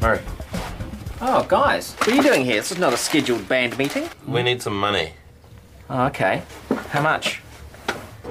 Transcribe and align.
Murray, 0.00 0.20
Oh, 1.20 1.44
guys, 1.48 1.94
what 1.94 2.08
are 2.08 2.14
you 2.14 2.22
doing 2.22 2.44
here? 2.44 2.56
This 2.56 2.70
is 2.72 2.78
not 2.78 2.92
a 2.92 2.96
scheduled 2.96 3.48
band 3.48 3.76
meeting. 3.78 4.08
we 4.26 4.42
need 4.42 4.62
some 4.62 4.78
money. 4.78 5.12
Oh, 5.90 6.06
okay. 6.06 6.42
How 6.90 7.02
much? 7.02 7.40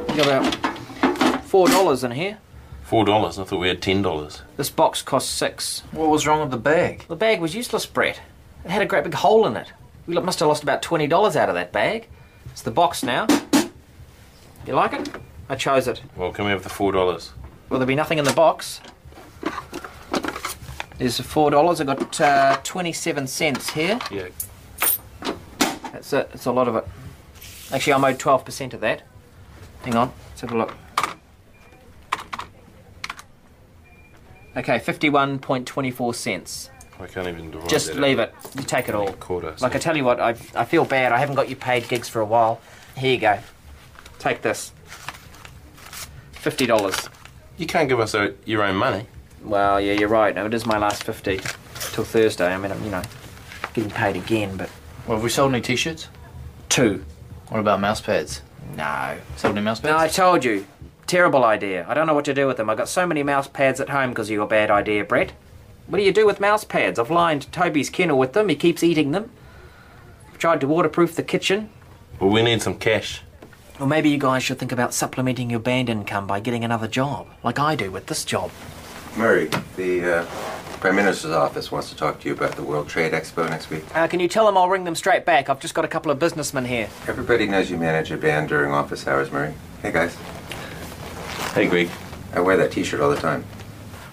You 0.09 0.15
got 0.23 0.27
about 0.27 1.43
four 1.45 1.67
dollars 1.67 2.03
in 2.03 2.11
here. 2.11 2.37
Four 2.83 3.03
dollars. 3.05 3.39
I 3.39 3.43
thought 3.43 3.59
we 3.59 3.67
had 3.67 3.81
ten 3.81 4.01
dollars. 4.01 4.41
This 4.57 4.69
box 4.69 5.01
cost 5.01 5.31
six. 5.31 5.81
What 5.91 6.09
was 6.09 6.27
wrong 6.27 6.41
with 6.41 6.51
the 6.51 6.57
bag? 6.57 7.05
The 7.07 7.15
bag 7.15 7.41
was 7.41 7.55
useless, 7.55 7.85
Brett. 7.85 8.19
It 8.63 8.71
had 8.71 8.81
a 8.81 8.85
great 8.85 9.03
big 9.03 9.13
hole 9.15 9.45
in 9.47 9.57
it. 9.57 9.73
We 10.07 10.13
must 10.19 10.39
have 10.39 10.47
lost 10.47 10.63
about 10.63 10.81
twenty 10.81 11.07
dollars 11.07 11.35
out 11.35 11.49
of 11.49 11.55
that 11.55 11.71
bag. 11.71 12.07
It's 12.51 12.61
the 12.61 12.71
box 12.71 13.03
now. 13.03 13.25
You 14.67 14.73
like 14.73 14.93
it? 14.93 15.09
I 15.49 15.55
chose 15.55 15.87
it. 15.87 16.01
Well, 16.15 16.31
can 16.31 16.45
we 16.45 16.51
have 16.51 16.63
the 16.63 16.69
four 16.69 16.91
dollars? 16.91 17.31
Will 17.69 17.79
there 17.79 17.87
be 17.87 17.95
nothing 17.95 18.19
in 18.19 18.25
the 18.25 18.33
box? 18.33 18.79
There's 20.97 21.19
four 21.19 21.51
dollars. 21.51 21.81
I 21.81 21.83
got 21.83 22.21
uh, 22.21 22.57
twenty-seven 22.63 23.27
cents 23.27 23.71
here. 23.71 23.99
Yeah. 24.09 24.27
That's 25.91 26.13
it. 26.13 26.29
That's 26.29 26.45
a 26.45 26.51
lot 26.51 26.67
of 26.67 26.75
it. 26.77 26.87
Actually, 27.71 27.93
I'm 27.93 28.05
owed 28.05 28.19
twelve 28.19 28.45
percent 28.45 28.73
of 28.73 28.81
that. 28.81 29.03
Hang 29.83 29.95
on. 29.95 30.11
Let's 30.29 30.41
have 30.41 30.51
a 30.51 30.57
look. 30.57 30.73
Okay, 34.55 34.79
fifty-one 34.79 35.39
point 35.39 35.67
twenty-four 35.67 36.13
cents. 36.13 36.69
I 36.97 37.07
can't 37.07 37.27
even 37.27 37.51
divide 37.51 37.65
it. 37.65 37.69
Just 37.69 37.95
leave 37.95 38.19
it. 38.19 38.33
You 38.55 38.63
take 38.63 38.87
it 38.87 38.95
all. 38.95 39.11
Quarter. 39.13 39.55
Like 39.59 39.75
I 39.75 39.79
tell 39.79 39.97
you 39.97 40.05
what, 40.05 40.21
I, 40.21 40.29
I 40.55 40.63
feel 40.63 40.85
bad. 40.85 41.11
I 41.11 41.17
haven't 41.17 41.35
got 41.35 41.49
you 41.49 41.57
paid 41.57 41.89
gigs 41.89 42.07
for 42.07 42.21
a 42.21 42.25
while. 42.25 42.61
Here 42.95 43.11
you 43.15 43.19
go. 43.19 43.37
Take 44.17 44.41
this. 44.43 44.71
Fifty 46.31 46.65
dollars. 46.65 46.95
you 47.57 47.65
can't 47.65 47.89
give 47.89 47.99
us 47.99 48.15
uh 48.15 48.31
your 48.45 48.63
own 48.63 48.75
money. 48.77 49.07
Well, 49.45 49.79
yeah, 49.79 49.93
you're 49.93 50.09
right. 50.09 50.33
No, 50.33 50.45
it 50.45 50.53
is 50.53 50.65
my 50.65 50.77
last 50.77 51.03
fifty 51.03 51.39
till 51.93 52.03
Thursday. 52.03 52.53
I 52.53 52.57
mean, 52.57 52.71
I'm 52.71 52.83
you 52.83 52.91
know 52.91 53.03
getting 53.73 53.91
paid 53.91 54.15
again, 54.15 54.57
but 54.57 54.69
Well, 55.07 55.17
have 55.17 55.23
we 55.23 55.29
sold 55.29 55.51
any 55.53 55.61
t-shirts? 55.61 56.07
two. 56.69 57.05
What 57.49 57.59
about 57.59 57.79
mouse 57.79 58.01
pads? 58.01 58.41
No. 58.75 59.17
Sold 59.37 59.55
any 59.55 59.63
mouse 59.63 59.79
pads? 59.79 59.91
No, 59.91 59.97
I 59.97 60.07
told 60.07 60.43
you. 60.43 60.65
Terrible 61.07 61.43
idea. 61.43 61.85
I 61.87 61.93
don't 61.93 62.07
know 62.07 62.15
what 62.15 62.25
to 62.25 62.33
do 62.33 62.47
with 62.47 62.57
them. 62.57 62.69
I've 62.69 62.77
got 62.77 62.89
so 62.89 63.05
many 63.05 63.21
mouse 63.21 63.47
pads 63.47 63.79
at 63.79 63.89
home 63.89 64.09
because 64.09 64.27
of 64.29 64.33
your 64.33 64.47
bad 64.47 64.71
idea, 64.71 65.03
Brett. 65.03 65.31
What 65.87 65.99
do 65.99 66.03
you 66.03 66.11
do 66.11 66.25
with 66.25 66.39
mouse 66.39 66.63
pads? 66.63 66.97
I've 66.97 67.11
lined 67.11 67.51
Toby's 67.51 67.91
kennel 67.91 68.17
with 68.17 68.33
them. 68.33 68.49
He 68.49 68.55
keeps 68.55 68.81
eating 68.83 69.11
them. 69.11 69.29
I've 70.27 70.39
tried 70.39 70.59
to 70.61 70.67
waterproof 70.67 71.15
the 71.15 71.21
kitchen. 71.21 71.69
Well, 72.19 72.31
we 72.31 72.41
need 72.41 72.63
some 72.63 72.79
cash. 72.79 73.21
Or 73.79 73.85
maybe 73.85 74.09
you 74.09 74.17
guys 74.17 74.41
should 74.41 74.57
think 74.57 74.71
about 74.71 74.93
supplementing 74.95 75.51
your 75.51 75.59
band 75.59 75.87
income 75.89 76.25
by 76.25 76.39
getting 76.39 76.63
another 76.63 76.87
job, 76.87 77.27
like 77.43 77.59
I 77.59 77.75
do 77.75 77.91
with 77.91 78.07
this 78.07 78.25
job. 78.25 78.49
Murray, 79.17 79.49
the 79.77 80.17
uh, 80.17 80.25
Prime 80.81 80.95
Minister's 80.95 81.31
office 81.31 81.71
wants 81.71 81.89
to 81.89 81.95
talk 81.95 82.19
to 82.19 82.27
you 82.27 82.33
about 82.33 82.55
the 82.55 82.63
World 82.63 82.89
Trade 82.89 83.13
Expo 83.13 83.49
next 83.49 83.69
week. 83.69 83.83
Uh, 83.95 84.07
can 84.07 84.19
you 84.19 84.27
tell 84.27 84.45
them 84.45 84.57
I'll 84.57 84.69
ring 84.69 84.83
them 84.83 84.95
straight 84.95 85.25
back? 85.25 85.49
I've 85.49 85.59
just 85.59 85.73
got 85.73 85.85
a 85.85 85.87
couple 85.87 86.11
of 86.11 86.19
businessmen 86.19 86.65
here. 86.65 86.89
Everybody 87.07 87.47
knows 87.47 87.69
you 87.69 87.77
manage 87.77 88.11
a 88.11 88.17
band 88.17 88.49
during 88.49 88.71
office 88.71 89.07
hours, 89.07 89.31
Murray. 89.31 89.53
Hey, 89.81 89.91
guys. 89.91 90.15
Hey, 91.53 91.67
Greg. 91.67 91.89
I 92.33 92.41
wear 92.41 92.57
that 92.57 92.71
T-shirt 92.71 92.99
all 92.99 93.09
the 93.09 93.15
time. 93.15 93.45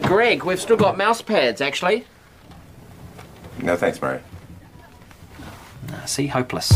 Greg, 0.02 0.44
we've 0.44 0.60
still 0.60 0.76
got 0.76 0.96
mouse 0.96 1.20
pads, 1.20 1.60
actually. 1.60 2.06
No 3.60 3.76
thanks, 3.76 4.00
Murray. 4.00 4.20
See, 6.06 6.28
hopeless. 6.28 6.72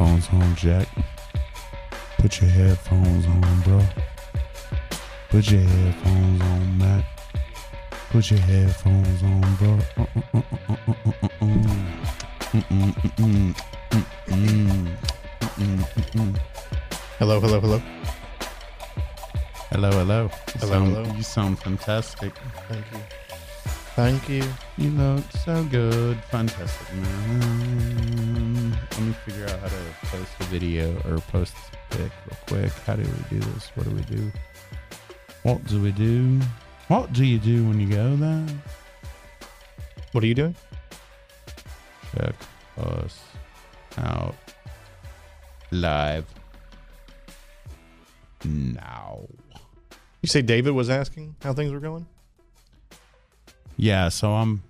Headphones 0.00 0.28
on, 0.32 0.56
Jack. 0.56 0.88
Put 2.18 2.40
your 2.40 2.50
headphones 2.50 3.26
on, 3.26 3.60
bro. 3.60 3.82
Put 5.28 5.50
your 5.50 5.60
headphones 5.60 6.40
on, 6.40 6.78
Matt. 6.78 7.04
Put 8.10 8.30
your 8.30 8.40
headphones 8.40 9.22
on, 9.22 9.40
bro. 9.56 9.78
Hello, 17.18 17.40
hello, 17.40 17.60
hello. 17.60 17.82
Hello, 19.70 19.90
hello. 19.90 20.22
You 20.22 20.30
Hello, 20.60 20.72
sound, 20.72 20.94
hello. 20.94 21.14
You 21.14 21.22
sound 21.22 21.58
fantastic. 21.58 22.32
Thank 22.68 22.86
you. 22.92 23.00
Thank 23.96 24.28
you. 24.30 24.44
You 24.78 24.90
look 24.92 25.24
so 25.44 25.62
good. 25.64 26.16
Fantastic, 26.30 26.94
man. 26.94 28.29
Let 28.92 29.00
me 29.00 29.12
figure 29.24 29.44
out 29.44 29.58
how 29.60 29.68
to 29.68 30.06
post 30.06 30.30
a 30.40 30.44
video 30.44 30.94
or 31.06 31.18
post 31.18 31.54
a 31.72 31.96
pic 31.96 32.12
real 32.26 32.38
quick. 32.46 32.72
How 32.84 32.96
do 32.96 33.02
we 33.02 33.38
do 33.38 33.44
this? 33.52 33.70
What 33.74 33.88
do 33.88 33.94
we 33.94 34.02
do? 34.02 34.32
What 35.42 35.64
do 35.66 35.80
we 35.80 35.92
do? 35.92 36.40
What 36.88 37.12
do 37.12 37.24
you 37.24 37.38
do 37.38 37.66
when 37.66 37.80
you 37.80 37.88
go 37.88 38.16
there? 38.16 38.46
What 40.12 40.24
are 40.24 40.26
you 40.26 40.34
doing? 40.34 40.54
Check 42.14 42.34
us 42.78 43.20
out 43.98 44.34
live 45.70 46.26
now. 48.44 49.20
You 50.22 50.26
say 50.26 50.42
David 50.42 50.72
was 50.72 50.90
asking 50.90 51.36
how 51.42 51.52
things 51.54 51.72
were 51.72 51.80
going? 51.80 52.06
Yeah, 53.76 54.08
so 54.08 54.32
I'm 54.32 54.62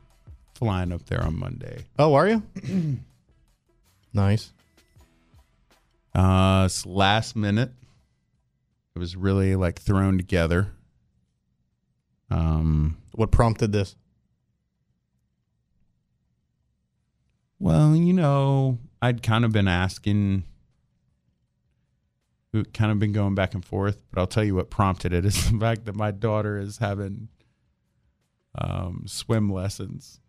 flying 0.54 0.92
up 0.92 1.06
there 1.06 1.22
on 1.24 1.38
Monday. 1.38 1.84
Oh, 1.98 2.14
are 2.14 2.28
you? 2.28 2.42
nice. 4.12 4.52
Uh, 6.14 6.62
it's 6.66 6.84
last 6.86 7.36
minute. 7.36 7.72
It 8.94 8.98
was 8.98 9.16
really 9.16 9.54
like 9.56 9.80
thrown 9.80 10.16
together. 10.16 10.72
Um, 12.30 12.96
What 13.12 13.30
prompted 13.30 13.72
this? 13.72 13.96
well, 17.58 17.94
you 17.94 18.12
know, 18.14 18.78
I'd 19.02 19.22
kind 19.22 19.44
of 19.44 19.52
been 19.52 19.68
asking, 19.68 20.44
kind 22.72 22.90
of 22.90 22.98
been 22.98 23.12
going 23.12 23.34
back 23.34 23.52
and 23.54 23.62
forth, 23.64 24.02
but 24.10 24.18
I'll 24.20 24.26
tell 24.26 24.42
you 24.44 24.54
what 24.54 24.70
prompted 24.70 25.12
it 25.12 25.24
is 25.26 25.50
the 25.50 25.58
fact 25.58 25.84
that 25.84 25.94
my 25.94 26.10
daughter 26.10 26.56
is 26.58 26.78
having 26.78 27.28
um, 28.56 29.04
swim 29.06 29.52
lessons. 29.52 30.19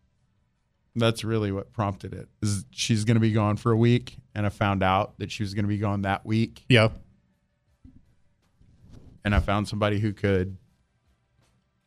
That's 0.95 1.23
really 1.23 1.51
what 1.51 1.71
prompted 1.71 2.13
it. 2.13 2.27
Is 2.41 2.65
she's 2.71 3.05
going 3.05 3.15
to 3.15 3.21
be 3.21 3.31
gone 3.31 3.55
for 3.57 3.71
a 3.71 3.77
week, 3.77 4.17
and 4.35 4.45
I 4.45 4.49
found 4.49 4.83
out 4.83 5.17
that 5.19 5.31
she 5.31 5.43
was 5.43 5.53
going 5.53 5.63
to 5.63 5.69
be 5.69 5.77
gone 5.77 6.01
that 6.01 6.25
week. 6.25 6.65
Yeah. 6.67 6.89
and 9.23 9.33
I 9.35 9.39
found 9.39 9.67
somebody 9.67 9.99
who 9.99 10.13
could. 10.13 10.57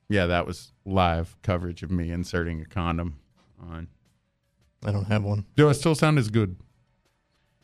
Yeah, 0.08 0.26
that 0.26 0.46
was 0.46 0.72
live 0.84 1.36
coverage 1.42 1.82
of 1.82 1.90
me 1.90 2.10
inserting 2.10 2.60
a 2.60 2.66
condom 2.66 3.18
on. 3.60 3.88
I 4.84 4.92
don't 4.92 5.06
have 5.06 5.24
one. 5.24 5.46
Do 5.56 5.68
I 5.68 5.72
still 5.72 5.94
sound 5.94 6.18
as 6.18 6.28
good? 6.28 6.56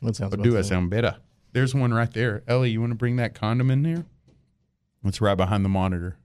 That 0.02 0.16
sounds 0.16 0.34
Or 0.34 0.38
do 0.38 0.56
I 0.58 0.62
sound 0.62 0.88
better? 0.90 1.16
There's 1.52 1.74
one 1.74 1.92
right 1.92 2.12
there. 2.12 2.42
Ellie, 2.48 2.70
you 2.70 2.80
want 2.80 2.92
to 2.92 2.96
bring 2.96 3.16
that 3.16 3.34
condom 3.34 3.70
in 3.70 3.82
there? 3.82 4.06
It's 5.04 5.20
right 5.20 5.36
behind 5.36 5.64
the 5.64 5.68
monitor. 5.68 6.16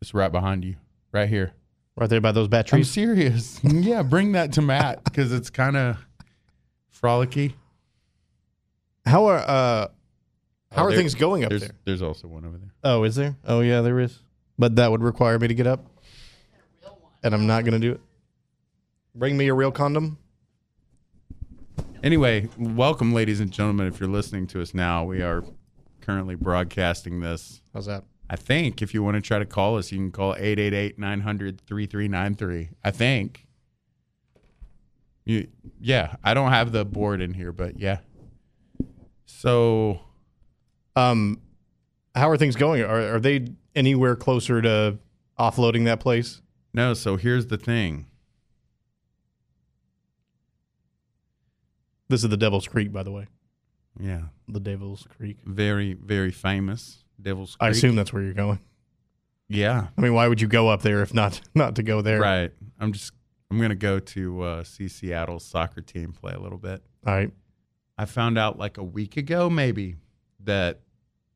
It's 0.00 0.12
right 0.12 0.30
behind 0.30 0.64
you, 0.64 0.76
right 1.12 1.28
here. 1.28 1.52
Right 1.96 2.10
there 2.10 2.20
by 2.20 2.32
those 2.32 2.48
batteries. 2.48 2.98
I'm 2.98 3.04
batteries. 3.04 3.60
serious. 3.60 3.60
yeah, 3.86 4.02
bring 4.02 4.32
that 4.32 4.52
to 4.54 4.62
Matt 4.62 5.04
because 5.04 5.32
it's 5.32 5.48
kind 5.50 5.76
of 5.76 5.96
frolicky. 7.00 7.54
How 9.06 9.26
are 9.26 9.38
uh 9.38 9.88
how 10.72 10.82
Oh, 10.82 10.86
are 10.86 10.90
there- 10.90 10.98
things 10.98 11.14
going 11.14 11.44
up 11.44 11.50
There's, 11.50 11.60
there? 11.62 11.74
there's 11.84 12.02
also 12.02 12.26
one 12.26 12.44
over 12.44 12.58
there. 12.58 12.72
Oh, 12.82 13.04
is 13.04 13.14
there? 13.14 13.36
Oh 13.44 13.60
yeah, 13.60 13.80
there 13.80 14.00
is. 14.00 14.18
But 14.58 14.76
that 14.76 14.90
would 14.90 15.02
require 15.02 15.38
me 15.38 15.46
to 15.48 15.54
get 15.54 15.66
up. 15.68 15.86
And 17.22 17.32
I'm 17.34 17.46
not 17.46 17.64
gonna 17.64 17.78
do 17.78 17.92
it. 17.92 18.00
Bring 19.14 19.36
me 19.36 19.46
a 19.48 19.54
real 19.54 19.70
condom. 19.70 20.18
Anyway, 22.02 22.48
welcome, 22.58 23.14
ladies 23.14 23.38
and 23.40 23.50
gentlemen. 23.52 23.86
If 23.86 24.00
you're 24.00 24.08
listening 24.10 24.46
to 24.48 24.60
us 24.60 24.74
now, 24.74 25.04
we 25.04 25.22
are 25.22 25.44
currently 26.00 26.34
broadcasting 26.34 27.20
this 27.20 27.62
How's 27.72 27.86
that? 27.86 28.02
I 28.30 28.36
think 28.36 28.80
if 28.82 28.94
you 28.94 29.02
want 29.02 29.16
to 29.16 29.20
try 29.20 29.38
to 29.38 29.44
call 29.46 29.76
us, 29.76 29.92
you 29.92 29.98
can 29.98 30.10
call 30.10 30.34
888 30.34 30.98
900 30.98 31.60
3393. 31.60 32.70
I 32.82 32.90
think. 32.90 33.46
You, 35.26 35.48
yeah, 35.80 36.16
I 36.22 36.34
don't 36.34 36.50
have 36.50 36.72
the 36.72 36.84
board 36.84 37.20
in 37.22 37.32
here, 37.34 37.52
but 37.52 37.78
yeah. 37.80 37.98
So, 39.26 40.00
Um, 40.96 41.40
how 42.14 42.28
are 42.30 42.36
things 42.36 42.56
going? 42.56 42.82
Are 42.82 43.14
are 43.16 43.20
they 43.20 43.48
anywhere 43.74 44.16
closer 44.16 44.60
to 44.62 44.98
offloading 45.38 45.84
that 45.86 46.00
place? 46.00 46.40
no, 46.72 46.92
so 46.94 47.16
here's 47.16 47.46
the 47.46 47.56
thing. 47.56 48.06
This 52.08 52.22
is 52.22 52.30
the 52.30 52.36
Devil's 52.36 52.66
Creek, 52.68 52.92
by 52.92 53.02
the 53.02 53.10
way. 53.12 53.26
Yeah, 53.98 54.22
The 54.48 54.60
Devil's 54.60 55.06
Creek. 55.16 55.38
very, 55.44 55.92
very 55.94 56.30
famous 56.32 57.03
Devil's 57.20 57.56
I 57.60 57.68
assume 57.68 57.96
that's 57.96 58.12
where 58.12 58.22
you're 58.22 58.34
going. 58.34 58.60
Yeah, 59.48 59.88
I 59.96 60.00
mean, 60.00 60.14
why 60.14 60.26
would 60.28 60.40
you 60.40 60.48
go 60.48 60.68
up 60.68 60.82
there 60.82 61.02
if 61.02 61.12
not 61.14 61.40
not 61.54 61.76
to 61.76 61.82
go 61.82 62.02
there? 62.02 62.20
right. 62.20 62.50
I'm 62.80 62.92
just, 62.92 63.12
I'm 63.50 63.58
going 63.58 63.70
to 63.70 63.76
go 63.76 63.98
to 64.00 64.42
uh, 64.42 64.64
see 64.64 64.88
Seattle's 64.88 65.44
soccer 65.44 65.80
team 65.80 66.12
play 66.12 66.32
a 66.32 66.40
little 66.40 66.58
bit. 66.58 66.82
All 67.06 67.14
right. 67.14 67.30
I 67.96 68.06
found 68.06 68.36
out 68.38 68.58
like 68.58 68.78
a 68.78 68.82
week 68.82 69.16
ago, 69.16 69.48
maybe, 69.48 69.96
that 70.40 70.80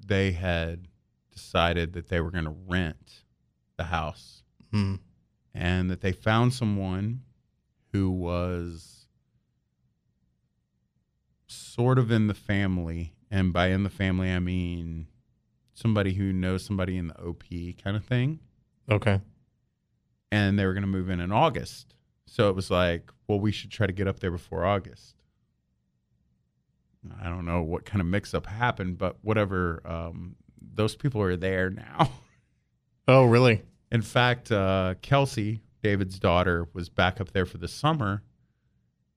they 0.04 0.32
had 0.32 0.88
decided 1.32 1.92
that 1.92 2.08
they 2.08 2.20
were 2.20 2.30
going 2.30 2.44
to 2.46 2.56
rent 2.66 3.22
the 3.76 3.84
house 3.84 4.42
Hmm. 4.72 4.96
and 5.54 5.88
that 5.90 6.00
they 6.00 6.10
found 6.12 6.52
someone 6.52 7.22
who 7.92 8.10
was 8.10 9.06
sort 11.46 11.98
of 11.98 12.10
in 12.10 12.26
the 12.26 12.34
family. 12.34 13.14
And 13.30 13.52
by 13.52 13.68
in 13.68 13.82
the 13.82 13.90
family, 13.90 14.30
I 14.32 14.38
mean 14.38 15.06
somebody 15.78 16.12
who 16.12 16.32
knows 16.32 16.64
somebody 16.64 16.96
in 16.96 17.06
the 17.06 17.20
OP 17.20 17.44
kind 17.82 17.96
of 17.96 18.04
thing. 18.04 18.40
Okay. 18.90 19.20
And 20.32 20.58
they 20.58 20.66
were 20.66 20.72
going 20.72 20.82
to 20.82 20.88
move 20.88 21.08
in 21.08 21.20
in 21.20 21.30
August. 21.30 21.94
So 22.26 22.48
it 22.48 22.56
was 22.56 22.70
like, 22.70 23.12
well, 23.28 23.38
we 23.38 23.52
should 23.52 23.70
try 23.70 23.86
to 23.86 23.92
get 23.92 24.08
up 24.08 24.18
there 24.18 24.32
before 24.32 24.64
August. 24.64 25.14
I 27.22 27.28
don't 27.28 27.46
know 27.46 27.62
what 27.62 27.84
kind 27.84 28.00
of 28.00 28.06
mix 28.08 28.34
up 28.34 28.46
happened, 28.46 28.98
but 28.98 29.16
whatever. 29.22 29.80
Um, 29.84 30.34
those 30.60 30.96
people 30.96 31.22
are 31.22 31.36
there 31.36 31.70
now. 31.70 32.10
Oh, 33.10 33.24
really? 33.24 33.62
In 33.90 34.02
fact, 34.02 34.52
uh, 34.52 34.96
Kelsey, 35.00 35.62
David's 35.82 36.18
daughter, 36.18 36.68
was 36.74 36.90
back 36.90 37.22
up 37.22 37.32
there 37.32 37.46
for 37.46 37.56
the 37.56 37.66
summer. 37.66 38.22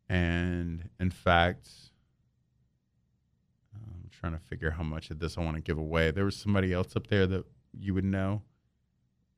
And 0.08 0.88
in 0.98 1.12
fact, 1.12 1.68
trying 4.22 4.34
to 4.34 4.40
figure 4.40 4.72
how 4.72 4.84
much 4.84 5.10
of 5.10 5.20
this 5.20 5.38
I 5.38 5.42
want 5.42 5.58
to 5.58 5.62
give 5.62 5.78
away. 5.80 6.12
There 6.12 6.24
was 6.26 6.36
somebody 6.38 6.72
else 6.72 6.96
up 6.96 7.08
there 7.08 7.26
that 7.28 7.44
you 7.78 7.94
would 7.96 8.06
know. 8.06 8.44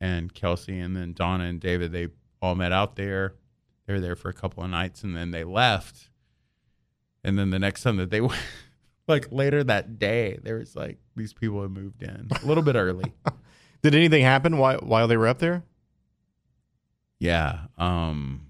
And 0.01 0.33
Kelsey 0.33 0.77
and 0.79 0.95
then 0.95 1.13
Donna 1.13 1.45
and 1.45 1.59
David, 1.59 1.93
they 1.93 2.09
all 2.41 2.55
met 2.55 2.73
out 2.73 2.97
there. 2.97 3.35
They 3.87 3.93
were 3.93 4.01
there 4.01 4.17
for 4.17 4.27
a 4.29 4.33
couple 4.33 4.61
of 4.63 4.69
nights 4.69 5.03
and 5.03 5.15
then 5.15 5.31
they 5.31 5.45
left. 5.45 6.09
And 7.23 7.39
then 7.39 7.49
the 7.51 7.59
next 7.59 7.83
time 7.83 7.95
that 7.97 8.09
they 8.09 8.19
went, 8.29 8.41
like 9.07 9.31
later 9.31 9.63
that 9.63 9.97
day, 9.99 10.37
there 10.43 10.57
was 10.57 10.75
like 10.75 10.97
these 11.15 11.31
people 11.33 11.61
had 11.61 11.71
moved 11.71 12.03
in 12.03 12.27
a 12.41 12.45
little 12.45 12.63
bit 12.63 12.75
early. 12.75 13.13
Did 13.81 13.95
anything 13.95 14.23
happen 14.23 14.57
while 14.57 14.79
while 14.79 15.07
they 15.07 15.15
were 15.17 15.27
up 15.27 15.39
there? 15.39 15.63
Yeah. 17.19 17.59
Um 17.77 18.47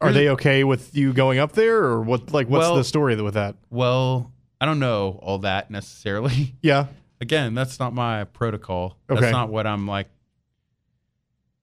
Are 0.00 0.12
they 0.12 0.28
okay 0.30 0.64
with 0.64 0.96
you 0.96 1.12
going 1.12 1.38
up 1.38 1.52
there, 1.52 1.78
or 1.84 2.02
what? 2.02 2.32
Like, 2.32 2.48
what's 2.48 2.62
Well- 2.62 2.76
the 2.76 2.84
story 2.84 3.14
with 3.20 3.34
that? 3.34 3.56
well, 3.70 4.32
I 4.60 4.66
don't 4.66 4.78
know 4.80 5.18
all 5.22 5.38
that 5.40 5.70
necessarily. 5.70 6.54
Yeah. 6.62 6.86
Again, 7.20 7.54
that's 7.54 7.78
not 7.80 7.92
my 7.94 8.24
protocol. 8.24 8.96
That's 9.08 9.22
Okay. 9.22 9.30
not 9.32 9.48
what 9.50 9.66
I'm 9.66 9.86
like. 9.88 10.08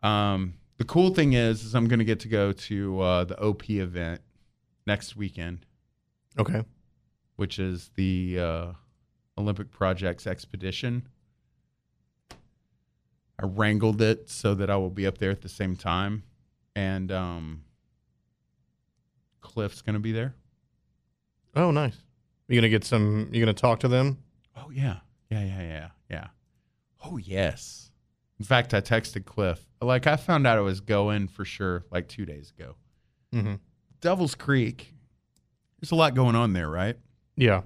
Um 0.03 0.55
the 0.77 0.83
cool 0.83 1.13
thing 1.13 1.33
is 1.33 1.63
is 1.63 1.73
I'm 1.73 1.87
going 1.87 1.99
to 1.99 2.05
get 2.05 2.19
to 2.21 2.27
go 2.27 2.51
to 2.51 2.99
uh 3.01 3.23
the 3.23 3.39
OP 3.41 3.69
event 3.69 4.21
next 4.85 5.15
weekend, 5.15 5.65
Okay. 6.37 6.63
which 7.37 7.57
is 7.59 7.89
the 7.95 8.37
uh 8.39 8.67
Olympic 9.37 9.71
Projects 9.71 10.27
expedition. 10.27 11.07
I 13.39 13.45
wrangled 13.45 14.01
it 14.01 14.29
so 14.29 14.53
that 14.55 14.69
I 14.69 14.75
will 14.77 14.89
be 14.89 15.05
up 15.07 15.17
there 15.17 15.31
at 15.31 15.41
the 15.41 15.49
same 15.49 15.75
time 15.75 16.23
and 16.75 17.11
um 17.11 17.63
Cliff's 19.41 19.81
going 19.81 19.93
to 19.93 19.99
be 19.99 20.11
there. 20.11 20.35
Oh, 21.55 21.71
nice. 21.71 21.97
You 22.47 22.55
gonna 22.55 22.69
get 22.69 22.83
some? 22.83 23.29
You 23.31 23.41
gonna 23.41 23.53
talk 23.53 23.79
to 23.81 23.87
them? 23.87 24.19
Oh 24.55 24.69
yeah, 24.69 24.97
yeah, 25.29 25.43
yeah, 25.43 25.61
yeah, 25.61 25.87
yeah. 26.09 26.27
Oh 27.03 27.17
yes. 27.17 27.91
In 28.39 28.45
fact, 28.45 28.73
I 28.73 28.81
texted 28.81 29.25
Cliff. 29.25 29.65
Like 29.81 30.07
I 30.07 30.15
found 30.15 30.45
out 30.45 30.57
it 30.57 30.61
was 30.61 30.81
going 30.81 31.27
for 31.27 31.45
sure 31.45 31.85
like 31.91 32.07
two 32.07 32.25
days 32.25 32.51
ago. 32.57 32.75
Mm-hmm. 33.33 33.55
Devil's 34.01 34.35
Creek. 34.35 34.93
There's 35.79 35.91
a 35.91 35.95
lot 35.95 36.15
going 36.15 36.35
on 36.35 36.53
there, 36.53 36.69
right? 36.69 36.97
Yeah. 37.35 37.61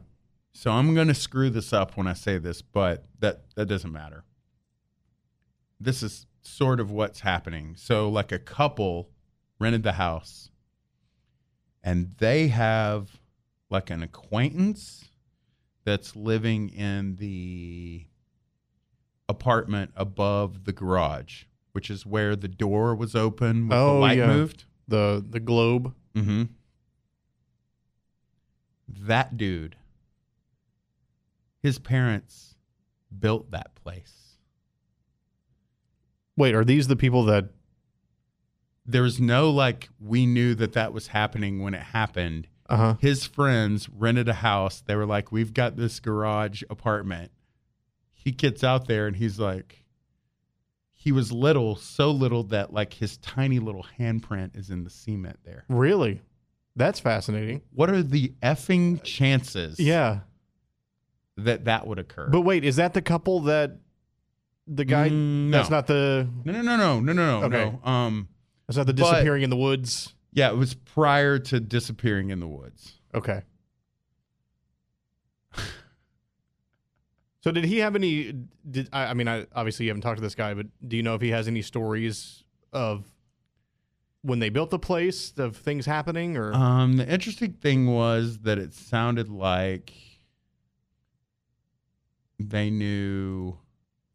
So 0.54 0.72
I'm 0.72 0.96
gonna 0.96 1.14
screw 1.14 1.50
this 1.50 1.74
up 1.74 1.98
when 1.98 2.08
I 2.08 2.14
say 2.14 2.38
this, 2.38 2.62
but 2.62 3.06
that 3.20 3.44
that 3.56 3.66
doesn't 3.66 3.92
matter. 3.92 4.24
This 5.80 6.04
is 6.04 6.26
sort 6.42 6.80
of 6.80 6.92
what's 6.92 7.22
happening. 7.22 7.76
So 7.78 8.10
like 8.10 8.32
a 8.32 8.40
couple 8.40 9.10
rented 9.60 9.84
the 9.84 9.94
house, 9.94 10.52
and 11.84 12.16
they 12.18 12.48
have 12.48 13.19
like 13.70 13.90
an 13.90 14.02
acquaintance 14.04 15.06
that's 15.86 16.16
living 16.16 16.70
in 16.70 17.16
the 17.18 18.06
apartment 19.28 19.92
above 19.96 20.66
the 20.66 20.74
garage, 20.74 21.44
which 21.72 21.90
is 21.90 22.06
where 22.06 22.36
the 22.36 22.48
door 22.48 22.96
was 22.96 23.16
open 23.16 23.68
with 23.68 23.78
Oh, 23.78 23.94
the 23.94 24.00
light 24.00 24.18
yeah. 24.18 24.28
moved. 24.28 24.66
The 24.88 25.24
the 25.28 25.40
globe. 25.40 25.94
Mm-hmm. 26.16 26.44
That 28.88 29.38
dude, 29.38 29.76
his 31.62 31.78
parents 31.80 32.56
built 33.18 33.52
that 33.52 33.76
place. 33.76 34.38
Wait, 36.36 36.56
are 36.56 36.66
these 36.66 36.88
the 36.88 36.96
people 36.96 37.24
that? 37.26 37.50
There 38.86 39.04
was 39.04 39.20
no 39.20 39.52
like, 39.52 39.90
we 40.00 40.26
knew 40.26 40.56
that 40.56 40.74
that 40.74 40.94
was 40.94 41.08
happening 41.08 41.62
when 41.62 41.76
it 41.76 41.82
happened. 41.84 42.48
Uh 42.70 42.78
huh. 42.78 42.96
His 43.00 43.26
friends 43.26 43.90
rented 43.90 44.30
a 44.30 44.34
house. 44.34 44.82
They 44.86 44.96
were 44.96 45.06
like, 45.08 45.32
we've 45.32 45.54
got 45.54 45.76
this 45.76 46.00
garage 46.00 46.62
apartment. 46.70 47.32
He 48.12 48.32
gets 48.32 48.64
out 48.64 48.88
there 48.88 49.08
and 49.08 49.16
he's 49.16 49.40
like, 49.40 49.84
he 50.92 51.12
was 51.12 51.32
little, 51.32 51.76
so 51.76 52.12
little 52.12 52.44
that 52.44 52.72
like 52.74 52.94
his 52.94 53.18
tiny 53.18 53.58
little 53.60 53.86
handprint 53.98 54.56
is 54.58 54.70
in 54.70 54.84
the 54.84 54.90
cement 54.90 55.40
there. 55.44 55.64
Really? 55.70 56.22
That's 56.76 57.00
fascinating. 57.00 57.62
What 57.74 57.90
are 57.90 58.04
the 58.04 58.34
effing 58.44 59.02
chances 59.04 59.80
Yeah. 59.80 60.20
that 61.38 61.66
that 61.66 61.88
would 61.88 62.00
occur? 62.00 62.28
But 62.30 62.42
wait, 62.42 62.64
is 62.64 62.76
that 62.76 62.94
the 62.94 63.02
couple 63.02 63.42
that 63.42 63.78
the 64.68 64.86
guy? 64.86 65.10
Mm, 65.10 65.52
That's 65.52 65.70
not 65.72 65.88
the. 65.88 66.28
No, 66.46 66.52
no, 66.54 66.62
no, 66.62 66.78
no, 66.78 67.00
no, 67.00 67.14
no, 67.14 67.40
no. 67.40 67.46
Okay. 67.48 67.72
no. 67.84 67.90
Um, 67.90 68.28
That's 68.68 68.78
not 68.78 68.86
the 68.86 68.94
But- 68.94 69.12
disappearing 69.14 69.42
in 69.44 69.50
the 69.50 69.58
woods. 69.58 70.14
Yeah, 70.32 70.50
it 70.50 70.58
was 70.58 70.74
prior 70.74 71.40
to 71.40 71.60
disappearing 71.60 72.30
in 72.30 72.40
the 72.40 72.48
woods. 72.48 72.94
Okay. 73.14 73.44
So 77.42 77.52
did 77.52 77.64
he 77.64 77.78
have 77.78 77.96
any? 77.96 78.34
Did 78.70 78.90
I, 78.92 79.06
I 79.06 79.14
mean, 79.14 79.28
I 79.28 79.48
obviously 79.56 79.86
you 79.86 79.92
haven't 79.92 80.02
talked 80.02 80.18
to 80.18 80.22
this 80.22 80.36
guy, 80.36 80.54
but 80.54 80.68
do 80.86 80.98
you 80.98 81.04
know 81.04 81.16
if 81.16 81.22
he 81.22 81.30
has 81.30 81.48
any 81.48 81.62
stories 81.62 82.44
of 82.74 83.06
when 84.22 84.40
they 84.40 84.50
built 84.50 84.70
the 84.72 84.80
place 84.80 85.32
of 85.38 85.56
things 85.56 85.86
happening 85.86 86.36
or? 86.36 86.54
Um, 86.54 86.98
the 86.98 87.08
interesting 87.08 87.54
thing 87.54 87.88
was 87.88 88.40
that 88.40 88.58
it 88.58 88.74
sounded 88.74 89.30
like 89.30 89.94
they 92.38 92.70
knew, 92.70 93.58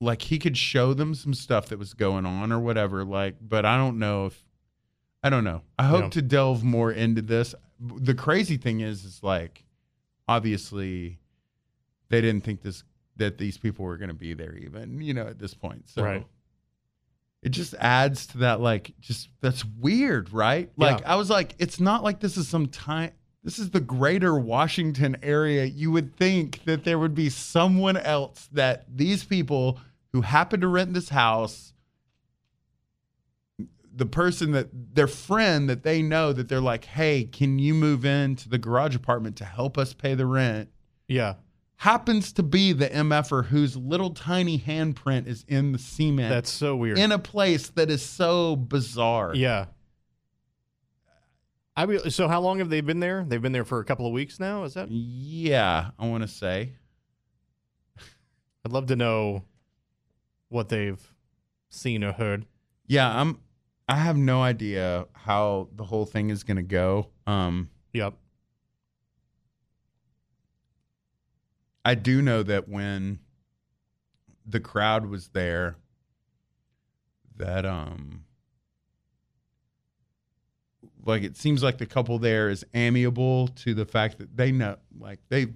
like 0.00 0.21
he 0.21 0.38
could 0.38 0.59
show 0.59 0.92
them 0.92 1.14
some 1.14 1.33
stuff 1.33 1.71
that 1.71 1.78
was 1.78 1.94
going 1.94 2.26
on 2.26 2.52
or 2.52 2.61
whatever. 2.61 3.04
Like, 3.04 3.37
but 3.40 3.64
I 3.64 3.78
don't 3.78 3.99
know 3.99 4.26
if 4.26 4.44
I 5.24 5.30
don't 5.30 5.42
know. 5.42 5.62
I 5.78 5.84
hope 5.86 6.02
Yeah. 6.04 6.08
to 6.10 6.22
delve 6.22 6.62
more 6.62 6.92
into 6.92 7.22
this. 7.22 7.54
The 7.80 8.14
crazy 8.14 8.56
thing 8.58 8.80
is, 8.80 9.04
is 9.04 9.22
like 9.22 9.64
obviously 10.28 11.18
they 12.08 12.20
didn't 12.20 12.44
think 12.44 12.62
this 12.62 12.82
that 13.16 13.38
these 13.38 13.58
people 13.58 13.84
were 13.84 13.96
going 13.96 14.08
to 14.08 14.14
be 14.14 14.34
there 14.34 14.56
even 14.56 15.00
you 15.00 15.14
know 15.14 15.26
at 15.26 15.38
this 15.38 15.54
point 15.54 15.86
so 15.88 16.02
Right. 16.02 16.26
it 17.42 17.50
just 17.50 17.74
adds 17.74 18.26
to 18.28 18.38
that 18.38 18.60
like 18.60 18.92
just 19.00 19.28
that's 19.42 19.64
weird 19.64 20.32
right 20.32 20.70
like 20.78 21.00
Yeah. 21.00 21.12
i 21.12 21.16
was 21.16 21.28
like 21.30 21.54
it's 21.58 21.78
not 21.78 22.02
like 22.02 22.20
this 22.20 22.36
is 22.38 22.48
some 22.48 22.66
time 22.68 23.10
this 23.44 23.58
is 23.58 23.70
the 23.70 23.80
greater 23.80 24.36
washington 24.38 25.16
area 25.22 25.64
you 25.66 25.92
would 25.92 26.16
think 26.16 26.64
that 26.64 26.84
there 26.84 26.98
would 26.98 27.14
be 27.14 27.28
someone 27.28 27.96
else 27.98 28.48
that 28.52 28.86
these 28.96 29.22
people 29.24 29.78
who 30.12 30.22
happen 30.22 30.60
to 30.62 30.68
rent 30.68 30.94
this 30.94 31.10
house 31.10 31.73
the 33.96 34.06
person 34.06 34.52
that 34.52 34.68
their 34.94 35.06
friend 35.06 35.68
that 35.68 35.82
they 35.82 36.02
know 36.02 36.32
that 36.32 36.48
they're 36.48 36.60
like 36.60 36.84
hey 36.84 37.24
can 37.24 37.58
you 37.58 37.74
move 37.74 38.04
into 38.04 38.48
the 38.48 38.58
garage 38.58 38.96
apartment 38.96 39.36
to 39.36 39.44
help 39.44 39.78
us 39.78 39.92
pay 39.92 40.14
the 40.14 40.26
rent 40.26 40.68
yeah. 41.06 41.34
happens 41.76 42.32
to 42.32 42.42
be 42.42 42.72
the 42.72 42.88
MFer 42.88 43.46
whose 43.46 43.76
little 43.76 44.10
tiny 44.10 44.58
handprint 44.58 45.26
is 45.26 45.44
in 45.48 45.72
the 45.72 45.78
cement 45.78 46.30
That's 46.30 46.50
so 46.50 46.76
weird. 46.76 46.98
in 46.98 47.12
a 47.12 47.18
place 47.18 47.68
that 47.70 47.90
is 47.90 48.04
so 48.04 48.56
bizarre. 48.56 49.34
yeah. 49.34 49.66
I 51.76 51.96
so 52.08 52.28
how 52.28 52.40
long 52.40 52.60
have 52.60 52.70
they 52.70 52.80
been 52.80 53.00
there? 53.00 53.24
They've 53.26 53.42
been 53.42 53.50
there 53.50 53.64
for 53.64 53.80
a 53.80 53.84
couple 53.84 54.06
of 54.06 54.12
weeks 54.12 54.38
now. 54.38 54.62
Is 54.62 54.74
that? 54.74 54.88
Yeah, 54.90 55.90
I 55.98 56.06
want 56.06 56.22
to 56.22 56.28
say. 56.28 56.74
I'd 58.64 58.70
love 58.70 58.86
to 58.86 58.96
know 58.96 59.42
what 60.48 60.68
they've 60.68 61.02
seen 61.68 62.04
or 62.04 62.12
heard. 62.12 62.46
Yeah, 62.86 63.20
I'm 63.20 63.40
I 63.88 63.96
have 63.96 64.16
no 64.16 64.42
idea 64.42 65.06
how 65.12 65.68
the 65.74 65.84
whole 65.84 66.06
thing 66.06 66.30
is 66.30 66.42
going 66.42 66.56
to 66.56 66.62
go. 66.62 67.08
Um 67.26 67.70
Yep. 67.92 68.14
I 71.84 71.94
do 71.94 72.22
know 72.22 72.42
that 72.42 72.68
when 72.68 73.18
the 74.46 74.60
crowd 74.60 75.06
was 75.06 75.28
there 75.28 75.76
that 77.36 77.66
um 77.66 78.24
like 81.04 81.22
it 81.22 81.36
seems 81.36 81.62
like 81.62 81.78
the 81.78 81.86
couple 81.86 82.18
there 82.18 82.48
is 82.48 82.64
amiable 82.74 83.48
to 83.48 83.74
the 83.74 83.84
fact 83.84 84.18
that 84.18 84.36
they 84.36 84.50
know 84.52 84.76
like 84.98 85.20
they 85.28 85.48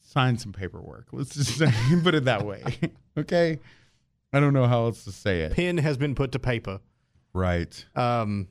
signed 0.00 0.40
some 0.40 0.52
paperwork. 0.52 1.08
Let's 1.12 1.34
just 1.34 1.58
say 1.58 1.72
put 2.02 2.14
it 2.14 2.24
that 2.24 2.44
way. 2.46 2.62
okay? 3.18 3.58
I 4.32 4.40
don't 4.40 4.52
know 4.52 4.66
how 4.66 4.84
else 4.84 5.04
to 5.04 5.12
say 5.12 5.42
it. 5.42 5.52
Pin 5.52 5.78
has 5.78 5.96
been 5.96 6.14
put 6.14 6.32
to 6.32 6.38
paper. 6.38 6.80
Right. 7.34 7.84
Um, 7.94 8.48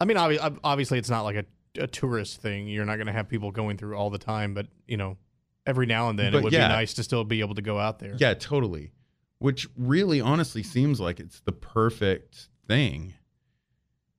I 0.00 0.04
mean, 0.04 0.16
obvi- 0.16 0.58
obviously, 0.62 0.98
it's 0.98 1.10
not 1.10 1.22
like 1.22 1.36
a, 1.36 1.44
a 1.82 1.86
tourist 1.86 2.40
thing. 2.42 2.68
You're 2.68 2.84
not 2.84 2.96
going 2.96 3.06
to 3.06 3.12
have 3.12 3.28
people 3.28 3.50
going 3.50 3.76
through 3.78 3.96
all 3.96 4.10
the 4.10 4.18
time, 4.18 4.52
but 4.54 4.66
you 4.86 4.96
know, 4.96 5.16
every 5.66 5.86
now 5.86 6.08
and 6.10 6.18
then 6.18 6.32
But 6.32 6.38
it 6.38 6.44
would 6.44 6.52
yeah. 6.52 6.68
be 6.68 6.74
nice 6.74 6.92
to 6.94 7.02
still 7.02 7.24
be 7.24 7.40
able 7.40 7.54
to 7.54 7.62
go 7.62 7.78
out 7.78 7.98
there. 7.98 8.14
Yeah, 8.18 8.34
totally. 8.34 8.92
Which 9.38 9.66
really 9.76 10.20
honestly 10.20 10.62
seems 10.62 11.00
like 11.00 11.18
it's 11.18 11.40
the 11.40 11.52
perfect 11.52 12.48
thing 12.68 13.14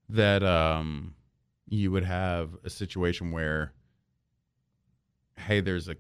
that 0.09 0.43
um 0.43 1.15
you 1.67 1.91
would 1.91 2.03
have 2.03 2.55
a 2.63 2.69
situation 2.69 3.31
where 3.31 3.73
hey, 5.37 5.59
there's 5.61 5.87
a 5.87 5.95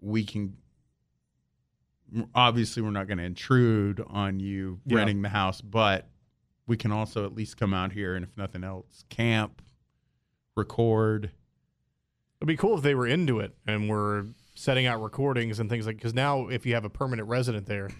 we 0.00 0.24
can 0.24 0.56
obviously 2.34 2.82
we're 2.82 2.90
not 2.90 3.06
going 3.06 3.18
to 3.18 3.24
intrude 3.24 4.02
on 4.08 4.40
you 4.40 4.80
Yeah. 4.86 4.96
renting 4.98 5.22
the 5.22 5.28
house, 5.28 5.60
but 5.60 6.08
we 6.70 6.76
can 6.76 6.92
also 6.92 7.26
at 7.26 7.34
least 7.34 7.56
come 7.56 7.74
out 7.74 7.90
here 7.90 8.14
and 8.14 8.24
if 8.24 8.36
nothing 8.36 8.62
else, 8.62 9.04
camp, 9.08 9.60
record. 10.56 11.32
It'd 12.38 12.46
be 12.46 12.56
cool 12.56 12.76
if 12.76 12.82
they 12.84 12.94
were 12.94 13.08
into 13.08 13.40
it 13.40 13.56
and 13.66 13.88
were 13.88 14.26
setting 14.54 14.86
out 14.86 15.02
recordings 15.02 15.58
and 15.58 15.68
things 15.68 15.84
like. 15.84 15.96
Because 15.96 16.14
now, 16.14 16.46
if 16.46 16.64
you 16.64 16.74
have 16.74 16.84
a 16.84 16.88
permanent 16.88 17.26
resident 17.26 17.66
there, 17.66 17.90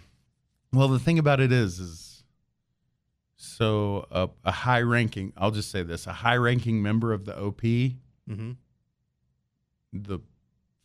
Well, 0.73 0.87
the 0.87 1.01
thing 1.01 1.19
about 1.19 1.41
it 1.41 1.51
is, 1.51 1.81
is 1.81 2.23
so 3.37 4.07
a, 4.13 4.29
a 4.45 4.53
high 4.53 4.83
ranking. 4.83 5.33
I'll 5.37 5.51
just 5.51 5.73
say 5.73 5.83
this: 5.83 6.07
a 6.07 6.13
high 6.13 6.37
ranking 6.37 6.81
member 6.81 7.13
of 7.13 7.25
the 7.25 7.37
OP, 7.37 7.63
mm-hmm. 7.63 8.53
the 9.93 10.21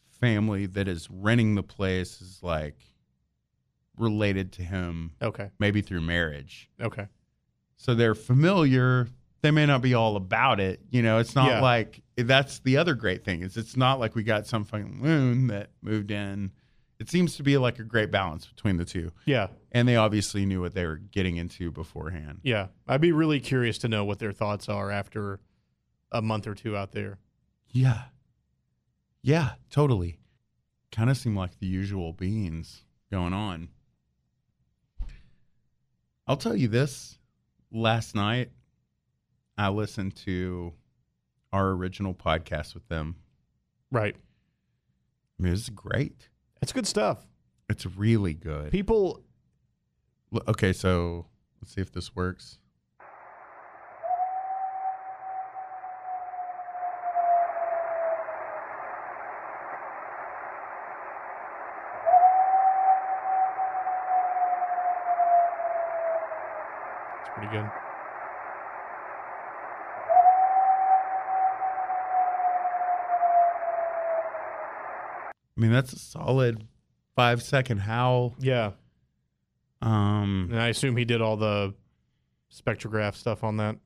family 0.10 0.66
that 0.66 0.88
is 0.88 1.08
renting 1.12 1.54
the 1.54 1.62
place 1.62 2.20
is 2.20 2.40
like 2.42 2.80
related 3.96 4.52
to 4.54 4.64
him, 4.64 5.12
okay, 5.22 5.52
maybe 5.60 5.82
through 5.82 6.02
marriage. 6.02 6.68
okay, 6.82 7.08
So 7.78 7.94
they're 7.96 8.16
familiar. 8.16 9.08
They 9.42 9.52
may 9.52 9.66
not 9.66 9.82
be 9.82 9.94
all 9.94 10.16
about 10.16 10.60
it. 10.60 10.82
You 10.90 11.02
know, 11.04 11.20
it's 11.20 11.36
not 11.36 11.48
Yeah. 11.50 11.62
like 11.62 12.02
that's 12.18 12.60
the 12.60 12.78
other 12.78 12.96
great 12.96 13.24
thing 13.24 13.42
is 13.42 13.58
it's 13.58 13.76
not 13.78 14.00
like 14.00 14.16
we 14.16 14.24
got 14.24 14.48
some 14.48 14.64
fucking 14.66 15.02
loon 15.04 15.48
that 15.48 15.70
moved 15.82 16.10
in. 16.12 16.52
It 16.98 17.10
seems 17.10 17.36
to 17.36 17.44
be 17.44 17.58
like 17.58 17.78
a 17.78 17.84
great 17.84 18.10
balance 18.10 18.46
between 18.48 18.78
the 18.78 18.86
two. 18.86 19.12
yeah, 19.26 19.48
And 19.74 19.86
they 19.88 19.98
obviously 19.98 20.46
knew 20.46 20.62
what 20.62 20.74
they 20.74 20.86
were 20.86 20.96
getting 20.96 21.36
into 21.36 21.70
beforehand. 21.72 22.40
yeah. 22.44 22.68
I'd 22.88 23.02
be 23.02 23.12
really 23.12 23.42
curious 23.42 23.78
to 23.80 23.90
know 23.90 24.06
what 24.06 24.20
their 24.20 24.32
thoughts 24.32 24.70
are 24.70 24.90
after 24.92 25.42
a 26.12 26.22
month 26.22 26.48
or 26.48 26.56
two 26.56 26.76
out 26.78 26.94
there. 26.94 27.20
Yeah. 27.72 28.04
Yeah, 29.22 29.56
totally. 29.70 30.20
Kind 30.92 31.10
of 31.10 31.18
seem 31.18 31.36
like 31.36 31.60
the 31.60 31.68
usual 31.68 32.14
beans 32.14 32.84
going 33.12 33.34
on. 33.34 33.68
I'll 36.28 36.38
tell 36.38 36.56
you 36.56 36.68
this. 36.68 37.18
Last 37.72 38.16
night, 38.16 38.52
I 39.58 39.70
listened 39.70 40.16
to 40.18 40.74
our 41.52 41.70
original 41.72 42.14
podcast 42.14 42.74
with 42.74 42.88
them. 42.88 43.16
Right, 43.92 44.16
I 45.40 45.44
mean, 45.44 45.54
it's 45.54 45.70
great. 45.70 46.30
it's 46.62 46.72
good 46.74 46.88
stuff. 46.88 47.26
It's 47.70 47.86
really 47.86 48.34
good. 48.34 48.72
People, 48.72 49.22
Okay, 50.48 50.74
so 50.74 51.28
let's 51.62 51.74
see 51.74 51.82
if 51.82 51.92
this 51.92 52.16
works. 52.16 52.60
Good. 67.62 67.70
I 75.58 75.62
mean, 75.62 75.72
that's 75.72 75.94
a 75.94 76.00
solid 76.00 76.68
five 77.16 77.42
second 77.42 77.78
howl. 77.80 78.36
Yeah, 78.40 78.72
Um, 79.82 80.50
and 80.52 80.60
I 80.60 80.68
assume 80.68 80.98
he 80.98 81.06
did 81.06 81.22
all 81.22 81.38
the 81.38 81.74
spectrograph 82.54 83.16
stuff 83.16 83.44
on 83.44 83.58
that. 83.58 83.78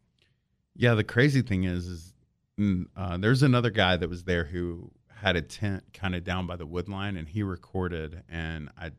Yeah, 0.75 0.95
the 0.95 1.03
crazy 1.03 1.41
thing 1.41 1.65
is, 1.65 1.85
is 1.87 2.13
mm, 2.59 2.85
uh, 2.95 3.17
there's 3.17 3.43
another 3.43 3.69
guy 3.69 3.97
that 3.97 4.09
was 4.09 4.23
there 4.23 4.45
who 4.45 4.91
had 5.21 5.35
a 5.35 5.41
tent 5.41 5.83
kind 5.93 6.15
of 6.15 6.23
down 6.23 6.47
by 6.47 6.55
the 6.55 6.65
wood 6.65 6.87
line, 6.89 7.17
and 7.17 7.27
he 7.27 7.43
recorded. 7.43 8.23
And 8.29 8.69
I 8.77 8.91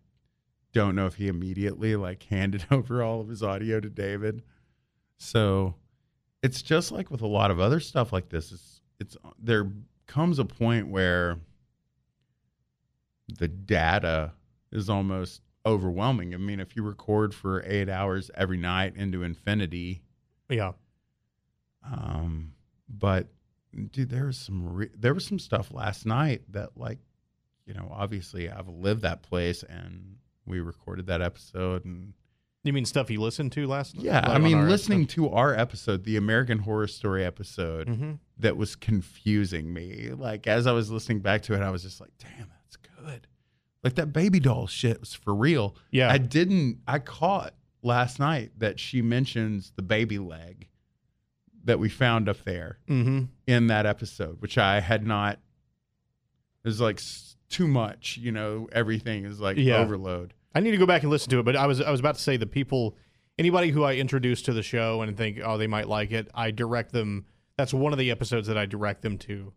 don't 0.73 0.95
know 0.95 1.07
if 1.07 1.15
he 1.15 1.27
immediately 1.27 1.97
like 1.97 2.23
handed 2.31 2.67
over 2.71 3.03
all 3.03 3.21
of 3.21 3.29
his 3.29 3.43
audio 3.43 3.81
to 3.81 3.89
David. 3.91 4.43
So 5.21 5.75
it's 6.43 6.63
just 6.63 6.91
like 6.91 7.11
with 7.11 7.21
a 7.21 7.27
lot 7.27 7.51
of 7.51 7.61
other 7.61 7.79
stuff 7.79 8.13
like 8.13 8.31
this. 8.31 8.51
It's 8.53 8.81
it's 8.99 9.17
there 9.39 9.71
comes 10.07 10.39
a 10.39 10.45
point 10.45 10.89
where 10.89 11.39
the 13.39 13.47
data 13.47 14.33
is 14.73 14.89
almost 14.89 15.43
overwhelming. 15.67 16.35
I 16.35 16.39
mean, 16.39 16.59
if 16.59 16.75
you 16.75 16.83
record 16.83 17.35
for 17.35 17.63
eight 17.67 17.89
hours 17.89 18.31
every 18.35 18.57
night 18.57 18.97
into 18.97 19.23
infinity, 19.23 20.03
Yeah, 20.49 20.73
um, 21.85 22.55
but 22.89 23.29
dude, 23.93 24.09
there 24.09 24.27
was 24.27 24.39
some 24.39 24.73
re- 24.73 24.91
there 24.97 25.13
was 25.13 25.27
some 25.27 25.39
stuff 25.39 25.71
last 25.71 26.07
night 26.07 26.43
that 26.53 26.71
like, 26.77 26.99
you 27.67 27.75
know, 27.75 27.93
obviously 27.93 28.51
I've 28.51 28.69
lived 28.69 29.03
that 29.03 29.23
place 29.23 29.63
and 29.63 30.17
we 30.47 30.61
recorded 30.61 31.07
that 31.07 31.21
episode 31.21 31.85
and 31.85 32.15
you 32.65 32.73
mean 32.73 32.85
stuff 32.85 33.11
you 33.11 33.21
listened 33.21 33.53
to 33.53 33.67
last? 33.67 33.95
yeah, 33.95 34.21
I 34.25 34.39
mean 34.39 34.69
listening 34.69 35.07
to 35.09 35.31
our 35.31 35.55
episode, 35.55 36.05
the 36.05 36.17
American 36.17 36.59
Horror 36.59 36.87
Story 36.89 37.25
episode, 37.25 37.89
hmm 37.89 38.13
that 38.39 38.57
was 38.57 38.75
confusing 38.75 39.73
me. 39.73 40.11
Like 40.17 40.47
as 40.47 40.67
I 40.67 40.73
was 40.73 40.91
listening 40.91 41.21
back 41.21 41.43
to 41.43 41.55
it, 41.55 41.61
I 41.61 41.71
was 41.71 41.83
just 41.83 42.01
like, 42.01 42.11
damn, 42.19 42.49
that's 42.49 42.77
good. 42.77 43.27
Like 43.85 43.95
that 43.95 44.13
baby 44.13 44.41
doll 44.41 44.67
shit 44.67 44.99
was 45.01 45.15
for 45.15 45.35
real. 45.35 45.77
Yeah, 45.91 46.11
I 46.11 46.19
didn't. 46.19 46.81
I 46.87 46.99
caught 46.99 47.55
last 47.83 48.19
night 48.19 48.53
that 48.59 48.79
she 48.81 49.03
mentions 49.03 49.73
the 49.77 49.83
baby 49.83 50.19
leg 50.19 50.69
that 51.65 51.79
we 51.79 51.89
found 51.89 52.29
up 52.29 52.43
there 52.45 52.79
mm-hmm. 52.89 53.25
in 53.47 53.67
that 53.69 53.87
episode, 53.87 54.41
which 54.41 54.59
I 54.59 54.81
had 54.81 55.07
not. 55.07 55.39
It 56.65 56.69
was 56.69 56.81
like 56.81 57.01
too 57.49 57.67
much, 57.69 58.19
you 58.19 58.33
know. 58.33 58.69
Everything 58.73 59.25
is 59.25 59.41
like 59.41 59.57
Yeah. 59.57 59.77
overload. 59.79 60.35
I 60.55 60.61
need 60.61 60.73
to 60.73 60.77
go 60.77 60.87
back 60.87 61.03
and 61.03 61.11
listen 61.11 61.31
to 61.31 61.39
it, 61.39 61.45
but 61.45 61.57
I 61.57 61.67
was 61.67 61.81
I 61.81 61.91
was 61.91 62.01
about 62.01 62.17
to 62.17 62.21
say 62.21 62.37
the 62.37 62.47
people, 62.47 62.97
anybody 63.39 63.71
who 63.71 63.85
I 63.85 63.95
introduce 63.95 64.43
to 64.43 64.53
the 64.53 64.63
show 64.63 65.03
and 65.03 65.17
think 65.17 65.41
oh 65.45 65.59
they 65.59 65.67
might 65.67 65.89
like 65.89 66.11
it, 66.13 66.29
I 66.35 66.51
direct 66.51 66.93
them. 66.93 67.27
That's 67.57 67.75
one 67.75 67.93
of 67.93 67.99
the 67.99 68.11
episodes 68.11 68.49
that 68.49 68.59
I 68.59 68.67
direct 68.67 69.03
them 69.03 69.19
to. 69.19 69.53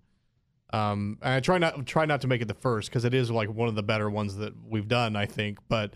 Um, 0.71 1.19
and 1.21 1.35
I 1.35 1.39
try 1.39 1.57
not 1.57 1.85
try 1.85 2.05
not 2.05 2.21
to 2.21 2.27
make 2.27 2.41
it 2.41 2.47
the 2.47 2.53
first 2.53 2.89
because 2.89 3.05
it 3.05 3.13
is 3.13 3.31
like 3.31 3.49
one 3.49 3.69
of 3.69 3.75
the 3.75 3.83
better 3.83 4.09
ones 4.09 4.37
that 4.37 4.53
we've 4.67 4.87
done, 4.87 5.15
I 5.15 5.25
think. 5.25 5.59
But 5.67 5.93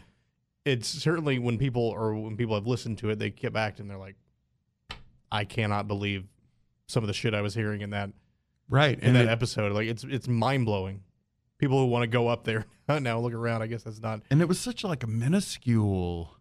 it's 0.66 0.88
certainly 0.88 1.40
when 1.40 1.58
people 1.58 1.84
or 1.84 2.16
when 2.16 2.38
people 2.38 2.56
have 2.56 2.68
listened 2.68 2.98
to 3.00 3.10
it, 3.10 3.20
they 3.20 3.30
get 3.30 3.54
back 3.54 3.80
and 3.80 3.90
they're 3.90 3.98
like, 3.98 4.16
I 5.32 5.46
cannot 5.46 5.88
believe 5.88 6.26
some 6.88 7.04
of 7.04 7.08
the 7.08 7.14
shit 7.14 7.34
I 7.34 7.42
was 7.42 7.54
hearing 7.54 7.82
in 7.82 7.92
that 7.92 8.12
Right, 8.70 9.00
in 9.00 9.06
and 9.06 9.16
that 9.16 9.26
it, 9.26 9.30
episode. 9.30 9.72
Like 9.72 9.88
it's 9.88 10.04
it's 10.04 10.28
mind 10.28 10.66
blowing. 10.66 11.04
People 11.58 11.80
who 11.80 11.88
want 11.88 12.04
to 12.04 12.08
go 12.08 12.28
up 12.28 12.44
there 12.44 12.66
now 12.88 13.20
look 13.20 13.34
around. 13.34 13.62
I 13.62 13.68
guess 13.68 13.84
that's 13.84 14.00
not. 14.00 14.22
and 14.30 14.42
it 14.42 14.48
was 14.48 14.60
such 14.60 14.84
like 14.84 15.04
a 15.04 15.08
minuscule 15.08 16.34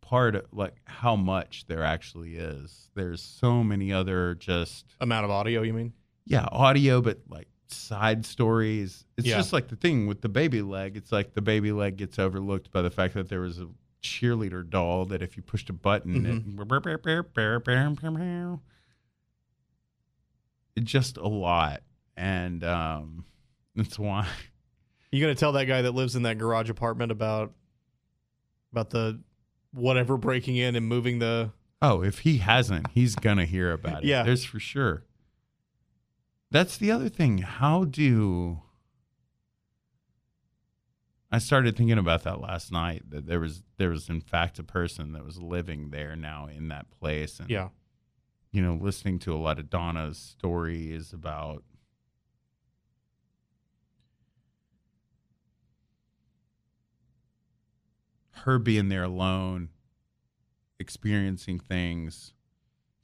part 0.00 0.36
of 0.36 0.44
like 0.52 0.74
how 0.84 1.16
much 1.16 1.64
there 1.66 1.82
actually 1.82 2.36
is. 2.36 2.90
There's 2.94 3.22
so 3.22 3.64
many 3.64 3.92
other 3.92 4.34
just 4.34 4.84
Amount 5.00 5.24
of 5.24 5.30
audio, 5.30 5.62
you 5.62 5.72
mean? 5.72 5.92
yeah 6.26 6.46
audio, 6.52 7.00
but 7.00 7.20
like 7.28 7.48
side 7.68 8.24
stories. 8.26 9.04
It's 9.16 9.26
Yeah. 9.26 9.36
just 9.36 9.52
like 9.52 9.68
the 9.68 9.76
thing 9.76 10.06
with 10.06 10.20
the 10.20 10.28
baby 10.28 10.62
leg. 10.62 10.96
It's 10.96 11.10
like 11.10 11.32
the 11.34 11.40
baby 11.42 11.72
leg 11.72 11.96
gets 11.96 12.18
overlooked 12.18 12.70
by 12.70 12.82
the 12.82 12.90
fact 12.90 13.14
that 13.14 13.28
there 13.28 13.40
was 13.40 13.58
a 13.58 13.68
cheerleader 14.02 14.68
doll 14.68 15.06
that 15.06 15.22
if 15.22 15.36
you 15.36 15.42
pushed 15.42 15.70
a 15.70 15.72
button, 15.72 16.26
it, 16.26 16.44
mm-hmm. 16.44 16.60
it 20.76 20.84
just 20.84 21.16
a 21.16 21.26
lot, 21.26 21.82
and 22.16 22.64
um, 22.64 23.24
that's 23.76 23.98
why. 23.98 24.26
You 25.10 25.20
gonna 25.20 25.34
tell 25.34 25.52
that 25.52 25.66
guy 25.66 25.82
that 25.82 25.92
lives 25.92 26.16
in 26.16 26.22
that 26.24 26.38
garage 26.38 26.70
apartment 26.70 27.12
about 27.12 27.52
about 28.72 28.90
the 28.90 29.20
whatever 29.72 30.16
breaking 30.16 30.56
in 30.56 30.74
and 30.76 30.86
moving 30.86 31.18
the 31.20 31.50
Oh, 31.80 32.02
if 32.02 32.20
he 32.20 32.38
hasn't, 32.38 32.88
he's 32.92 33.14
gonna 33.14 33.44
hear 33.44 33.72
about 33.72 34.02
it. 34.02 34.04
Yeah. 34.08 34.22
there's 34.22 34.44
for 34.44 34.58
sure. 34.58 35.04
That's 36.50 36.76
the 36.76 36.90
other 36.90 37.08
thing. 37.08 37.38
How 37.38 37.84
do 37.84 38.60
I 41.30 41.38
started 41.38 41.76
thinking 41.76 41.98
about 41.98 42.22
that 42.24 42.40
last 42.40 42.72
night? 42.72 43.02
That 43.10 43.26
there 43.26 43.40
was 43.40 43.62
there 43.76 43.90
was 43.90 44.08
in 44.08 44.20
fact 44.20 44.58
a 44.58 44.64
person 44.64 45.12
that 45.12 45.24
was 45.24 45.40
living 45.40 45.90
there 45.90 46.16
now 46.16 46.46
in 46.46 46.68
that 46.68 46.90
place, 46.90 47.38
and 47.38 47.50
yeah 47.50 47.68
you 48.54 48.62
know, 48.62 48.78
listening 48.80 49.18
to 49.18 49.34
a 49.34 49.36
lot 49.36 49.58
of 49.58 49.68
Donna's 49.68 50.16
stories 50.16 51.12
about 51.12 51.64
her 58.38 58.58
being 58.58 58.88
there 58.88 59.04
alone, 59.04 59.68
experiencing 60.78 61.58
things, 61.60 62.32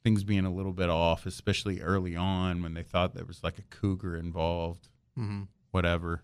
things 0.03 0.23
being 0.23 0.45
a 0.45 0.53
little 0.53 0.73
bit 0.73 0.89
off, 0.89 1.25
especially 1.25 1.81
early 1.81 2.15
on 2.15 2.61
when 2.61 2.73
they 2.73 2.83
thought 2.83 3.13
there 3.15 3.25
was 3.25 3.43
like 3.43 3.57
a 3.57 3.63
cougar 3.63 4.15
involved, 4.15 4.89
hmm 5.15 5.43
whatever. 5.71 6.21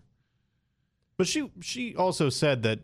but 1.16 1.26
she 1.26 1.50
she 1.60 1.94
also 1.96 2.28
said 2.28 2.62
that 2.62 2.80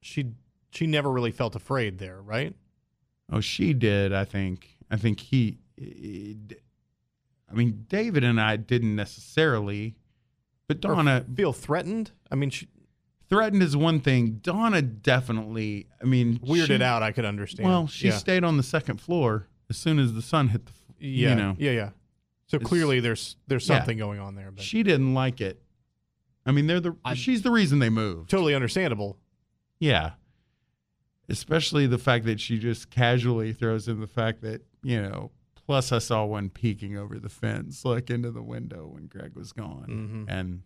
she 0.00 0.32
she 0.72 0.86
never 0.86 1.10
really 1.10 1.30
felt 1.30 1.54
afraid 1.54 1.98
there 1.98 2.20
right 2.20 2.54
Oh, 3.34 3.40
she 3.40 3.72
did. 3.72 4.12
I 4.12 4.24
think. 4.26 4.76
I 4.90 4.96
think 4.96 5.20
he. 5.20 5.58
he- 5.78 6.36
I 7.50 7.54
mean, 7.54 7.86
David 7.88 8.24
and 8.24 8.38
I 8.40 8.56
didn't 8.56 8.94
necessarily, 8.96 9.94
but 10.68 10.78
Or 10.84 10.96
Donna 10.96 11.24
feel 11.34 11.52
threatened 11.52 12.10
i 12.30 12.34
mean 12.34 12.50
she 12.50 12.66
threatened 13.32 13.62
is 13.62 13.76
one 13.76 14.00
thing. 14.00 14.40
Donna 14.42 14.82
definitely. 14.82 15.86
I 16.00 16.04
mean, 16.04 16.38
weirded 16.40 16.78
she- 16.78 16.82
out 16.82 17.02
i 17.02 17.12
could 17.12 17.24
understand 17.24 17.68
Well, 17.68 17.86
she 17.86 18.08
yeah. 18.08 18.16
stayed 18.18 18.44
on 18.44 18.56
the 18.58 18.62
second 18.62 19.00
floor 19.00 19.48
as 19.70 19.76
soon 19.76 19.98
as 19.98 20.12
the 20.12 20.22
sun 20.22 20.48
hit 20.48 20.66
the. 20.66 20.72
yeah 21.00 21.30
You 21.30 21.34
know, 21.34 21.56
yeah 21.58 21.70
yeah 21.72 21.90
so 22.46 22.58
clearly 22.58 23.00
there's 23.00 23.36
there's 23.46 23.68
Yeah. 23.68 23.78
something 23.78 23.96
going 23.98 24.20
on 24.20 24.34
there 24.34 24.50
but 24.50 24.62
she 24.62 24.82
didn't 24.82 25.14
like 25.14 25.40
it. 25.40 25.62
I 26.44 26.50
mean, 26.52 26.66
they're 26.66 26.80
the. 26.80 26.96
I- 27.04 27.14
she's 27.14 27.42
the 27.42 27.50
reason 27.50 27.78
they 27.78 27.88
moved. 27.90 28.30
totally 28.30 28.54
understandable 28.54 29.18
Yeah. 29.80 30.12
Especially 31.28 31.86
the 31.86 31.98
fact 31.98 32.24
that 32.26 32.40
she 32.40 32.58
just 32.58 32.90
casually 32.90 33.52
throws 33.52 33.88
in 33.88 34.00
the 34.00 34.06
fact 34.08 34.42
that, 34.42 34.60
you 34.82 35.00
know, 35.00 35.30
plus 35.54 35.92
I 35.92 35.98
saw 35.98 36.24
one 36.24 36.50
peeking 36.50 36.96
over 36.98 37.18
the 37.18 37.28
fence, 37.28 37.84
like 37.84 38.10
into 38.10 38.30
the 38.32 38.42
window 38.42 38.88
when 38.88 39.06
Greg 39.06 39.34
was 39.34 39.52
gone. 39.52 40.26
Mhm. 40.28 40.30
And 40.32 40.62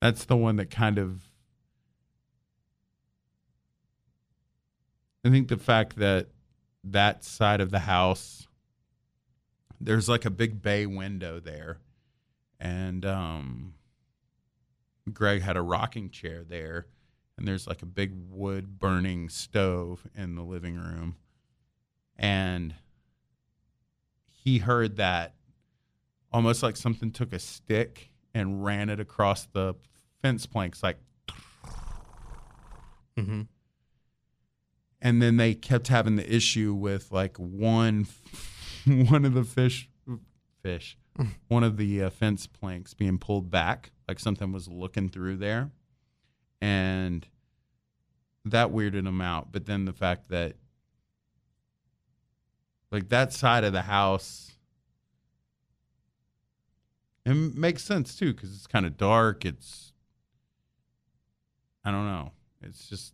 that's 0.00 0.24
the 0.24 0.36
one 0.36 0.56
that 0.56 0.70
kind 0.70 0.98
of. 0.98 1.27
I 5.24 5.30
think 5.30 5.48
the 5.48 5.56
fact 5.56 5.96
that 5.96 6.28
that 6.84 7.24
side 7.24 7.60
of 7.60 7.70
the 7.70 7.80
house, 7.80 8.46
there's 9.80 10.08
like 10.08 10.24
a 10.24 10.30
big 10.30 10.62
bay 10.62 10.86
window 10.86 11.40
there. 11.40 11.78
And 12.60 13.04
um, 13.04 13.74
Greg 15.12 15.42
had 15.42 15.56
a 15.56 15.62
rocking 15.62 16.10
chair 16.10 16.44
there. 16.44 16.86
And 17.36 17.46
there's 17.46 17.66
like 17.68 17.82
a 17.82 17.86
big 17.86 18.12
wood 18.30 18.78
burning 18.80 19.28
stove 19.28 20.06
in 20.16 20.34
the 20.34 20.42
living 20.42 20.76
room. 20.76 21.16
And 22.16 22.74
he 24.26 24.58
heard 24.58 24.96
that 24.96 25.34
almost 26.32 26.62
like 26.62 26.76
something 26.76 27.10
took 27.12 27.32
a 27.32 27.38
stick 27.38 28.10
and 28.34 28.64
ran 28.64 28.88
it 28.88 29.00
across 29.00 29.46
the 29.46 29.74
fence 30.20 30.46
planks 30.46 30.82
like 30.82 30.98
hmm 33.16 33.42
and 35.00 35.22
then 35.22 35.36
they 35.36 35.54
kept 35.54 35.88
having 35.88 36.16
the 36.16 36.34
issue 36.34 36.74
with 36.74 37.10
like 37.12 37.36
one 37.36 38.06
one 38.86 39.24
of 39.24 39.34
the 39.34 39.44
fish 39.44 39.88
fish 40.62 40.98
one 41.48 41.64
of 41.64 41.76
the 41.76 42.02
uh, 42.02 42.10
fence 42.10 42.46
planks 42.46 42.94
being 42.94 43.18
pulled 43.18 43.50
back 43.50 43.90
like 44.08 44.18
something 44.18 44.50
was 44.50 44.66
looking 44.66 45.10
through 45.10 45.36
there. 45.36 45.70
And 46.60 47.28
that 48.46 48.70
weirded 48.70 49.04
them 49.04 49.20
out. 49.20 49.52
But 49.52 49.66
then 49.66 49.84
the 49.84 49.92
fact 49.92 50.30
that 50.30 50.56
like 52.90 53.10
that 53.10 53.34
side 53.34 53.64
of 53.64 53.74
the 53.74 53.82
house 53.82 54.52
it 57.26 57.34
makes 57.34 57.84
sense 57.84 58.16
too 58.16 58.32
because 58.32 58.54
it's 58.54 58.66
kind 58.66 58.86
of 58.86 58.96
dark. 58.96 59.44
It's 59.44 59.92
i 61.84 61.90
don't 61.90 62.06
know. 62.06 62.32
It's 62.62 62.88
just 62.88 63.12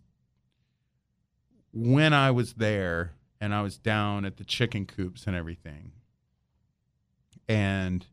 when 1.75 2.13
I 2.13 2.31
was 2.31 2.55
there 2.55 3.15
and 3.41 3.53
I 3.53 3.61
was 3.63 3.77
down 3.77 4.25
at 4.25 4.37
the 4.37 4.45
chicken 4.45 4.87
coops 4.87 5.27
and 5.27 5.35
everything, 5.35 5.91
and 7.49 8.07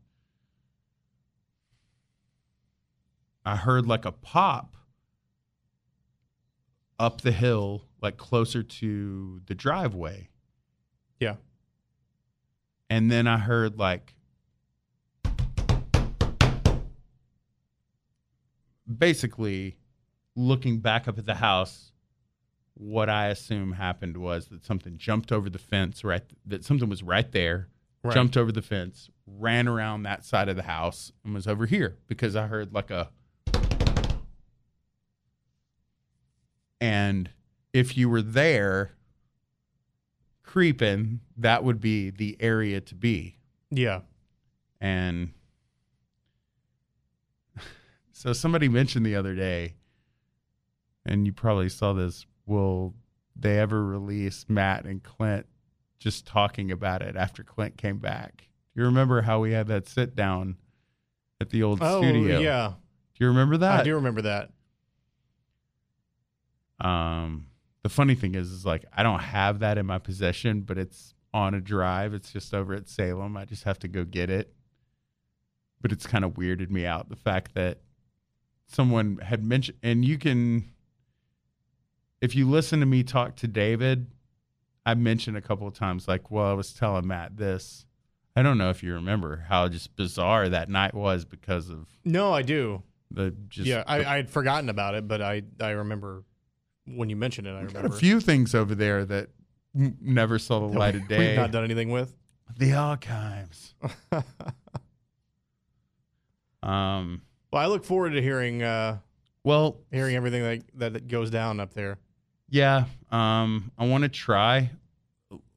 I 3.46 3.54
heard 3.54 3.86
like 3.86 4.04
a 4.04 4.10
pop 4.10 4.76
up 6.98 7.20
the 7.20 7.30
hill, 7.30 7.86
like 8.00 8.16
closer 8.16 8.64
to 8.64 9.40
the 9.46 9.54
driveway. 9.54 10.28
Yeah. 11.20 11.36
And 12.90 13.10
then 13.12 13.28
I 13.28 13.38
heard 13.38 13.78
like 13.78 14.14
basically 18.98 19.76
looking 20.34 20.80
back 20.80 21.06
up 21.06 21.16
at 21.16 21.26
the 21.26 21.36
house 21.36 21.91
what 22.74 23.08
I 23.08 23.28
assume 23.28 23.72
happened 23.72 24.16
was 24.16 24.46
that 24.48 24.64
something 24.64 24.96
jumped 24.96 25.30
over 25.30 25.50
the 25.50 25.58
fence 25.58 26.04
right 26.04 26.22
that 26.46 26.64
something 26.64 26.88
was 26.88 27.02
right 27.02 27.30
there, 27.32 27.68
Right. 28.02 28.14
jumped 28.14 28.36
over 28.36 28.50
the 28.50 28.62
fence, 28.62 29.10
ran 29.26 29.68
around 29.68 30.02
that 30.04 30.24
side 30.24 30.48
of 30.48 30.56
the 30.56 30.62
house 30.64 31.12
and 31.24 31.34
was 31.34 31.46
over 31.46 31.66
here 31.66 31.98
because 32.08 32.34
I 32.34 32.46
heard 32.48 32.72
like 32.72 32.90
a 32.90 33.10
and 36.80 37.30
if 37.72 37.96
you 37.96 38.08
were 38.08 38.22
there 38.22 38.92
creeping, 40.42 41.20
that 41.36 41.62
would 41.64 41.80
be 41.80 42.10
the 42.10 42.36
area 42.40 42.80
to 42.80 42.94
be. 42.94 43.36
Yeah. 43.70 44.00
And 44.80 45.30
so 48.12 48.32
somebody 48.32 48.68
mentioned 48.68 49.06
the 49.06 49.14
other 49.16 49.34
day, 49.34 49.74
and 51.06 51.24
you 51.26 51.32
probably 51.32 51.68
saw 51.68 51.92
this. 51.92 52.26
Will 52.46 52.94
they 53.36 53.58
ever 53.58 53.84
release 53.84 54.44
Matt 54.48 54.84
and 54.84 55.02
Clint 55.02 55.46
just 55.98 56.26
talking 56.26 56.70
about 56.72 57.02
it 57.02 57.16
after 57.16 57.42
Clint 57.44 57.76
came 57.76 57.98
back? 57.98 58.48
Do 58.74 58.80
you 58.80 58.86
remember 58.86 59.22
how 59.22 59.40
we 59.40 59.52
had 59.52 59.68
that 59.68 59.86
sit 59.88 60.14
down 60.16 60.56
at 61.40 61.50
the 61.50 61.62
old 61.62 61.78
Oh, 61.82 62.00
studio? 62.02 62.40
yeah. 62.40 62.72
Do 63.14 63.24
you 63.24 63.28
remember 63.28 63.56
that? 63.58 63.80
I 63.80 63.84
do 63.84 63.94
remember 63.94 64.22
that. 64.22 64.50
Um, 66.80 67.46
the 67.82 67.88
funny 67.88 68.14
thing 68.14 68.34
is, 68.34 68.50
is 68.50 68.66
like 68.66 68.84
I 68.92 69.02
don't 69.02 69.20
have 69.20 69.60
that 69.60 69.78
in 69.78 69.86
my 69.86 69.98
possession, 69.98 70.62
but 70.62 70.78
it's 70.78 71.14
on 71.34 71.54
a 71.54 71.60
drive. 71.60 72.14
It's 72.14 72.32
just 72.32 72.52
over 72.54 72.74
at 72.74 72.88
Salem. 72.88 73.36
I 73.36 73.44
just 73.44 73.64
have 73.64 73.78
to 73.80 73.88
go 73.88 74.04
get 74.04 74.30
it. 74.30 74.52
But 75.80 75.92
it's 75.92 76.06
kind 76.06 76.24
of 76.24 76.34
weirded 76.34 76.70
me 76.70 76.86
out 76.86 77.08
the 77.08 77.16
fact 77.16 77.54
that 77.54 77.78
someone 78.66 79.18
had 79.18 79.44
mentioned, 79.44 79.78
and 79.82 80.04
you 80.04 80.16
can, 80.16 80.71
if 82.22 82.34
you 82.34 82.48
listen 82.48 82.80
to 82.80 82.86
me 82.86 83.02
talk 83.02 83.36
to 83.36 83.46
David, 83.48 84.06
I 84.86 84.94
mentioned 84.94 85.36
a 85.36 85.40
couple 85.42 85.66
of 85.68 85.74
times, 85.74 86.08
like, 86.08 86.30
well, 86.30 86.46
I 86.46 86.54
was 86.54 86.72
telling 86.72 87.06
Matt 87.06 87.36
this. 87.36 87.84
I 88.34 88.42
don't 88.42 88.56
know 88.56 88.70
if 88.70 88.82
you 88.82 88.94
remember 88.94 89.44
how 89.48 89.68
just 89.68 89.94
bizarre 89.94 90.48
that 90.48 90.70
night 90.70 90.94
was 90.94 91.26
because 91.26 91.68
of 91.68 91.86
No, 92.04 92.32
I 92.32 92.40
do. 92.40 92.82
the 93.10 93.34
just 93.48 93.66
yeah, 93.68 93.84
I, 93.86 93.98
the 93.98 94.08
I 94.08 94.16
had 94.16 94.30
forgotten 94.30 94.70
about 94.70 94.94
it, 94.94 95.06
but 95.06 95.20
I 95.20 95.42
I 95.60 95.70
remember 95.72 96.24
when 96.86 97.10
you 97.10 97.16
mentioned 97.16 97.46
it. 97.46 97.50
I 97.50 97.60
remember 97.60 97.88
a 97.94 97.98
few 97.98 98.20
things 98.20 98.54
over 98.54 98.74
there 98.74 99.04
that 99.04 99.28
n- 99.76 99.98
never 100.00 100.38
saw 100.38 100.60
the 100.60 100.68
that 100.72 100.78
light 100.78 100.94
we- 100.94 101.00
of 101.02 101.08
day. 101.08 101.18
We've 101.28 101.36
not 101.36 101.50
done 101.50 101.64
anything 101.64 101.90
with. 101.90 102.16
the 102.56 102.72
archives. 102.72 103.74
Um. 106.62 107.22
Well, 107.52 107.60
I 107.62 107.66
look 107.66 107.84
forward 107.84 108.10
to 108.10 108.22
hearing 108.22 108.62
uh, 108.62 108.98
Well, 109.44 109.78
hearing 109.90 110.14
everything 110.16 110.42
that 110.74 110.92
that 110.94 111.08
goes 111.08 111.30
down 111.30 111.60
up 111.60 111.74
there. 111.74 111.98
Yeah. 112.52 112.84
Um. 113.10 113.72
I 113.76 113.86
want 113.86 114.02
to 114.02 114.08
try. 114.08 114.70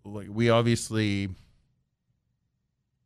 Like 0.03 0.27
we 0.29 0.49
obviously 0.49 1.29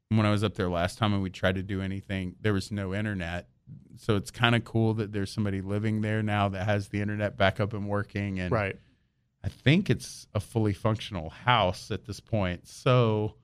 when 0.10 0.26
I 0.26 0.32
was 0.32 0.44
up 0.44 0.56
there 0.56 0.70
last 0.70 0.98
time 0.98 1.14
and 1.14 1.22
we 1.22 1.30
tried 1.30 1.56
to 1.56 1.64
do 1.64 1.82
anything, 1.82 2.36
there 2.42 2.54
was 2.54 2.72
no 2.72 2.94
internet. 2.94 3.48
So 3.98 4.16
it's 4.16 4.32
kind 4.32 4.56
of 4.56 4.64
cool 4.64 4.96
that 4.96 5.12
there's 5.12 5.32
somebody 5.32 5.62
living 5.62 6.02
there 6.02 6.24
now 6.24 6.50
that 6.50 6.66
has 6.66 6.88
the 6.90 7.02
internet 7.02 7.38
back 7.38 7.60
up 7.60 7.74
and 7.74 7.88
working. 7.88 8.40
And 8.40 8.52
Right. 8.52 8.76
I 9.44 9.50
think 9.50 9.90
it's 9.90 10.28
a 10.34 10.40
fully 10.40 10.74
functional 10.74 11.30
house 11.30 11.92
at 11.92 12.06
this 12.06 12.20
point. 12.20 12.68
So 12.68 13.36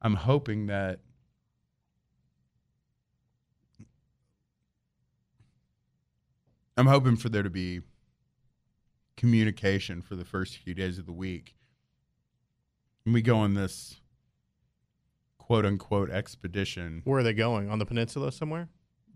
I'm 0.00 0.14
hoping 0.14 0.66
that 0.66 1.00
I'm 6.76 6.86
hoping 6.86 7.16
for 7.16 7.28
there 7.28 7.42
to 7.42 7.50
be 7.50 7.80
communication 9.18 10.00
for 10.00 10.16
the 10.16 10.24
first 10.24 10.56
few 10.56 10.72
days 10.72 10.98
of 10.98 11.04
the 11.04 11.12
week. 11.12 11.54
And 13.04 13.12
we 13.12 13.20
go 13.20 13.36
on 13.38 13.52
this 13.54 14.00
quote 15.38 15.66
unquote 15.66 16.08
expedition. 16.10 17.02
Where 17.04 17.18
are 17.20 17.22
they 17.22 17.34
going? 17.34 17.68
On 17.68 17.78
the 17.78 17.84
peninsula 17.84 18.32
somewhere? 18.32 18.68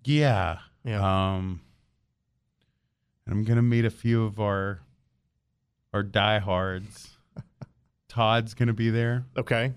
Yeah. 0.04 0.58
Yeah. 0.84 1.00
Um 1.36 1.60
and 3.24 3.32
I'm 3.34 3.44
gonna 3.44 3.62
meet 3.62 3.84
a 3.84 3.90
few 3.90 4.24
of 4.24 4.40
our 4.40 4.80
our 5.94 6.02
diehards. 6.02 7.16
Todd's 8.08 8.54
gonna 8.54 8.72
be 8.72 8.90
there. 8.90 9.24
Okay. 9.38 9.72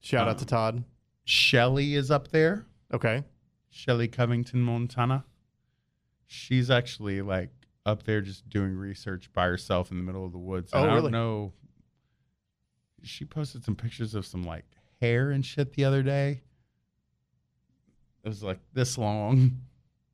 Shout 0.00 0.26
out 0.26 0.38
to 0.38 0.44
Um, 0.44 0.48
Todd. 0.48 0.84
Shelly 1.24 1.94
is 1.94 2.10
up 2.10 2.28
there. 2.28 2.64
Okay. 2.92 3.24
Shelly 3.68 4.08
Covington 4.08 4.62
Montana. 4.62 5.24
She's 6.26 6.70
actually 6.70 7.20
like 7.20 7.50
up 7.86 8.02
there 8.04 8.20
just 8.20 8.48
doing 8.48 8.74
research 8.74 9.30
by 9.32 9.46
herself 9.46 9.90
in 9.90 9.96
the 9.96 10.02
middle 10.02 10.24
of 10.24 10.32
the 10.32 10.38
woods. 10.38 10.72
And 10.72 10.82
Oh, 10.84 10.88
I 10.88 10.94
really? 10.94 11.02
don't 11.04 11.12
know. 11.12 11.52
She 13.02 13.24
posted 13.24 13.64
some 13.64 13.76
pictures 13.76 14.14
of 14.14 14.26
some 14.26 14.42
like 14.44 14.64
hair 15.00 15.30
and 15.30 15.44
shit 15.44 15.72
the 15.72 15.84
other 15.84 16.02
day. 16.02 16.42
It 18.22 18.28
was 18.28 18.42
like 18.42 18.58
this 18.74 18.98
long 18.98 19.62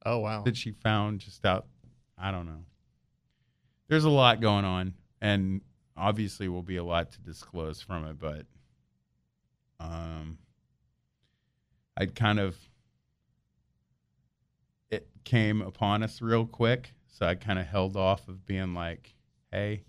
Oh 0.04 0.18
wow. 0.18 0.42
that 0.42 0.56
she 0.56 0.70
found 0.70 1.18
just 1.20 1.44
out. 1.44 1.66
I 2.16 2.30
don't 2.30 2.46
know. 2.46 2.64
There's 3.88 4.04
a 4.04 4.10
lot 4.10 4.40
going 4.40 4.64
on, 4.64 4.94
and 5.20 5.60
obviously 5.96 6.48
will 6.48 6.62
be 6.62 6.76
a 6.76 6.84
lot 6.84 7.10
to 7.12 7.20
disclose 7.20 7.80
from 7.82 8.04
it, 8.06 8.18
but 8.18 8.46
um, 9.80 10.38
I'd 11.96 12.14
kind 12.14 12.38
of 12.40 12.56
it 14.90 15.08
came 15.24 15.60
upon 15.62 16.02
us 16.02 16.22
real 16.22 16.46
quick, 16.46 16.94
so 17.16 17.24
I 17.24 17.34
kind 17.34 17.58
of 17.58 17.66
held 17.66 17.96
off 17.96 18.28
of 18.28 18.44
being 18.44 18.74
like, 18.74 19.14
"Hey," 19.50 19.84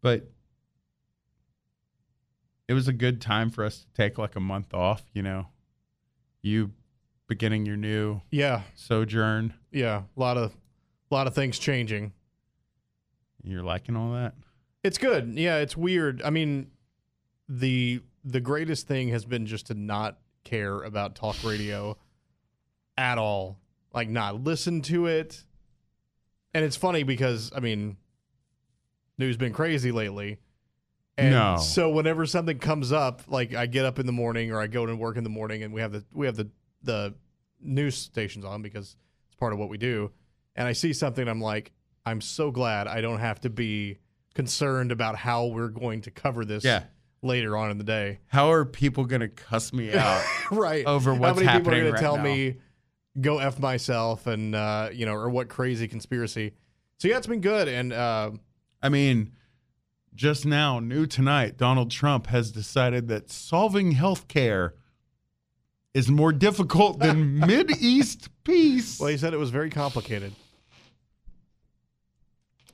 but 0.00 0.30
it 2.66 2.72
was 2.72 2.88
a 2.88 2.92
good 2.92 3.20
time 3.20 3.50
for 3.50 3.64
us 3.64 3.80
to 3.80 3.86
take 3.92 4.16
like 4.16 4.34
a 4.34 4.40
month 4.40 4.72
off. 4.72 5.02
You 5.12 5.22
know, 5.22 5.48
you 6.40 6.70
beginning 7.26 7.66
your 7.66 7.76
new 7.76 8.22
yeah. 8.30 8.62
sojourn. 8.74 9.52
Yeah. 9.72 10.04
A 10.16 10.20
lot 10.20 10.38
of 10.38 10.52
a 11.10 11.14
lot 11.14 11.26
of 11.26 11.34
things 11.34 11.58
changing. 11.58 12.14
You're 13.42 13.62
liking 13.62 13.94
all 13.94 14.12
that? 14.12 14.32
It's 14.82 14.96
good. 14.96 15.34
Yeah, 15.38 15.58
it's 15.58 15.76
weird. 15.76 16.22
I 16.22 16.30
mean, 16.30 16.68
the 17.46 18.00
the 18.24 18.40
greatest 18.40 18.88
thing 18.88 19.08
has 19.08 19.26
been 19.26 19.44
just 19.44 19.66
to 19.66 19.74
not 19.74 20.18
care 20.44 20.82
about 20.82 21.14
talk 21.14 21.36
radio 21.44 21.98
at 22.96 23.18
all. 23.18 23.58
Like 23.92 24.08
not 24.08 24.42
listen 24.42 24.80
to 24.82 25.06
it. 25.08 25.44
And 26.54 26.64
it's 26.64 26.76
funny 26.76 27.02
because 27.02 27.50
I 27.54 27.60
mean, 27.60 27.96
news 29.18 29.36
been 29.36 29.52
crazy 29.52 29.92
lately. 29.92 30.38
And 31.16 31.30
No. 31.30 31.56
so 31.58 31.90
whenever 31.90 32.26
something 32.26 32.58
comes 32.58 32.90
up, 32.92 33.22
like 33.28 33.54
I 33.54 33.66
get 33.66 33.84
up 33.84 33.98
in 33.98 34.06
the 34.06 34.12
morning 34.12 34.50
or 34.50 34.60
I 34.60 34.66
go 34.66 34.84
to 34.86 34.94
work 34.96 35.16
in 35.16 35.24
the 35.24 35.30
morning 35.30 35.62
and 35.62 35.72
we 35.72 35.80
have 35.80 35.92
the 35.92 36.04
we 36.12 36.26
have 36.26 36.36
the 36.36 36.50
the 36.82 37.14
news 37.60 37.96
stations 37.96 38.44
on 38.44 38.62
because 38.62 38.96
it's 39.26 39.34
part 39.36 39.52
of 39.52 39.58
what 39.58 39.68
we 39.68 39.78
do. 39.78 40.10
And 40.56 40.66
I 40.68 40.72
see 40.72 40.92
something 40.92 41.26
I'm 41.28 41.40
like, 41.40 41.72
I'm 42.06 42.20
so 42.20 42.50
glad 42.50 42.86
I 42.86 43.00
don't 43.00 43.18
have 43.20 43.40
to 43.42 43.50
be 43.50 43.98
concerned 44.34 44.92
about 44.92 45.16
how 45.16 45.46
we're 45.46 45.68
going 45.68 46.02
to 46.02 46.10
cover 46.10 46.44
this 46.44 46.64
Yeah. 46.64 46.84
later 47.22 47.56
on 47.56 47.70
in 47.70 47.78
the 47.78 47.84
day. 47.84 48.18
How 48.26 48.50
are 48.50 48.64
people 48.64 49.04
gonna 49.04 49.28
cuss 49.28 49.72
me 49.72 49.94
out? 49.94 50.24
right. 50.50 50.84
Over 50.84 51.14
what's 51.14 51.40
happening? 51.40 51.46
How 51.46 51.54
many 51.54 51.58
people 51.60 51.74
are 51.74 51.90
gonna 51.92 52.00
tell 52.00 52.16
now. 52.16 52.22
me 52.24 52.56
go 53.20 53.38
F 53.38 53.58
myself 53.58 54.26
and 54.26 54.54
uh, 54.54 54.88
you 54.92 55.06
know, 55.06 55.14
or 55.14 55.28
what 55.28 55.48
crazy 55.48 55.88
conspiracy. 55.88 56.52
So 56.98 57.08
yeah, 57.08 57.18
it's 57.18 57.26
been 57.26 57.40
good 57.40 57.68
and 57.68 57.92
uh 57.92 58.30
I 58.82 58.90
mean, 58.90 59.32
just 60.14 60.44
now, 60.44 60.78
new 60.78 61.06
tonight, 61.06 61.56
Donald 61.56 61.90
Trump 61.90 62.26
has 62.26 62.52
decided 62.52 63.08
that 63.08 63.30
solving 63.30 63.92
health 63.92 64.28
care 64.28 64.74
is 65.94 66.10
more 66.10 66.32
difficult 66.32 66.98
than 66.98 67.38
Mid 67.46 67.70
East 67.80 68.28
peace. 68.44 69.00
well 69.00 69.08
he 69.08 69.16
said 69.16 69.32
it 69.32 69.38
was 69.38 69.50
very 69.50 69.70
complicated. 69.70 70.32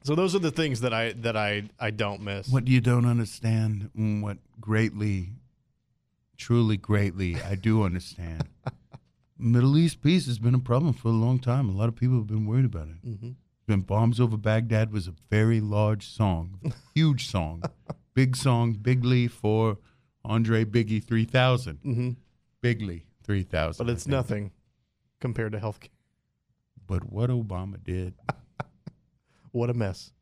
So 0.03 0.15
those 0.15 0.35
are 0.35 0.39
the 0.39 0.51
things 0.51 0.81
that 0.81 0.95
I 0.95 1.13
that 1.13 1.37
I 1.37 1.65
I 1.79 1.91
don't 1.91 2.23
miss. 2.23 2.49
What 2.49 2.67
you 2.67 2.81
don't 2.81 3.05
understand, 3.05 3.91
what 3.95 4.39
greatly, 4.61 5.35
truly 6.39 6.79
greatly, 6.79 7.37
I 7.37 7.55
do 7.55 7.83
understand. 7.85 8.49
Middle 9.41 9.77
East 9.79 10.03
peace 10.03 10.27
has 10.27 10.39
been 10.39 10.55
a 10.55 10.59
problem 10.59 10.93
for 10.93 11.09
a 11.09 11.13
long 11.13 11.39
time. 11.39 11.69
A 11.69 11.73
lot 11.73 11.89
of 11.89 11.97
people 11.97 12.17
have 12.19 12.27
been 12.27 12.47
worried 12.47 12.65
about 12.67 12.89
it. 12.89 13.05
Mhm. 13.05 13.35
When 13.67 13.81
Bombs 13.83 14.21
Over 14.21 14.37
Baghdad 14.37 14.93
was 14.93 15.07
a 15.09 15.15
very 15.31 15.61
large 15.61 16.07
song, 16.07 16.59
huge 16.95 17.27
song, 17.27 17.63
big 18.15 18.37
song, 18.37 18.75
bigly 18.75 19.29
for 19.29 19.79
Andre 20.25 20.65
Biggie 20.65 21.03
3000. 21.03 21.79
Mhm. 21.83 22.17
Bigly 22.63 23.05
3000. 23.23 23.87
But 23.87 23.93
it's 23.93 24.07
nothing 24.07 24.51
compared 25.21 25.53
to 25.53 25.59
healthcare. 25.59 25.89
But 26.87 27.11
what 27.13 27.31
Obama 27.31 27.83
did, 27.83 28.15
What 29.53 29.69
a 29.71 29.75
mess. 29.75 30.13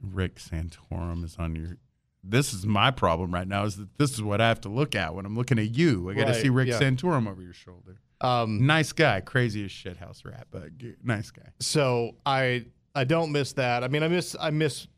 Rick 0.00 0.36
Santorum 0.36 1.24
is 1.24 1.36
on 1.36 1.56
your. 1.56 1.78
This 2.22 2.52
is 2.54 2.64
my 2.66 2.90
problem 2.92 3.32
right 3.34 3.48
now. 3.48 3.64
Is 3.64 3.76
that 3.76 3.98
this 3.98 4.12
is 4.12 4.22
what 4.22 4.40
I 4.40 4.46
have 4.48 4.60
to 4.62 4.68
look 4.68 4.94
at 4.94 5.14
when 5.14 5.26
I'm 5.26 5.34
looking 5.36 5.58
at 5.58 5.76
you? 5.76 6.08
I 6.10 6.14
got 6.14 6.26
to 6.26 6.32
Right, 6.32 6.42
see 6.42 6.48
Rick 6.48 6.68
yeah. 6.68 6.78
Santorum 6.78 7.28
over 7.28 7.42
your 7.42 7.52
shoulder. 7.52 8.00
Um 8.20 8.66
Nice 8.66 8.92
guy, 8.92 9.20
crazy 9.20 9.64
as 9.64 9.70
shit 9.70 9.96
house 9.96 10.24
rat, 10.24 10.46
but 10.50 10.70
nice 11.02 11.30
guy. 11.30 11.48
so 11.60 12.12
I 12.26 12.66
I 12.94 13.04
don't 13.04 13.30
miss 13.32 13.52
that. 13.54 13.84
I 13.84 13.88
mean, 13.88 14.02
I 14.02 14.08
miss 14.08 14.34
I 14.40 14.50
miss 14.50 14.88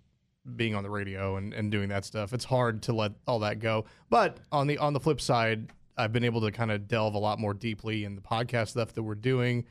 being 0.56 0.74
on 0.74 0.82
the 0.82 0.88
radio 0.90 1.36
and, 1.36 1.52
and 1.52 1.70
doing 1.70 1.90
that 1.90 2.04
stuff. 2.04 2.32
It's 2.32 2.46
hard 2.46 2.82
to 2.84 2.94
let 2.94 3.12
all 3.26 3.40
that 3.40 3.58
go. 3.58 3.84
But 4.08 4.38
on 4.50 4.66
the 4.66 4.78
on 4.78 4.94
the 4.94 5.00
flip 5.00 5.20
side, 5.20 5.70
I've 5.98 6.12
been 6.12 6.24
able 6.24 6.40
to 6.40 6.50
kind 6.50 6.70
of 6.70 6.88
delve 6.88 7.14
a 7.14 7.18
lot 7.18 7.38
more 7.38 7.52
deeply 7.52 8.04
in 8.04 8.14
the 8.14 8.22
podcast 8.22 8.68
stuff 8.68 8.94
that 8.94 9.02
we're 9.02 9.14
doing. 9.16 9.66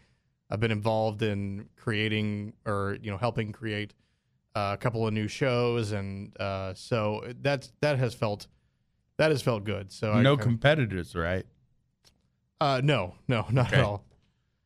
I've 0.52 0.60
been 0.60 0.72
involved 0.72 1.22
in 1.24 1.70
creating 1.76 2.54
or 2.66 2.98
you 3.02 3.10
know 3.10 3.18
helping 3.18 3.52
create 3.52 3.94
uh, 4.56 4.72
a 4.74 4.78
couple 4.78 5.08
of 5.08 5.14
new 5.14 5.28
shows, 5.28 5.92
and 5.92 6.40
uh, 6.40 6.74
so 6.76 7.24
that's 7.42 7.72
that 7.82 7.98
has 7.98 8.14
felt 8.14 8.46
that 9.18 9.32
has 9.32 9.42
felt 9.42 9.64
good. 9.64 9.92
So 9.92 10.14
no 10.22 10.36
kinda- 10.36 10.44
competitors, 10.44 11.16
right? 11.16 11.46
Uh, 12.62 12.82
no, 12.84 13.16
no, 13.28 13.46
not 13.52 13.68
Okay. 13.68 13.78
at 13.78 13.84
all. 13.84 14.04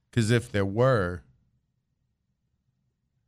Because 0.09 0.29
if 0.31 0.51
there 0.51 0.65
were, 0.65 1.23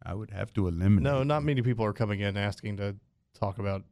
I 0.03 0.13
would 0.13 0.31
have 0.31 0.53
to 0.53 0.67
eliminate. 0.67 1.03
No, 1.03 1.23
not 1.23 1.43
many 1.43 1.61
people 1.61 1.83
are 1.85 1.93
coming 1.93 2.19
in 2.19 2.37
asking 2.37 2.77
to 2.77 2.95
talk 3.33 3.57
about 3.57 3.83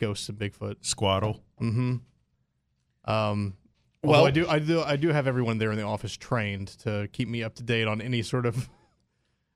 ghosts 0.00 0.28
and 0.28 0.38
Bigfoot. 0.38 0.76
Squaddle. 0.82 1.40
Mm-hmm. 1.60 1.96
Um, 3.10 3.54
Well- 4.02 4.12
well, 4.22 4.26
I 4.26 4.30
do, 4.30 4.48
I 4.48 4.58
do, 4.60 4.80
I 4.82 4.96
do 4.96 5.08
have 5.08 5.26
everyone 5.26 5.58
there 5.58 5.70
in 5.72 5.76
the 5.76 5.82
office 5.84 6.16
trained 6.16 6.68
to 6.80 7.08
keep 7.12 7.28
me 7.28 7.42
up 7.42 7.54
to 7.56 7.62
date 7.62 7.86
on 7.88 8.00
any 8.00 8.22
sort 8.22 8.46
of. 8.46 8.68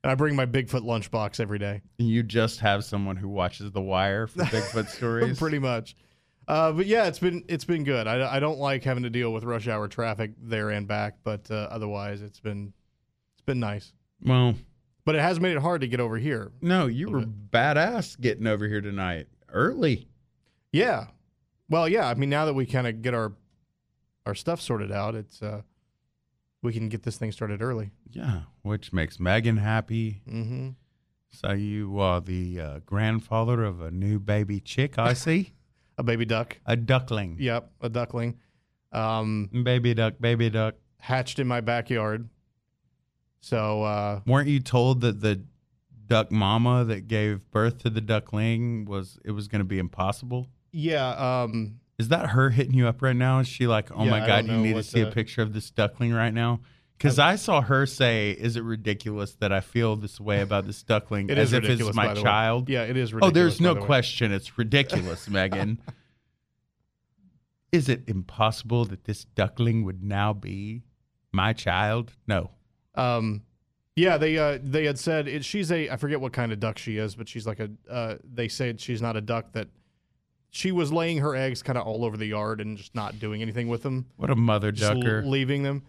And 0.05 0.11
I 0.11 0.17
bring 0.17 0.35
my 0.35 0.47
Bigfoot 0.47 0.81
lunchbox 0.83 1.39
every 1.39 1.61
day, 1.61 1.81
You 1.97 2.25
just 2.25 2.59
have 2.59 2.85
someone 2.85 3.15
who 3.15 3.29
watches 3.29 3.71
The 3.71 3.81
Wire 3.81 4.27
for 4.27 4.41
Bigfoot 4.41 4.89
stories. 4.97 5.39
pretty 5.39 5.61
much. 5.61 5.95
Uh, 6.49 6.73
but 6.73 6.87
yeah, 6.87 7.07
it's 7.07 7.19
been 7.19 7.45
it's 7.49 7.65
been 7.65 7.85
good. 7.85 8.07
I, 8.07 8.37
I 8.37 8.41
don't 8.41 8.59
like 8.59 8.83
having 8.85 9.05
to 9.05 9.11
deal 9.11 9.33
with 9.33 9.45
rush 9.45 9.69
hour 9.69 9.87
traffic 9.89 10.33
there 10.41 10.71
and 10.71 10.87
back, 10.89 11.19
but 11.23 11.51
uh, 11.51 11.69
otherwise 11.71 12.21
it's 12.23 12.41
been 12.41 12.73
it's 13.35 13.43
been 13.43 13.61
nice. 13.61 13.93
Well, 14.25 14.55
But 15.05 15.15
it 15.17 15.21
has 15.21 15.41
made 15.41 15.57
it 15.57 15.63
hard 15.63 15.81
to 15.83 15.89
get 15.89 16.01
over 16.01 16.19
here. 16.19 16.53
no, 16.61 16.87
you 16.87 17.11
were 17.11 17.23
badass 17.23 18.21
getting 18.21 18.47
over 18.47 18.67
here 18.69 18.81
tonight 18.81 19.27
early. 19.53 20.09
Yeah. 20.73 21.07
Well, 21.69 21.89
yeah. 21.89 22.09
I 22.09 22.15
mean, 22.15 22.31
now 22.31 22.45
that 22.47 22.55
we 22.55 22.67
kind 22.67 22.87
of 22.87 23.03
get 23.03 23.15
our 23.15 23.33
our 24.27 24.35
stuff 24.35 24.61
sorted 24.61 24.91
out, 24.93 25.15
it's 25.15 25.43
uh, 25.43 25.63
we 26.63 26.73
can 26.73 26.89
get 26.89 27.03
this 27.03 27.17
thing 27.19 27.33
started 27.33 27.63
early. 27.63 27.91
Yeah, 28.11 28.43
which 28.63 28.93
makes 28.93 29.19
Megan 29.19 29.57
happy. 29.59 30.23
Mm-hmm. 30.29 30.71
So 31.31 31.53
you 31.53 31.99
are 31.99 32.21
the 32.21 32.61
uh, 32.61 32.79
grandfather 32.85 33.65
of 33.65 33.81
a 33.81 33.91
new 33.91 34.19
baby 34.19 34.61
chick, 34.61 34.99
I 34.99 35.15
see. 35.15 35.53
A 35.99 36.03
baby 36.03 36.25
duck. 36.25 36.59
a 36.67 36.77
duckling. 36.77 37.37
Yep, 37.39 37.71
a 37.81 37.89
duckling. 37.89 38.39
Um, 38.93 39.49
Baby 39.65 39.95
duck, 39.95 40.15
baby 40.21 40.51
duck. 40.51 40.75
hatched 40.99 41.39
in 41.39 41.47
my 41.47 41.61
backyard. 41.61 42.29
So 43.41 43.83
uh, 43.83 44.21
Weren't 44.27 44.49
you 44.49 44.61
told 44.61 45.01
that 45.01 45.21
the 45.21 45.43
duck 46.07 46.31
mama 46.31 46.85
that 46.85 47.09
gave 47.09 47.51
birth 47.51 47.79
to 47.83 47.91
the 47.91 48.01
duckling 48.01 48.85
was 48.85 49.19
it 49.25 49.31
was 49.33 49.49
going 49.49 49.61
to 49.61 49.65
be 49.67 49.79
impossible? 49.79 50.49
yeah, 50.73 51.43
um, 51.43 51.81
Is 51.99 52.09
that 52.09 52.31
her 52.31 52.51
hitting 52.51 52.75
you 52.75 52.87
up 52.87 53.03
right 53.03 53.17
now? 53.17 53.41
Is 53.41 53.49
she 53.49 53.67
like, 53.67 53.91
oh 53.95 54.05
Yeah, 54.05 54.11
my 54.11 54.27
god, 54.27 54.47
you 54.47 54.57
need 54.59 54.75
to 54.77 54.83
see 54.83 55.01
a 55.01 55.11
picture 55.11 55.43
of 55.43 55.53
this 55.53 55.71
duckling 55.71 56.13
right 56.13 56.33
now? 56.33 56.61
Because 57.03 57.19
I 57.19 57.37
saw 57.37 57.61
her 57.63 57.85
say, 57.87 58.31
"Is 58.31 58.57
it 58.57 58.63
ridiculous 58.63 59.35
that 59.41 59.53
I 59.53 59.61
feel 59.61 59.97
this 59.97 60.21
way 60.21 60.41
about 60.41 60.67
this 60.67 60.83
duckling 60.83 61.29
It 61.31 61.39
as 61.39 61.49
is 61.53 61.55
if 61.55 61.65
it's 61.81 61.95
my 61.95 62.09
the 62.09 62.15
way. 62.15 62.23
child?" 62.23 62.69
Yeah, 62.69 62.83
it 62.85 62.97
is 62.97 63.13
ridiculous. 63.13 63.31
Oh, 63.31 63.35
there's 63.35 63.61
no 63.61 63.75
the 63.75 63.81
way. 63.81 63.87
question. 63.87 64.33
It's 64.33 64.57
ridiculous, 64.59 65.29
Megan. 65.29 65.81
Is 67.71 67.89
it 67.89 68.03
impossible 68.07 68.85
that 68.87 69.05
this 69.05 69.25
duckling 69.25 69.85
would 69.85 70.03
now 70.03 70.33
be 70.33 70.83
my 71.33 71.53
child? 71.55 72.13
No. 72.27 72.51
Um, 72.95 73.43
yeah, 73.97 74.19
they 74.19 74.37
uh, 74.37 74.59
they 74.63 74.85
had 74.85 74.99
said 74.99 75.27
it, 75.27 75.45
she's 75.45 75.73
a 75.73 75.89
I 75.91 75.97
forget 75.97 76.21
what 76.21 76.33
kind 76.33 76.53
of 76.53 76.61
duck 76.61 76.77
she 76.79 76.99
is, 76.99 77.15
but 77.15 77.29
she's 77.29 77.47
like 77.47 77.61
a. 77.61 77.71
Uh, 77.91 78.17
they 78.25 78.49
said 78.49 78.81
she's 78.81 79.01
not 79.03 79.17
a 79.17 79.21
duck 79.21 79.53
that. 79.53 79.69
She 80.55 80.71
was 80.71 80.93
laying 80.93 81.17
her 81.21 81.35
eggs 81.35 81.63
kind 81.63 81.79
of 81.79 81.87
all 81.87 82.05
over 82.05 82.19
the 82.19 82.27
yard 82.27 82.61
and 82.61 82.77
just 82.77 82.95
not 82.95 83.19
doing 83.19 83.41
anything 83.41 83.69
with 83.69 83.83
them, 83.83 84.05
What 84.17 84.29
a 84.29 84.37
mother 84.37 84.71
just 84.71 84.93
l- 84.93 85.01
ducker. 85.01 85.23
leaving 85.25 85.63
them. 85.63 85.83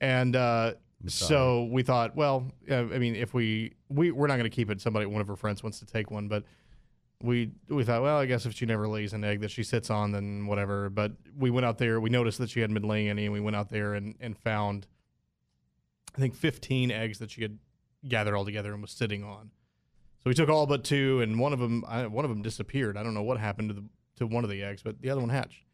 And 0.00 0.36
uh, 0.36 0.74
so 1.06 1.64
we 1.70 1.82
thought, 1.82 2.16
well, 2.16 2.50
uh, 2.70 2.74
I 2.74 2.98
mean, 2.98 3.14
if 3.14 3.34
we 3.34 3.74
we 3.88 4.10
we're 4.10 4.26
not 4.26 4.36
going 4.36 4.50
to 4.50 4.54
keep 4.54 4.70
it. 4.70 4.80
Somebody, 4.80 5.06
one 5.06 5.20
of 5.20 5.28
her 5.28 5.36
friends 5.36 5.62
wants 5.62 5.78
to 5.80 5.86
take 5.86 6.10
one, 6.10 6.28
but 6.28 6.44
we 7.22 7.50
we 7.68 7.84
thought, 7.84 8.02
well, 8.02 8.18
I 8.18 8.26
guess 8.26 8.46
if 8.46 8.54
she 8.54 8.66
never 8.66 8.88
lays 8.88 9.12
an 9.12 9.24
egg 9.24 9.40
that 9.40 9.50
she 9.50 9.62
sits 9.62 9.90
on, 9.90 10.12
then 10.12 10.46
whatever. 10.46 10.88
But 10.90 11.12
we 11.36 11.50
went 11.50 11.66
out 11.66 11.78
there. 11.78 12.00
We 12.00 12.10
noticed 12.10 12.38
that 12.38 12.50
she 12.50 12.60
hadn't 12.60 12.74
been 12.74 12.88
laying 12.88 13.08
any, 13.08 13.24
and 13.24 13.32
we 13.32 13.40
went 13.40 13.56
out 13.56 13.70
there 13.70 13.94
and 13.94 14.14
and 14.20 14.36
found, 14.36 14.86
I 16.16 16.20
think, 16.20 16.34
15 16.34 16.90
eggs 16.90 17.18
that 17.18 17.30
she 17.30 17.42
had 17.42 17.58
gathered 18.06 18.36
all 18.36 18.44
together 18.44 18.72
and 18.72 18.82
was 18.82 18.92
sitting 18.92 19.24
on. 19.24 19.50
So 20.18 20.30
we 20.30 20.34
took 20.34 20.48
all 20.48 20.66
but 20.66 20.84
two, 20.84 21.20
and 21.20 21.38
one 21.38 21.52
of 21.52 21.58
them 21.58 21.84
I, 21.88 22.06
one 22.06 22.24
of 22.24 22.28
them 22.28 22.42
disappeared. 22.42 22.96
I 22.96 23.02
don't 23.02 23.14
know 23.14 23.22
what 23.22 23.38
happened 23.38 23.70
to 23.70 23.74
the 23.74 23.84
to 24.16 24.26
one 24.26 24.44
of 24.44 24.50
the 24.50 24.62
eggs, 24.62 24.82
but 24.82 25.00
the 25.00 25.10
other 25.10 25.20
one 25.20 25.30
hatched. 25.30 25.64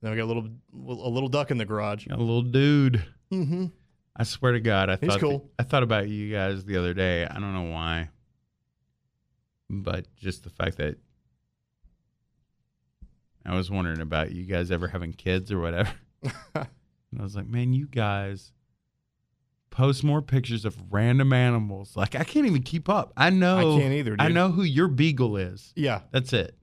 Then 0.00 0.12
we 0.12 0.16
got 0.16 0.24
a 0.24 0.32
little 0.32 0.48
a 0.72 1.08
little 1.10 1.28
duck 1.28 1.50
in 1.50 1.58
the 1.58 1.64
garage. 1.64 2.06
a 2.06 2.16
little 2.16 2.42
dude. 2.42 3.04
Mm-hmm. 3.32 3.66
I 4.16 4.24
swear 4.24 4.52
to 4.52 4.60
God, 4.60 4.90
I 4.90 4.96
He's 4.96 5.10
thought 5.10 5.20
cool. 5.20 5.50
I 5.58 5.62
thought 5.62 5.82
about 5.82 6.08
you 6.08 6.32
guys 6.32 6.64
the 6.64 6.76
other 6.76 6.94
day. 6.94 7.24
I 7.24 7.34
don't 7.34 7.54
know 7.54 7.70
why, 7.72 8.08
but 9.70 10.06
just 10.16 10.44
the 10.44 10.50
fact 10.50 10.78
that 10.78 10.96
I 13.44 13.54
was 13.54 13.70
wondering 13.70 14.00
about 14.00 14.32
you 14.32 14.44
guys 14.44 14.70
ever 14.70 14.88
having 14.88 15.12
kids 15.12 15.50
or 15.52 15.60
whatever. 15.60 15.92
and 16.54 16.66
I 17.18 17.22
was 17.22 17.36
like, 17.36 17.46
man, 17.46 17.72
you 17.72 17.86
guys 17.86 18.52
post 19.70 20.02
more 20.02 20.20
pictures 20.20 20.64
of 20.64 20.76
random 20.90 21.32
animals. 21.32 21.96
Like 21.96 22.14
I 22.14 22.24
can't 22.24 22.46
even 22.46 22.62
keep 22.62 22.88
up. 22.88 23.12
I 23.16 23.30
know. 23.30 23.76
I 23.76 23.80
can't 23.80 23.94
either, 23.94 24.16
I 24.18 24.28
know 24.28 24.50
who 24.50 24.62
your 24.62 24.88
beagle 24.88 25.36
is. 25.36 25.72
Yeah, 25.76 26.00
That's 26.10 26.32
it. 26.32 26.56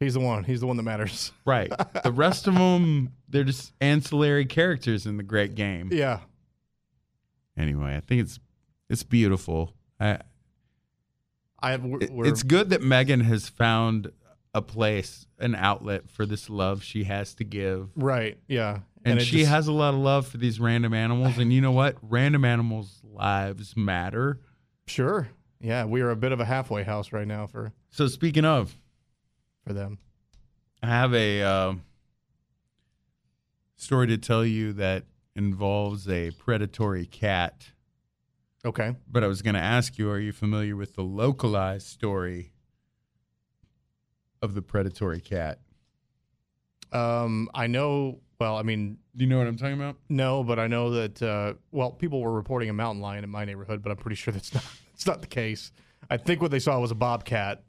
he's 0.00 0.14
the 0.14 0.20
one. 0.20 0.44
He's 0.44 0.60
the 0.60 0.66
one 0.66 0.76
that 0.76 0.82
matters. 0.82 1.32
Right. 1.46 1.72
the 2.04 2.12
rest 2.12 2.46
of 2.46 2.54
them, 2.54 3.12
they're 3.28 3.44
just 3.44 3.72
ancillary 3.80 4.46
characters 4.46 5.06
in 5.06 5.16
the 5.16 5.22
great 5.22 5.54
game. 5.54 5.90
Yeah. 5.92 6.20
Anyway, 7.56 7.96
I 7.96 8.00
think 8.00 8.22
it's 8.22 8.38
it's 8.88 9.02
beautiful. 9.02 9.74
I, 10.00 10.18
I 11.60 11.78
it's 11.82 12.42
good 12.42 12.70
that 12.70 12.82
Megan 12.82 13.20
has 13.20 13.48
found 13.48 14.12
a 14.54 14.62
place, 14.62 15.26
an 15.38 15.54
outlet 15.54 16.08
for 16.08 16.24
this 16.24 16.48
love 16.48 16.82
she 16.82 17.04
has 17.04 17.34
to 17.34 17.44
give. 17.44 17.90
right. 17.96 18.38
Yeah. 18.48 18.80
And, 19.04 19.18
it 19.20 19.24
she 19.24 19.38
just- 19.38 19.50
has 19.50 19.68
a 19.68 19.72
lot 19.72 19.94
of 19.94 20.00
love 20.00 20.26
for 20.26 20.36
these 20.38 20.58
random 20.60 20.92
animals. 20.92 21.38
And 21.38 21.52
you 21.52 21.60
know 21.60 21.70
what? 21.72 21.96
Random 22.02 22.44
animals' 22.44 23.00
lives 23.04 23.76
matter. 23.76 24.40
Sure. 24.86 25.28
Yeah, 25.60 25.84
we 25.84 26.00
are 26.02 26.10
a 26.10 26.16
bit 26.16 26.32
of 26.32 26.40
a 26.40 26.44
halfway 26.44 26.82
house 26.82 27.12
right 27.12 27.26
now 27.26 27.46
for 27.46 27.72
So 27.90 28.06
speaking 28.08 28.44
of, 28.44 28.76
for 29.66 29.72
them. 29.72 29.98
I 30.82 30.86
have 30.88 31.12
a 31.14 31.42
um 31.42 31.82
story 33.78 34.06
to 34.08 34.18
tell 34.18 34.44
you 34.44 34.74
that 34.74 35.04
involves 35.34 36.06
a 36.08 36.30
predatory 36.32 37.06
cat. 37.06 37.68
Okay. 38.64 38.94
But 39.10 39.24
I 39.24 39.28
was 39.28 39.40
going 39.40 39.54
to 39.54 39.60
ask 39.60 39.96
you, 39.98 40.10
are 40.10 40.18
you 40.18 40.32
familiar 40.32 40.76
with 40.76 40.94
the 40.94 41.02
localized 41.02 41.86
story 41.86 42.52
of 44.42 44.54
the 44.54 44.60
predatory 44.62 45.20
cat? 45.20 45.60
Um, 46.92 47.48
I 47.54 47.66
know. 47.66 48.20
Well, 48.40 48.56
I 48.56 48.62
mean, 48.62 48.98
Do 49.16 49.24
you 49.24 49.30
know 49.30 49.38
what 49.38 49.46
I'm 49.46 49.56
talking 49.56 49.74
about? 49.74 49.96
no, 50.08 50.44
but 50.44 50.58
I 50.58 50.66
know 50.68 50.90
that. 50.90 51.22
Uh, 51.22 51.54
well, 51.72 51.90
people 51.90 52.20
were 52.20 52.32
reporting 52.32 52.68
a 52.68 52.72
mountain 52.72 53.02
lion 53.02 53.24
in 53.24 53.30
my 53.30 53.44
neighborhood, 53.44 53.82
but 53.82 53.90
I'm 53.90 53.96
pretty 53.96 54.16
sure 54.16 54.32
that's 54.32 54.52
not. 54.54 54.64
That's 54.92 55.06
not 55.06 55.20
the 55.20 55.26
case. 55.28 55.70
I 56.10 56.16
think 56.16 56.42
what 56.42 56.50
they 56.50 56.58
saw 56.58 56.78
was 56.80 56.90
a 56.90 56.94
bobcat, 56.96 57.62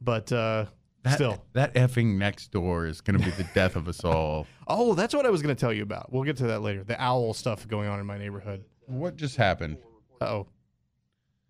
but 0.00 0.30
uh, 0.32 0.66
That, 1.08 1.14
still. 1.14 1.44
that 1.54 1.74
effing 1.74 2.18
next 2.18 2.50
door 2.52 2.86
is 2.86 3.00
going 3.00 3.18
to 3.18 3.24
be 3.24 3.30
the 3.30 3.48
death 3.54 3.76
of 3.76 3.88
us 3.88 4.04
all. 4.04 4.46
Oh, 4.70 4.92
that's 4.94 5.14
what 5.14 5.24
I 5.24 5.30
was 5.30 5.40
going 5.40 5.56
to 5.56 5.58
tell 5.58 5.72
you 5.72 5.82
about. 5.82 6.12
We'll 6.12 6.24
get 6.24 6.36
to 6.38 6.48
that 6.48 6.60
later. 6.60 6.84
The 6.84 7.00
owl 7.02 7.32
stuff 7.32 7.66
going 7.66 7.88
on 7.88 8.00
in 8.00 8.04
my 8.04 8.18
neighborhood. 8.18 8.64
What 8.84 9.16
just 9.16 9.36
happened? 9.36 9.78
Uh 10.20 10.24
oh. 10.26 10.46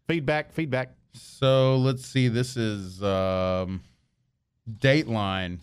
Feedback. 0.07 0.53
Feedback. 0.53 0.95
So 1.15 1.79
let's 1.79 2.07
see. 2.07 2.29
This 2.29 2.57
is 2.57 3.03
um, 3.03 3.83
Dateline, 4.73 5.59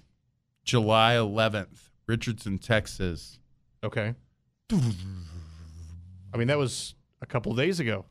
July 0.65 1.13
11th, 1.13 1.77
Richardson, 2.08 2.58
Texas. 2.58 3.39
Okay. 3.84 4.13
I 4.71 6.38
mean, 6.38 6.47
that 6.47 6.58
was 6.58 6.95
a 7.21 7.25
couple 7.25 7.53
days 7.55 7.79
ago. 7.79 8.05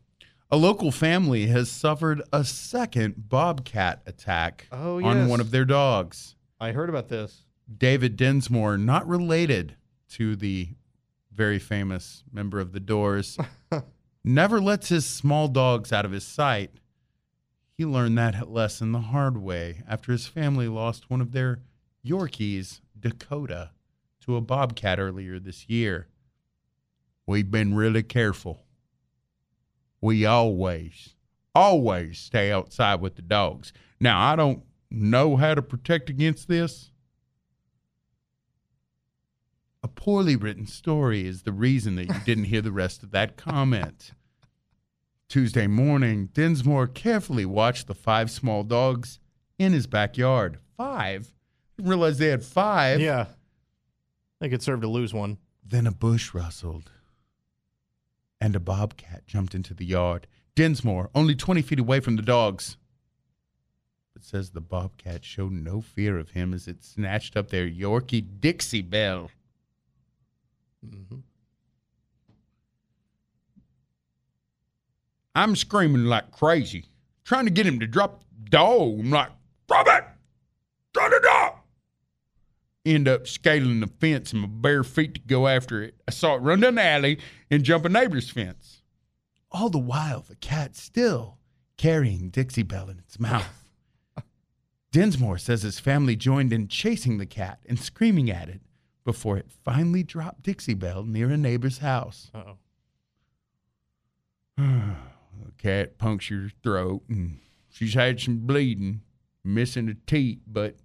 A 0.54 0.56
local 0.56 0.92
family 0.92 1.48
has 1.48 1.68
suffered 1.68 2.22
a 2.32 2.44
second 2.44 3.28
bobcat 3.28 4.02
attack 4.06 4.68
Oh, 4.70 5.02
on 5.04 5.26
one 5.26 5.40
of 5.40 5.50
their 5.50 5.64
dogs. 5.64 6.36
I 6.60 6.70
heard 6.70 6.88
about 6.88 7.08
this. 7.08 7.42
David 7.76 8.16
Densmore, 8.16 8.78
not 8.78 9.04
related 9.08 9.74
to 10.10 10.36
the 10.36 10.68
very 11.32 11.58
famous 11.58 12.22
member 12.30 12.60
of 12.60 12.70
the 12.70 12.78
Doors, 12.78 13.36
never 14.24 14.60
lets 14.60 14.90
his 14.90 15.04
small 15.04 15.48
dogs 15.48 15.92
out 15.92 16.04
of 16.04 16.12
his 16.12 16.24
sight. 16.24 16.70
He 17.72 17.84
learned 17.84 18.16
that 18.18 18.48
lesson 18.48 18.92
the 18.92 19.00
hard 19.00 19.36
way 19.36 19.82
after 19.88 20.12
his 20.12 20.28
family 20.28 20.68
lost 20.68 21.10
one 21.10 21.20
of 21.20 21.32
their 21.32 21.62
Yorkies, 22.06 22.80
Dakota, 22.96 23.72
to 24.20 24.36
a 24.36 24.40
bobcat 24.40 25.00
earlier 25.00 25.40
this 25.40 25.68
year. 25.68 26.06
We've 27.26 27.50
been 27.50 27.74
really 27.74 28.04
careful. 28.04 28.63
We 30.04 30.26
always, 30.26 31.14
always 31.54 32.18
stay 32.18 32.52
outside 32.52 33.00
with 33.00 33.16
the 33.16 33.22
dogs. 33.22 33.72
Now, 33.98 34.20
I 34.20 34.36
don't 34.36 34.62
know 34.90 35.36
how 35.36 35.54
to 35.54 35.62
protect 35.62 36.10
against 36.10 36.46
this. 36.46 36.90
A 39.82 39.88
poorly 39.88 40.36
written 40.36 40.66
story 40.66 41.26
is 41.26 41.44
the 41.44 41.54
reason 41.54 41.94
that 41.94 42.08
you 42.08 42.20
didn't 42.26 42.44
hear 42.44 42.60
the 42.60 42.70
rest 42.70 43.02
of 43.02 43.12
that 43.12 43.38
comment. 43.38 44.12
Tuesday 45.30 45.66
morning, 45.66 46.26
Dinsmore 46.34 46.86
carefully 46.86 47.46
watched 47.46 47.86
the 47.86 47.94
five 47.94 48.30
small 48.30 48.62
dogs 48.62 49.20
in 49.58 49.72
his 49.72 49.86
backyard. 49.86 50.58
Five? 50.76 51.32
Didn't 51.78 51.88
realize 51.88 52.18
they 52.18 52.28
had 52.28 52.44
five. 52.44 53.00
Yeah. 53.00 53.22
I 53.22 54.38
think 54.38 54.52
it 54.52 54.62
served 54.62 54.82
to 54.82 54.88
lose 54.88 55.14
one. 55.14 55.38
Then 55.64 55.86
a 55.86 55.92
bush 55.92 56.34
rustled, 56.34 56.90
and 58.40 58.54
a 58.54 58.60
bobcat 58.60 59.26
jumped 59.26 59.54
into 59.54 59.74
the 59.74 59.84
yard. 59.84 60.26
Dinsmore, 60.54 61.10
only 61.14 61.34
20 61.34 61.62
feet 61.62 61.78
away 61.80 62.00
from 62.00 62.16
the 62.16 62.22
dogs. 62.22 62.76
But 64.12 64.24
says 64.24 64.50
the 64.50 64.60
bobcat 64.60 65.24
showed 65.24 65.52
no 65.52 65.80
fear 65.80 66.18
of 66.18 66.30
him 66.30 66.54
as 66.54 66.68
it 66.68 66.84
snatched 66.84 67.36
up 67.36 67.50
their 67.50 67.68
Yorkie 67.68 68.24
Dixie 68.40 68.82
Bell. 68.82 69.30
Mm-hmm. 70.86 71.18
I'm 75.34 75.56
screaming 75.56 76.04
like 76.04 76.30
crazy, 76.30 76.86
trying 77.24 77.46
to 77.46 77.50
get 77.50 77.66
him 77.66 77.80
to 77.80 77.86
drop 77.86 78.22
the 78.44 78.50
dog. 78.50 79.00
I'm 79.00 79.10
like, 79.10 79.30
drop 79.66 79.88
it! 79.88 80.04
Drop 80.92 81.10
the 81.10 81.20
dog! 81.20 81.43
End 82.84 83.08
up 83.08 83.26
scaling 83.26 83.80
the 83.80 83.86
fence 83.86 84.32
in 84.32 84.40
my 84.40 84.46
bare 84.46 84.84
feet 84.84 85.14
to 85.14 85.20
go 85.20 85.48
after 85.48 85.82
it. 85.82 85.94
I 86.06 86.10
saw 86.10 86.34
it 86.34 86.38
run 86.38 86.60
down 86.60 86.74
the 86.74 86.82
alley 86.82 87.18
and 87.50 87.64
jump 87.64 87.86
a 87.86 87.88
neighbor's 87.88 88.30
fence. 88.30 88.82
All 89.50 89.70
the 89.70 89.78
while, 89.78 90.20
the 90.20 90.36
cat 90.36 90.76
still 90.76 91.38
carrying 91.76 92.28
Dixie 92.28 92.62
Bell 92.62 92.90
in 92.90 92.98
its 92.98 93.18
mouth. 93.18 93.70
Dinsmore 94.92 95.38
says 95.38 95.62
his 95.62 95.80
family 95.80 96.14
joined 96.14 96.52
in 96.52 96.68
chasing 96.68 97.18
the 97.18 97.26
cat 97.26 97.60
and 97.66 97.78
screaming 97.78 98.30
at 98.30 98.48
it 98.48 98.60
before 99.04 99.36
it 99.36 99.50
finally 99.64 100.02
dropped 100.02 100.42
Dixie 100.42 100.74
Bell 100.74 101.04
near 101.04 101.30
a 101.30 101.36
neighbor's 101.36 101.78
house. 101.78 102.30
Oh. 102.34 102.58
the 104.56 105.52
cat 105.58 105.98
punctured 105.98 106.42
her 106.42 106.56
throat 106.62 107.02
and 107.08 107.38
she's 107.70 107.94
had 107.94 108.20
some 108.20 108.38
bleeding, 108.38 109.02
missing 109.42 109.88
a 109.88 109.94
teat, 110.06 110.42
but 110.46 110.76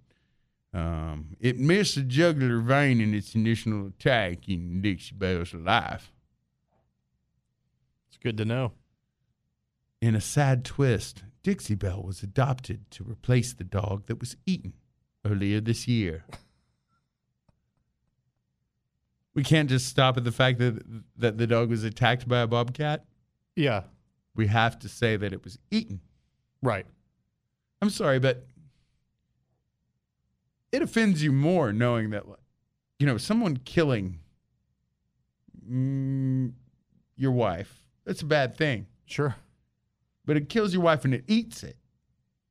um, 0.72 1.36
it 1.40 1.58
missed 1.58 1.96
the 1.96 2.02
jugular 2.02 2.60
vein 2.60 3.00
in 3.00 3.14
its 3.14 3.34
initial 3.34 3.88
attack 3.88 4.48
in 4.48 4.80
Dixie 4.80 5.14
Bell's 5.14 5.52
life. 5.52 6.12
It's 8.08 8.18
good 8.18 8.36
to 8.36 8.44
know. 8.44 8.72
In 10.00 10.14
a 10.14 10.20
sad 10.20 10.64
twist, 10.64 11.24
Dixie 11.42 11.74
Bell 11.74 12.02
was 12.02 12.22
adopted 12.22 12.90
to 12.92 13.04
replace 13.04 13.52
the 13.52 13.64
dog 13.64 14.06
that 14.06 14.20
was 14.20 14.36
eaten 14.46 14.74
earlier 15.24 15.60
this 15.60 15.88
year. 15.88 16.24
We 19.32 19.44
can't 19.44 19.70
just 19.70 19.86
stop 19.86 20.16
at 20.16 20.24
the 20.24 20.32
fact 20.32 20.58
that 20.58 20.82
that 21.16 21.38
the 21.38 21.46
dog 21.46 21.70
was 21.70 21.84
attacked 21.84 22.26
by 22.26 22.40
a 22.40 22.46
bobcat. 22.48 23.04
Yeah. 23.54 23.84
We 24.34 24.48
have 24.48 24.78
to 24.80 24.88
say 24.88 25.16
that 25.16 25.32
it 25.32 25.44
was 25.44 25.56
eaten. 25.70 26.00
Right. 26.62 26.86
I'm 27.80 27.90
sorry, 27.90 28.18
but 28.18 28.46
it 30.72 30.82
offends 30.82 31.22
you 31.22 31.32
more 31.32 31.72
knowing 31.72 32.10
that, 32.10 32.24
you 32.98 33.06
know, 33.06 33.16
someone 33.16 33.56
killing 33.58 34.18
mm, 35.68 36.52
your 37.16 37.32
wife. 37.32 37.80
That's 38.04 38.22
a 38.22 38.26
bad 38.26 38.56
thing, 38.56 38.86
Sure. 39.06 39.36
but 40.24 40.36
it 40.36 40.48
kills 40.48 40.72
your 40.72 40.82
wife 40.82 41.04
and 41.04 41.14
it 41.14 41.24
eats 41.26 41.62
it. 41.62 41.76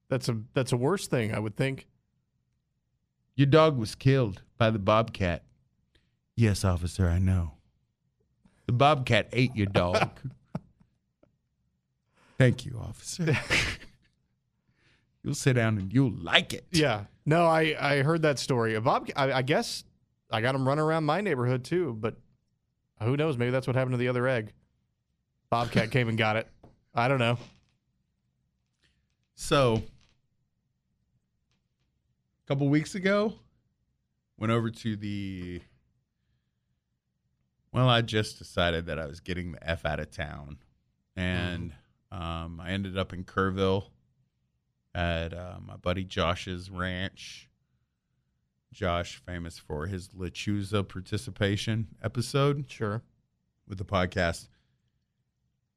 That's 0.10 0.28
a 0.30 0.38
that's 0.54 0.72
a 0.72 0.78
worse 0.78 1.08
thing, 1.08 1.34
I 1.34 1.40
would 1.40 1.56
think. 1.56 1.88
Your 3.36 3.48
dog 3.48 3.78
was 3.78 3.96
killed 3.96 4.42
by 4.58 4.70
the 4.70 4.80
bobcat. 4.80 5.44
Yes, 6.36 6.64
officer, 6.66 7.08
I 7.08 7.20
know. 7.20 7.54
The 8.66 8.74
bobcat 8.74 9.30
ate 9.34 9.56
your 9.56 9.68
dog. 9.68 10.10
Thank 12.38 12.66
you, 12.66 12.80
officer. 12.82 13.38
you'll 15.24 15.36
sit 15.36 15.54
down 15.54 15.78
and 15.78 15.94
you'll 15.94 16.14
like 16.14 16.54
it. 16.54 16.66
Yeah. 16.72 17.06
No, 17.26 17.46
I 17.46 17.76
I 17.80 18.02
heard 18.02 18.22
that 18.24 18.40
story. 18.40 18.76
A 18.76 18.82
bob. 18.82 19.10
I, 19.16 19.32
I 19.32 19.42
guess 19.42 19.84
I 20.32 20.42
got 20.42 20.56
him 20.56 20.68
running 20.68 20.84
around 20.84 21.06
my 21.06 21.22
neighborhood 21.22 21.64
too, 21.64 21.96
but 22.00 22.16
who 23.02 23.16
knows? 23.16 23.38
Maybe 23.38 23.52
that's 23.52 23.68
what 23.68 23.76
happened 23.76 23.94
to 23.94 23.98
the 23.98 24.08
other 24.08 24.28
egg. 24.28 24.54
Bobcat 25.50 25.92
came 25.92 26.10
and 26.10 26.18
got 26.18 26.36
it. 26.36 26.48
I 26.94 27.08
don't 27.08 27.20
know. 27.20 27.38
So, 29.36 29.76
a 29.76 29.84
couple 32.48 32.68
weeks 32.68 32.96
ago, 32.96 33.34
went 34.38 34.52
over 34.52 34.70
to 34.70 34.96
the. 34.96 35.62
Well, 37.72 37.88
I 37.88 38.02
just 38.02 38.40
decided 38.40 38.88
that 38.88 38.98
I 38.98 39.06
was 39.06 39.20
getting 39.20 39.52
the 39.52 39.70
F 39.70 39.86
out 39.86 40.00
of 40.00 40.10
town. 40.10 40.58
And 41.16 41.74
um, 42.12 42.60
I 42.60 42.72
ended 42.72 42.98
up 42.98 43.14
in 43.14 43.24
Kerrville 43.24 43.86
at 45.00 45.34
uh, 45.34 45.56
my 45.66 45.78
buddy 45.78 46.04
Josh's 46.04 46.70
ranch. 46.70 47.48
Josh, 48.74 49.16
famous 49.26 49.58
for 49.58 49.88
his 49.88 50.10
Lechuza 50.10 50.88
participation 50.88 51.88
episode. 52.04 52.66
Sure. 52.70 53.02
With 53.66 53.78
the 53.78 53.86
podcast. 53.86 54.50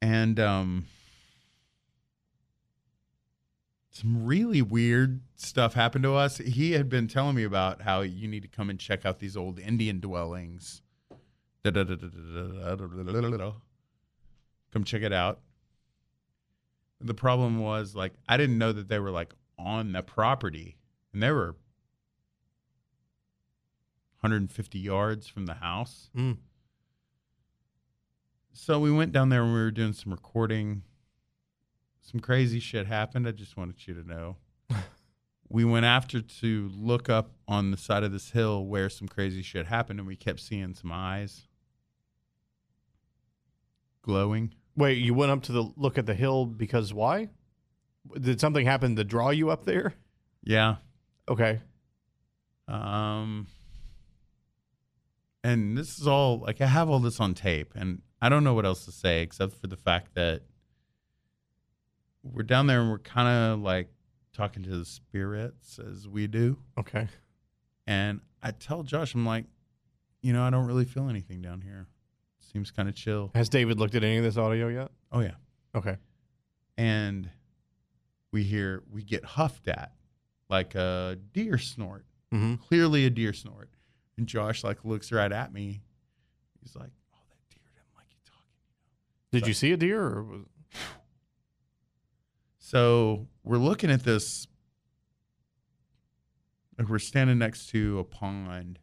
And 0.01 0.41
um, 0.41 0.87
some 3.91 4.27
really 4.27 4.61
weird 4.61 5.21
stuff 5.37 5.75
happened 5.75 6.03
to 6.03 6.15
us. 6.15 6.39
He 6.39 6.73
had 6.73 6.89
been 6.89 7.07
telling 7.07 7.37
me 7.37 7.45
about 7.45 7.81
how 7.83 8.01
you 8.01 8.27
need 8.27 8.43
to 8.43 8.49
come 8.49 8.71
and 8.71 8.79
check 8.79 9.07
out 9.07 9.21
these 9.21 9.37
old 9.37 9.61
Indian 9.61 10.01
dwellings. 10.01 10.83
Come 14.73 14.83
check 14.83 15.03
it 15.03 15.13
out. 15.13 15.39
The 17.03 17.15
problem 17.15 17.59
was 17.59 17.95
like 17.95 18.13
I 18.29 18.37
didn't 18.37 18.59
know 18.59 18.73
that 18.73 18.89
they 18.89 18.99
were 18.99 19.11
like 19.11 19.35
on 19.59 19.93
the 19.93 20.03
property 20.03 20.77
and 21.13 21.23
they 21.23 21.31
were 21.31 21.57
150 24.21 24.79
yards 24.79 25.27
from 25.27 25.47
the 25.47 25.55
house. 25.55 26.09
Mm. 26.17 26.39
So 28.53 28.79
we 28.79 28.93
went 28.93 29.13
down 29.13 29.31
there 29.31 29.43
and 29.43 29.53
we 29.53 29.61
were 29.61 29.71
doing 29.71 29.93
some 29.93 30.13
recording. 30.13 30.83
Some 32.01 32.21
crazy 32.21 32.61
shit 32.61 32.87
happened. 32.87 33.27
I 33.27 33.33
just 33.33 33.57
wanted 33.57 33.87
you 33.87 33.95
to 33.95 34.09
know. 34.09 34.37
we 35.49 35.65
went 35.65 35.87
after 35.87 36.21
to 36.21 36.71
look 36.77 37.09
up 37.09 37.33
on 37.49 37.71
the 37.71 37.77
side 37.77 38.05
of 38.05 38.13
this 38.13 38.31
hill 38.31 38.65
where 38.67 38.89
some 38.89 39.09
crazy 39.09 39.43
shit 39.43 39.67
happened, 39.67 39.99
and 39.99 40.07
we 40.07 40.17
kept 40.17 40.41
seeing 40.41 40.75
some 40.75 40.93
eyes 40.93 41.49
glowing. 44.03 44.55
Wait, 44.77 44.99
you 44.99 45.15
went 45.15 45.31
up 45.31 45.43
to 45.45 45.53
the 45.53 45.71
look 45.77 45.99
at 45.99 46.07
the 46.07 46.15
hill 46.15 46.47
because 46.47 46.95
why? 46.95 47.29
Did 48.21 48.41
something 48.41 48.67
happen 48.67 48.97
to 48.97 49.05
draw 49.05 49.31
you 49.31 49.51
up 49.51 49.65
there? 49.65 49.95
Yeah. 50.43 50.77
Okay. 51.29 51.61
Um, 52.69 53.47
and 55.45 55.77
this 55.77 55.99
is 55.99 56.07
all 56.07 56.39
like 56.41 56.61
I 56.61 56.67
have 56.67 56.89
all 56.89 57.01
this 57.01 57.21
on 57.21 57.35
tape, 57.35 57.73
and 57.75 58.03
I 58.21 58.29
don't 58.29 58.45
know 58.45 58.55
what 58.55 58.65
else 58.65 58.85
to 58.87 58.93
say 58.93 59.23
except 59.23 59.55
for 59.55 59.67
the 59.67 59.77
fact 59.77 60.15
that 60.15 60.43
we're 62.23 62.45
down 62.45 62.67
there 62.67 62.81
and 62.81 62.91
we're 62.91 62.99
kind 62.99 63.29
of 63.29 63.61
like 63.61 63.89
talking 64.33 64.63
to 64.63 64.71
the 64.79 64.85
spirits 64.85 65.79
as 65.79 66.09
we 66.09 66.27
do. 66.27 66.59
Okay. 66.79 67.09
And 67.87 68.21
I 68.43 68.53
tell 68.53 68.83
Josh, 68.83 69.15
I'm 69.15 69.27
like, 69.27 69.45
you 70.23 70.33
know, 70.33 70.43
I 70.43 70.51
don't 70.51 70.67
really 70.67 70.85
feel 70.85 71.09
anything 71.09 71.43
down 71.43 71.61
here. 71.61 71.89
Seems 72.53 72.71
kind 72.71 72.89
of 72.89 72.95
chill. 72.95 73.31
Has 73.35 73.49
David 73.49 73.79
looked 73.79 73.95
at 73.95 74.05
any 74.05 74.19
of 74.19 74.25
this 74.25 74.37
audio 74.37 74.69
yet? 74.69 74.91
Oh 75.11 75.21
yeah. 75.21 75.35
Okay. 75.75 75.97
And 76.77 77.31
we 78.33 78.43
hear 78.43 78.83
we 78.91 79.03
get 79.03 79.25
huffed 79.25 79.69
at 79.69 79.93
like 80.49 80.75
a 80.75 81.19
deer 81.33 81.59
snort. 81.59 82.05
Mm-hmm. 82.33 82.55
clearly 82.63 83.05
a 83.05 83.11
deer 83.11 83.35
snort. 83.35 83.69
And 84.17 84.27
Josh 84.27 84.65
like 84.65 84.85
looks 84.85 85.13
right 85.13 85.31
at 85.31 85.53
me. 85.53 85.83
He's 86.63 86.75
like, 86.75 86.91
"Oh, 87.15 87.19
that 87.29 87.51
deer 87.51 87.61
didn't 87.75 87.95
like 87.95 88.07
you 88.11 88.21
talking." 88.25 89.41
Did 89.41 89.47
you 89.47 89.53
see 89.53 89.73
a 89.73 89.77
deer? 89.77 90.03
Or 90.03 90.23
was... 90.23 90.41
So 92.59 93.27
we're 93.45 93.59
looking 93.59 93.91
at 93.91 94.03
this. 94.05 94.47
Like 96.79 96.89
we're 96.89 96.99
standing 96.99 97.39
next 97.39 97.69
to 97.71 97.99
a 97.99 98.05
pond, 98.05 98.79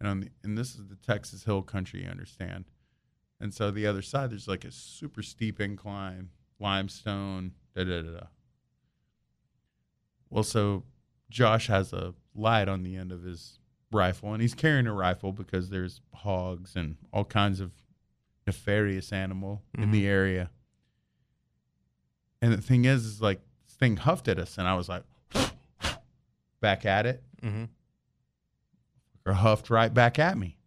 and 0.00 0.08
on 0.08 0.20
the 0.20 0.30
and 0.42 0.56
this 0.56 0.74
is 0.74 0.86
the 0.88 0.96
Texas 0.96 1.44
Hill 1.44 1.62
Country, 1.62 2.04
you 2.04 2.08
understand. 2.08 2.64
And 3.40 3.54
so 3.54 3.70
the 3.70 3.86
other 3.86 4.02
side, 4.02 4.30
there's 4.30 4.48
like 4.48 4.64
a 4.64 4.72
super 4.72 5.22
steep 5.22 5.60
incline, 5.60 6.30
limestone, 6.58 7.52
da 7.74 7.84
da 7.84 8.02
da. 8.02 8.10
da. 8.10 8.26
Well, 10.30 10.44
so 10.44 10.84
Josh 11.30 11.68
has 11.68 11.92
a 11.92 12.14
light 12.34 12.68
on 12.68 12.82
the 12.82 12.96
end 12.96 13.12
of 13.12 13.22
his 13.22 13.58
rifle, 13.92 14.32
and 14.32 14.42
he's 14.42 14.54
carrying 14.54 14.86
a 14.86 14.92
rifle 14.92 15.32
because 15.32 15.70
there's 15.70 16.00
hogs 16.14 16.76
and 16.76 16.96
all 17.12 17.24
kinds 17.24 17.60
of 17.60 17.72
nefarious 18.46 19.12
animal 19.12 19.62
in 19.76 19.90
the 19.90 20.06
area. 20.06 20.50
And 22.40 22.52
the 22.52 22.60
thing 22.60 22.84
is, 22.84 23.04
is 23.04 23.22
like 23.22 23.40
this 23.66 23.76
thing 23.76 23.96
huffed 23.96 24.28
at 24.28 24.38
us, 24.38 24.58
and 24.58 24.66
I 24.66 24.74
was 24.74 24.88
like, 24.88 25.02
back 26.60 26.84
at 26.86 27.06
it, 27.06 27.22
mm-hmm. 27.42 27.64
or 29.26 29.32
huffed 29.32 29.70
right 29.70 29.92
back 29.92 30.18
at 30.18 30.36
me. 30.36 30.57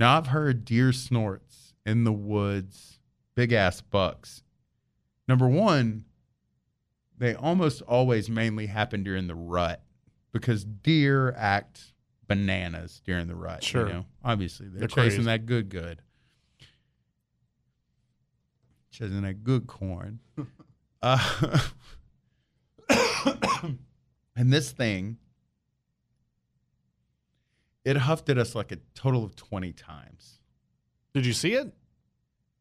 Now 0.00 0.16
I've 0.16 0.28
heard 0.28 0.64
deer 0.64 0.94
snorts 0.94 1.74
in 1.84 2.04
the 2.04 2.12
woods, 2.12 2.98
big 3.34 3.52
ass 3.52 3.82
bucks. 3.82 4.42
Number 5.28 5.46
one, 5.46 6.06
they 7.18 7.34
almost 7.34 7.82
always 7.82 8.30
mainly 8.30 8.64
happen 8.64 9.02
during 9.02 9.26
the 9.26 9.34
rut 9.34 9.82
because 10.32 10.64
deer 10.64 11.34
act 11.36 11.92
bananas 12.26 13.02
during 13.04 13.28
the 13.28 13.34
rut. 13.34 13.62
Sure. 13.62 13.88
You 13.88 13.92
know? 13.92 14.06
Obviously, 14.24 14.68
they're, 14.68 14.80
They're 14.80 14.88
chasing 14.88 15.10
crazy. 15.10 15.22
that 15.24 15.44
good, 15.44 15.68
good. 15.68 16.00
Chasing 18.90 19.20
that 19.20 19.44
good 19.44 19.66
corn. 19.66 20.20
uh, 21.02 21.58
and 24.34 24.50
this 24.50 24.72
thing, 24.72 25.18
it 27.84 27.96
huffed 27.96 28.28
at 28.28 28.38
us 28.38 28.54
like 28.54 28.72
a 28.72 28.78
total 28.94 29.24
of 29.24 29.36
20 29.36 29.72
times. 29.72 30.40
Did 31.14 31.26
you 31.26 31.32
see 31.32 31.54
it? 31.54 31.72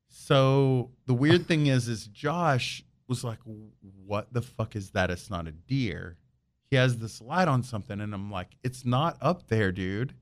So 0.08 0.92
the 1.06 1.14
weird 1.14 1.46
thing 1.46 1.68
is, 1.68 1.88
is 1.88 2.08
Josh 2.08 2.84
was 3.08 3.24
like, 3.24 3.40
"What 4.06 4.34
the 4.34 4.42
fuck 4.42 4.76
is 4.76 4.92
that? 4.92 5.12
It's 5.12 5.30
not 5.30 5.48
a 5.48 5.52
deer." 5.52 6.18
He 6.70 6.76
has 6.76 6.98
this 6.98 7.22
light 7.22 7.48
on 7.48 7.64
something, 7.64 8.00
and 8.00 8.14
I'm 8.14 8.32
like, 8.32 8.56
"It's 8.64 8.86
not 8.86 9.18
up 9.22 9.48
there, 9.48 9.72
dude." 9.72 10.16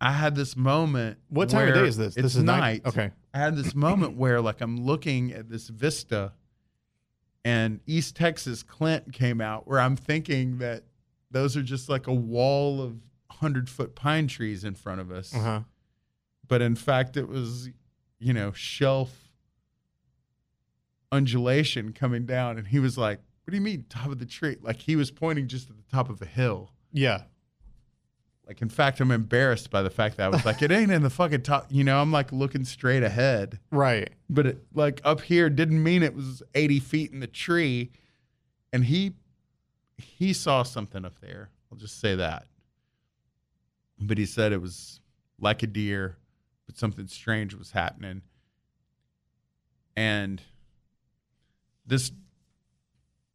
I 0.00 0.12
had 0.12 0.36
this 0.36 0.56
moment. 0.56 1.18
What 1.28 1.48
time 1.48 1.68
of 1.68 1.74
day 1.74 1.86
is 1.86 1.96
this? 1.96 2.16
It's 2.16 2.22
this 2.22 2.36
is 2.36 2.44
night. 2.44 2.86
Okay. 2.86 3.10
I 3.34 3.38
had 3.38 3.56
this 3.56 3.74
moment 3.74 4.16
where, 4.16 4.40
like, 4.40 4.60
I'm 4.60 4.84
looking 4.84 5.32
at 5.32 5.48
this 5.48 5.68
vista, 5.68 6.32
and 7.44 7.80
East 7.86 8.14
Texas 8.14 8.62
Clint 8.62 9.12
came 9.12 9.40
out, 9.40 9.66
where 9.66 9.80
I'm 9.80 9.96
thinking 9.96 10.58
that 10.58 10.84
those 11.30 11.56
are 11.56 11.62
just 11.62 11.88
like 11.88 12.06
a 12.06 12.14
wall 12.14 12.80
of 12.80 13.00
hundred 13.40 13.68
foot 13.68 13.94
pine 13.94 14.26
trees 14.26 14.64
in 14.64 14.74
front 14.74 15.00
of 15.00 15.10
us. 15.10 15.34
Uh 15.34 15.40
huh. 15.40 15.60
but 16.46 16.62
in 16.62 16.74
fact 16.76 17.16
it 17.16 17.28
was 17.28 17.68
you 18.18 18.32
know 18.32 18.52
shelf 18.52 19.30
undulation 21.10 21.92
coming 21.92 22.26
down 22.26 22.58
and 22.58 22.68
he 22.68 22.78
was 22.78 22.98
like 22.98 23.20
what 23.44 23.52
do 23.52 23.56
you 23.56 23.62
mean 23.62 23.86
top 23.88 24.08
of 24.10 24.18
the 24.18 24.26
tree? 24.26 24.58
Like 24.60 24.78
he 24.78 24.94
was 24.94 25.10
pointing 25.10 25.48
just 25.48 25.70
at 25.70 25.76
the 25.78 25.82
top 25.90 26.10
of 26.10 26.20
a 26.20 26.26
hill. 26.26 26.70
Yeah. 26.92 27.22
like 28.46 28.60
in 28.62 28.68
fact 28.68 28.98
i'm 29.00 29.10
embarrassed 29.10 29.70
by 29.70 29.82
the 29.82 29.90
fact 29.90 30.16
that 30.16 30.24
i 30.24 30.28
was 30.28 30.44
like 30.46 30.62
it 30.62 30.70
ain't 30.72 30.90
in 30.90 31.02
the 31.02 31.10
fucking 31.10 31.42
top 31.42 31.66
you 31.70 31.84
know 31.84 32.00
i'm 32.00 32.10
like 32.10 32.32
looking 32.32 32.64
straight 32.64 33.02
ahead. 33.02 33.58
Right. 33.70 34.10
but 34.30 34.46
it, 34.46 34.64
like 34.74 35.00
up 35.04 35.20
here 35.22 35.48
didn't 35.50 35.82
mean 35.82 36.02
it 36.02 36.14
was 36.14 36.42
80 36.54 36.80
feet 36.80 37.12
in 37.12 37.20
the 37.20 37.26
tree. 37.26 37.90
And 38.72 38.84
he 38.84 39.14
he 39.96 40.32
saw 40.34 40.62
something 40.62 41.04
up 41.04 41.20
there. 41.20 41.48
I'll 41.72 41.78
just 41.78 42.00
say 42.00 42.14
that 42.16 42.46
but 44.00 44.18
he 44.18 44.26
said 44.26 44.52
it 44.52 44.60
was 44.60 45.00
like 45.40 45.62
a 45.62 45.66
deer, 45.66 46.16
but 46.66 46.78
something 46.78 47.06
strange 47.06 47.54
was 47.54 47.72
happening. 47.72 48.22
And 49.96 50.42
this 51.86 52.12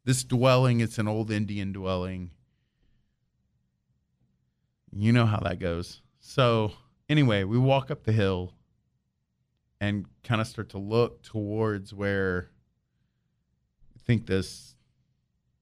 this 0.04 0.22
dwelling, 0.22 0.80
it's 0.80 0.98
an 0.98 1.08
old 1.08 1.30
Indian 1.30 1.72
dwelling. 1.72 2.30
You 4.92 5.12
know 5.12 5.26
how 5.26 5.40
that 5.40 5.58
goes. 5.58 6.02
So 6.20 6.72
anyway, 7.08 7.44
we 7.44 7.58
walk 7.58 7.90
up 7.90 8.04
the 8.04 8.12
hill 8.12 8.52
and 9.80 10.06
kind 10.22 10.40
of 10.40 10.46
start 10.46 10.70
to 10.70 10.78
look 10.78 11.22
towards 11.22 11.92
where 11.92 12.50
I 13.96 14.00
think 14.06 14.26
this 14.26 14.74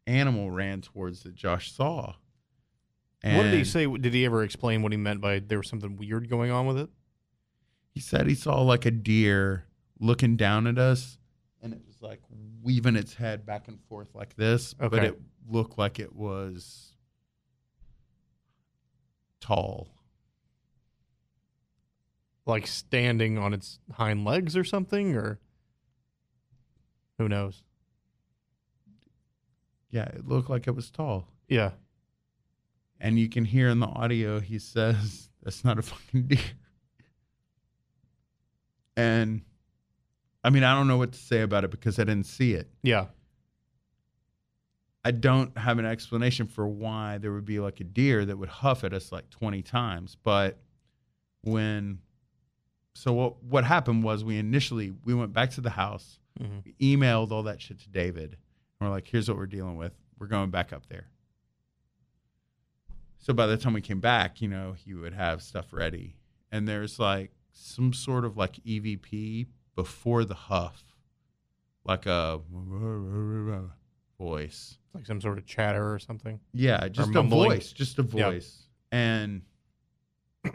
animal 0.07 0.51
ran 0.51 0.81
towards 0.81 1.23
that 1.23 1.35
Josh 1.35 1.73
saw. 1.73 2.15
What 3.23 3.45
did 3.45 3.55
he 3.55 3.65
say? 3.65 3.87
Did 3.87 4.13
he 4.15 4.25
ever 4.25 4.43
explain 4.43 4.83
what 4.83 4.93
he 4.93 4.99
meant 4.99 5.21
by 5.21 5.39
there 5.39 5.59
was 5.59 5.69
something 5.69 5.97
weird 5.97 6.29
going 6.29 6.51
on 6.51 6.67
with 6.67 6.79
it? 6.79 6.91
He 7.95 8.01
said 8.01 8.27
he 8.27 8.35
saw 8.35 8.61
like 8.63 8.87
a 8.87 8.91
deer 8.91 9.67
looking 10.01 10.37
down 10.37 10.67
at 10.67 10.79
us, 10.79 11.19
and 11.63 11.73
it 11.73 11.81
was 11.87 12.01
like 12.03 12.21
weaving 12.63 12.97
its 12.97 13.15
head 13.15 13.47
back 13.47 13.69
and 13.69 13.79
forth 13.89 14.15
like 14.15 14.35
this, 14.37 14.75
but 14.75 15.05
it 15.05 15.21
looked 15.49 15.79
like 15.79 15.99
it 15.99 16.15
was 16.15 16.97
tall. 19.41 19.89
Like 22.45 22.67
standing 22.67 23.39
on 23.39 23.55
its 23.55 23.79
hind 23.93 24.25
legs 24.25 24.57
or 24.57 24.65
something, 24.65 25.15
or 25.15 25.39
who 27.19 27.29
knows? 27.29 27.63
Yeah, 29.91 30.07
it 30.07 30.27
looked 30.27 30.51
like 30.51 30.67
it 30.67 30.75
was 30.75 30.91
tall. 30.91 31.29
Yeah. 31.49 31.73
And 33.05 33.19
you 33.19 33.29
can 33.29 33.45
hear 33.45 33.69
in 33.69 33.81
the 33.81 33.87
audio 33.89 34.39
he 34.39 34.59
says, 34.61 35.29
That's 35.43 35.65
not 35.65 35.77
a 35.79 35.83
fucking 35.83 36.29
deer. 36.29 36.39
And 38.97 39.43
I 40.45 40.51
mean, 40.51 40.65
I 40.65 40.75
don't 40.75 40.89
know 40.89 40.99
what 40.99 41.13
to 41.13 41.19
say 41.19 41.41
about 41.43 41.65
it 41.65 41.71
because 41.71 41.99
I 41.99 42.05
didn't 42.05 42.27
see 42.27 42.53
it. 42.55 42.69
Yeah. 42.83 43.07
I 45.05 45.11
don't 45.11 45.57
have 45.59 45.79
an 45.81 45.85
explanation 45.87 46.47
for 46.47 46.67
why 46.69 47.19
there 47.19 47.33
would 47.33 47.45
be 47.45 47.59
like 47.59 47.81
a 47.81 47.85
deer 47.85 48.25
that 48.25 48.39
would 48.39 48.49
huff 48.49 48.85
at 48.85 48.93
us 48.93 49.11
like 49.11 49.31
20 49.31 49.63
times. 49.63 50.17
But 50.23 50.59
when, 51.43 51.99
so 52.95 53.13
what, 53.13 53.43
what 53.43 53.65
happened 53.65 54.05
was 54.05 54.23
we 54.25 54.39
initially, 54.39 54.93
we 55.05 55.13
went 55.15 55.33
back 55.33 55.51
to 55.53 55.61
the 55.61 55.71
house, 55.71 56.19
Mhm. 56.41 56.65
we 56.65 56.75
emailed 56.97 57.31
all 57.33 57.43
that 57.45 57.61
shit 57.61 57.81
to 57.81 57.89
David. 57.89 58.37
And 58.81 58.89
we're 58.89 58.91
like, 58.95 59.07
here's 59.09 59.29
what 59.29 59.37
we're 59.37 59.47
dealing 59.47 59.77
with. 59.77 59.93
We're 60.19 60.29
going 60.29 60.51
back 60.51 60.73
up 60.73 60.87
there. 60.87 61.09
So 63.23 63.33
by 63.33 63.47
the 63.47 63.57
time 63.57 63.73
we 63.73 63.81
came 63.81 64.01
back, 64.01 64.41
you 64.41 64.49
know, 64.49 64.73
he 64.73 64.95
would 64.95 65.15
have 65.15 65.43
stuff 65.43 65.67
ready. 65.73 66.17
And 66.51 66.67
there's 66.67 66.99
like 66.99 67.31
some 67.53 67.93
sort 67.93 68.25
of 68.25 68.37
like 68.37 68.55
EVP 68.67 69.47
before 69.77 70.25
the 70.25 70.35
huff, 70.35 70.83
like 71.85 72.07
a 72.07 72.41
voice. 74.19 74.77
Like 74.93 75.07
some 75.07 75.21
sort 75.21 75.39
of 75.39 75.47
chatter 75.47 75.95
or 75.95 76.01
something. 76.01 76.41
Yeah, 76.53 76.89
just 76.89 77.11
a 77.11 77.13
mumbling. 77.13 77.51
voice, 77.51 77.73
just 77.73 78.01
a 78.01 78.03
voice. 78.03 78.65
And 78.91 79.43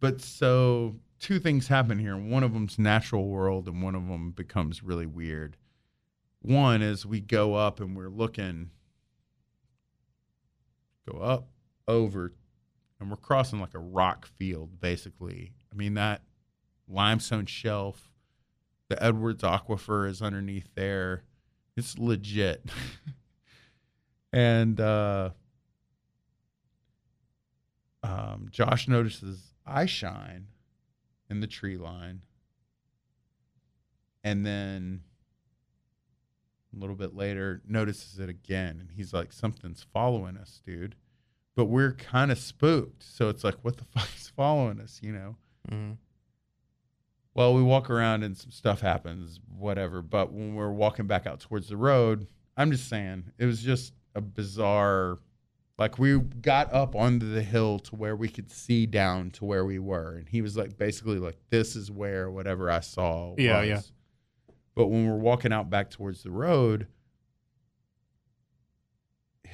but 0.00 0.20
so 0.20 0.94
two 1.18 1.40
things 1.40 1.66
happen 1.66 1.98
here. 1.98 2.16
One 2.16 2.44
of 2.44 2.54
them's 2.54 2.78
natural 2.78 3.26
world 3.26 3.66
and 3.66 3.82
one 3.82 3.96
of 3.96 4.06
them 4.06 4.30
becomes 4.30 4.84
really 4.84 5.06
weird. 5.06 5.56
One 6.42 6.80
is 6.80 7.04
we 7.04 7.20
go 7.20 7.54
up 7.54 7.80
and 7.80 7.96
we're 7.96 8.08
looking 8.08 8.70
go 11.10 11.18
up 11.18 11.48
over 11.88 12.32
and 13.00 13.10
we're 13.10 13.16
crossing 13.16 13.60
like 13.60 13.74
a 13.74 13.78
rock 13.78 14.26
field 14.26 14.80
basically. 14.80 15.52
I 15.72 15.76
mean 15.76 15.94
that 15.94 16.22
limestone 16.88 17.46
shelf, 17.46 18.12
the 18.88 19.02
Edwards 19.02 19.42
Aquifer 19.42 20.08
is 20.08 20.22
underneath 20.22 20.68
there. 20.74 21.24
It's 21.76 21.98
legit. 21.98 22.64
and 24.32 24.80
uh, 24.80 25.30
um, 28.02 28.48
Josh 28.50 28.88
notices 28.88 29.54
eye 29.66 29.86
shine 29.86 30.46
in 31.28 31.40
the 31.40 31.46
tree 31.46 31.76
line. 31.76 32.22
And 34.24 34.44
then 34.44 35.02
a 36.74 36.80
little 36.80 36.96
bit 36.96 37.14
later, 37.14 37.62
notices 37.66 38.18
it 38.18 38.28
again. 38.28 38.78
And 38.80 38.90
he's 38.92 39.12
like, 39.12 39.32
Something's 39.32 39.84
following 39.92 40.36
us, 40.36 40.60
dude. 40.64 40.96
But 41.56 41.64
we're 41.64 41.92
kind 41.94 42.30
of 42.30 42.38
spooked. 42.38 43.02
So 43.02 43.28
it's 43.28 43.42
like, 43.42 43.56
What 43.62 43.76
the 43.78 43.84
fuck 43.96 44.08
is 44.16 44.28
following 44.36 44.80
us, 44.80 45.00
you 45.02 45.12
know? 45.12 45.36
hmm 45.68 45.92
Well, 47.34 47.54
we 47.54 47.62
walk 47.62 47.90
around 47.90 48.22
and 48.22 48.36
some 48.36 48.50
stuff 48.52 48.80
happens, 48.80 49.40
whatever. 49.58 50.02
But 50.02 50.32
when 50.32 50.54
we're 50.54 50.70
walking 50.70 51.06
back 51.06 51.26
out 51.26 51.40
towards 51.40 51.68
the 51.68 51.76
road, 51.76 52.28
I'm 52.56 52.70
just 52.70 52.88
saying 52.88 53.32
it 53.38 53.46
was 53.46 53.62
just 53.62 53.92
a 54.14 54.20
bizarre. 54.20 55.18
Like 55.78 55.98
we 55.98 56.18
got 56.18 56.72
up 56.72 56.94
onto 56.96 57.30
the 57.30 57.42
hill 57.42 57.78
to 57.80 57.96
where 57.96 58.16
we 58.16 58.28
could 58.28 58.50
see 58.50 58.86
down 58.86 59.30
to 59.32 59.44
where 59.44 59.64
we 59.66 59.78
were, 59.78 60.16
and 60.16 60.26
he 60.26 60.40
was 60.40 60.56
like, 60.56 60.78
basically 60.78 61.18
like, 61.18 61.36
"This 61.50 61.76
is 61.76 61.90
where 61.90 62.30
whatever 62.30 62.70
I 62.70 62.80
saw." 62.80 63.34
Yeah, 63.36 63.60
was." 63.60 63.68
yeah. 63.68 63.80
But 64.74 64.86
when 64.86 65.06
we're 65.06 65.18
walking 65.18 65.52
out 65.52 65.68
back 65.68 65.90
towards 65.90 66.22
the 66.22 66.30
road, 66.30 66.86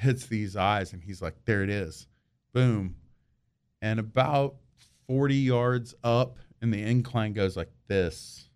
hits 0.03 0.27
these 0.27 0.55
eyes, 0.55 0.93
and 0.93 1.03
he's 1.03 1.21
like, 1.21 1.45
"There 1.45 1.63
it 1.63 1.69
is, 1.69 2.07
boom!" 2.53 2.95
And 3.81 3.99
about 3.99 4.55
forty 5.07 5.35
yards 5.35 5.95
up, 6.03 6.37
and 6.61 6.73
the 6.73 6.81
incline 6.81 7.33
goes 7.33 7.57
like 7.57 7.71
this. 7.87 8.49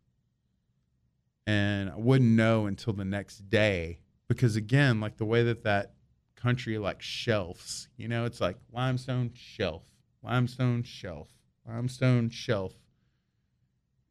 And 1.46 1.90
I 1.90 1.96
wouldn't 1.96 2.32
know 2.32 2.66
until 2.66 2.94
the 2.94 3.06
next 3.06 3.50
day 3.50 4.00
because 4.28 4.56
again, 4.56 5.00
like 5.00 5.18
the 5.18 5.26
way 5.26 5.44
that 5.44 5.64
that 5.64 5.94
country 6.36 6.78
like 6.78 7.02
shelves, 7.02 7.88
you 7.98 8.08
know, 8.08 8.26
it's 8.26 8.42
like 8.42 8.58
limestone 8.72 9.32
shelf, 9.34 9.84
limestone 10.22 10.84
shelf, 10.84 11.30
limestone 11.66 12.30
shelf. 12.30 12.74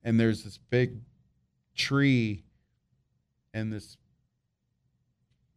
And 0.02 0.18
there's 0.18 0.44
this 0.44 0.58
big 0.58 1.00
tree 1.74 2.44
and 3.52 3.72
this 3.72 3.96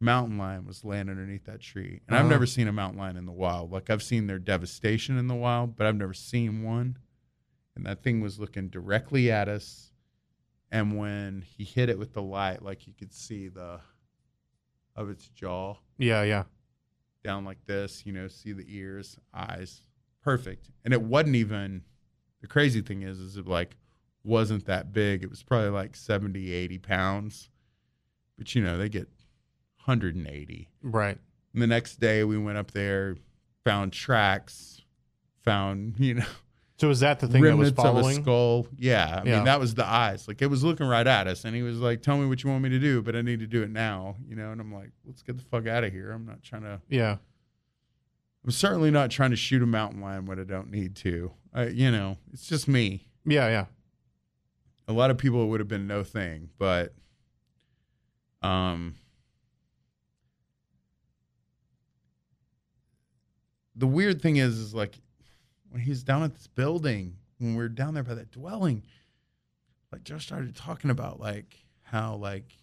mountain 0.00 0.38
lion 0.38 0.64
was 0.64 0.84
laying 0.84 1.08
underneath 1.10 1.44
that 1.44 1.60
tree. 1.60 2.00
And 2.08 2.16
I've 2.16 2.22
Uh-huh. 2.22 2.30
never 2.30 2.46
seen 2.46 2.66
a 2.68 2.72
mountain 2.72 2.98
lion 2.98 3.16
in 3.16 3.26
the 3.26 3.32
wild. 3.32 3.70
Like 3.70 3.90
I've 3.90 4.02
seen 4.02 4.26
their 4.26 4.38
devastation 4.38 5.18
in 5.18 5.26
the 5.28 5.34
wild, 5.34 5.76
but 5.76 5.86
I've 5.86 5.96
never 5.96 6.14
seen 6.14 6.62
one. 6.62 6.98
And 7.76 7.84
that 7.86 8.02
thing 8.02 8.20
was 8.20 8.38
looking 8.40 8.68
directly 8.68 9.30
at 9.30 9.48
us. 9.48 9.92
And 10.72 10.96
when 10.96 11.42
he 11.42 11.64
hit 11.64 11.88
it 11.88 11.98
with 11.98 12.12
the 12.14 12.22
light, 12.22 12.62
like 12.62 12.86
you 12.86 12.94
could 12.94 13.12
see 13.12 13.48
the 13.48 13.80
of 14.96 15.08
its 15.10 15.28
jaw 15.28 15.76
Yeah, 15.98 16.22
yeah. 16.22 16.44
down 17.22 17.44
like 17.44 17.64
this, 17.66 18.04
you 18.06 18.12
know, 18.12 18.26
see 18.28 18.52
the 18.52 18.64
ears, 18.68 19.18
eyes. 19.34 19.82
Perfect. 20.22 20.70
And 20.84 20.92
it 20.94 21.02
wasn't 21.02 21.36
even 21.36 21.84
the 22.40 22.46
crazy 22.46 22.80
thing 22.80 23.02
is 23.02 23.20
is 23.20 23.36
it 23.36 23.46
like 23.46 23.76
wasn't 24.24 24.64
that 24.66 24.92
big. 24.92 25.22
It 25.22 25.30
was 25.30 25.42
probably 25.42 25.70
like 25.70 25.94
70, 25.96 26.52
80 26.52 26.78
pounds. 26.78 27.50
But 28.38 28.54
you 28.54 28.62
know, 28.62 28.78
they 28.78 28.88
get 28.88 29.08
180. 29.84 30.68
Right. 30.82 31.18
And 31.52 31.62
the 31.62 31.66
next 31.66 32.00
day 32.00 32.24
we 32.24 32.38
went 32.38 32.58
up 32.58 32.70
there, 32.70 33.16
found 33.64 33.92
tracks, 33.92 34.82
found, 35.44 35.94
you 35.98 36.14
know, 36.14 36.24
So 36.78 36.88
was 36.88 37.00
that 37.00 37.20
the 37.20 37.28
thing 37.28 37.42
that 37.42 37.56
was 37.56 37.70
remnants 37.72 37.84
of 37.84 38.06
a 38.18 38.22
skull. 38.22 38.66
Yeah. 38.78 39.20
I 39.24 39.28
Yeah. 39.28 39.36
mean, 39.36 39.44
that 39.44 39.58
was 39.60 39.74
the 39.74 39.84
eyes. 39.86 40.26
Like 40.28 40.40
it 40.42 40.46
was 40.46 40.62
looking 40.64 40.86
right 40.86 41.06
at 41.06 41.26
us. 41.26 41.44
And 41.44 41.54
he 41.54 41.62
was 41.62 41.78
like, 41.78 42.02
Tell 42.02 42.16
me 42.16 42.26
what 42.26 42.42
you 42.42 42.50
want 42.50 42.62
me 42.62 42.68
to 42.70 42.78
do, 42.78 43.02
but 43.02 43.14
I 43.16 43.22
need 43.22 43.40
to 43.40 43.46
do 43.46 43.62
it 43.62 43.70
now. 43.70 44.16
You 44.28 44.36
know, 44.36 44.52
and 44.52 44.60
I'm 44.60 44.72
like, 44.72 44.90
let's 45.06 45.22
get 45.22 45.36
the 45.36 45.44
fuck 45.44 45.66
out 45.66 45.84
of 45.84 45.92
here. 45.92 46.10
I'm 46.12 46.24
not 46.26 46.42
trying 46.42 46.62
to 46.62 46.80
Yeah. 46.88 47.16
I'm 48.44 48.50
certainly 48.52 48.90
not 48.90 49.10
trying 49.10 49.30
to 49.30 49.36
shoot 49.36 49.62
a 49.62 49.66
mountain 49.66 50.00
lion 50.00 50.24
when 50.24 50.40
I 50.40 50.44
don't 50.44 50.70
need 50.70 50.96
to. 50.96 51.32
I, 51.52 51.66
you 51.66 51.90
know, 51.90 52.16
it's 52.32 52.46
just 52.46 52.68
me. 52.68 53.06
Yeah, 53.26 53.48
yeah. 53.48 53.66
A 54.88 54.94
lot 54.94 55.10
of 55.10 55.18
people 55.18 55.42
it 55.42 55.46
would 55.48 55.60
have 55.60 55.68
been 55.68 55.86
no 55.86 56.02
thing, 56.04 56.48
but 56.58 56.94
um 58.42 58.94
the 63.80 63.86
weird 63.86 64.20
thing 64.20 64.36
is 64.36 64.58
is 64.58 64.74
like 64.74 65.00
when 65.70 65.80
he's 65.80 66.02
down 66.02 66.22
at 66.22 66.34
this 66.34 66.46
building, 66.46 67.16
when 67.38 67.56
we 67.56 67.64
are 67.64 67.68
down 67.68 67.94
there 67.94 68.02
by 68.02 68.14
that 68.14 68.30
dwelling, 68.30 68.82
like 69.90 70.04
Josh 70.04 70.26
started 70.26 70.54
talking 70.54 70.90
about 70.90 71.18
like 71.18 71.56
how 71.82 72.16
like 72.16 72.56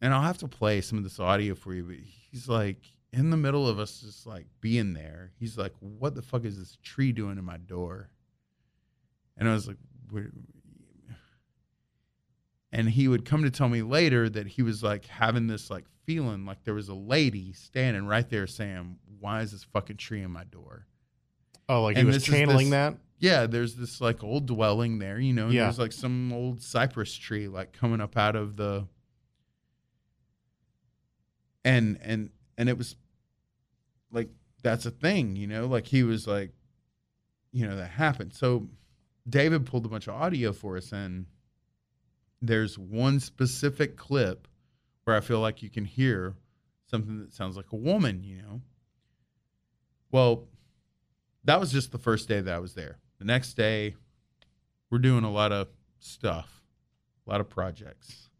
and 0.00 0.14
I'll 0.14 0.22
have 0.22 0.38
to 0.38 0.48
play 0.48 0.80
some 0.80 0.96
of 0.96 1.04
this 1.04 1.20
audio 1.20 1.54
for 1.54 1.74
you, 1.74 1.84
but 1.84 1.96
he's 1.96 2.48
like 2.48 2.78
in 3.12 3.30
the 3.30 3.36
middle 3.36 3.68
of 3.68 3.78
us 3.78 4.00
just 4.00 4.26
like 4.26 4.46
being 4.60 4.94
there. 4.94 5.32
He's 5.38 5.58
like, 5.58 5.74
What 5.80 6.14
the 6.14 6.22
fuck 6.22 6.44
is 6.44 6.58
this 6.58 6.78
tree 6.82 7.12
doing 7.12 7.36
in 7.36 7.44
my 7.44 7.58
door? 7.58 8.08
And 9.36 9.48
I 9.48 9.52
was 9.52 9.68
like, 9.68 9.76
and 12.72 12.90
he 12.90 13.08
would 13.08 13.24
come 13.24 13.42
to 13.44 13.50
tell 13.50 13.68
me 13.68 13.82
later 13.82 14.28
that 14.28 14.46
he 14.46 14.62
was 14.62 14.82
like 14.82 15.06
having 15.06 15.46
this 15.46 15.70
like 15.70 15.84
feeling 16.04 16.44
like 16.46 16.64
there 16.64 16.74
was 16.74 16.88
a 16.88 16.94
lady 16.94 17.52
standing 17.52 18.06
right 18.06 18.28
there 18.28 18.46
saying, 18.46 18.96
Why 19.20 19.40
is 19.40 19.52
this 19.52 19.64
fucking 19.64 19.96
tree 19.96 20.22
in 20.22 20.30
my 20.30 20.44
door? 20.44 20.86
Oh, 21.68 21.82
like 21.82 21.96
he 21.96 22.04
was 22.04 22.22
channeling 22.24 22.66
this- 22.70 22.70
that. 22.72 22.96
yeah, 23.18 23.46
there's 23.46 23.74
this 23.76 24.00
like 24.00 24.22
old 24.24 24.46
dwelling 24.46 24.98
there, 24.98 25.18
you 25.18 25.32
know, 25.32 25.48
Yeah. 25.48 25.64
there's 25.64 25.78
like 25.78 25.92
some 25.92 26.32
old 26.32 26.62
cypress 26.62 27.14
tree 27.14 27.48
like 27.48 27.72
coming 27.72 28.00
up 28.00 28.16
out 28.16 28.36
of 28.36 28.56
the 28.56 28.86
and 31.64 31.98
and 32.02 32.30
and 32.56 32.68
it 32.68 32.78
was 32.78 32.96
like 34.10 34.28
that's 34.62 34.86
a 34.86 34.90
thing, 34.90 35.36
you 35.36 35.46
know, 35.46 35.66
like 35.66 35.86
he 35.86 36.02
was 36.02 36.26
like 36.26 36.52
you 37.52 37.66
know, 37.66 37.76
that 37.76 37.88
happened. 37.90 38.34
So 38.34 38.68
David 39.28 39.64
pulled 39.66 39.86
a 39.86 39.88
bunch 39.88 40.06
of 40.06 40.14
audio 40.14 40.52
for 40.52 40.76
us 40.76 40.92
and 40.92 41.26
there's 42.40 42.78
one 42.78 43.20
specific 43.20 43.96
clip 43.96 44.46
where 45.04 45.16
I 45.16 45.20
feel 45.20 45.40
like 45.40 45.62
you 45.62 45.70
can 45.70 45.84
hear 45.84 46.36
something 46.86 47.20
that 47.20 47.32
sounds 47.32 47.56
like 47.56 47.72
a 47.72 47.76
woman, 47.76 48.22
you 48.22 48.42
know. 48.42 48.60
Well, 50.10 50.46
that 51.44 51.60
was 51.60 51.72
just 51.72 51.92
the 51.92 51.98
first 51.98 52.28
day 52.28 52.40
that 52.40 52.54
I 52.54 52.58
was 52.58 52.74
there. 52.74 52.98
The 53.18 53.24
next 53.24 53.54
day, 53.54 53.94
we're 54.90 54.98
doing 54.98 55.24
a 55.24 55.30
lot 55.30 55.52
of 55.52 55.68
stuff, 55.98 56.62
a 57.26 57.30
lot 57.30 57.40
of 57.40 57.48
projects. 57.48 58.30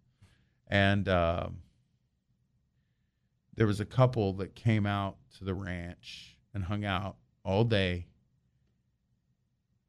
And 0.66 1.08
um, 1.08 1.58
there 3.54 3.66
was 3.66 3.80
a 3.80 3.84
couple 3.84 4.34
that 4.34 4.54
came 4.54 4.86
out 4.86 5.16
to 5.38 5.44
the 5.44 5.54
ranch 5.54 6.36
and 6.54 6.64
hung 6.64 6.84
out 6.84 7.16
all 7.44 7.64
day. 7.64 8.06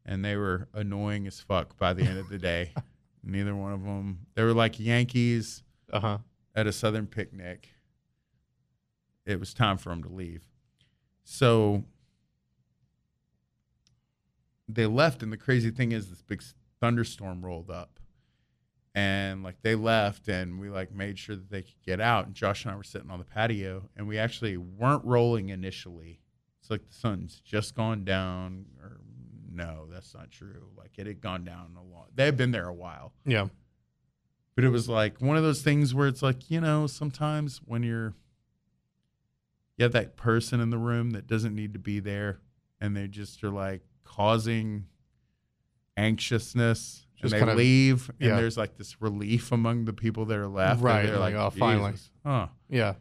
And 0.06 0.26
they 0.26 0.36
were 0.36 0.68
annoying 0.74 1.28
as 1.28 1.40
fuck 1.40 1.78
by 1.78 1.94
the 1.94 2.04
end 2.04 2.18
of 2.18 2.30
the 2.30 2.38
day. 2.40 2.74
Neither 3.24 3.56
one 3.56 3.74
of 3.74 3.84
them, 3.84 4.28
they 4.36 4.44
were 4.44 4.54
like 4.54 4.80
Yankees 4.80 5.64
Uh 5.92 6.00
huh. 6.00 6.18
at 6.56 6.68
a 6.68 6.72
Southern 6.72 7.08
picnic. 7.08 7.70
It 9.26 9.40
was 9.40 9.54
time 9.54 9.78
for 9.78 9.90
them 9.90 10.04
to 10.04 10.10
leave. 10.10 10.42
So 11.24 11.84
they 14.68 14.86
left, 14.86 15.22
and 15.24 15.32
the 15.32 15.38
crazy 15.38 15.72
thing 15.72 15.92
is, 15.92 16.10
this 16.10 16.22
big 16.22 16.44
thunderstorm 16.80 17.44
rolled 17.46 17.70
up, 17.70 18.00
and 18.96 19.44
like 19.44 19.62
they 19.62 19.76
left, 19.76 20.28
and 20.28 20.60
we 20.60 20.70
like 20.70 20.92
made 20.92 21.18
sure 21.20 21.36
that 21.36 21.50
they 21.52 21.62
could 21.62 21.82
get 21.86 22.00
out. 22.00 22.26
And 22.26 22.36
Josh 22.36 22.64
and 22.66 22.74
I 22.74 22.76
were 22.76 22.84
sitting 22.84 23.12
on 23.12 23.20
the 23.20 23.26
patio, 23.26 23.90
and 23.96 24.08
we 24.08 24.18
actually 24.18 24.58
weren't 24.58 25.06
rolling 25.06 25.50
initially. 25.50 26.22
It's 26.62 26.70
like 26.70 26.88
the 26.88 26.94
sun's 26.94 27.40
just 27.42 27.76
gone 27.76 28.04
down, 28.04 28.66
or 28.82 29.00
no, 29.52 29.88
that's 29.92 30.14
not 30.14 30.32
true. 30.32 30.68
Like 30.78 30.92
it 30.98 31.08
had 31.08 31.22
gone 31.22 31.44
down 31.44 31.76
a 31.78 31.84
lot. 31.84 32.10
They 32.16 32.26
had 32.26 32.38
been 32.38 32.52
there 32.52 32.68
a 32.68 32.74
while 32.74 33.14
Yeah. 33.26 33.48
but 34.56 34.64
it 34.64 34.70
was 34.70 34.88
like 34.90 35.20
one 35.22 35.38
of 35.38 35.44
those 35.44 35.62
things 35.62 35.94
where 35.96 36.08
it's 36.08 36.22
like 36.22 36.50
you 36.52 36.62
know 36.62 36.86
sometimes 36.88 37.60
when 37.66 37.84
you're 37.84 38.14
you 39.78 39.84
have 39.84 39.94
that 39.94 40.18
person 40.18 40.60
in 40.60 40.70
the 40.70 40.78
room 40.78 41.12
that 41.12 41.26
doesn't 41.28 41.56
need 41.56 41.74
to 41.74 41.80
be 41.80 42.00
there 42.00 42.40
and 42.82 42.96
they 42.98 43.08
just 43.08 43.44
are 43.44 43.50
like 43.52 43.82
causing 44.04 44.86
anxiousness 45.98 47.06
Just 47.16 47.24
and 47.24 47.32
they 47.34 47.40
kind 47.40 47.50
of- 47.52 47.58
leave 47.58 48.12
and 48.20 48.32
there's 48.38 48.58
like 48.58 48.78
this 48.78 49.02
relief 49.02 49.52
among 49.52 49.86
the 49.86 49.94
people 49.94 50.26
that 50.26 50.38
are 50.38 50.48
left 50.48 50.82
Right, 50.82 51.06
they're 51.06 51.18
like, 51.20 51.34
like, 51.36 51.46
"Oh, 51.46 51.50
finally." 51.50 51.92
"Jesus, 51.92 52.12
huh 52.26 52.48
Yeah. 52.70 52.96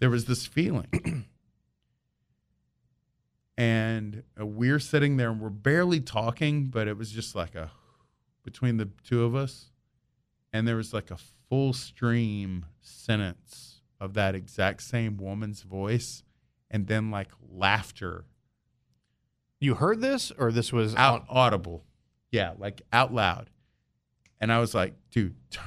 there 0.00 0.10
was 0.10 0.24
this 0.26 0.46
feeling. 0.46 0.88
and 3.56 4.22
uh, 4.40 4.46
we're 4.46 4.78
sitting 4.78 5.16
there 5.16 5.30
and 5.30 5.40
we're 5.40 5.50
barely 5.50 6.00
talking, 6.00 6.68
but 6.68 6.88
it 6.88 6.96
was 6.96 7.10
just 7.10 7.34
like 7.34 7.54
a 7.54 7.70
between 8.44 8.76
the 8.76 8.88
two 9.04 9.24
of 9.24 9.34
us. 9.34 9.70
And 10.52 10.66
there 10.66 10.76
was 10.76 10.92
like 10.92 11.10
a 11.10 11.16
full 11.48 11.72
stream 11.72 12.66
sentence 12.80 13.80
of 14.00 14.14
that 14.14 14.34
exact 14.34 14.82
same 14.82 15.16
woman's 15.16 15.62
voice 15.62 16.22
and 16.70 16.86
then 16.86 17.10
like 17.10 17.28
laughter 17.50 18.24
You 19.60 19.74
heard 19.76 20.00
this, 20.00 20.32
or 20.32 20.50
this 20.50 20.72
was 20.72 20.94
out 20.96 21.20
on- 21.22 21.26
audible. 21.36 21.84
Yeah, 22.30 22.54
like 22.58 22.82
out 22.92 23.14
loud. 23.14 23.50
And 24.40 24.52
I 24.52 24.58
was 24.58 24.74
like, 24.74 24.94
dude, 25.10 25.36
turn, 25.50 25.64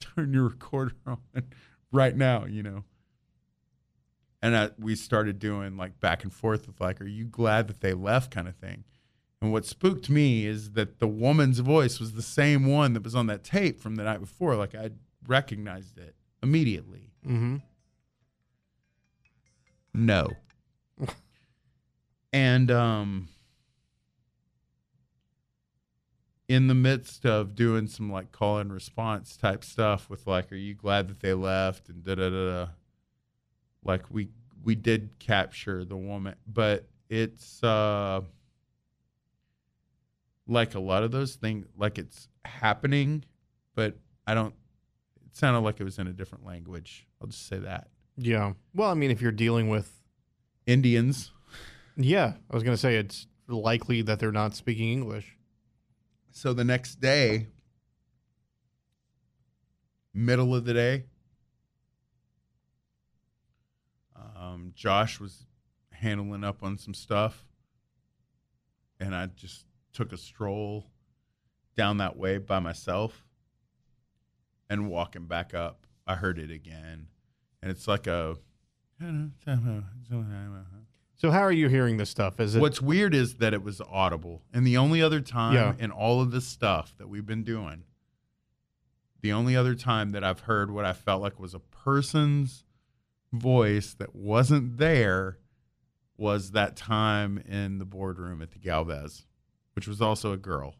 turn 0.00 0.32
your 0.32 0.44
recorder 0.48 0.94
on 1.06 1.18
right 1.92 2.16
now, 2.16 2.46
you 2.46 2.62
know. 2.62 2.84
And 4.42 4.56
I, 4.56 4.70
we 4.78 4.96
started 4.96 5.38
doing 5.38 5.76
like 5.76 6.00
back 6.00 6.24
and 6.24 6.32
forth 6.32 6.66
with 6.66 6.80
like, 6.80 7.00
are 7.00 7.06
you 7.06 7.24
glad 7.24 7.68
that 7.68 7.80
they 7.80 7.94
left 7.94 8.32
kind 8.32 8.48
of 8.48 8.56
thing. 8.56 8.84
And 9.40 9.52
what 9.52 9.64
spooked 9.64 10.10
me 10.10 10.46
is 10.46 10.72
that 10.72 10.98
the 10.98 11.08
woman's 11.08 11.60
voice 11.60 11.98
was 11.98 12.12
the 12.12 12.22
same 12.22 12.66
one 12.66 12.92
that 12.92 13.04
was 13.04 13.14
on 13.14 13.26
that 13.26 13.44
tape 13.44 13.80
from 13.80 13.94
the 13.96 14.04
night 14.04 14.20
before. 14.20 14.56
Like 14.56 14.74
I 14.74 14.90
recognized 15.26 15.98
it 15.98 16.14
immediately. 16.42 17.10
Mm-hmm. 17.26 17.56
No. 19.94 20.32
and 22.32 22.70
um 22.70 23.28
in 26.48 26.66
the 26.66 26.74
midst 26.74 27.24
of 27.24 27.54
doing 27.54 27.86
some 27.86 28.10
like 28.12 28.32
call 28.32 28.58
and 28.58 28.72
response 28.72 29.36
type 29.36 29.64
stuff 29.64 30.10
with 30.10 30.26
like 30.26 30.52
are 30.52 30.56
you 30.56 30.74
glad 30.74 31.08
that 31.08 31.20
they 31.20 31.32
left 31.32 31.88
and 31.88 32.04
da 32.04 32.14
da 32.14 32.28
da 32.28 32.46
da 32.46 32.68
like 33.84 34.02
we 34.10 34.28
we 34.64 34.74
did 34.74 35.10
capture 35.18 35.84
the 35.84 35.96
woman 35.96 36.34
but 36.46 36.88
it's 37.08 37.62
uh 37.62 38.20
like 40.46 40.74
a 40.74 40.80
lot 40.80 41.02
of 41.02 41.10
those 41.10 41.34
things 41.34 41.66
like 41.76 41.98
it's 41.98 42.28
happening 42.44 43.24
but 43.74 43.96
I 44.26 44.34
don't 44.34 44.54
it 45.24 45.36
sounded 45.36 45.60
like 45.60 45.80
it 45.80 45.84
was 45.84 45.98
in 45.98 46.06
a 46.06 46.12
different 46.12 46.44
language. 46.44 47.06
I'll 47.20 47.26
just 47.26 47.46
say 47.46 47.58
that. 47.60 47.88
Yeah. 48.18 48.52
Well, 48.74 48.90
I 48.90 48.94
mean, 48.94 49.10
if 49.10 49.22
you're 49.22 49.32
dealing 49.32 49.70
with, 49.70 49.98
Indians 50.66 51.32
yeah, 51.96 52.34
I 52.50 52.54
was 52.54 52.62
gonna 52.62 52.76
say 52.76 52.96
it's 52.96 53.26
likely 53.48 54.02
that 54.02 54.18
they're 54.18 54.32
not 54.32 54.54
speaking 54.54 54.90
English. 54.90 55.36
So 56.30 56.54
the 56.54 56.64
next 56.64 57.00
day, 57.00 57.48
middle 60.14 60.54
of 60.54 60.64
the 60.64 60.72
day, 60.74 61.04
um, 64.72 64.74
Josh 64.76 65.20
was 65.20 65.46
handling 65.90 66.44
up 66.44 66.62
on 66.62 66.78
some 66.78 66.94
stuff, 66.94 67.44
and 68.98 69.14
I 69.14 69.26
just 69.26 69.66
took 69.92 70.12
a 70.12 70.16
stroll 70.16 70.86
down 71.76 71.98
that 71.98 72.16
way 72.16 72.38
by 72.38 72.58
myself. 72.60 73.24
And 74.70 74.88
walking 74.88 75.26
back 75.26 75.52
up, 75.52 75.86
I 76.06 76.14
heard 76.14 76.38
it 76.38 76.50
again, 76.50 77.08
and 77.60 77.70
it's 77.70 77.86
like 77.86 78.06
a. 78.06 78.36
So 81.16 81.30
how 81.30 81.40
are 81.40 81.52
you 81.52 81.68
hearing 81.68 81.98
this 81.98 82.08
stuff? 82.10 82.40
Is 82.40 82.54
it 82.54 82.60
What's 82.60 82.80
weird 82.80 83.14
is 83.14 83.34
that 83.36 83.52
it 83.52 83.62
was 83.62 83.80
audible. 83.82 84.42
And 84.52 84.66
the 84.66 84.76
only 84.78 85.02
other 85.02 85.20
time 85.20 85.54
Yeah. 85.54 85.74
in 85.78 85.90
all 85.90 86.20
of 86.20 86.30
this 86.30 86.46
stuff 86.46 86.94
that 86.98 87.08
we've 87.08 87.26
been 87.26 87.44
doing, 87.44 87.84
the 89.20 89.32
only 89.32 89.54
other 89.54 89.74
time 89.74 90.10
that 90.10 90.24
I've 90.24 90.40
heard 90.40 90.70
what 90.70 90.84
I 90.84 90.92
felt 90.92 91.20
like 91.22 91.38
was 91.38 91.52
a 91.54 91.58
person's 91.60 92.64
voice 93.32 93.94
that 93.94 94.14
wasn't 94.14 94.78
there 94.78 95.38
was 96.16 96.52
that 96.52 96.76
time 96.76 97.38
in 97.48 97.78
the 97.78 97.84
boardroom 97.84 98.42
at 98.42 98.50
the 98.52 98.58
Galvez, 98.58 99.24
which 99.74 99.88
was 99.88 100.00
also 100.00 100.32
a 100.32 100.36
girl. 100.36 100.74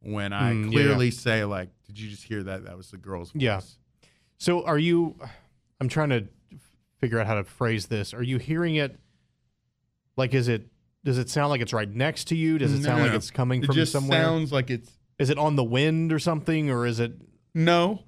When 0.00 0.32
I 0.32 0.52
Mm, 0.52 0.64
yeah, 0.66 0.70
clearly 0.70 1.10
say, 1.10 1.44
like, 1.44 1.70
did 1.86 1.98
you 1.98 2.08
just 2.10 2.24
hear 2.24 2.42
that? 2.42 2.64
That 2.64 2.76
was 2.76 2.90
the 2.90 2.96
girl's 2.98 3.30
voice. 3.32 3.42
Yeah. 3.42 3.60
So 4.38 4.64
are 4.64 4.78
you? 4.78 5.18
I'm 5.80 5.88
trying 5.88 6.10
to 6.10 6.28
figure 7.00 7.18
out 7.18 7.26
how 7.26 7.34
to 7.34 7.44
phrase 7.44 7.86
this. 7.86 8.12
Are 8.14 8.22
you 8.22 8.38
hearing 8.38 8.76
it? 8.76 8.98
Like, 10.16 10.34
is 10.34 10.48
it? 10.48 10.68
Does 11.04 11.18
it 11.18 11.30
sound 11.30 11.50
like 11.50 11.60
it's 11.60 11.72
right 11.72 11.88
next 11.88 12.24
to 12.28 12.36
you? 12.36 12.58
Does 12.58 12.72
it 12.72 12.78
No, 12.78 12.82
sound 12.88 12.98
no, 13.00 13.06
like 13.06 13.14
it's 13.16 13.30
coming 13.30 13.62
It 13.62 13.66
from 13.66 13.74
just 13.76 13.92
somewhere? 13.92 14.22
sounds 14.22 14.52
like 14.52 14.70
it's 14.70 14.90
is 15.18 15.30
it 15.30 15.38
on 15.38 15.56
the 15.56 15.64
wind 15.64 16.12
or 16.12 16.18
something, 16.18 16.70
or 16.70 16.84
is 16.86 17.00
it? 17.00 17.12
No. 17.54 18.02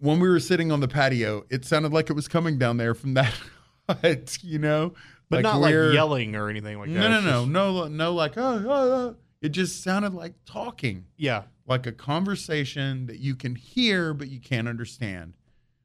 When 0.00 0.20
we 0.20 0.28
were 0.28 0.40
sitting 0.40 0.70
on 0.70 0.80
the 0.80 0.88
patio, 0.88 1.44
it 1.50 1.64
sounded 1.64 1.92
like 1.92 2.08
it 2.10 2.12
was 2.12 2.28
coming 2.28 2.58
down 2.58 2.76
there 2.76 2.94
from 2.94 3.14
that 3.14 3.34
hut, 3.88 4.38
you 4.42 4.58
know? 4.58 4.94
But 5.30 5.42
not 5.42 5.60
we're- 5.60 5.86
like 5.88 5.94
yelling 5.94 6.36
or 6.36 6.48
anything 6.48 6.78
like 6.78 6.88
that. 6.88 6.94
No, 6.94 7.08
no, 7.08 7.20
no, 7.20 7.30
just- 7.40 7.48
no, 7.50 7.88
no, 7.88 8.14
like 8.14 8.38
oh, 8.38 8.64
oh, 8.66 8.70
oh. 8.92 9.16
It 9.40 9.50
just 9.50 9.82
sounded 9.84 10.14
like 10.14 10.34
talking, 10.46 11.06
Yeah, 11.16 11.42
like 11.66 11.86
a 11.86 11.92
conversation 11.92 13.06
that 13.06 13.18
you 13.18 13.34
can 13.36 13.54
hear 13.54 14.12
but 14.14 14.28
you 14.28 14.40
can't 14.40 14.66
understand, 14.68 15.34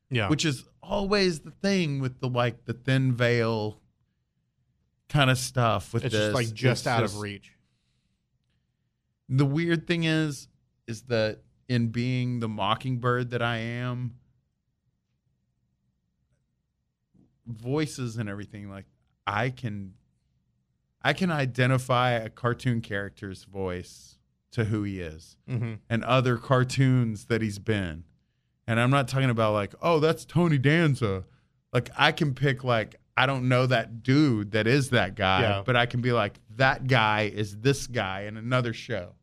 yeah. 0.09 0.28
which 0.30 0.43
is 0.45 0.64
always 0.82 1.41
the 1.41 1.51
thing 1.51 1.99
with 1.99 2.20
the 2.20 2.28
like 2.30 2.66
the 2.66 2.74
thin 2.74 3.14
veil 3.14 3.80
kind 5.09 5.30
of 5.30 5.38
stuff. 5.38 5.93
With 5.93 6.05
it's 6.05 6.14
this. 6.14 6.22
just 6.28 6.34
like 6.36 6.53
just 6.53 6.82
It's 6.82 6.88
out 6.88 7.01
just- 7.01 7.16
of 7.16 7.22
reach. 7.22 7.51
the 9.30 9.45
weird 9.45 9.88
thing 9.88 10.03
is 10.03 10.47
is 10.88 11.03
that 11.03 11.39
in 11.70 11.88
being 11.89 12.39
the 12.39 12.47
mockingbird 12.49 13.30
that 13.32 13.41
I 13.41 13.57
am 13.57 14.16
voices 17.45 18.18
and 18.18 18.30
everything 18.30 18.70
like 18.70 18.86
I 19.28 19.49
can 19.49 19.93
I 21.03 21.14
can 21.14 21.32
identify 21.32 22.11
a 22.11 22.30
cartoon 22.30 22.80
character's 22.82 23.43
voice 23.43 24.18
to 24.51 24.66
who 24.66 24.84
he 24.84 24.99
is 25.01 25.36
Mm-hmm. 25.49 25.74
and 25.89 26.03
other 26.05 26.38
cartoons 26.38 27.26
that 27.26 27.41
he's 27.41 27.59
been. 27.59 28.05
And 28.66 28.80
I'm 28.80 28.91
not 28.91 29.09
talking 29.09 29.30
about 29.30 29.51
like, 29.53 29.74
oh, 29.82 29.99
that's 29.99 30.24
Tony 30.24 30.57
Danza. 30.57 31.26
Like 31.74 31.89
I 31.97 32.11
can 32.14 32.34
pick 32.34 32.64
like 32.64 32.95
I 33.18 33.26
don't 33.26 33.47
know 33.49 33.66
that 33.68 34.01
dude 34.03 34.51
that 34.51 34.66
is 34.68 34.89
that 34.91 35.16
guy, 35.16 35.41
Yeah. 35.41 35.64
but 35.66 35.76
I 35.76 35.86
can 35.86 36.01
be 36.01 36.11
like, 36.14 36.39
that 36.55 36.88
guy 36.88 37.32
is 37.34 37.57
this 37.57 37.86
guy 37.88 38.22
in 38.22 38.38
another 38.38 38.74
show. 38.74 39.14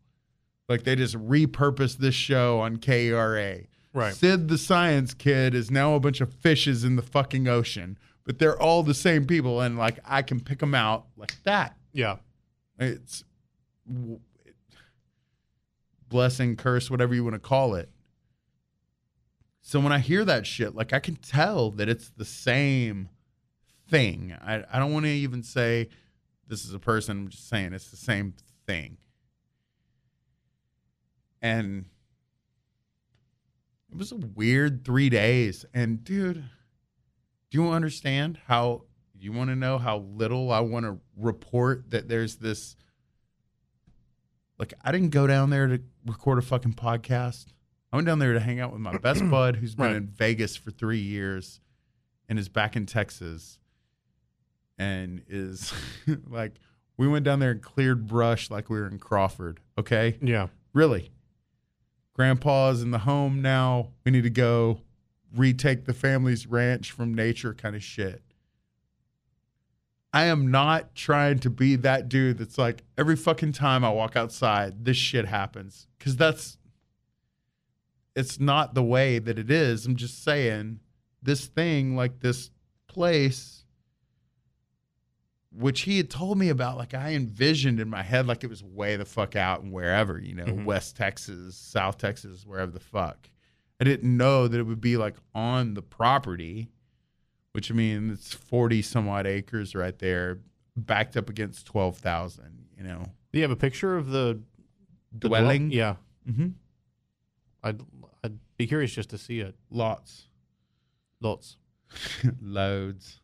Like 0.71 0.85
they 0.85 0.95
just 0.95 1.17
repurposed 1.17 1.97
this 1.97 2.15
show 2.15 2.61
on 2.61 2.77
KRA. 2.77 3.67
Right. 3.93 4.15
Sid 4.15 4.47
the 4.47 4.57
science 4.57 5.13
kid 5.13 5.53
is 5.53 5.69
now 5.69 5.95
a 5.95 6.01
bunch 6.01 6.21
of 6.21 6.33
fishes 6.33 6.85
in 6.85 6.95
the 6.95 7.03
fucking 7.03 7.49
ocean, 7.49 7.99
but 8.25 8.39
they're 8.39 8.59
all 8.63 8.85
the 8.85 8.95
same 8.95 9.27
people, 9.27 9.61
and 9.61 9.77
like 9.77 9.99
I 10.05 10.23
can 10.23 10.39
pick 10.39 10.61
them 10.61 10.77
out 10.77 11.07
like 11.17 11.35
that. 11.43 11.77
Yeah. 11.93 12.19
It's 12.79 13.25
w- 13.93 14.21
blessing, 16.09 16.55
curse, 16.55 16.89
whatever 16.89 17.17
you 17.17 17.25
want 17.25 17.35
to 17.35 17.41
call 17.41 17.75
it. 17.75 17.91
So 19.63 19.81
when 19.81 19.93
I 19.93 19.99
hear 19.99 20.25
that 20.25 20.47
shit, 20.47 20.77
like 20.77 20.93
I 20.93 21.01
can 21.01 21.17
tell 21.17 21.73
that 21.73 21.89
it's 21.89 22.11
the 22.11 22.25
same 22.25 23.09
thing. 23.89 24.37
I, 24.41 24.63
I 24.73 24.79
don't 24.79 24.93
want 24.93 25.07
to 25.07 25.11
even 25.11 25.43
say 25.43 25.89
this 26.47 26.65
is 26.65 26.73
a 26.73 26.79
person. 26.79 27.19
I'm 27.19 27.29
just 27.29 27.49
saying 27.49 27.73
it's 27.73 27.91
the 27.91 27.97
same 27.97 28.35
thing. 28.69 28.99
And 31.43 31.87
it 33.91 33.97
was 33.99 34.13
a 34.13 34.17
weird 34.17 34.85
three 34.85 35.09
days. 35.09 35.65
And 35.75 36.05
dude, 36.05 36.45
do 37.51 37.59
you 37.63 37.69
understand 37.71 38.39
how 38.47 38.83
you 39.19 39.33
want 39.33 39.51
to 39.51 39.57
know 39.57 39.79
how 39.79 39.99
little 39.99 40.51
I 40.53 40.61
want 40.61 40.87
to 40.87 40.99
report 41.17 41.91
that 41.91 42.09
there's 42.09 42.37
this 42.37 42.77
like 44.59 44.75
I 44.85 44.93
didn't 44.93 45.11
go 45.11 45.27
down 45.27 45.51
there 45.51 45.67
to 45.67 45.81
record 46.07 46.39
a 46.39 46.43
fucking 46.43 46.75
podcast. 46.75 47.47
I 47.93 47.97
went 47.97 48.07
down 48.07 48.19
there 48.19 48.35
to 48.35 48.41
hang 48.41 48.61
out 48.61 48.73
with 48.73 48.81
my 48.81 48.97
best 49.03 49.29
bud 49.29 49.57
who's 49.57 49.75
been 49.75 49.87
Right. 49.87 49.97
in 49.97 50.07
Vegas 50.09 50.57
for 50.57 50.71
3 50.71 50.99
years 50.99 51.61
and 52.29 52.39
is 52.39 52.49
back 52.49 52.77
in 52.77 52.87
Texas 52.87 53.59
and 54.79 55.23
is 55.29 55.73
like 56.29 56.53
we 56.97 57.09
went 57.09 57.25
down 57.25 57.41
there 57.41 57.51
and 57.51 57.63
cleared 57.63 58.07
brush 58.07 58.51
like 58.51 58.71
we 58.71 58.79
were 58.79 58.87
in 58.87 58.99
Crawford, 58.99 59.61
okay? 59.79 60.17
Yeah. 60.23 60.49
Really. 60.73 61.11
Grandpa's 62.21 62.83
in 62.83 62.91
the 62.91 62.99
home 62.99 63.41
now. 63.41 63.93
We 64.05 64.13
need 64.13 64.25
to 64.25 64.29
go 64.29 64.83
retake 65.35 65.87
the 65.87 65.95
family's 65.95 66.47
ranch 66.47 66.91
from 66.91 67.15
nature 67.15 67.55
kind 67.55 67.75
of 67.75 67.83
shit. 67.83 68.21
I 70.13 70.25
am 70.25 70.51
not 70.51 70.95
trying 70.95 71.39
to 71.39 71.49
be 71.49 71.77
that 71.77 72.11
dude 72.11 72.37
that's 72.37 72.59
like 72.59 72.83
every 72.99 73.17
fucking 73.17 73.53
time 73.53 73.87
I 73.87 73.91
walk 73.91 74.17
outside, 74.17 74.85
this 74.85 74.99
shit 74.99 75.25
happens. 75.25 75.87
Cause 75.99 76.15
that's 76.15 76.59
it's 78.15 78.39
not 78.39 78.75
the 78.75 78.85
way 78.85 79.19
that 79.19 79.39
it 79.39 79.51
is. 79.51 79.87
I'm 79.87 79.97
just 79.97 80.23
saying 80.23 80.81
this 81.23 81.47
thing, 81.47 81.97
like 81.97 82.21
this 82.21 82.51
place, 82.87 83.60
which 85.53 85.81
he 85.83 85.97
had 85.97 86.09
told 86.11 86.39
me 86.39 86.49
about, 86.49 86.77
like 86.77 86.95
I 86.95 87.11
envisioned 87.15 87.81
in 87.81 87.89
my 87.91 88.03
head, 88.03 88.27
like 88.27 88.45
it 88.45 88.51
was 88.51 88.63
way 88.63 88.97
the 88.97 89.05
fuck 89.05 89.35
out 89.37 89.63
and 89.63 89.73
wherever, 89.73 90.19
you 90.19 90.35
know, 90.35 90.45
Mhm. 90.45 90.65
West 90.65 90.97
Texas, 90.97 91.57
South 91.57 91.99
Texas, 91.99 92.47
wherever 92.47 92.71
the 92.71 92.79
fuck. 92.81 93.29
I 93.81 93.85
didn't 93.85 94.17
know 94.17 94.47
that 94.47 94.59
it 94.59 94.63
would 94.65 94.81
be 94.81 94.97
like 94.97 95.17
on 95.35 95.75
the 95.75 95.83
property, 95.83 96.71
which 97.53 97.71
I 97.71 97.75
mean, 97.75 98.11
it's 98.11 98.33
40 98.33 98.81
some 98.83 99.09
odd 99.09 99.27
acres 99.27 99.75
right 99.75 99.99
there, 99.99 100.39
backed 100.77 101.17
up 101.17 101.29
against 101.29 101.67
12,000, 101.67 102.67
you 102.77 102.85
know, 102.85 103.05
Do 103.33 103.39
you 103.39 103.43
have 103.43 103.51
a 103.51 103.57
picture 103.57 103.97
of 103.97 104.09
the, 104.11 104.41
the 105.13 105.29
dwell- 105.29 105.43
dwelling. 105.43 105.71
Yeah. 105.73 105.97
hmm 106.27 106.49
I'd 107.63 107.81
I'd 108.25 108.39
be 108.57 108.67
curious 108.67 108.95
just 108.95 109.11
to 109.11 109.19
see 109.19 109.41
it. 109.41 109.55
Lots. 109.71 110.29
Lots. 111.21 111.57
Loads. 112.41 113.20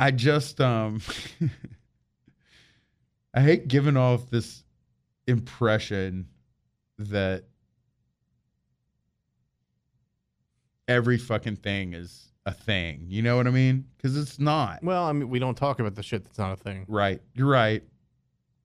I 0.00 0.10
just 0.10 0.60
um 0.62 1.00
I 3.34 3.42
hate 3.42 3.68
giving 3.68 3.98
off 3.98 4.30
this 4.30 4.64
impression 5.26 6.26
that 6.98 7.44
every 10.88 11.18
fucking 11.18 11.56
thing 11.56 11.92
is 11.92 12.32
a 12.46 12.52
thing. 12.52 13.04
You 13.08 13.20
know 13.20 13.36
what 13.36 13.46
I 13.46 13.50
mean? 13.50 13.84
Cuz 14.02 14.16
it's 14.16 14.38
not. 14.38 14.82
Well, 14.82 15.04
I 15.04 15.12
mean, 15.12 15.28
we 15.28 15.38
don't 15.38 15.54
talk 15.54 15.80
about 15.80 15.94
the 15.94 16.02
shit 16.02 16.24
that's 16.24 16.38
not 16.38 16.52
a 16.52 16.56
thing. 16.56 16.86
Right. 16.88 17.20
You're 17.34 17.50
right. 17.50 17.84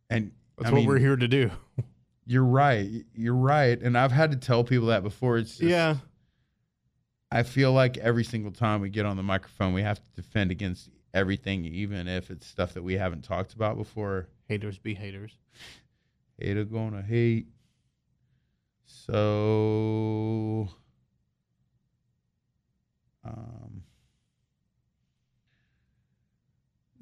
And 0.10 0.32
That's 0.58 0.70
I 0.70 0.72
what 0.72 0.78
mean, 0.80 0.88
we're 0.88 1.00
here 1.00 1.18
to 1.18 1.28
do. 1.28 1.52
You're 2.26 2.46
right. 2.46 2.90
You're 3.14 3.36
right. 3.36 3.80
And 3.80 3.98
I've 3.98 4.12
had 4.14 4.32
to 4.32 4.38
tell 4.38 4.64
people 4.64 4.88
that 4.88 5.04
before. 5.04 5.38
It's 5.38 5.58
just, 5.58 5.64
yeah. 5.64 5.98
I 7.30 7.44
feel 7.44 7.74
like 7.74 7.98
every 7.98 8.24
single 8.24 8.52
time 8.52 8.80
we 8.80 8.90
get 8.90 9.06
on 9.06 9.18
the 9.18 9.24
microphone, 9.24 9.74
we 9.74 9.82
have 9.82 10.02
to 10.02 10.10
defend 10.16 10.50
against 10.50 10.90
everything, 11.16 11.66
even 11.66 12.08
if 12.08 12.30
it's 12.30 12.46
stuff 12.46 12.74
that 12.74 12.84
we 12.84 12.94
haven't 12.96 13.24
talked 13.24 13.54
about 13.54 13.78
before. 13.78 14.28
Haters 14.48 14.78
be 14.78 14.94
haters. 14.94 15.38
Hater 16.38 16.66
gonna 16.66 17.02
hate. 17.02 17.48
So, 18.86 20.68
um, 23.24 23.84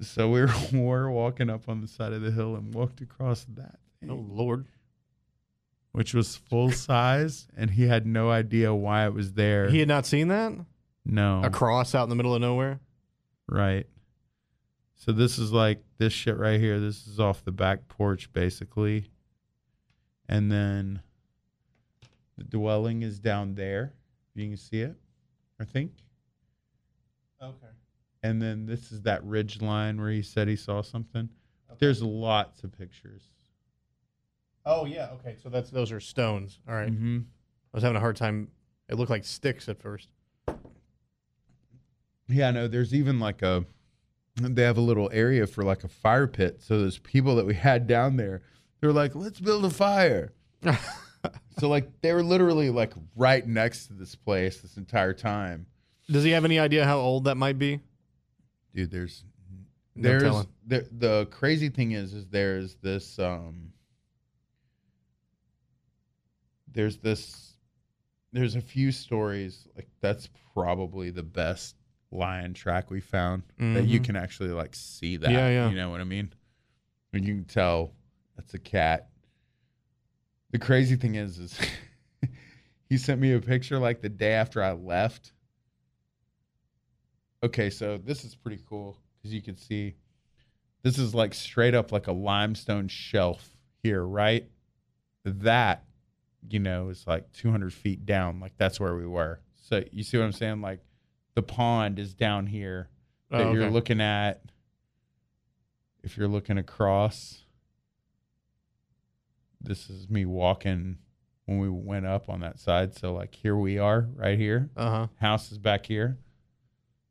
so 0.02 0.30
we 0.30 0.42
were, 0.42 0.50
we 0.72 0.80
were 0.82 1.12
walking 1.12 1.50
up 1.50 1.68
on 1.68 1.82
the 1.82 1.88
side 1.88 2.14
of 2.14 2.22
the 2.22 2.32
hill 2.32 2.56
and 2.56 2.74
walked 2.74 3.02
across 3.02 3.46
that 3.56 3.80
thing, 4.00 4.10
Oh 4.12 4.16
Lord. 4.30 4.66
which 5.92 6.14
was 6.14 6.36
full 6.38 6.72
size, 6.72 7.48
and 7.58 7.72
he 7.72 7.88
had 7.88 8.06
no 8.06 8.30
idea 8.32 8.74
why 8.74 9.06
it 9.06 9.14
was 9.14 9.34
there. 9.34 9.70
He 9.70 9.80
had 9.80 9.88
not 9.88 10.06
seen 10.06 10.28
that? 10.30 10.54
no, 11.06 11.42
A 11.44 11.50
cross 11.50 11.94
out 11.96 12.04
in 12.04 12.10
the 12.10 12.16
middle 12.16 12.34
of 12.36 12.42
nowhere? 12.42 12.80
Right. 13.50 13.88
So 15.04 15.12
this 15.12 15.38
is 15.38 15.52
like 15.52 15.84
this 15.98 16.14
shit 16.14 16.38
right 16.38 16.62
here. 16.62 16.80
This 16.80 17.08
is 17.08 17.20
off 17.20 17.44
the 17.44 17.52
back 17.52 17.90
porch 17.90 18.32
basically. 18.32 19.10
And 20.30 20.50
then 20.50 21.02
the 22.38 22.46
dwelling 22.46 23.02
is 23.02 23.20
down 23.20 23.56
there. 23.56 23.96
You 24.34 24.48
can 24.48 24.56
see 24.56 24.80
it, 24.80 24.96
I 25.60 25.66
think. 25.66 25.92
Okay. 27.42 27.68
And 28.24 28.42
then 28.42 28.66
this 28.66 28.94
is 28.94 29.02
that 29.02 29.22
ridge 29.26 29.62
line 29.62 30.00
where 30.00 30.10
he 30.10 30.22
said 30.22 30.48
he 30.48 30.56
saw 30.56 30.82
something. 30.82 31.28
There's 31.80 32.02
lots 32.02 32.64
of 32.64 32.72
pictures. 32.72 33.24
Oh 34.66 34.86
yeah, 34.86 35.10
okay. 35.16 35.36
So 35.44 35.50
that's 35.50 35.70
those 35.70 35.92
are 35.92 36.00
stones. 36.00 36.60
All 36.66 36.76
right. 36.76 36.90
Mm-hmm. 36.90 37.18
I 37.18 37.76
was 37.78 37.84
having 37.84 37.98
a 37.98 38.00
hard 38.00 38.16
time. 38.16 38.48
It 38.88 38.96
looked 38.96 39.12
like 39.12 39.26
sticks 39.26 39.68
at 39.68 39.82
first. 39.82 40.08
Yeah, 42.30 42.52
no, 42.52 42.70
there's 42.70 42.94
even 42.94 43.20
like 43.20 43.42
a 43.42 43.66
they 44.36 44.64
have 44.64 44.78
a 44.78 44.82
little 44.82 45.10
area 45.14 45.46
for 45.46 45.64
like 45.64 45.84
a 45.84 45.88
fire 45.88 46.28
pit. 46.28 46.62
So 46.62 46.80
there's 46.80 46.98
people 46.98 47.36
that 47.36 47.46
we 47.46 47.54
had 47.54 47.88
down 47.88 48.18
there. 48.18 48.42
They 48.82 48.88
were 48.88 48.94
like, 48.94 49.16
let's 49.16 49.40
build 49.40 49.64
a 49.66 49.70
fire. 49.70 50.34
so 51.60 51.70
like 51.70 51.90
they 52.02 52.14
were 52.14 52.24
literally 52.24 52.70
like 52.70 52.94
right 53.16 53.46
next 53.46 53.88
to 53.88 53.94
this 53.94 54.16
place 54.16 54.62
this 54.62 54.78
entire 54.78 55.14
time. 55.14 55.68
Does 56.10 56.24
he 56.24 56.32
have 56.32 56.46
any 56.46 56.60
idea 56.60 56.86
how 56.86 57.00
old 57.00 57.26
that 57.26 57.36
might 57.36 57.60
be? 57.60 57.80
Dude, 58.76 58.92
there's 58.92 59.24
No 59.96 60.10
there's 60.10 60.24
telling. 60.24 60.48
the 60.66 60.88
the 60.92 61.28
crazy 61.32 61.70
thing 61.70 61.92
is 61.92 62.14
is 62.14 62.28
there's 62.28 62.76
this 62.76 63.20
um 63.20 63.72
there's 66.72 66.98
this 66.98 67.54
there's 68.32 68.56
a 68.56 68.62
few 68.62 68.92
stories 68.92 69.68
like 69.76 69.88
that's 70.02 70.28
probably 70.54 71.12
the 71.12 71.24
best 71.24 71.76
lion 72.14 72.54
track 72.54 72.90
we 72.92 73.02
found 73.02 73.44
that 73.58 73.86
you 73.86 74.00
Mhm. 74.00 74.04
can 74.06 74.16
actually 74.16 74.50
like 74.52 74.76
see 74.76 75.18
that. 75.18 75.32
Yeah, 75.32 75.50
yeah. 75.50 75.70
you 75.70 75.76
know 75.76 75.90
what 75.90 76.00
i 76.02 76.04
mean? 76.06 76.32
And 77.12 77.26
you 77.26 77.34
can 77.36 77.46
tell 77.46 77.94
that's 78.38 78.54
a 78.54 78.60
cat. 78.60 79.10
The 80.52 80.60
crazy 80.60 80.96
thing 80.96 81.16
is 81.16 81.40
is 81.40 81.60
he 82.90 82.98
sent 82.98 83.20
me 83.20 83.34
a 83.34 83.40
picture 83.40 83.80
like 83.80 84.02
the 84.02 84.10
day 84.10 84.34
after 84.34 84.62
i 84.64 84.72
left. 84.74 85.32
Okay 87.44 87.70
so 87.70 87.98
this 87.98 88.24
is 88.24 88.36
pretty 88.36 88.62
cool 88.70 88.98
because 89.18 89.34
you 89.34 89.42
can 89.42 89.58
see 89.58 89.96
this 90.84 90.98
is 90.98 91.14
like 91.16 91.34
straight 91.34 91.74
up 91.76 91.92
like 91.92 92.08
a 92.08 92.12
limestone 92.14 92.88
shelf 92.88 93.56
here 93.82 94.04
right? 94.06 94.50
That 95.26 95.86
you 96.50 96.60
know 96.60 96.90
is 96.90 97.06
like 97.08 97.32
200 97.34 97.74
feet 97.74 98.06
down 98.06 98.40
like 98.40 98.54
that's 98.58 98.80
where 98.80 98.96
we 98.96 99.06
were. 99.08 99.40
So 99.56 99.84
you 99.92 100.04
see 100.04 100.18
what 100.18 100.26
i'm 100.26 100.32
saying? 100.34 100.62
Like 100.62 100.80
the 101.36 101.42
pond 101.44 102.00
is 102.00 102.14
down 102.14 102.48
here 102.48 102.90
that 103.30 103.42
Oh, 103.48 103.54
you're 103.54 103.70
looking 103.72 104.00
at 104.02 104.42
if 106.04 106.18
you're 106.18 106.28
looking 106.28 106.58
across 106.58 107.40
this 109.62 109.90
is 109.90 110.10
me 110.10 110.26
walking 110.26 110.98
when 111.46 111.60
we 111.60 111.70
went 111.70 112.06
up 112.06 112.30
on 112.30 112.42
that 112.42 112.60
side 112.60 112.94
so 112.96 113.14
like 113.14 113.34
here 113.36 113.56
we 113.56 113.78
are 113.80 114.08
right 114.16 114.38
here 114.38 114.70
Uh 114.76 114.90
huh. 114.90 115.08
house 115.20 115.52
is 115.52 115.58
back 115.58 115.86
here 115.86 116.18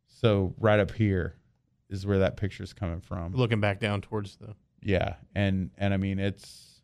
so 0.08 0.54
right 0.58 0.78
up 0.80 0.92
here 0.92 1.36
is 1.88 2.06
where 2.06 2.18
that 2.20 2.36
picture 2.36 2.62
is 2.62 2.72
coming 2.72 3.00
from 3.00 3.32
Looking 3.34 3.60
back 3.60 3.80
down 3.80 4.00
towards 4.00 4.36
the. 4.36 4.54
yeah 4.82 5.14
and 5.34 5.70
and 5.78 5.92
i 5.92 5.96
mean 5.96 6.18
it's 6.18 6.80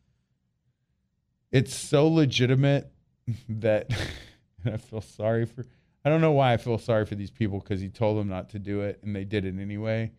it's 1.52 1.74
so 1.74 2.08
legitimate 2.08 2.90
that 3.48 3.90
and 4.64 4.74
i 4.74 4.76
feel 4.78 5.00
sorry 5.00 5.44
for 5.46 5.64
I 6.04 6.10
don't 6.10 6.20
know 6.20 6.32
why 6.32 6.52
I 6.52 6.56
feel 6.56 6.78
sorry 6.78 7.04
for 7.06 7.14
these 7.16 7.30
people 7.30 7.58
because 7.60 7.80
he 7.80 7.88
told 7.88 8.18
them 8.18 8.28
not 8.28 8.50
to 8.50 8.58
do 8.58 8.80
it 8.82 9.00
and 9.02 9.14
they 9.14 9.24
did 9.24 9.44
it 9.44 9.58
anyway. 9.58 10.12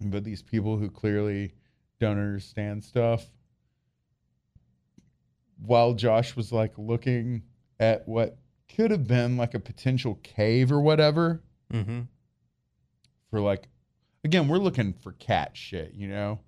But 0.00 0.24
these 0.24 0.42
people 0.42 0.76
who 0.76 0.90
clearly 0.90 1.54
don't 2.00 2.18
understand 2.18 2.84
stuff, 2.84 3.26
while 5.64 5.94
Josh 5.94 6.36
was 6.36 6.52
like 6.52 6.72
looking 6.76 7.42
at 7.80 8.06
what 8.06 8.36
could 8.74 8.90
have 8.90 9.06
been 9.06 9.36
like 9.36 9.54
a 9.54 9.60
potential 9.60 10.16
cave 10.22 10.70
or 10.72 10.80
whatever 10.80 11.42
Mm-hmm. 11.72 12.02
for 13.30 13.40
like, 13.40 13.66
again, 14.22 14.46
we're 14.46 14.58
looking 14.58 14.92
for 14.92 15.12
cat 15.12 15.56
shit, 15.56 15.92
you 15.94 16.06
know? 16.06 16.38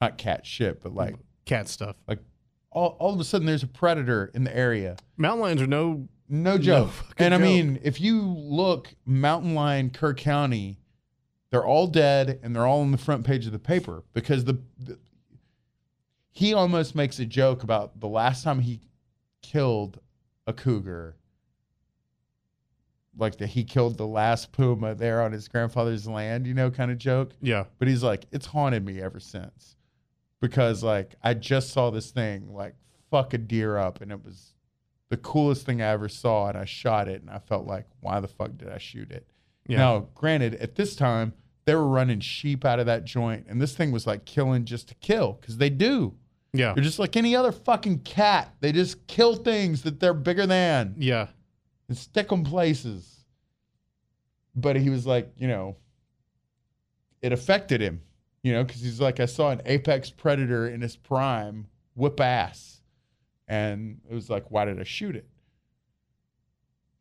Not 0.00 0.18
cat 0.18 0.46
shit, 0.46 0.82
but 0.82 0.94
like, 0.94 1.16
Cat 1.46 1.66
stuff. 1.68 1.96
like 2.06 2.20
all, 2.70 2.96
all 3.00 3.12
of 3.14 3.18
a 3.18 3.24
sudden 3.24 3.46
there's 3.46 3.62
a 3.64 3.66
predator 3.68 4.30
in 4.34 4.44
the 4.44 4.54
area. 4.56 4.96
Mountain 5.16 5.40
lions 5.40 5.62
are 5.62 5.66
no. 5.66 6.06
No 6.28 6.58
joke. 6.58 6.90
fucking 6.90 7.24
and 7.24 7.34
I 7.34 7.38
joke. 7.38 7.44
mean, 7.44 7.80
if 7.82 8.00
you 8.00 8.20
look 8.22 8.94
mountain 9.06 9.54
lion 9.54 9.90
Kerr 9.90 10.14
County, 10.14 10.78
they're 11.50 11.64
all 11.64 11.86
dead 11.86 12.38
and 12.42 12.54
they're 12.54 12.66
all 12.66 12.80
on 12.82 12.90
the 12.90 12.98
front 12.98 13.24
page 13.24 13.46
of 13.46 13.52
the 13.52 13.58
paper 13.58 14.04
because 14.12 14.44
the, 14.44 14.58
the 14.78 14.98
he 16.30 16.54
almost 16.54 16.94
makes 16.94 17.18
a 17.18 17.24
joke 17.24 17.62
about 17.62 17.98
the 18.00 18.06
last 18.08 18.44
time 18.44 18.60
he 18.60 18.80
killed 19.42 19.98
a 20.46 20.52
cougar. 20.52 21.16
Like 23.16 23.38
that 23.38 23.48
he 23.48 23.64
killed 23.64 23.96
the 23.96 24.06
last 24.06 24.52
puma 24.52 24.94
there 24.94 25.22
on 25.22 25.32
his 25.32 25.48
grandfather's 25.48 26.06
land, 26.06 26.46
you 26.46 26.54
know, 26.54 26.70
kind 26.70 26.92
of 26.92 26.98
joke. 26.98 27.32
Yeah. 27.40 27.64
But 27.78 27.88
he's 27.88 28.04
like, 28.04 28.26
it's 28.30 28.46
haunted 28.46 28.84
me 28.84 29.00
ever 29.00 29.18
since. 29.18 29.74
Because 30.40 30.84
like 30.84 31.16
I 31.22 31.34
just 31.34 31.70
saw 31.70 31.90
this 31.90 32.10
thing 32.12 32.52
like 32.52 32.74
fuck 33.10 33.34
a 33.34 33.38
deer 33.38 33.76
up 33.76 34.00
and 34.00 34.12
it 34.12 34.22
was 34.24 34.52
the 35.10 35.16
coolest 35.16 35.64
thing 35.64 35.80
I 35.82 35.86
ever 35.88 36.08
saw 36.08 36.48
and 36.48 36.58
I 36.58 36.64
shot 36.64 37.08
it 37.08 37.20
and 37.22 37.30
I 37.30 37.38
felt 37.38 37.66
like, 37.66 37.86
why 38.00 38.20
the 38.20 38.28
fuck 38.28 38.56
did 38.56 38.68
I 38.68 38.78
shoot 38.78 39.10
it? 39.10 39.26
Yeah. 39.66 39.78
Now, 39.78 40.08
granted, 40.14 40.54
at 40.56 40.74
this 40.74 40.94
time, 40.96 41.32
they 41.64 41.74
were 41.74 41.86
running 41.86 42.20
sheep 42.20 42.64
out 42.64 42.78
of 42.78 42.86
that 42.86 43.04
joint 43.04 43.46
and 43.48 43.60
this 43.60 43.74
thing 43.74 43.90
was 43.92 44.06
like 44.06 44.24
killing 44.24 44.64
just 44.64 44.88
to 44.88 44.94
kill, 44.96 45.34
because 45.40 45.56
they 45.58 45.70
do. 45.70 46.14
Yeah. 46.52 46.72
They're 46.74 46.84
just 46.84 46.98
like 46.98 47.16
any 47.16 47.36
other 47.36 47.52
fucking 47.52 48.00
cat. 48.00 48.54
They 48.60 48.72
just 48.72 49.06
kill 49.06 49.34
things 49.36 49.82
that 49.82 50.00
they're 50.00 50.14
bigger 50.14 50.46
than 50.46 50.94
Yeah. 50.98 51.28
and 51.88 51.96
stick 51.96 52.28
them 52.28 52.42
places. 52.44 53.24
But 54.54 54.76
he 54.76 54.90
was 54.90 55.06
like, 55.06 55.30
you 55.36 55.46
know, 55.46 55.76
it 57.22 57.32
affected 57.32 57.80
him, 57.80 58.00
you 58.42 58.52
know, 58.52 58.64
because 58.64 58.80
he's 58.80 59.00
like, 59.00 59.20
I 59.20 59.26
saw 59.26 59.50
an 59.50 59.60
apex 59.66 60.10
predator 60.10 60.68
in 60.68 60.80
his 60.80 60.96
prime 60.96 61.66
whip 61.94 62.20
ass. 62.20 62.77
And 63.48 64.00
it 64.08 64.14
was 64.14 64.28
like, 64.28 64.50
why 64.50 64.66
did 64.66 64.78
I 64.78 64.84
shoot 64.84 65.16
it? 65.16 65.26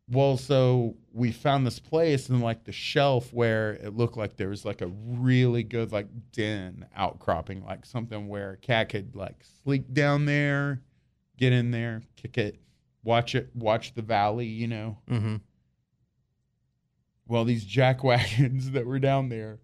Well, 0.09 0.37
so 0.37 0.95
we 1.11 1.33
found 1.33 1.67
this 1.67 1.79
place 1.79 2.29
and 2.29 2.41
like 2.41 2.63
the 2.63 2.71
shelf 2.71 3.33
where 3.33 3.73
it 3.73 3.97
looked 3.97 4.15
like 4.15 4.37
there 4.37 4.47
was 4.47 4.63
like 4.63 4.81
a 4.81 4.87
really 4.87 5.63
good 5.63 5.91
like 5.91 6.07
den 6.31 6.85
outcropping, 6.95 7.65
like 7.65 7.85
something 7.85 8.29
where 8.29 8.51
a 8.51 8.57
cat 8.57 8.87
could 8.87 9.17
like 9.17 9.35
sleep 9.63 9.91
down 9.91 10.23
there, 10.23 10.81
get 11.35 11.51
in 11.51 11.71
there, 11.71 12.03
kick 12.15 12.37
it, 12.37 12.57
watch 13.03 13.35
it, 13.35 13.49
watch 13.53 13.95
the 13.95 14.01
valley, 14.01 14.45
you 14.45 14.67
know. 14.67 14.97
Mm-hmm. 15.09 15.35
Well, 17.27 17.43
these 17.43 17.65
jack 17.65 18.01
wagons 18.01 18.71
that 18.71 18.85
were 18.85 18.99
down 18.99 19.27
there, 19.27 19.59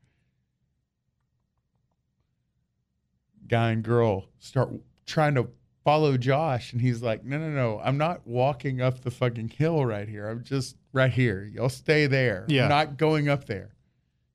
guy 3.48 3.72
and 3.72 3.84
girl 3.84 4.26
start 4.40 4.72
trying 5.06 5.36
to 5.36 5.48
follow 5.84 6.18
Josh, 6.18 6.74
and 6.74 6.82
he's 6.82 7.02
like, 7.02 7.24
"No, 7.24 7.38
no, 7.38 7.50
no! 7.50 7.82
I'm 7.84 7.98
not 7.98 8.26
walking 8.26 8.82
up 8.82 9.02
the 9.02 9.12
fucking 9.12 9.50
hill 9.50 9.86
right 9.86 10.08
here. 10.08 10.30
I'm 10.30 10.44
just 10.44 10.78
right 10.92 11.12
here. 11.12 11.44
Y'all 11.44 11.70
stay 11.70 12.08
there. 12.08 12.46
Yeah. 12.48 12.64
I'm 12.64 12.70
not 12.70 12.98
going 12.98 13.30
up 13.30 13.46
there." 13.46 13.76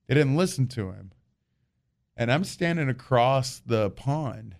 They 0.06 0.14
didn't 0.14 0.36
listen 0.36 0.68
to 0.68 0.90
him, 0.90 1.12
and 2.16 2.32
I'm 2.32 2.44
standing 2.44 2.88
across 2.88 3.60
the 3.60 3.90
pond. 3.90 4.56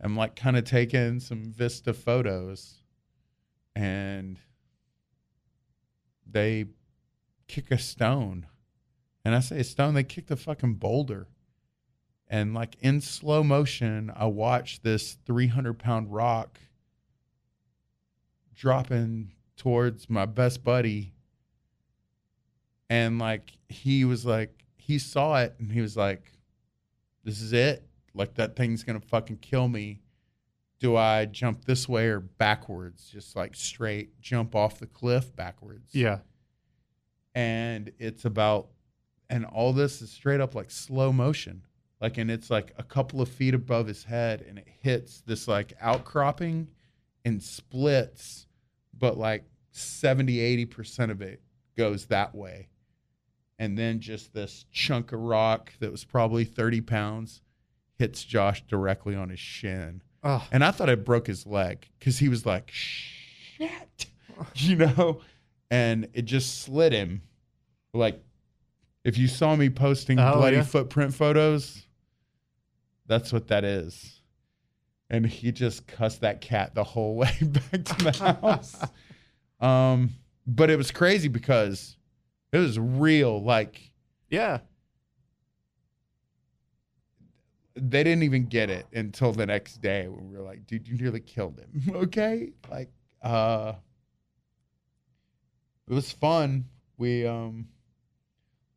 I'm 0.00 0.16
like 0.16 0.36
kind 0.36 0.56
of 0.56 0.64
taking 0.64 1.20
some 1.20 1.44
vista 1.44 1.92
photos, 1.92 2.82
and 3.74 4.38
they 6.26 6.66
kick 7.48 7.70
a 7.70 7.78
stone. 7.78 8.46
And 9.24 9.34
I 9.34 9.40
say 9.40 9.60
a 9.60 9.64
stone, 9.64 9.94
they 9.94 10.04
kicked 10.04 10.30
a 10.30 10.36
fucking 10.36 10.74
boulder. 10.74 11.28
And 12.34 12.52
like 12.52 12.74
in 12.80 13.00
slow 13.00 13.44
motion, 13.44 14.10
I 14.12 14.26
watched 14.26 14.82
this 14.82 15.16
300 15.24 15.74
pound 15.78 16.12
rock 16.12 16.58
dropping 18.54 19.32
towards 19.56 20.10
my 20.10 20.26
best 20.26 20.64
buddy. 20.64 21.12
And 22.90 23.20
like 23.20 23.52
he 23.68 24.04
was 24.04 24.26
like, 24.26 24.64
he 24.76 24.98
saw 24.98 25.36
it 25.42 25.54
and 25.60 25.70
he 25.70 25.80
was 25.80 25.96
like, 25.96 26.32
this 27.22 27.40
is 27.40 27.52
it. 27.52 27.86
Like 28.14 28.34
that 28.34 28.56
thing's 28.56 28.82
going 28.82 29.00
to 29.00 29.06
fucking 29.06 29.38
kill 29.38 29.68
me. 29.68 30.00
Do 30.80 30.96
I 30.96 31.26
jump 31.26 31.64
this 31.66 31.88
way 31.88 32.08
or 32.08 32.18
backwards? 32.18 33.08
Just 33.12 33.36
like 33.36 33.54
straight 33.54 34.20
jump 34.20 34.56
off 34.56 34.80
the 34.80 34.86
cliff 34.86 35.34
backwards 35.36 35.94
Yeah. 35.94 36.18
and 37.32 37.92
it's 38.00 38.24
about 38.24 38.70
and 39.30 39.44
all 39.44 39.72
this 39.72 40.02
is 40.02 40.10
straight 40.10 40.40
up 40.40 40.56
like 40.56 40.70
slow 40.72 41.12
motion 41.12 41.62
like 42.04 42.18
and 42.18 42.30
it's 42.30 42.50
like 42.50 42.74
a 42.76 42.82
couple 42.82 43.22
of 43.22 43.28
feet 43.30 43.54
above 43.54 43.86
his 43.86 44.04
head 44.04 44.44
and 44.46 44.58
it 44.58 44.68
hits 44.82 45.22
this 45.26 45.48
like 45.48 45.72
outcropping 45.80 46.68
and 47.24 47.42
splits 47.42 48.46
but 48.98 49.16
like 49.16 49.44
70 49.72 50.66
80% 50.66 51.10
of 51.10 51.22
it 51.22 51.40
goes 51.78 52.04
that 52.06 52.34
way 52.34 52.68
and 53.58 53.78
then 53.78 54.00
just 54.00 54.34
this 54.34 54.66
chunk 54.70 55.12
of 55.12 55.20
rock 55.20 55.72
that 55.80 55.90
was 55.90 56.04
probably 56.04 56.44
30 56.44 56.82
pounds 56.82 57.40
hits 57.96 58.22
josh 58.22 58.62
directly 58.66 59.14
on 59.14 59.30
his 59.30 59.40
shin 59.40 60.02
Oh. 60.22 60.46
and 60.52 60.62
I 60.64 60.70
thought 60.72 60.88
I 60.90 60.94
broke 60.94 61.26
his 61.26 61.46
leg 61.46 61.86
because 61.98 62.18
he 62.18 62.28
was 62.30 62.46
like, 62.46 62.70
shit, 62.72 64.06
you 64.54 64.76
know? 64.76 65.20
And 65.70 66.08
it 66.14 66.22
just 66.24 66.62
slid 66.62 66.94
him. 66.94 67.20
Like, 67.92 68.22
if 69.04 69.18
you 69.18 69.28
saw 69.28 69.54
me 69.54 69.68
posting 69.68 70.18
Oh, 70.18 70.36
bloody 70.36 70.56
yeah. 70.56 70.62
footprint 70.62 71.12
photos, 71.12 71.83
that's 73.06 73.32
what 73.32 73.48
that 73.48 73.64
is. 73.64 74.20
And 75.10 75.26
he 75.26 75.52
just 75.52 75.86
cussed 75.86 76.22
that 76.22 76.40
cat 76.40 76.74
the 76.74 76.84
whole 76.84 77.16
way 77.16 77.30
back 77.42 77.84
to 77.84 78.04
the 78.04 78.36
house. 78.40 78.76
um, 79.60 80.10
but 80.46 80.70
it 80.70 80.76
was 80.76 80.90
crazy 80.90 81.28
because 81.28 81.96
it 82.52 82.58
was 82.58 82.78
real. 82.78 83.42
Like, 83.42 83.92
Yeah. 84.30 84.58
they 87.76 88.04
didn't 88.04 88.22
even 88.22 88.46
get 88.46 88.70
it 88.70 88.86
until 88.92 89.32
the 89.32 89.46
next 89.46 89.80
day 89.82 90.06
when 90.06 90.30
we 90.30 90.36
were 90.38 90.44
like, 90.44 90.64
dude, 90.66 90.86
you 90.86 90.96
nearly 90.96 91.20
killed 91.20 91.58
him. 91.58 91.92
okay. 91.96 92.52
Like, 92.70 92.90
uh, 93.22 93.72
it 95.88 95.92
was 95.92 96.10
fun. 96.12 96.66
We, 96.98 97.26
um, 97.26 97.66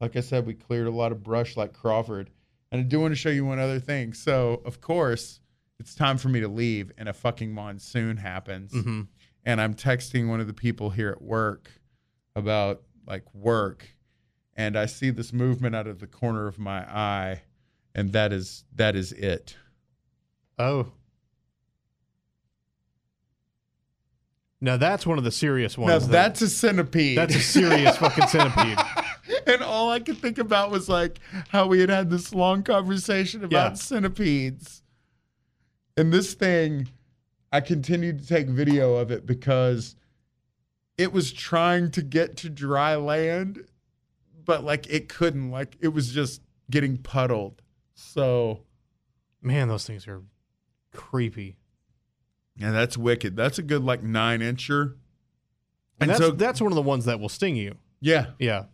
like 0.02 0.16
I 0.16 0.22
said, 0.22 0.46
we 0.48 0.56
cleared 0.56 0.88
a 0.88 0.92
lot 0.92 1.12
of 1.12 1.22
brush 1.24 1.56
like 1.56 1.74
Crawford. 1.74 2.32
And 2.72 2.82
I 2.82 2.84
do 2.84 3.00
want 3.00 3.12
to 3.12 3.16
show 3.16 3.30
you 3.30 3.46
one 3.46 3.60
other 3.60 3.80
thing. 3.80 4.14
So, 4.14 4.62
of 4.66 4.82
course, 4.82 5.40
it's 5.80 5.96
time 5.96 6.18
for 6.18 6.30
me 6.30 6.42
to 6.42 6.48
leave, 6.48 6.92
and 6.98 7.08
a 7.08 7.14
fucking 7.14 7.52
monsoon 7.54 8.18
happens. 8.18 8.74
Mm-hmm. 8.74 9.02
And 9.46 9.62
I'm 9.62 9.74
texting 9.74 10.28
one 10.28 10.42
of 10.42 10.48
the 10.48 10.54
people 10.54 10.90
here 10.90 11.10
at 11.10 11.22
work 11.22 11.72
about 12.36 12.82
like 13.06 13.24
work. 13.34 13.88
And 14.56 14.78
I 14.78 14.88
see 14.88 15.12
this 15.12 15.32
movement 15.32 15.76
out 15.76 15.88
of 15.88 16.00
the 16.00 16.08
corner 16.08 16.48
of 16.48 16.60
my 16.60 16.80
eye 16.80 17.44
and 17.98 18.14
that 18.14 18.32
is 18.32 18.64
that 18.76 18.96
is 18.96 19.12
it. 19.12 19.58
Oh. 20.58 20.92
Now 24.62 24.78
that's 24.78 25.06
one 25.06 25.18
of 25.18 25.24
the 25.24 25.32
serious 25.32 25.78
ones. 25.78 25.90
Now 25.92 26.00
that- 26.00 26.12
that's 26.12 26.42
a 26.42 26.50
centipede. 26.50 27.18
that's 27.18 27.36
a 27.36 27.40
serious 27.40 27.98
fucking 27.98 28.28
centipede. 28.28 28.78
and 29.48 29.62
all 29.64 29.90
I 29.90 30.00
could 30.00 30.18
think 30.18 30.38
about 30.38 30.72
was 30.72 30.88
like 30.90 31.20
how 31.50 31.68
we 31.68 31.80
had 31.80 31.90
had 31.90 32.10
this 32.10 32.34
long 32.34 32.64
conversation 32.64 33.44
about 33.44 33.72
Yeah. 33.72 33.74
centipedes. 33.76 34.84
And 35.96 36.14
this 36.14 36.34
thing, 36.34 36.90
I 37.52 37.62
continued 37.62 38.20
to 38.22 38.28
take 38.28 38.48
video 38.48 38.96
of 38.96 39.10
it 39.12 39.26
because 39.26 39.96
it 40.98 41.12
was 41.14 41.32
trying 41.32 41.92
to 41.92 42.02
get 42.02 42.38
to 42.38 42.50
dry 42.50 42.96
land, 42.96 43.66
but 44.46 44.64
like 44.64 44.88
it 44.90 45.10
couldn't. 45.10 45.50
Like 45.52 45.78
it 45.80 45.90
was 45.90 46.12
just 46.12 46.42
getting 46.70 46.98
puddled. 46.98 47.62
So 47.96 48.62
Man, 49.42 49.68
those 49.70 49.86
things 49.88 50.08
are 50.08 50.22
creepy. 50.94 51.58
yeah, 52.58 52.72
that's 52.72 52.98
wicked. 52.98 53.36
That's 53.36 53.58
a 53.60 53.64
good 53.64 53.84
like 53.84 54.04
nine 54.04 54.42
incher. 54.42 54.82
And, 56.00 56.02
And 56.02 56.10
that's 56.12 56.20
so 56.20 56.32
that's 56.32 56.60
one 56.62 56.72
of 56.72 56.76
the 56.76 56.82
ones 56.82 57.06
that 57.06 57.20
will 57.20 57.30
sting 57.30 57.56
you. 57.56 57.76
yeah, 58.02 58.32
Yeah. 58.40 58.66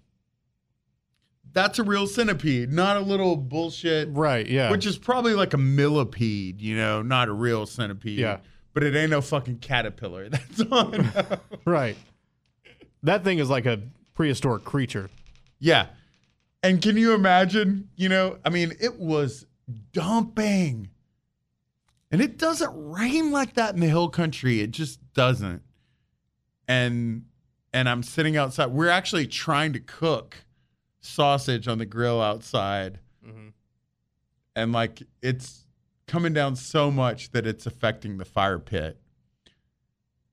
That's 1.53 1.79
a 1.79 1.83
real 1.83 2.07
centipede, 2.07 2.71
not 2.71 2.97
a 2.97 2.99
little 2.99 3.37
bullshit. 3.37 4.09
Right. 4.11 4.47
Yeah. 4.47 4.71
Which 4.71 4.85
is 4.85 4.97
probably 4.97 5.33
like 5.33 5.53
a 5.53 5.57
millipede, 5.57 6.61
you 6.61 6.75
know, 6.75 7.01
not 7.01 7.29
a 7.29 7.31
real 7.31 7.65
centipede. 7.65 8.19
Yeah. 8.19 8.39
But 8.73 8.83
it 8.83 8.95
ain't 8.95 9.11
no 9.11 9.21
fucking 9.21 9.59
caterpillar. 9.59 10.29
That's 10.29 10.61
on. 10.61 11.11
Right. 11.65 11.95
That 13.03 13.23
thing 13.23 13.39
is 13.39 13.49
like 13.49 13.65
a 13.65 13.81
prehistoric 14.15 14.63
creature. 14.63 15.09
Yeah. 15.59 15.87
And 16.63 16.81
can 16.81 16.97
you 16.97 17.13
imagine, 17.13 17.89
you 17.95 18.09
know, 18.09 18.37
I 18.43 18.49
mean, 18.49 18.73
it 18.79 18.97
was 18.97 19.45
dumping. 19.91 20.89
And 22.11 22.21
it 22.21 22.37
doesn't 22.37 22.71
rain 22.73 23.31
like 23.31 23.55
that 23.55 23.73
in 23.73 23.79
the 23.79 23.87
hill 23.87 24.09
country. 24.09 24.61
It 24.61 24.71
just 24.71 24.99
doesn't. 25.13 25.61
And 26.67 27.25
and 27.73 27.89
I'm 27.89 28.03
sitting 28.03 28.37
outside. 28.37 28.67
We're 28.67 28.89
actually 28.89 29.27
trying 29.27 29.73
to 29.73 29.79
cook 29.79 30.45
sausage 31.03 31.67
on 31.67 31.77
the 31.77 31.85
grill 31.85 32.21
outside. 32.21 32.99
Mm-hmm. 33.25 33.49
And 34.55 34.71
like 34.71 35.03
it's 35.21 35.65
coming 36.07 36.33
down 36.33 36.55
so 36.55 36.91
much 36.91 37.31
that 37.31 37.45
it's 37.45 37.65
affecting 37.65 38.17
the 38.17 38.25
fire 38.25 38.59
pit. 38.59 38.97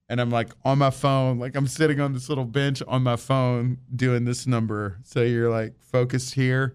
And 0.08 0.20
I'm 0.20 0.30
like 0.30 0.50
on 0.64 0.78
my 0.78 0.90
phone, 0.90 1.38
like 1.38 1.54
I'm 1.54 1.68
sitting 1.68 2.00
on 2.00 2.12
this 2.12 2.28
little 2.28 2.44
bench 2.44 2.82
on 2.88 3.02
my 3.02 3.16
phone 3.16 3.78
doing 3.94 4.24
this 4.24 4.46
number. 4.46 4.98
So 5.04 5.22
you're 5.22 5.50
like 5.50 5.80
focused 5.80 6.34
here, 6.34 6.74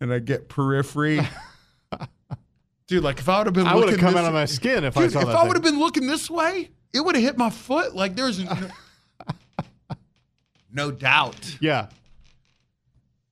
and 0.00 0.12
I 0.12 0.18
get 0.18 0.48
periphery. 0.48 1.20
Dude, 2.86 3.04
like 3.04 3.18
if 3.18 3.28
I 3.28 3.38
would 3.38 3.46
have 3.48 3.54
been, 3.54 3.66
I 3.66 3.74
would 3.74 3.90
have 3.90 4.00
come 4.00 4.14
this- 4.14 4.22
out 4.22 4.28
of 4.28 4.32
my 4.32 4.46
skin 4.46 4.84
if 4.84 4.96
I 4.96 5.08
saw 5.08 5.20
if 5.20 5.26
that. 5.26 5.36
I 5.36 5.46
would 5.46 5.56
have 5.56 5.62
been 5.62 5.78
looking 5.78 6.06
this 6.06 6.30
way, 6.30 6.70
it 6.94 7.04
would 7.04 7.14
have 7.14 7.22
hit 7.22 7.36
my 7.36 7.50
foot. 7.50 7.94
Like 7.94 8.16
there's 8.16 8.42
no, 8.44 8.56
no 10.72 10.90
doubt, 10.90 11.58
yeah. 11.60 11.88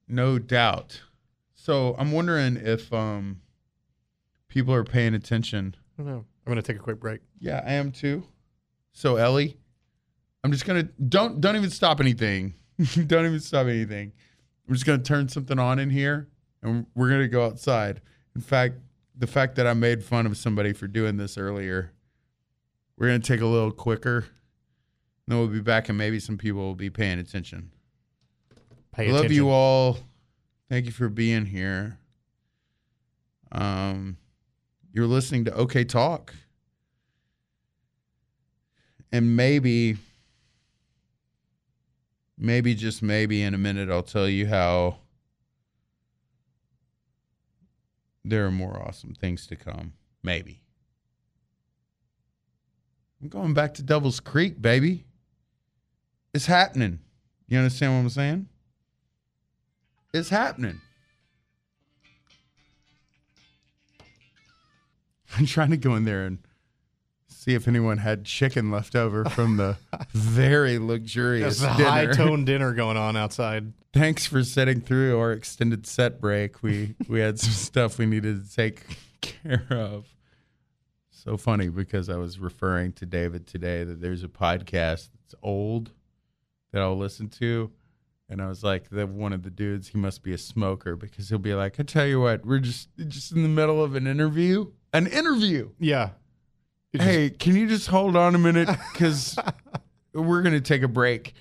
No 0.09 0.39
doubt. 0.39 1.03
So 1.55 1.95
I'm 1.99 2.13
wondering 2.13 2.57
if 2.57 2.93
um 2.93 3.41
people 4.49 4.75
are 4.75 4.85
paying 4.85 5.15
attention. 5.15 5.77
I 5.99 6.03
don't 6.03 6.13
know. 6.13 6.25
I'm 6.47 6.51
gonna 6.51 6.63
take 6.63 6.77
a 6.77 6.81
quick 6.81 6.99
break. 7.01 7.21
Yeah, 7.39 7.63
I 7.67 7.75
am 7.75 7.93
too. 7.93 8.25
So 8.93 9.17
Ellie, 9.17 9.59
I'm 10.43 10.53
just 10.53 10.65
gonna 10.65 10.85
don't 10.85 11.41
don't 11.41 11.57
even 11.57 11.71
stop 11.71 12.01
anything. 12.01 12.55
don't 13.07 13.27
even 13.27 13.41
stop 13.41 13.67
anything. 13.67 14.13
I'm 14.67 14.75
just 14.75 14.87
gonna 14.87 15.03
turn 15.03 15.29
something 15.29 15.59
on 15.59 15.79
in 15.79 15.91
here, 15.91 16.29
and 16.63 16.87
we're 16.95 17.11
gonna 17.11 17.29
go 17.29 17.45
outside. 17.45 18.01
In 18.35 18.41
fact, 18.41 18.77
the 19.17 19.27
fact 19.27 19.57
that 19.57 19.67
I 19.67 19.75
made 19.75 20.05
fun 20.05 20.27
of 20.27 20.37
somebody 20.37 20.73
for 20.73 20.87
doing 20.87 21.17
this 21.17 21.37
earlier, 21.37 21.93
we're 22.97 23.09
gonna 23.09 23.19
take 23.19 23.41
a 23.41 23.47
little 23.47 23.73
quicker. 23.73 24.19
And 24.19 24.27
Then 25.27 25.39
we'll 25.39 25.49
be 25.49 25.61
back, 25.61 25.89
and 25.91 25.99
maybe 25.99 26.21
some 26.21 26.39
people 26.39 26.63
will 26.63 26.75
be 26.75 26.89
paying 26.89 27.19
attention. 27.19 27.73
Pay 28.99 29.11
I 29.11 29.13
love 29.13 29.27
attention. 29.27 29.37
you 29.37 29.51
all. 29.51 29.97
Thank 30.69 30.87
you 30.87 30.91
for 30.91 31.09
being 31.09 31.47
here. 31.47 31.99
Um, 33.53 34.17
you're 34.93 35.07
listening 35.07 35.45
to 35.45 35.55
OK 35.55 35.85
Talk, 35.85 36.35
and 39.13 39.37
maybe, 39.37 39.99
maybe 42.37 42.75
just 42.75 43.01
maybe 43.01 43.41
in 43.41 43.55
a 43.55 43.59
minute, 43.59 43.89
I'll 43.89 44.03
tell 44.03 44.29
you 44.29 44.49
how 44.49 44.97
there 48.25 48.45
are 48.47 48.51
more 48.51 48.83
awesome 48.83 49.15
things 49.15 49.47
to 49.47 49.55
come. 49.55 49.93
Maybe. 50.25 50.65
I'm 53.23 53.29
going 53.29 53.55
back 53.55 53.75
to 53.75 53.83
Devil's 53.85 54.19
Creek, 54.19 54.61
baby. 54.61 55.05
It's 56.35 56.47
happening. 56.47 56.99
You 57.47 57.59
understand 57.59 57.93
what 57.93 58.01
I'm 58.01 58.09
saying? 58.11 58.49
It's 60.15 60.31
happening. 60.31 60.81
I'm 65.39 65.47
trying 65.47 65.71
to 65.71 65.77
go 65.77 65.95
in 65.95 66.05
there 66.05 66.25
and 66.25 66.39
see 67.27 67.55
if 67.55 67.69
anyone 67.69 67.99
had 67.99 68.25
chicken 68.25 68.71
left 68.71 68.97
over 68.97 69.25
from 69.27 69.57
the 69.57 69.77
very 70.13 70.79
luxurious 70.79 71.63
high 71.63 72.07
tone 72.07 72.45
dinner 72.47 72.73
going 72.73 72.97
on 72.97 73.17
outside. 73.17 73.73
Thanks 73.93 74.27
for 74.27 74.43
sitting 74.45 74.81
through 74.81 75.19
our 75.19 75.33
extended 75.33 75.87
set 75.87 76.21
break. 76.21 76.63
We 76.63 76.95
we 77.09 77.21
had 77.21 77.39
some 77.39 77.53
stuff 77.53 77.99
we 77.99 78.07
needed 78.07 78.45
to 78.45 78.55
take 78.55 78.83
care 79.21 79.67
of. 79.71 80.07
So 81.11 81.37
funny 81.37 81.69
because 81.69 82.09
I 82.09 82.17
was 82.17 82.39
referring 82.39 82.93
to 82.95 83.07
David 83.07 83.47
today 83.47 83.85
that 83.85 84.01
there's 84.01 84.25
a 84.25 84.29
podcast 84.29 85.11
that's 85.13 85.35
old 85.43 85.91
that 86.73 86.81
I'll 86.83 86.97
listen 86.97 87.29
to. 87.31 87.71
And 88.31 88.43
I 88.43 88.47
was 88.49 88.63
like, 88.63 88.91
that 88.91 89.09
one 89.09 89.33
of 89.33 89.43
the 89.43 89.51
dudes, 89.51 89.89
he 89.89 89.99
must 89.99 90.23
be 90.23 90.33
a 90.35 90.39
smoker 90.39 90.97
because 90.97 91.29
he'll 91.31 91.39
be 91.39 91.55
like, 91.55 91.81
I 91.81 91.83
tell 91.83 92.07
you 92.07 92.21
what, 92.21 92.45
we're 92.45 92.59
just 92.59 92.89
just 93.09 93.33
in 93.33 93.43
the 93.43 93.49
middle 93.49 93.83
of 93.83 93.95
an 93.95 94.07
interview. 94.07 94.71
An 94.93 95.07
interview. 95.07 95.71
Yeah. 95.79 96.11
It 96.93 96.99
just- 96.99 97.09
Hey, 97.11 97.31
can 97.31 97.57
you 97.57 97.67
just 97.69 97.89
hold 97.89 98.17
on 98.17 98.35
a 98.35 98.39
minute? 98.39 98.69
Because 98.93 99.39
we're 100.13 100.43
going 100.43 100.55
to 100.55 100.61
take 100.61 100.83
a 100.83 100.89
break. 100.89 101.33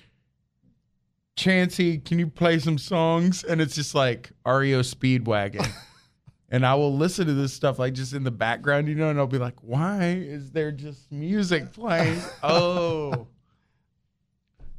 Chancey, 1.36 1.98
can 1.98 2.18
you 2.18 2.26
play 2.26 2.58
some 2.58 2.78
songs? 2.78 3.44
And 3.44 3.60
it's 3.60 3.74
just 3.74 3.94
like 3.94 4.30
REO 4.46 4.80
Speedwagon. 4.80 5.68
and 6.50 6.66
I 6.66 6.74
will 6.74 6.96
listen 6.96 7.26
to 7.26 7.34
this 7.34 7.52
stuff 7.52 7.78
like 7.78 7.92
just 7.92 8.12
in 8.12 8.24
the 8.24 8.30
background, 8.30 8.88
you 8.88 8.94
know, 8.94 9.10
and 9.10 9.18
I'll 9.18 9.26
be 9.26 9.38
like, 9.38 9.62
why 9.62 10.14
is 10.18 10.50
there 10.52 10.72
just 10.72 11.12
music 11.12 11.72
playing? 11.72 12.20
oh. 12.42 13.28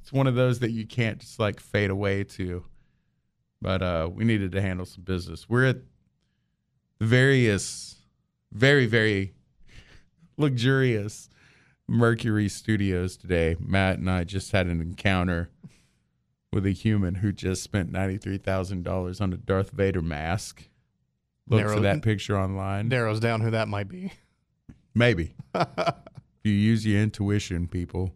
It's 0.10 0.14
one 0.16 0.26
of 0.26 0.34
those 0.34 0.58
that 0.62 0.72
you 0.72 0.88
can't 0.88 1.20
just 1.20 1.38
like 1.38 1.60
fade 1.60 1.92
away 1.92 2.24
to. 2.24 2.66
But 3.62 3.84
uh 3.84 4.10
we 4.12 4.24
needed 4.24 4.52
to 4.54 4.62
handle 4.62 4.88
some 4.88 5.04
business. 5.04 5.48
We're 5.48 5.68
at 5.68 5.78
various 7.00 7.98
very, 8.52 8.88
very 8.88 9.36
luxurious 10.38 11.30
Mercury 11.88 12.50
Studios 12.50 13.18
today. 13.18 13.56
Matt 13.60 14.00
and 14.00 14.10
I 14.10 14.24
just 14.24 14.52
had 14.52 14.66
an 14.66 14.82
encounter 14.82 15.52
with 16.52 16.66
a 16.66 16.72
human 16.72 17.14
who 17.14 17.32
just 17.32 17.62
spent 17.62 17.92
$93,000 17.92 19.22
on 19.22 19.32
a 19.32 19.38
Darth 19.38 19.70
Vader 19.70 20.02
mask. 20.02 20.70
Look 21.48 21.68
for 21.68 21.82
that 21.82 22.02
picture 22.02 22.36
online. 22.36 22.88
narrows 22.88 23.20
down 23.20 23.42
who 23.42 23.52
that 23.52 23.68
might 23.68 23.88
be. 23.88 24.12
Maybe. 24.96 25.36
if 25.54 25.94
you 26.42 26.54
use 26.54 26.84
your 26.84 27.00
intuition, 27.00 27.68
people, 27.68 28.16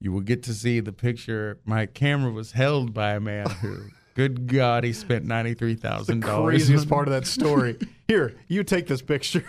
you 0.00 0.12
will 0.12 0.20
get 0.20 0.42
to 0.44 0.54
see 0.54 0.80
the 0.80 0.92
picture. 0.92 1.58
My 1.64 1.86
camera 1.86 2.30
was 2.32 2.52
held 2.52 2.92
by 2.92 3.12
a 3.14 3.20
man 3.20 3.48
who, 3.48 3.78
good 4.14 4.46
God, 4.46 4.84
he 4.84 4.92
spent 4.92 5.26
$93,000. 5.26 6.06
The 6.06 6.42
craziest 6.44 6.88
part 6.88 7.08
of 7.08 7.14
that 7.14 7.26
story. 7.26 7.76
Here, 8.08 8.34
you 8.48 8.62
take 8.64 8.86
this 8.86 9.02
picture. 9.02 9.44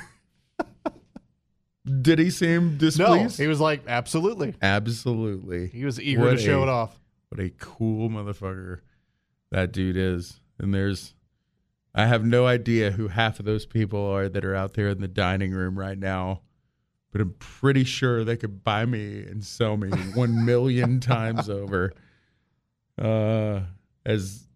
Did 2.01 2.19
he 2.19 2.29
seem 2.31 2.77
displeased? 2.77 3.39
No, 3.39 3.43
he 3.43 3.47
was 3.47 3.61
like, 3.61 3.83
absolutely. 3.87 4.55
Absolutely. 4.61 5.67
He 5.67 5.85
was 5.85 6.01
eager 6.01 6.19
What 6.21 6.31
to 6.31 6.37
show 6.37 6.59
a- 6.59 6.63
it 6.63 6.69
off. 6.69 6.99
What 7.29 7.39
a 7.39 7.49
cool 7.49 8.09
motherfucker 8.09 8.79
that 9.51 9.71
dude 9.71 9.95
is. 9.95 10.41
And 10.59 10.73
there's, 10.73 11.13
I 11.95 12.05
have 12.07 12.25
no 12.25 12.45
idea 12.45 12.91
who 12.91 13.07
half 13.07 13.39
of 13.39 13.45
those 13.45 13.65
people 13.65 14.05
are 14.05 14.27
that 14.27 14.43
are 14.43 14.55
out 14.55 14.73
there 14.73 14.89
in 14.89 14.99
the 14.99 15.07
dining 15.07 15.51
room 15.51 15.79
right 15.79 15.97
now, 15.97 16.41
but 17.17 17.23
I'm 17.23 17.33
pretty 17.39 17.83
sure 17.83 18.23
they 18.23 18.37
could 18.37 18.63
buy 18.63 18.85
me 18.85 19.23
and 19.23 19.43
sell 19.43 19.75
me 19.75 19.89
one 20.13 20.45
million 20.45 20.99
times 20.99 21.49
over. 21.49 21.91
Uh, 22.95 23.61
as 24.05 24.47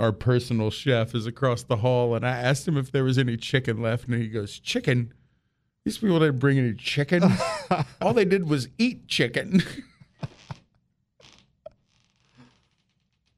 our 0.00 0.10
personal 0.10 0.72
chef 0.72 1.14
is 1.14 1.26
across 1.26 1.62
the 1.62 1.76
hall, 1.76 2.16
and 2.16 2.26
I 2.26 2.30
asked 2.30 2.66
him 2.66 2.76
if 2.76 2.90
there 2.90 3.04
was 3.04 3.18
any 3.18 3.36
chicken 3.36 3.80
left, 3.80 4.08
and 4.08 4.20
he 4.20 4.26
goes, 4.26 4.58
"Chicken." 4.58 5.12
These 5.84 5.98
people 5.98 6.18
didn't 6.18 6.40
bring 6.40 6.58
any 6.58 6.74
chicken. 6.74 7.22
All 8.00 8.12
they 8.12 8.24
did 8.24 8.48
was 8.48 8.68
eat 8.78 9.06
chicken. 9.06 9.62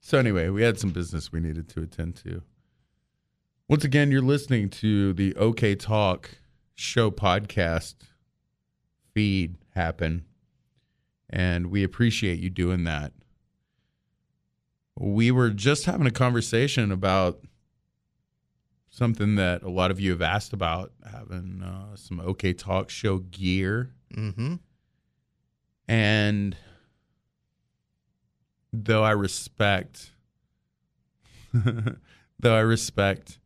So 0.02 0.18
anyway, 0.18 0.48
we 0.48 0.62
had 0.62 0.76
some 0.76 0.90
business 0.90 1.30
we 1.30 1.38
needed 1.38 1.68
to 1.68 1.82
attend 1.82 2.16
to. 2.24 2.42
Once 3.68 3.84
again, 3.84 4.10
you're 4.10 4.20
listening 4.20 4.68
to 4.68 5.12
the 5.12 5.36
OK 5.36 5.76
Talk 5.76 6.30
show 6.74 7.12
podcast 7.12 7.94
feed 9.14 9.56
happen, 9.74 10.24
and 11.28 11.70
we 11.70 11.84
appreciate 11.84 12.38
you 12.38 12.50
doing 12.50 12.84
that. 12.84 13.12
We 14.98 15.30
were 15.30 15.50
just 15.50 15.86
having 15.86 16.06
a 16.06 16.10
conversation 16.10 16.92
about 16.92 17.40
something 18.90 19.36
that 19.36 19.62
a 19.62 19.70
lot 19.70 19.90
of 19.90 20.00
you 20.00 20.10
have 20.10 20.22
asked 20.22 20.52
about, 20.52 20.92
having 21.10 21.62
uh, 21.62 21.96
some 21.96 22.20
OK 22.20 22.52
Talk 22.52 22.90
show 22.90 23.18
gear. 23.18 23.92
Mm-hmm. 24.14 24.56
And 25.88 26.56
though 28.72 29.02
I 29.02 29.12
respect, 29.12 30.10
though 31.54 32.54
I 32.54 32.60
respect 32.60 33.38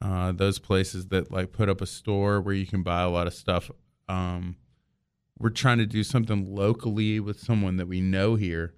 uh, 0.00 0.32
those 0.32 0.58
places 0.58 1.06
that 1.08 1.30
like 1.30 1.52
put 1.52 1.68
up 1.68 1.80
a 1.80 1.86
store 1.86 2.40
where 2.40 2.54
you 2.54 2.66
can 2.66 2.82
buy 2.82 3.02
a 3.02 3.08
lot 3.08 3.26
of 3.26 3.34
stuff, 3.34 3.70
um, 4.08 4.56
we're 5.38 5.50
trying 5.50 5.78
to 5.78 5.86
do 5.86 6.02
something 6.02 6.54
locally 6.54 7.20
with 7.20 7.40
someone 7.40 7.76
that 7.76 7.88
we 7.88 8.00
know 8.00 8.36
here. 8.36 8.74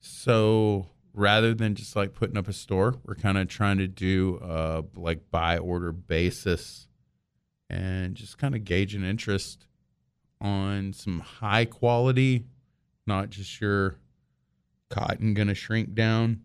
So 0.00 0.88
rather 1.12 1.54
than 1.54 1.74
just 1.74 1.96
like 1.96 2.12
putting 2.14 2.36
up 2.36 2.48
a 2.48 2.52
store, 2.52 2.96
we're 3.04 3.14
kind 3.14 3.38
of 3.38 3.48
trying 3.48 3.78
to 3.78 3.88
do 3.88 4.38
uh, 4.38 4.82
like 4.94 5.30
buy 5.30 5.58
order 5.58 5.92
basis 5.92 6.88
and 7.70 8.14
just 8.14 8.38
kind 8.38 8.54
of 8.54 8.64
gauge 8.64 8.94
an 8.94 9.04
interest 9.04 9.66
on 10.40 10.92
some 10.92 11.20
high 11.20 11.64
quality, 11.64 12.44
not 13.06 13.30
just 13.30 13.60
your 13.60 13.96
cotton 14.90 15.34
gonna 15.34 15.54
shrink 15.54 15.94
down, 15.94 16.42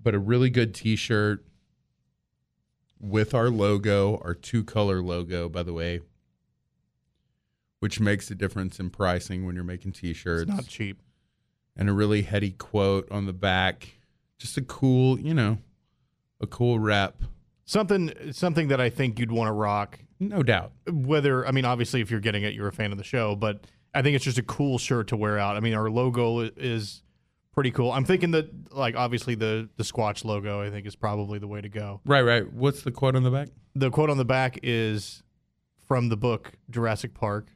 but 0.00 0.14
a 0.14 0.18
really 0.18 0.50
good 0.50 0.74
T-shirt 0.74 1.44
with 3.00 3.34
our 3.34 3.48
logo, 3.48 4.20
our 4.24 4.34
two 4.34 4.64
color 4.64 5.00
logo, 5.00 5.48
by 5.48 5.62
the 5.62 5.72
way, 5.72 6.00
which 7.80 8.00
makes 8.00 8.30
a 8.30 8.34
difference 8.34 8.80
in 8.80 8.90
pricing 8.90 9.46
when 9.46 9.54
you're 9.54 9.64
making 9.64 9.92
T-shirts 9.92 10.42
It's 10.42 10.50
not 10.50 10.66
cheap. 10.66 11.00
and 11.76 11.88
a 11.88 11.92
really 11.92 12.22
heady 12.22 12.50
quote 12.52 13.10
on 13.10 13.26
the 13.26 13.32
back. 13.32 13.88
Just 14.38 14.56
a 14.56 14.62
cool, 14.62 15.18
you 15.18 15.34
know, 15.34 15.58
a 16.40 16.46
cool 16.46 16.78
rep. 16.78 17.22
Something 17.64 18.12
something 18.32 18.68
that 18.68 18.80
I 18.80 18.88
think 18.90 19.18
you'd 19.18 19.30
want 19.32 19.48
to 19.48 19.52
rock. 19.52 19.98
No 20.20 20.42
doubt. 20.42 20.72
Whether 20.90 21.46
I 21.46 21.50
mean, 21.50 21.64
obviously, 21.64 22.00
if 22.00 22.10
you're 22.10 22.20
getting 22.20 22.42
it, 22.44 22.54
you're 22.54 22.68
a 22.68 22.72
fan 22.72 22.92
of 22.92 22.98
the 22.98 23.04
show. 23.04 23.36
But 23.36 23.66
I 23.94 24.02
think 24.02 24.16
it's 24.16 24.24
just 24.24 24.38
a 24.38 24.42
cool 24.42 24.78
shirt 24.78 25.08
to 25.08 25.16
wear 25.16 25.38
out. 25.38 25.56
I 25.56 25.60
mean, 25.60 25.74
our 25.74 25.90
logo 25.90 26.40
is 26.40 27.02
pretty 27.52 27.70
cool. 27.72 27.90
I'm 27.92 28.04
thinking 28.04 28.30
that 28.30 28.48
like 28.72 28.94
obviously 28.96 29.34
the 29.34 29.68
the 29.76 29.82
Squatch 29.84 30.24
logo 30.24 30.62
I 30.62 30.70
think 30.70 30.86
is 30.86 30.96
probably 30.96 31.38
the 31.38 31.48
way 31.48 31.60
to 31.60 31.68
go. 31.68 32.00
Right, 32.06 32.22
right. 32.22 32.50
What's 32.52 32.82
the 32.82 32.90
quote 32.90 33.14
on 33.16 33.22
the 33.22 33.30
back? 33.30 33.48
The 33.74 33.90
quote 33.90 34.08
on 34.10 34.16
the 34.16 34.24
back 34.24 34.58
is 34.62 35.22
from 35.86 36.08
the 36.08 36.16
book 36.16 36.52
Jurassic 36.70 37.12
Park, 37.14 37.48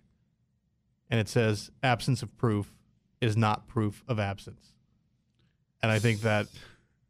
and 1.13 1.21
it 1.21 1.29
says, 1.29 1.71
"Absence 1.83 2.23
of 2.23 2.37
proof 2.39 2.75
is 3.21 3.37
not 3.37 3.69
proof 3.69 4.03
of 4.09 4.19
absence." 4.19 4.73
And 5.83 5.93
I 5.93 5.99
think 5.99 6.23
that 6.23 6.47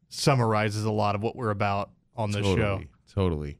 summarizes 0.09 0.83
a 0.83 0.91
lot 0.91 1.15
of 1.15 1.23
what 1.23 1.37
we're 1.37 1.51
about 1.51 1.89
on 2.15 2.31
this 2.31 2.43
totally, 2.43 2.57
show. 2.57 2.83
Totally. 3.11 3.57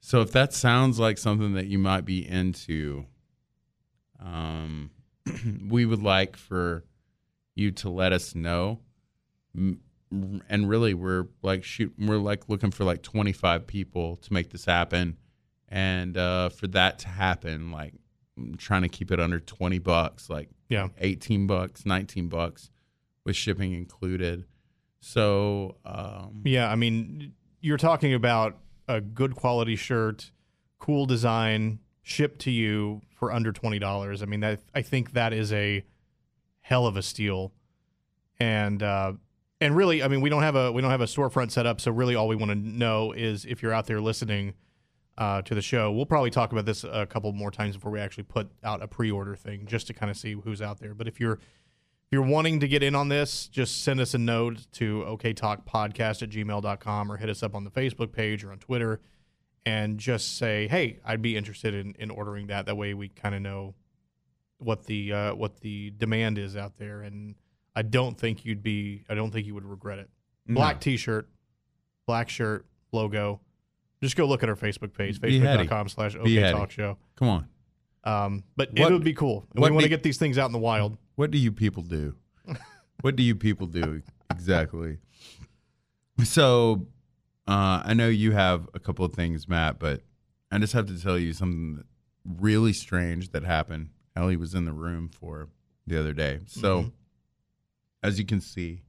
So 0.00 0.20
if 0.20 0.32
that 0.32 0.52
sounds 0.52 0.98
like 0.98 1.16
something 1.16 1.54
that 1.54 1.66
you 1.66 1.78
might 1.78 2.04
be 2.04 2.26
into, 2.26 3.06
um, 4.18 4.90
we 5.68 5.86
would 5.86 6.02
like 6.02 6.36
for 6.36 6.84
you 7.54 7.70
to 7.72 7.88
let 7.88 8.12
us 8.12 8.34
know. 8.34 8.80
And 9.54 10.68
really, 10.68 10.94
we're 10.94 11.28
like 11.42 11.62
shoot, 11.62 11.94
we're 11.98 12.18
like 12.18 12.48
looking 12.48 12.72
for 12.72 12.82
like 12.82 13.02
25 13.02 13.66
people 13.66 14.16
to 14.16 14.32
make 14.32 14.50
this 14.50 14.64
happen, 14.64 15.18
and 15.68 16.16
uh, 16.16 16.48
for 16.48 16.66
that 16.68 16.98
to 17.00 17.08
happen, 17.08 17.70
like 17.70 17.94
trying 18.58 18.82
to 18.82 18.88
keep 18.88 19.10
it 19.10 19.20
under 19.20 19.40
20 19.40 19.78
bucks, 19.78 20.28
like 20.30 20.48
Yeah. 20.68 20.88
18 20.98 21.46
bucks, 21.46 21.84
19 21.86 22.28
bucks, 22.28 22.70
with 23.24 23.36
shipping 23.36 23.72
included. 23.72 24.44
So 25.00 25.76
um, 25.84 26.42
Yeah, 26.44 26.70
I 26.70 26.74
mean, 26.76 27.34
you're 27.60 27.76
talking 27.78 28.14
about 28.14 28.58
a 28.88 29.00
good 29.00 29.34
quality 29.34 29.76
shirt, 29.76 30.30
cool 30.78 31.06
design, 31.06 31.78
shipped 32.02 32.40
to 32.40 32.50
you 32.50 33.02
for 33.14 33.32
under 33.32 33.52
twenty 33.52 33.78
dollars. 33.78 34.22
I 34.22 34.26
mean, 34.26 34.40
that 34.40 34.60
I 34.74 34.82
think 34.82 35.12
that 35.12 35.32
is 35.32 35.52
a 35.52 35.84
hell 36.60 36.86
of 36.86 36.96
a 36.96 37.02
steal, 37.02 37.52
and 38.40 38.82
uh, 38.82 39.12
and 39.60 39.76
really, 39.76 40.02
I 40.02 40.08
mean, 40.08 40.20
we 40.20 40.30
don't 40.30 40.42
have 40.42 40.54
a 40.56 40.72
we 40.72 40.80
don't 40.82 40.90
have 40.90 41.00
a 41.00 41.06
storefront 41.06 41.50
set 41.50 41.66
up, 41.66 41.80
so 41.80 41.90
really, 41.90 42.14
all 42.14 42.28
we 42.28 42.36
want 42.36 42.50
to 42.50 42.54
know 42.56 43.12
is 43.12 43.44
if 43.44 43.62
you're 43.62 43.72
out 43.74 43.86
there 43.86 44.00
listening 44.00 44.54
uh, 45.18 45.42
to 45.42 45.54
the 45.54 45.60
show. 45.60 45.90
We'll 45.90 46.06
probably 46.06 46.30
talk 46.30 46.52
about 46.52 46.64
this 46.64 46.84
a 46.84 47.04
couple 47.04 47.30
more 47.32 47.50
times 47.50 47.74
before 47.74 47.90
we 47.90 48.00
actually 48.00 48.22
put 48.24 48.48
out 48.62 48.82
a 48.82 48.88
pre-order 48.88 49.34
thing, 49.34 49.66
just 49.66 49.88
to 49.88 49.92
kind 49.92 50.10
of 50.10 50.16
see 50.16 50.32
who's 50.32 50.62
out 50.62 50.78
there. 50.78 50.94
But 50.94 51.08
if 51.08 51.20
you're 51.20 51.34
if 51.34 52.12
you're 52.12 52.22
wanting 52.22 52.60
to 52.60 52.68
get 52.68 52.82
in 52.82 52.94
on 52.94 53.08
this, 53.08 53.48
just 53.48 53.82
send 53.82 54.00
us 54.00 54.14
a 54.14 54.18
note 54.18 54.66
to 54.72 55.04
oktalkpodcast 55.06 56.22
at 56.22 56.30
gmail.com 56.30 57.12
or 57.12 57.18
hit 57.18 57.28
us 57.28 57.42
up 57.42 57.54
on 57.54 57.64
the 57.64 57.70
Facebook 57.70 58.12
page 58.12 58.44
or 58.44 58.52
on 58.52 58.58
Twitter 58.58 59.02
and 59.66 59.98
just 59.98 60.38
say, 60.38 60.68
hey, 60.68 61.00
I'd 61.04 61.20
be 61.20 61.36
interested 61.36 61.74
in, 61.74 61.94
in 61.98 62.10
ordering 62.10 62.46
that. 62.46 62.64
That 62.64 62.78
way 62.78 62.94
we 62.94 63.08
kind 63.08 63.34
of 63.34 63.42
know 63.42 63.74
what 64.56 64.86
the 64.86 65.12
uh, 65.12 65.34
what 65.34 65.60
the 65.60 65.90
demand 65.98 66.38
is 66.38 66.56
out 66.56 66.78
there. 66.78 67.02
And 67.02 67.34
I 67.74 67.82
don't 67.82 68.16
think 68.16 68.44
you'd 68.44 68.62
be 68.62 69.04
I 69.10 69.14
don't 69.14 69.32
think 69.32 69.46
you 69.46 69.54
would 69.54 69.66
regret 69.66 69.98
it. 69.98 70.08
Black 70.46 70.80
t-shirt, 70.80 71.28
black 72.06 72.30
shirt, 72.30 72.64
logo. 72.92 73.40
Just 74.02 74.16
go 74.16 74.26
look 74.26 74.42
at 74.42 74.48
our 74.48 74.56
Facebook 74.56 74.92
page, 74.94 75.20
facebook.com 75.20 75.88
slash 75.88 76.14
heady. 76.14 76.36
oktalk 76.36 76.70
show. 76.70 76.98
Come 77.16 77.28
on. 77.28 77.48
Um, 78.04 78.44
but 78.56 78.70
What- 78.72 78.90
it 78.90 78.94
would 78.94 79.04
be 79.04 79.12
cool. 79.14 79.46
We 79.54 79.70
want 79.70 79.82
to 79.82 79.88
get 79.88 80.02
these 80.02 80.18
things 80.18 80.38
out 80.38 80.46
in 80.46 80.52
the 80.52 80.58
wild. 80.58 80.96
What 81.16 81.30
do 81.30 81.38
you 81.38 81.50
people 81.52 81.82
do? 81.82 82.14
what 83.00 83.16
do 83.16 83.22
you 83.22 83.34
people 83.34 83.66
do 83.66 84.02
exactly? 84.30 84.98
So, 86.24 86.86
uh, 87.46 87.82
I 87.84 87.94
know 87.94 88.08
you 88.08 88.32
have 88.32 88.68
a 88.74 88.78
couple 88.80 89.04
of 89.04 89.14
things, 89.14 89.48
Matt, 89.48 89.78
but 89.78 90.02
I 90.50 90.58
just 90.58 90.72
have 90.72 90.86
to 90.86 91.00
tell 91.00 91.18
you 91.18 91.32
something 91.32 91.84
really 92.24 92.72
strange 92.72 93.30
that 93.30 93.44
happened. 93.44 93.90
Ellie 94.16 94.36
was 94.36 94.54
in 94.54 94.64
the 94.64 94.72
room 94.72 95.08
for 95.08 95.48
the 95.86 95.98
other 95.98 96.12
day. 96.12 96.40
So, 96.46 96.82
Mhm. 96.84 96.92
as 98.02 98.18
you 98.18 98.24
can 98.24 98.40
see, 98.40 98.82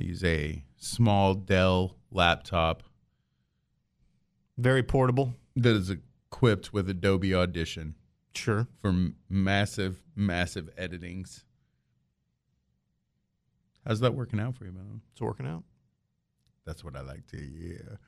I 0.00 0.04
use 0.04 0.22
a 0.24 0.64
small 0.76 1.34
Dell 1.34 1.96
laptop 2.10 2.82
Very 4.58 4.82
portable. 4.82 5.34
that 5.56 5.74
is 5.76 5.90
equipped 5.90 6.72
with 6.72 6.88
Adobe 6.88 7.34
Audition. 7.34 7.94
Sure. 8.34 8.66
for 8.82 8.88
m- 8.88 9.16
massive, 9.30 10.02
massive 10.14 10.68
editings. 10.78 11.44
How's 13.86 14.00
that 14.00 14.14
working 14.14 14.40
out 14.40 14.56
for 14.56 14.64
you, 14.66 14.72
man? 14.72 15.00
It's 15.12 15.20
working 15.20 15.46
out. 15.46 15.62
That's 16.66 16.82
what 16.84 16.96
I 16.96 17.00
like 17.00 17.26
to 17.28 17.36
hear. 17.38 17.98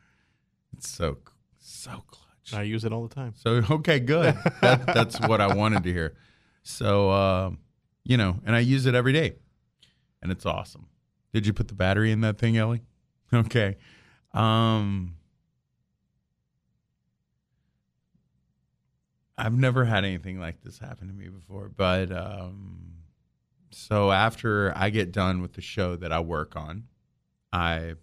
It's 0.76 0.88
so, 0.88 1.18
so 1.58 1.90
clutch. 2.10 2.52
I 2.52 2.62
use 2.62 2.84
it 2.84 2.92
all 2.92 3.06
the 3.06 3.14
time. 3.14 3.32
So 3.36 3.62
okay, 3.70 4.00
good. 4.00 4.34
that, 4.60 4.86
that's 4.86 5.20
what 5.20 5.40
I 5.40 5.54
wanted 5.54 5.82
to 5.84 5.92
hear. 5.92 6.14
So, 6.62 7.10
um, 7.10 7.58
you 8.04 8.16
know, 8.16 8.36
and 8.44 8.54
I 8.56 8.58
use 8.60 8.84
it 8.86 8.94
every 8.94 9.12
day, 9.12 9.36
and 10.20 10.30
it's 10.32 10.44
awesome. 10.44 10.88
Did 11.32 11.46
you 11.46 11.52
put 11.52 11.68
the 11.68 11.74
battery 11.74 12.10
in 12.10 12.20
that 12.22 12.38
thing, 12.38 12.56
Ellie? 12.56 12.82
Okay. 13.32 13.76
Um, 14.32 15.16
I've 19.38 19.56
never 19.56 19.84
had 19.84 20.04
anything 20.04 20.40
like 20.40 20.62
this 20.62 20.78
happen 20.78 21.06
to 21.06 21.14
me 21.14 21.28
before, 21.28 21.68
but 21.74 22.10
um, 22.10 22.94
so 23.70 24.10
after 24.10 24.72
I 24.76 24.90
get 24.90 25.12
done 25.12 25.40
with 25.40 25.52
the 25.52 25.60
show 25.60 25.94
that 25.96 26.12
I 26.12 26.18
work 26.20 26.56
on, 26.56 26.84
I 27.52 27.94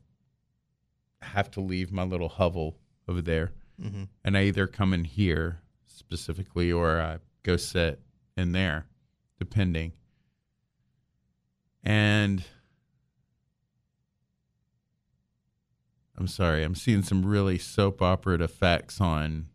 have 1.22 1.52
to 1.52 1.60
leave 1.60 1.92
my 1.92 2.04
little 2.04 2.30
hovel 2.30 2.78
over 3.08 3.22
there 3.22 3.52
Mm-hmm. 3.82 4.04
and 4.24 4.38
I 4.38 4.44
either 4.44 4.68
come 4.68 4.94
in 4.94 5.04
here 5.04 5.60
specifically 5.86 6.72
or 6.72 7.02
I 7.02 7.18
go 7.44 7.58
sit 7.58 8.00
in 8.38 8.54
there, 8.54 8.86
depending. 9.38 9.92
And 11.84 12.42
I'm 16.18 16.28
sorry, 16.28 16.64
I'm 16.64 16.74
seeing 16.76 17.04
some 17.04 17.26
really 17.26 17.58
soap 17.58 18.02
opera 18.02 18.42
effects 18.42 19.02
on 19.02 19.48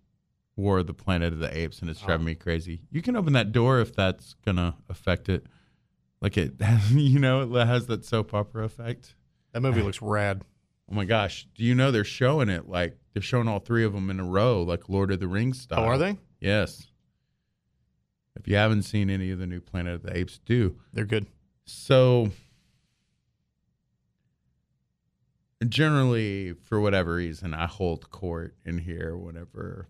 War 0.61 0.78
of 0.78 0.86
the 0.86 0.94
Planet 0.94 1.32
of 1.32 1.38
the 1.38 1.56
Apes, 1.56 1.80
and 1.80 1.90
it's 1.90 2.02
oh. 2.02 2.06
driving 2.06 2.26
me 2.26 2.34
crazy. 2.34 2.82
You 2.90 3.02
can 3.02 3.16
open 3.16 3.32
that 3.32 3.52
door 3.52 3.80
if 3.80 3.94
that's 3.94 4.34
gonna 4.44 4.76
affect 4.88 5.28
it. 5.28 5.46
Like 6.20 6.36
it, 6.36 6.54
you 6.90 7.18
know, 7.18 7.54
it 7.56 7.66
has 7.66 7.86
that 7.86 8.04
soap 8.04 8.34
opera 8.34 8.64
effect. 8.64 9.14
That 9.52 9.62
movie 9.62 9.82
looks 9.82 10.00
rad. 10.00 10.42
Oh 10.90 10.94
my 10.94 11.04
gosh! 11.04 11.46
Do 11.54 11.64
you 11.64 11.74
know 11.74 11.90
they're 11.90 12.04
showing 12.04 12.48
it 12.48 12.68
like 12.68 12.96
they're 13.12 13.22
showing 13.22 13.48
all 13.48 13.58
three 13.58 13.84
of 13.84 13.92
them 13.92 14.11
in 14.11 14.20
a 14.20 14.24
row, 14.24 14.62
like 14.62 14.88
Lord 14.88 15.11
of 15.11 15.20
the 15.20 15.28
Rings 15.28 15.61
style? 15.61 15.80
Oh, 15.80 15.84
are 15.84 15.98
they? 15.98 16.18
Yes. 16.40 16.86
If 18.36 18.48
you 18.48 18.56
haven't 18.56 18.82
seen 18.82 19.11
any 19.11 19.30
of 19.30 19.38
the 19.38 19.46
new 19.46 19.61
Planet 19.61 19.94
of 19.94 20.02
the 20.02 20.16
Apes, 20.16 20.38
do. 20.44 20.76
They're 20.92 21.04
good. 21.04 21.26
So, 21.64 22.30
generally, 25.68 26.54
for 26.64 26.80
whatever 26.80 27.14
reason, 27.14 27.54
I 27.54 27.66
hold 27.66 28.11
court 28.11 28.56
in 28.64 28.78
here 28.78 29.16
whenever 29.16 29.88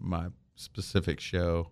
my 0.00 0.28
specific 0.56 1.20
show, 1.20 1.70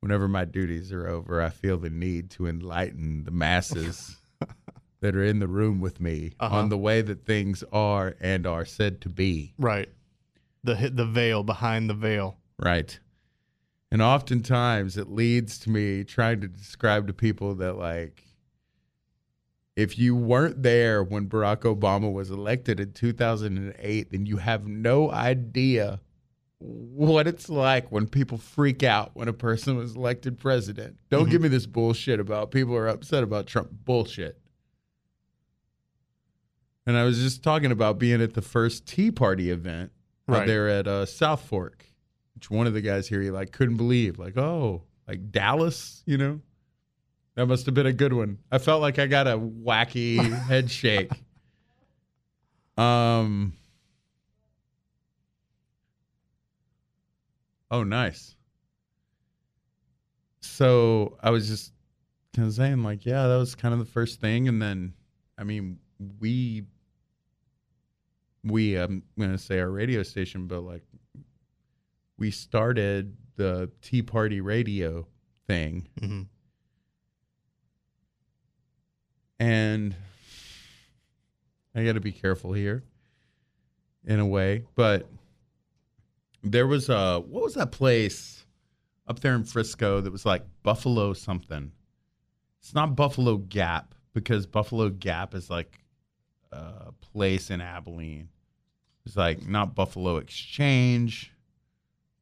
whenever 0.00 0.28
my 0.28 0.44
duties 0.44 0.92
are 0.92 1.06
over, 1.06 1.42
I 1.42 1.50
feel 1.50 1.78
the 1.78 1.90
need 1.90 2.30
to 2.32 2.46
enlighten 2.46 3.24
the 3.24 3.30
masses 3.30 4.16
that 5.00 5.14
are 5.16 5.24
in 5.24 5.38
the 5.38 5.48
room 5.48 5.80
with 5.80 6.00
me 6.00 6.32
Uh-huh. 6.40 6.56
on 6.56 6.68
the 6.68 6.78
way 6.78 7.02
that 7.02 7.24
things 7.24 7.62
are 7.72 8.14
and 8.20 8.46
are 8.46 8.64
said 8.64 9.00
to 9.02 9.08
be. 9.08 9.54
Right. 9.58 9.88
The 10.62 10.90
the 10.92 11.04
veil 11.06 11.42
behind 11.42 11.90
the 11.90 11.94
veil. 11.94 12.38
Right. 12.58 12.98
And 13.90 14.00
oftentimes 14.02 14.96
it 14.96 15.08
leads 15.10 15.58
to 15.60 15.70
me 15.70 16.04
trying 16.04 16.40
to 16.40 16.48
describe 16.48 17.06
to 17.06 17.12
people 17.12 17.54
that, 17.56 17.74
like, 17.76 18.24
if 19.76 19.98
you 19.98 20.16
weren't 20.16 20.62
there 20.62 21.02
when 21.02 21.28
Barack 21.28 21.60
Obama 21.62 22.12
was 22.12 22.30
elected 22.30 22.80
in 22.80 22.92
2008, 22.92 24.10
then 24.10 24.26
you 24.26 24.38
have 24.38 24.66
no 24.66 25.10
idea 25.10 26.00
what 26.66 27.26
it's 27.26 27.48
like 27.48 27.90
when 27.92 28.06
people 28.06 28.38
freak 28.38 28.82
out 28.82 29.10
when 29.14 29.28
a 29.28 29.32
person 29.32 29.76
was 29.76 29.94
elected 29.96 30.38
president. 30.38 30.96
Don't 31.10 31.28
give 31.28 31.42
me 31.42 31.48
this 31.48 31.66
bullshit 31.66 32.20
about 32.20 32.50
people 32.50 32.74
are 32.74 32.88
upset 32.88 33.22
about 33.22 33.46
Trump. 33.46 33.68
Bullshit. 33.84 34.38
And 36.86 36.96
I 36.96 37.04
was 37.04 37.18
just 37.18 37.42
talking 37.42 37.70
about 37.72 37.98
being 37.98 38.20
at 38.22 38.34
the 38.34 38.42
first 38.42 38.86
Tea 38.86 39.10
Party 39.10 39.50
event 39.50 39.90
Right. 40.26 40.46
there 40.46 40.68
at 40.70 40.86
uh, 40.86 41.04
South 41.04 41.42
Fork, 41.42 41.84
which 42.34 42.50
one 42.50 42.66
of 42.66 42.72
the 42.72 42.80
guys 42.80 43.06
here 43.06 43.20
he 43.20 43.30
like 43.30 43.52
couldn't 43.52 43.76
believe, 43.76 44.18
like, 44.18 44.38
oh, 44.38 44.82
like 45.06 45.30
Dallas, 45.30 46.02
you 46.06 46.16
know. 46.16 46.40
That 47.34 47.46
must 47.46 47.66
have 47.66 47.74
been 47.74 47.86
a 47.86 47.92
good 47.92 48.12
one. 48.14 48.38
I 48.50 48.58
felt 48.58 48.80
like 48.80 48.98
I 48.98 49.06
got 49.06 49.26
a 49.26 49.36
wacky 49.36 50.16
head 50.46 50.70
shake. 50.70 51.10
Um. 52.78 53.52
Oh, 57.74 57.82
nice. 57.82 58.36
So 60.42 61.18
I 61.20 61.30
was 61.30 61.48
just 61.48 61.72
kind 62.36 62.46
of 62.46 62.54
saying, 62.54 62.84
like, 62.84 63.04
yeah, 63.04 63.26
that 63.26 63.36
was 63.36 63.56
kind 63.56 63.72
of 63.72 63.80
the 63.80 63.84
first 63.84 64.20
thing, 64.20 64.46
and 64.46 64.62
then, 64.62 64.94
I 65.36 65.42
mean, 65.42 65.80
we, 66.20 66.66
we, 68.44 68.76
I'm 68.76 69.02
gonna 69.18 69.38
say 69.38 69.58
our 69.58 69.72
radio 69.72 70.04
station, 70.04 70.46
but 70.46 70.60
like, 70.60 70.84
we 72.16 72.30
started 72.30 73.16
the 73.34 73.72
Tea 73.82 74.02
Party 74.02 74.40
radio 74.40 75.08
thing 75.48 75.88
hmm 75.98 76.22
and 79.40 79.96
I 81.74 81.84
got 81.84 81.94
to 81.94 82.00
be 82.00 82.12
careful 82.12 82.52
here 82.52 82.84
in 84.06 84.20
a 84.20 84.26
way, 84.26 84.64
but 84.76 85.08
there 86.44 86.66
was 86.66 86.88
a 86.88 87.20
what 87.20 87.42
was 87.42 87.54
that 87.54 87.72
place 87.72 88.44
up 89.08 89.20
there 89.20 89.34
in 89.34 89.44
Frisco 89.44 90.00
that 90.00 90.12
was 90.12 90.26
like 90.26 90.44
Buffalo 90.62 91.12
something. 91.12 91.72
It's 92.60 92.74
not 92.74 92.94
Buffalo 92.94 93.36
Gap 93.38 93.94
because 94.12 94.46
Buffalo 94.46 94.88
Gap 94.90 95.34
is 95.34 95.50
like 95.50 95.80
a 96.52 96.92
place 97.00 97.50
in 97.50 97.60
Abilene. 97.60 98.28
It's 99.04 99.16
like 99.16 99.46
not 99.46 99.74
Buffalo 99.74 100.16
Exchange 100.16 101.32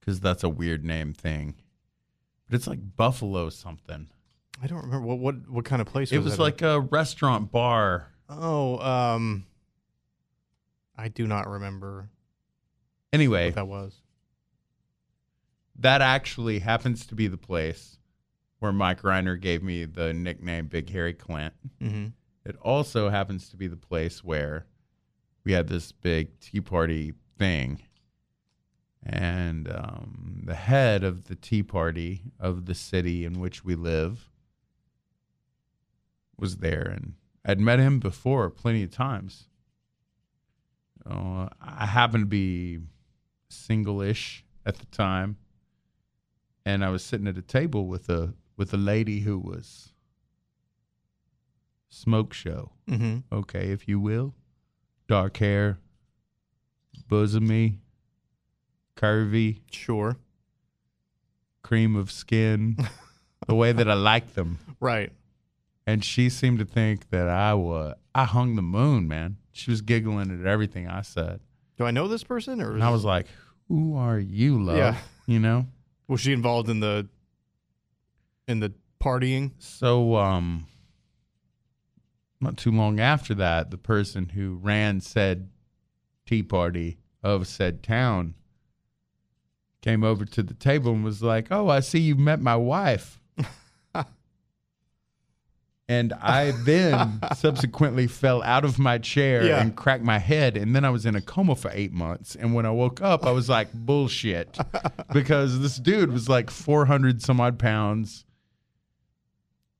because 0.00 0.20
that's 0.20 0.42
a 0.42 0.48
weird 0.48 0.84
name 0.84 1.12
thing. 1.12 1.54
But 2.48 2.56
it's 2.56 2.66
like 2.66 2.80
Buffalo 2.96 3.50
something. 3.50 4.08
I 4.62 4.66
don't 4.66 4.82
remember 4.82 5.06
what 5.06 5.18
what 5.18 5.50
what 5.50 5.64
kind 5.64 5.82
of 5.82 5.88
place 5.88 6.12
It 6.12 6.18
was 6.18 6.26
It 6.26 6.30
was 6.30 6.38
like 6.38 6.62
a 6.62 6.80
restaurant 6.80 7.50
bar. 7.50 8.08
oh 8.28 8.78
um 8.78 9.46
I 10.96 11.08
do 11.08 11.26
not 11.26 11.48
remember 11.48 12.08
Anyway, 13.12 13.46
what 13.46 13.54
that 13.56 13.66
was. 13.66 13.94
That 15.82 16.00
actually 16.00 16.60
happens 16.60 17.06
to 17.06 17.14
be 17.14 17.26
the 17.26 17.36
place 17.36 17.98
where 18.60 18.72
Mike 18.72 19.02
Reiner 19.02 19.38
gave 19.40 19.62
me 19.62 19.84
the 19.84 20.12
nickname 20.12 20.66
Big 20.66 20.88
Harry 20.90 21.14
Clint. 21.14 21.54
hmm 21.80 22.06
It 22.44 22.56
also 22.62 23.08
happens 23.08 23.48
to 23.50 23.56
be 23.56 23.66
the 23.66 23.76
place 23.76 24.22
where 24.24 24.66
we 25.44 25.52
had 25.52 25.68
this 25.68 25.92
big 25.92 26.38
tea 26.40 26.60
party 26.60 27.12
thing. 27.38 27.82
And 29.04 29.68
um, 29.68 30.42
the 30.44 30.54
head 30.54 31.02
of 31.02 31.24
the 31.24 31.34
tea 31.34 31.64
party 31.64 32.22
of 32.38 32.66
the 32.66 32.74
city 32.74 33.24
in 33.24 33.40
which 33.40 33.64
we 33.64 33.74
live 33.74 34.28
was 36.38 36.58
there. 36.58 36.82
And 36.82 37.14
I'd 37.44 37.58
met 37.58 37.80
him 37.80 37.98
before 37.98 38.48
plenty 38.48 38.84
of 38.84 38.92
times. 38.92 39.48
Uh, 41.04 41.48
I 41.60 41.86
happened 41.86 42.22
to 42.22 42.26
be 42.26 42.78
single 43.48 44.00
ish 44.00 44.44
at 44.64 44.76
the 44.76 44.86
time. 44.86 45.36
And 46.64 46.84
I 46.84 46.90
was 46.90 47.04
sitting 47.04 47.26
at 47.26 47.36
a 47.36 47.42
table 47.42 47.86
with 47.86 48.08
a 48.08 48.34
with 48.56 48.72
a 48.72 48.76
lady 48.76 49.20
who 49.20 49.38
was 49.38 49.92
smoke 51.88 52.32
show 52.32 52.72
hmm 52.88 53.18
okay, 53.30 53.70
if 53.70 53.86
you 53.88 54.00
will. 54.00 54.34
Dark 55.08 55.36
hair, 55.38 55.78
bosomy, 57.08 57.78
curvy, 58.96 59.60
Sure. 59.70 60.16
cream 61.62 61.96
of 61.96 62.10
skin, 62.10 62.76
the 63.46 63.54
way 63.54 63.72
that 63.72 63.90
I 63.90 63.94
like 63.94 64.34
them. 64.34 64.58
Right. 64.80 65.12
And 65.86 66.04
she 66.04 66.30
seemed 66.30 66.60
to 66.60 66.64
think 66.64 67.10
that 67.10 67.28
I 67.28 67.54
was, 67.54 67.94
I 68.14 68.24
hung 68.24 68.54
the 68.56 68.62
moon, 68.62 69.06
man. 69.08 69.36
She 69.52 69.70
was 69.70 69.80
giggling 69.82 70.30
at 70.40 70.46
everything 70.46 70.86
I 70.88 71.02
said. 71.02 71.40
Do 71.76 71.84
I 71.84 71.90
know 71.90 72.06
this 72.08 72.22
person 72.24 72.62
or 72.62 72.72
And 72.74 72.84
I 72.84 72.90
was 72.90 73.04
like, 73.04 73.26
who 73.68 73.96
are 73.96 74.18
you, 74.18 74.62
love? 74.62 74.76
Yeah. 74.76 74.96
You 75.26 75.40
know? 75.40 75.66
Was 76.08 76.20
she 76.20 76.32
involved 76.32 76.68
in 76.68 76.80
the 76.80 77.08
in 78.48 78.60
the 78.60 78.72
partying? 79.00 79.52
So, 79.58 80.16
um, 80.16 80.66
not 82.40 82.56
too 82.56 82.72
long 82.72 83.00
after 83.00 83.34
that, 83.34 83.70
the 83.70 83.78
person 83.78 84.30
who 84.30 84.54
ran 84.54 85.00
said 85.00 85.48
tea 86.26 86.42
party 86.42 86.98
of 87.22 87.46
said 87.46 87.82
town 87.82 88.34
came 89.80 90.04
over 90.04 90.24
to 90.24 90.42
the 90.42 90.54
table 90.54 90.92
and 90.92 91.04
was 91.04 91.22
like, 91.22 91.48
"Oh, 91.50 91.68
I 91.68 91.80
see 91.80 92.00
you 92.00 92.14
met 92.14 92.40
my 92.40 92.56
wife." 92.56 93.21
And 95.92 96.12
I 96.14 96.52
then 96.64 97.20
subsequently 97.36 98.06
fell 98.06 98.42
out 98.42 98.64
of 98.64 98.78
my 98.78 98.98
chair 98.98 99.44
Yeah. 99.44 99.60
and 99.60 99.76
cracked 99.76 100.04
my 100.04 100.18
head, 100.18 100.56
and 100.56 100.74
then 100.74 100.84
I 100.84 100.90
was 100.90 101.04
in 101.06 101.14
a 101.16 101.20
coma 101.20 101.54
for 101.56 101.70
eight 101.74 101.92
months. 101.92 102.34
And 102.34 102.54
when 102.54 102.64
I 102.66 102.70
woke 102.70 103.00
up, 103.02 103.26
I 103.26 103.30
was 103.32 103.48
like, 103.48 103.68
"Bullshit," 103.74 104.58
because 105.12 105.60
this 105.60 105.76
dude 105.76 106.12
was 106.12 106.28
like 106.28 106.50
four 106.50 106.86
hundred 106.86 107.20
some 107.22 107.40
odd 107.40 107.58
pounds. 107.58 108.24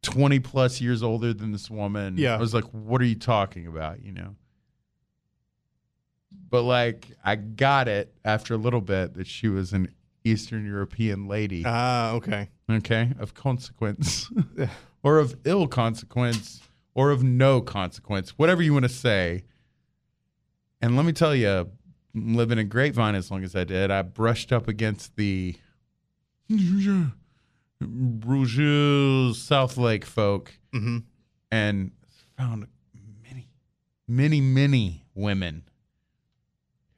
20 0.04 0.40
plus 0.40 0.80
years 0.80 1.00
older 1.00 1.32
than 1.32 1.52
this 1.52 1.70
woman. 1.70 2.16
Yeah. 2.18 2.34
I 2.34 2.38
was 2.38 2.52
like, 2.52 2.64
what 2.72 3.00
are 3.00 3.04
you 3.04 3.14
talking 3.14 3.68
about? 3.68 4.02
You 4.04 4.10
know? 4.10 4.34
But 6.50 6.62
like, 6.62 7.06
I 7.24 7.36
got 7.36 7.86
it 7.86 8.12
after 8.24 8.54
a 8.54 8.56
little 8.56 8.80
bit 8.80 9.14
that 9.14 9.28
she 9.28 9.46
was 9.46 9.72
an 9.72 9.92
Eastern 10.24 10.66
European 10.66 11.28
lady. 11.28 11.62
Ah, 11.64 12.14
okay. 12.14 12.48
okay. 12.68 13.12
Of 13.20 13.34
consequence 13.34 14.28
or 15.02 15.18
of 15.18 15.36
ill 15.44 15.66
consequence 15.66 16.60
or 16.94 17.10
of 17.10 17.22
no 17.22 17.60
consequence, 17.60 18.30
whatever 18.38 18.62
you 18.62 18.72
want 18.72 18.84
to 18.84 18.88
say. 18.88 19.44
And 20.80 20.96
let 20.96 21.04
me 21.04 21.12
tell 21.12 21.34
you, 21.34 21.70
living 22.14 22.58
in 22.58 22.68
Grapevine 22.68 23.14
as 23.14 23.30
long 23.30 23.44
as 23.44 23.54
I 23.56 23.64
did, 23.64 23.90
I 23.90 24.02
brushed 24.02 24.52
up 24.52 24.68
against 24.68 25.16
the 25.16 25.56
Bruges 27.80 29.40
South 29.40 29.76
Lake 29.76 30.04
folk 30.04 30.54
hmm 30.72 30.98
and 31.50 31.90
found 32.36 32.66
many, 33.22 33.50
many, 34.08 34.40
many 34.40 35.04
women 35.14 35.64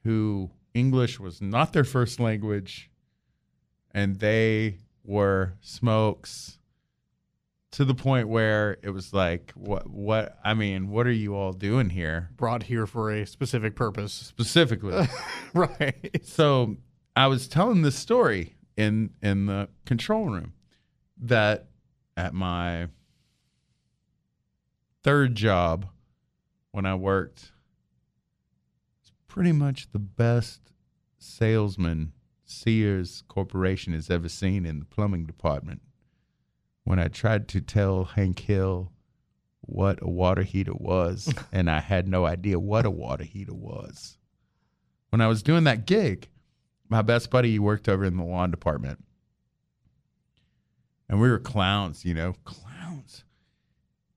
who 0.03 0.49
English 0.73 1.19
was 1.19 1.41
not 1.41 1.73
their 1.73 1.83
first 1.83 2.21
language 2.21 2.89
and 3.91 4.19
they 4.19 4.77
were 5.03 5.53
smokes 5.59 6.59
to 7.75 7.83
the 7.83 7.93
point 7.93 8.29
where 8.29 8.77
it 8.83 8.89
was 8.89 9.13
like 9.13 9.51
what 9.53 9.89
what 9.89 10.37
I 10.45 10.53
mean 10.53 10.89
what 10.89 11.07
are 11.07 11.11
you 11.11 11.35
all 11.35 11.51
doing 11.51 11.89
here 11.89 12.29
Brought 12.37 12.63
here 12.63 12.87
for 12.87 13.11
a 13.11 13.25
specific 13.27 13.75
purpose. 13.75 14.13
specifically 14.13 15.07
right. 15.53 16.21
so 16.23 16.77
I 17.17 17.27
was 17.27 17.49
telling 17.49 17.81
this 17.81 17.97
story 17.97 18.55
in 18.77 19.09
in 19.21 19.47
the 19.47 19.67
control 19.85 20.29
room 20.29 20.53
that 21.17 21.67
at 22.15 22.33
my 22.33 22.87
third 25.03 25.35
job 25.35 25.85
when 26.71 26.85
I 26.85 26.95
worked 26.95 27.51
it's 29.01 29.11
pretty 29.27 29.51
much 29.51 29.91
the 29.91 29.99
best 29.99 30.71
salesman 31.17 32.13
Sears 32.45 33.23
Corporation 33.27 33.91
has 33.91 34.09
ever 34.09 34.29
seen 34.29 34.65
in 34.65 34.79
the 34.79 34.85
plumbing 34.85 35.25
department. 35.25 35.81
When 36.85 36.99
I 36.99 37.07
tried 37.09 37.47
to 37.49 37.61
tell 37.61 38.05
Hank 38.05 38.39
Hill 38.39 38.91
what 39.61 39.99
a 40.01 40.09
water 40.09 40.43
heater 40.43 40.73
was, 40.73 41.33
and 41.51 41.69
I 41.69 41.81
had 41.81 42.07
no 42.07 42.25
idea 42.25 42.59
what 42.59 42.85
a 42.85 42.91
water 42.91 43.23
heater 43.23 43.53
was. 43.53 44.17
When 45.09 45.19
I 45.19 45.27
was 45.27 45.43
doing 45.43 45.65
that 45.65 45.85
gig, 45.85 46.29
my 46.87 47.01
best 47.01 47.29
buddy 47.29 47.57
worked 47.59 47.89
over 47.89 48.05
in 48.05 48.17
the 48.17 48.23
lawn 48.23 48.51
department. 48.51 49.03
And 51.09 51.19
we 51.19 51.29
were 51.29 51.39
clowns, 51.39 52.05
you 52.05 52.13
know, 52.13 52.35
clowns. 52.45 53.23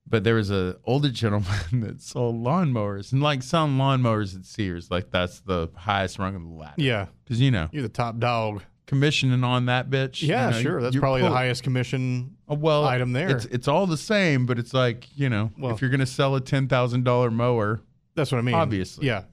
But 0.07 0.23
there 0.23 0.35
was 0.35 0.49
a 0.49 0.77
older 0.85 1.09
gentleman 1.09 1.49
that 1.81 2.01
sold 2.01 2.43
lawnmowers 2.43 3.11
and 3.11 3.21
like 3.21 3.43
selling 3.43 3.77
lawnmowers 3.77 4.35
at 4.35 4.45
Sears, 4.45 4.89
like 4.89 5.11
that's 5.11 5.39
the 5.41 5.69
highest 5.75 6.17
rung 6.17 6.35
of 6.35 6.41
the 6.41 6.49
ladder. 6.49 6.73
Yeah. 6.77 7.07
Because 7.23 7.39
you 7.39 7.51
know, 7.51 7.69
You're 7.71 7.83
the 7.83 7.89
top 7.89 8.17
dog. 8.19 8.63
Commissioning 8.89 9.43
on 9.43 9.67
that 9.67 9.91
bitch. 9.91 10.27
Yeah, 10.27 10.47
you 10.47 10.53
know, 10.55 10.61
sure. 10.61 10.81
That's 10.81 10.95
probably 10.97 11.21
the 11.21 11.29
highest 11.29 11.61
commission. 11.61 12.35
uh, 12.49 12.55
well 12.55 12.83
item 12.83 13.13
there. 13.13 13.29
It's 13.29 13.45
it's 13.45 13.67
all 13.67 13.85
the 13.85 13.97
same, 13.97 14.47
but 14.47 14.57
it's 14.57 14.73
like 14.73 15.07
you 15.15 15.29
know, 15.29 15.51
Well- 15.59 15.73
if 15.75 15.81
you're 15.81 15.91
gonna 15.91 16.07
sell 16.07 16.35
a 16.35 16.41
ten 16.41 16.67
thousand 16.67 17.03
dollar 17.05 17.29
mower, 17.29 17.81
That's 18.15 18.31
what 18.31 18.39
I 18.39 18.41
mean. 18.41 18.55
Obviously. 18.55 19.05
Yeah. 19.05 19.23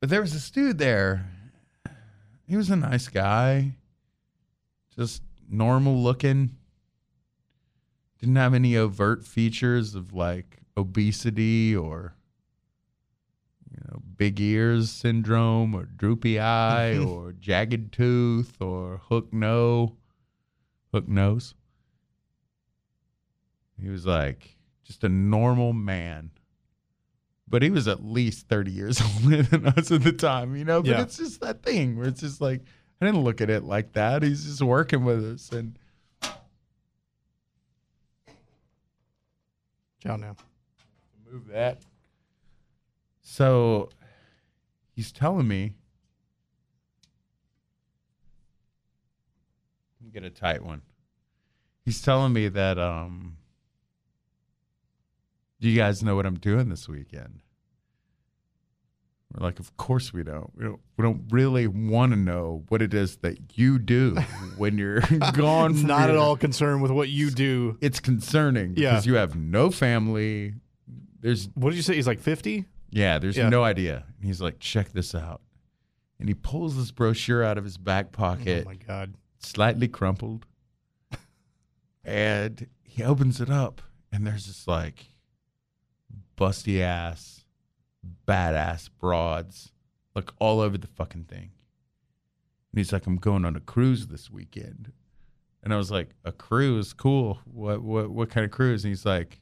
But 0.00 0.10
there 0.10 0.20
was 0.20 0.32
this 0.32 0.50
dude 0.50 0.78
there. 0.78 1.30
He 2.48 2.56
was 2.56 2.68
a 2.70 2.76
nice 2.76 3.06
guy, 3.06 3.76
just 4.98 5.22
normal 5.48 6.02
looking. 6.02 6.56
Didn't 8.18 8.34
have 8.36 8.54
any 8.54 8.76
overt 8.76 9.24
features 9.24 9.94
of 9.94 10.12
like 10.12 10.58
obesity 10.76 11.74
or 11.76 12.14
big 14.22 14.40
ears 14.40 14.88
syndrome 14.88 15.74
or 15.74 15.82
droopy 15.84 16.38
eye 16.38 16.92
mm-hmm. 16.94 17.08
or 17.08 17.32
jagged 17.32 17.90
tooth 17.90 18.54
or 18.60 19.00
hook 19.08 19.32
no 19.32 19.96
hook 20.92 21.08
nose. 21.08 21.56
He 23.80 23.88
was 23.88 24.06
like 24.06 24.58
just 24.84 25.02
a 25.02 25.08
normal 25.08 25.72
man. 25.72 26.30
But 27.48 27.64
he 27.64 27.70
was 27.70 27.88
at 27.88 28.04
least 28.04 28.46
30 28.46 28.70
years 28.70 29.02
older 29.24 29.42
than 29.42 29.66
us 29.66 29.90
at 29.90 30.04
the 30.04 30.12
time, 30.12 30.54
you 30.54 30.64
know? 30.64 30.82
But 30.82 30.90
Yeah. 30.90 31.02
it's 31.02 31.16
just 31.16 31.40
that 31.40 31.64
thing 31.64 31.98
where 31.98 32.06
it's 32.06 32.20
just 32.20 32.40
like, 32.40 32.60
I 33.00 33.06
didn't 33.06 33.24
look 33.24 33.40
at 33.40 33.50
it 33.50 33.64
like 33.64 33.94
that. 33.94 34.22
He's 34.22 34.44
just 34.44 34.62
working 34.62 35.04
with 35.04 35.24
us. 35.24 35.50
And 35.50 35.76
Ciao 39.98 40.14
now. 40.14 40.36
move 41.28 41.48
that. 41.48 41.82
So 43.22 43.88
he's 44.94 45.12
telling 45.12 45.48
me, 45.48 45.74
Let 50.00 50.06
me 50.06 50.10
get 50.12 50.24
a 50.24 50.30
tight 50.30 50.64
one. 50.64 50.82
He's 51.84 52.00
telling 52.02 52.32
me 52.32 52.48
that, 52.48 52.78
um, 52.78 53.36
do 55.60 55.68
you 55.68 55.76
guys 55.76 56.02
know 56.02 56.16
what 56.16 56.26
I'm 56.26 56.38
doing 56.38 56.68
this 56.68 56.88
weekend? 56.88 57.40
We're 59.32 59.44
like, 59.46 59.58
of 59.60 59.76
course 59.76 60.12
we 60.12 60.22
don't. 60.24 60.50
We 60.56 60.64
don't. 60.64 60.80
We 60.98 61.02
don't 61.04 61.24
really 61.30 61.66
want 61.66 62.12
to 62.12 62.16
know 62.18 62.64
what 62.68 62.82
it 62.82 62.92
is 62.92 63.16
that 63.18 63.56
you 63.56 63.78
do 63.78 64.14
when 64.58 64.76
you're 64.76 65.00
gone. 65.32 65.74
From 65.74 65.86
Not 65.86 66.10
at 66.10 66.16
all 66.16 66.36
concerned 66.36 66.82
with 66.82 66.90
what 66.90 67.08
you 67.08 67.30
do. 67.30 67.78
It's 67.80 67.98
concerning 67.98 68.74
Yeah. 68.76 68.90
because 68.90 69.06
you 69.06 69.14
have 69.14 69.34
no 69.34 69.70
family. 69.70 70.54
There's 71.20 71.48
What 71.54 71.70
did 71.70 71.76
you 71.76 71.82
say? 71.82 71.94
He's 71.94 72.06
like 72.06 72.20
50? 72.20 72.66
Yeah, 72.92 73.18
there's 73.18 73.36
Yeah. 73.36 73.48
no 73.48 73.64
idea. 73.64 74.04
And 74.16 74.24
he's 74.24 74.40
like, 74.40 74.60
check 74.60 74.92
this 74.92 75.14
out. 75.14 75.40
And 76.20 76.28
he 76.28 76.34
pulls 76.36 76.76
this 76.76 76.92
brochure 76.92 77.42
out 77.42 77.58
of 77.58 77.64
his 77.64 77.76
back 77.78 78.06
oh 78.10 78.16
pocket. 78.16 78.62
Oh 78.64 78.70
my 78.70 78.76
God. 78.76 79.14
slightly 79.40 79.88
crumpled. 79.88 80.46
and 82.04 82.68
he 82.84 83.02
opens 83.02 83.40
it 83.40 83.50
up, 83.50 83.82
and 84.12 84.26
there's 84.26 84.46
this 84.46 84.66
like 84.68 85.06
busty 86.36 86.80
ass, 86.80 87.44
badass 88.26 88.88
broads, 89.00 89.72
like 90.14 90.30
all 90.38 90.60
over 90.60 90.76
the 90.78 90.86
fucking 90.86 91.24
thing. 91.24 91.50
And 92.72 92.78
he's 92.78 92.92
like, 92.92 93.06
I'm 93.06 93.16
going 93.16 93.44
on 93.44 93.56
a 93.56 93.60
cruise 93.60 94.06
this 94.08 94.30
weekend. 94.30 94.92
And 95.62 95.72
I 95.72 95.76
was 95.76 95.90
like, 95.90 96.10
a 96.24 96.32
cruise? 96.32 96.92
Cool. 96.92 97.38
What 97.44 97.82
what 97.82 98.10
what 98.10 98.30
kind 98.30 98.44
of 98.44 98.50
cruise? 98.50 98.84
And 98.84 98.90
he's 98.90 99.06
like, 99.06 99.40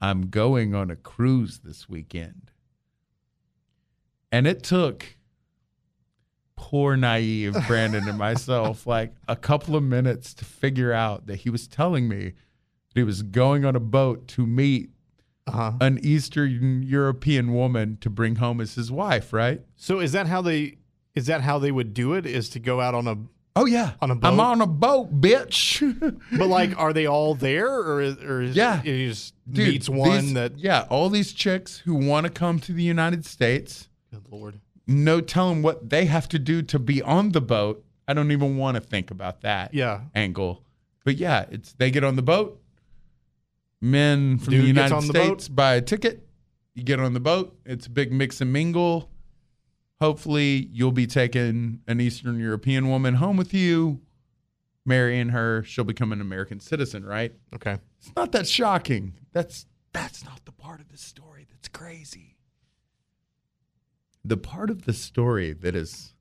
I'm 0.00 0.28
going 0.28 0.74
on 0.74 0.90
a 0.90 0.96
cruise 0.96 1.60
this 1.60 1.88
weekend. 1.88 2.50
And 4.32 4.46
it 4.46 4.62
took 4.62 5.16
poor 6.56 6.96
naive 6.96 7.56
Brandon 7.66 8.08
and 8.08 8.18
myself 8.18 8.86
like 8.96 9.14
a 9.28 9.36
couple 9.36 9.76
of 9.76 9.82
minutes 9.82 10.32
to 10.34 10.44
figure 10.44 10.92
out 10.92 11.26
that 11.26 11.36
he 11.36 11.50
was 11.50 11.68
telling 11.68 12.08
me 12.08 12.32
that 12.94 13.00
he 13.00 13.02
was 13.02 13.22
going 13.22 13.64
on 13.64 13.76
a 13.76 13.80
boat 13.80 14.26
to 14.28 14.46
meet 14.46 14.90
Uh-huh. 15.46 15.72
an 15.80 16.00
Eastern 16.02 16.82
European 16.82 17.52
woman 17.54 17.98
to 18.00 18.10
bring 18.10 18.36
home 18.36 18.60
as 18.60 18.74
his 18.74 18.90
wife, 18.90 19.32
right? 19.32 19.60
So 19.76 20.00
is 20.00 20.12
that 20.12 20.26
how 20.26 20.42
they 20.42 20.78
is 21.14 21.26
that 21.26 21.40
how 21.42 21.58
they 21.58 21.70
would 21.72 21.94
do 21.94 22.14
it? 22.14 22.26
Is 22.26 22.48
to 22.50 22.58
go 22.58 22.80
out 22.80 22.94
on 22.94 23.06
a 23.06 23.16
Oh 23.58 23.64
yeah, 23.64 23.92
On 24.02 24.10
a 24.10 24.18
I'm 24.22 24.38
on 24.38 24.60
a 24.60 24.66
boat, 24.66 25.18
bitch. 25.20 25.80
but 26.38 26.46
like 26.48 26.76
are 26.78 26.92
they 26.92 27.06
all 27.06 27.34
there 27.34 27.68
or 27.72 28.00
is 28.02 28.16
or 28.18 28.42
is 28.42 28.56
Yeah. 28.56 28.82
he 28.82 29.06
just 29.08 29.34
Dude, 29.50 29.68
meets 29.68 29.88
one 29.88 30.10
these- 30.20 30.34
that 30.34 30.58
yeah, 30.58 30.86
all 30.90 31.08
these 31.10 31.32
chicks 31.32 31.78
who 31.78 31.94
want 31.94 32.24
to 32.26 32.30
come 32.32 32.58
to 32.60 32.72
the 32.72 32.82
United 32.82 33.24
States, 33.24 33.88
Good 34.22 34.32
lord. 34.32 34.60
no 34.86 35.20
telling 35.20 35.62
what 35.62 35.90
they 35.90 36.06
have 36.06 36.28
to 36.30 36.38
do 36.38 36.62
to 36.62 36.78
be 36.78 37.02
on 37.02 37.30
the 37.32 37.40
boat. 37.40 37.84
I 38.08 38.14
don't 38.14 38.30
even 38.30 38.56
want 38.56 38.76
to 38.76 38.80
think 38.80 39.10
about 39.10 39.40
that. 39.42 39.74
Yeah. 39.74 40.02
angle. 40.14 40.62
But 41.04 41.16
yeah, 41.16 41.46
it's 41.50 41.72
they 41.74 41.90
get 41.90 42.04
on 42.04 42.16
the 42.16 42.22
boat. 42.22 42.60
Men 43.80 44.38
from 44.38 44.52
Dude 44.52 44.62
the 44.64 44.68
United 44.68 44.96
the 44.96 45.02
States 45.02 45.48
buy 45.48 45.74
a 45.74 45.80
ticket. 45.82 46.26
You 46.74 46.82
get 46.82 47.00
on 47.00 47.14
the 47.14 47.20
boat. 47.20 47.58
It's 47.64 47.86
a 47.86 47.90
big 47.90 48.12
mix 48.12 48.40
and 48.40 48.52
mingle. 48.52 49.10
Hopefully, 50.00 50.68
you'll 50.72 50.92
be 50.92 51.06
taking 51.06 51.80
an 51.86 52.00
Eastern 52.00 52.38
European 52.38 52.88
woman 52.88 53.14
home 53.14 53.36
with 53.38 53.54
you, 53.54 54.00
marrying 54.84 55.30
her. 55.30 55.62
She'll 55.64 55.84
become 55.84 56.12
an 56.12 56.20
American 56.20 56.60
citizen, 56.60 57.04
right? 57.04 57.32
Okay. 57.54 57.78
It's 57.98 58.12
not 58.14 58.32
that 58.32 58.46
shocking. 58.46 59.14
That's 59.32 59.66
that's 59.92 60.24
not 60.24 60.44
the 60.44 60.52
part 60.52 60.80
of 60.80 60.88
the 60.90 60.98
story 60.98 61.46
that's 61.50 61.68
crazy. 61.68 62.35
The 64.26 64.36
part 64.36 64.70
of 64.70 64.84
the 64.86 64.92
story 64.92 65.52
that 65.52 65.74
has 65.74 66.14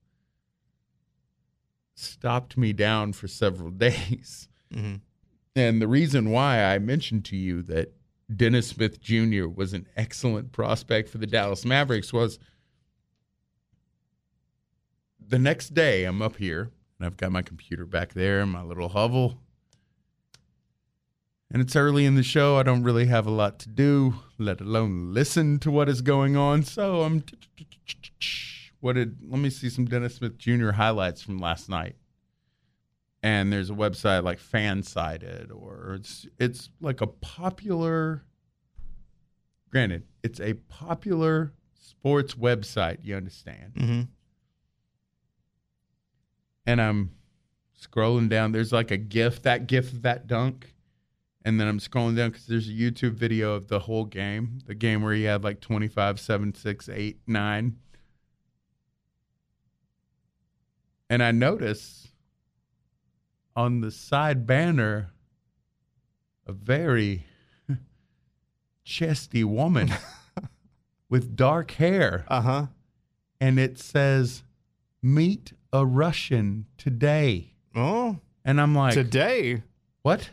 stopped 1.96 2.58
me 2.58 2.72
down 2.74 3.14
for 3.14 3.28
several 3.28 3.72
days. 3.88 4.48
Mhm. 4.74 5.02
And 5.56 5.82
the 5.82 5.88
reason 5.88 6.30
why 6.32 6.64
I 6.64 6.80
mentioned 6.80 7.24
to 7.26 7.38
you 7.38 7.62
that 7.64 7.94
Dennis 8.36 8.68
Smith 8.68 9.00
Jr. 9.00 9.48
was 9.48 9.74
an 9.74 9.88
excellent 9.96 10.52
prospect 10.52 11.10
for 11.10 11.18
the 11.18 11.28
Dallas 11.28 11.64
Mavericks 11.64 12.12
was 12.12 12.38
the 15.26 15.40
next 15.40 15.74
day 15.74 16.04
I'm 16.04 16.22
up 16.22 16.36
here 16.36 16.72
and 17.00 17.06
I've 17.06 17.18
got 17.18 17.32
my 17.32 17.42
computer 17.42 17.86
back 17.86 18.14
there, 18.14 18.42
in 18.42 18.50
my 18.50 18.62
little 18.62 18.90
hovel. 18.90 19.40
And 21.52 21.62
it's 21.62 21.76
early 21.76 22.06
in 22.06 22.16
the 22.16 22.24
show. 22.24 22.58
I 22.58 22.64
don't 22.64 22.84
really 22.84 23.06
have 23.06 23.26
a 23.28 23.32
lot 23.32 23.60
to 23.60 23.70
do, 23.70 24.16
let 24.38 24.62
alone 24.62 25.14
listen 25.14 25.60
to 25.60 25.72
what 25.72 25.88
is 25.90 26.02
going 26.02 26.36
on. 26.36 26.64
So 26.64 27.02
I'm 27.02 27.24
what 28.80 28.94
did 28.94 29.18
let 29.30 29.40
me 29.40 29.50
see 29.50 29.70
some 29.70 29.86
Dennis 29.86 30.16
Smith 30.16 30.38
Jr. 30.38 30.72
highlights 30.72 31.22
from 31.22 31.38
last 31.38 31.70
night. 31.70 31.96
And 33.24 33.52
there's 33.52 33.70
a 33.72 33.74
website 33.74 34.24
like 34.24 34.40
Fansided 34.40 35.50
or 35.52 35.96
it's 36.00 36.28
it's 36.40 36.70
like 36.80 37.02
a 37.02 37.08
popular 37.08 38.24
granted, 39.72 40.04
it's 40.24 40.40
a 40.40 40.54
popular 40.54 41.52
sports 41.80 42.36
website, 42.36 43.00
you 43.04 43.16
understand 43.16 43.74
Mm-hmm. 43.76 44.02
and 46.68 46.82
I'm 46.82 47.12
scrolling 47.80 48.30
down. 48.30 48.52
There's 48.52 48.72
like 48.72 48.92
a 48.92 48.98
GIF, 48.98 49.42
that 49.44 49.68
GIF 49.68 49.92
of 49.92 50.02
that 50.04 50.28
dunk. 50.28 50.74
And 51.46 51.60
then 51.60 51.68
I'm 51.68 51.78
scrolling 51.80 52.16
down 52.18 52.32
because 52.32 52.48
there's 52.48 52.68
a 52.68 52.72
YouTube 52.74 53.14
video 53.14 53.54
of 53.54 53.68
the 53.68 53.80
whole 53.82 54.04
game, 54.06 54.58
the 54.66 54.74
game 54.74 55.04
where 55.04 55.14
he 55.14 55.24
had 55.24 55.44
like 55.44 55.62
25, 55.62 56.20
7, 56.20 56.54
6, 56.56 56.90
8, 56.90 57.20
9. 57.28 57.76
And 61.10 61.22
I 61.24 61.32
notice 61.32 62.08
on 63.56 63.82
the 63.82 63.92
side 63.92 64.46
banner 64.48 65.12
a 66.48 66.52
very 66.52 67.26
chesty 68.84 69.44
woman 69.44 69.92
with 71.10 71.36
dark 71.36 71.72
hair 71.72 72.26
Uh-huh. 72.28 72.68
and 73.40 73.60
it 73.60 73.78
says 73.78 74.44
meet 75.02 75.54
a 75.72 75.86
Russian 75.86 76.66
today. 76.78 77.54
Oh, 77.76 78.18
And 78.44 78.60
I'm 78.60 78.74
like, 78.74 78.94
today. 78.96 79.62
what? 80.02 80.32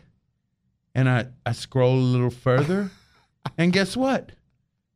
And 0.95 1.09
I, 1.09 1.27
I 1.45 1.53
scroll 1.53 1.95
a 1.95 2.01
little 2.01 2.29
further, 2.29 2.91
and 3.57 3.73
guess 3.73 3.97
what? 3.97 4.31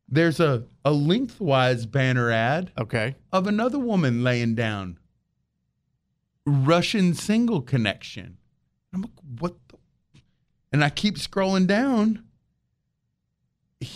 There's 0.07 0.39
a, 0.39 0.63
a 0.85 0.91
lengthwise 0.91 1.85
banner 1.85 2.31
ad 2.31 2.71
Okay. 2.77 3.15
of 3.33 3.47
another 3.47 3.79
woman 3.79 4.23
laying 4.23 4.55
down. 4.55 4.99
Russian 6.45 7.13
single 7.13 7.61
connection. 7.61 8.37
I'm 8.93 9.01
like, 9.01 9.11
what 9.39 9.55
the? 9.67 9.77
And 10.71 10.83
I 10.83 10.89
keep 10.89 11.15
scrolling 11.15 11.67
down. 11.67 12.23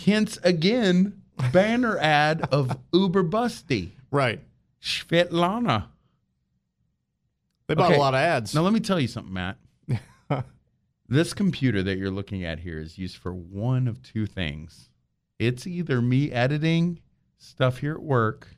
Hence 0.04 0.38
again, 0.44 1.22
banner 1.52 1.98
ad 1.98 2.42
of 2.52 2.76
Uber 2.92 3.24
Busty. 3.24 3.90
Right. 4.10 4.40
Svetlana. 4.82 5.86
They 7.68 7.74
bought 7.74 7.90
Okay. 7.90 7.96
a 7.96 8.00
lot 8.00 8.14
of 8.14 8.18
ads. 8.18 8.54
Now 8.54 8.60
let 8.62 8.72
me 8.74 8.80
tell 8.80 9.00
you 9.00 9.08
something, 9.08 9.32
Matt. 9.32 9.56
This 11.12 11.34
computer 11.34 11.82
that 11.82 11.98
you're 11.98 12.10
looking 12.10 12.44
at 12.44 12.60
here 12.60 12.78
is 12.78 12.98
used 12.98 13.16
for 13.16 13.32
one 13.34 13.86
of 13.88 14.02
two 14.02 14.26
things. 14.26 14.88
It's 15.38 15.66
either 15.66 16.00
me 16.00 16.30
editing 16.32 17.00
stuff 17.36 17.78
here 17.78 17.92
at 17.94 18.02
work, 18.02 18.56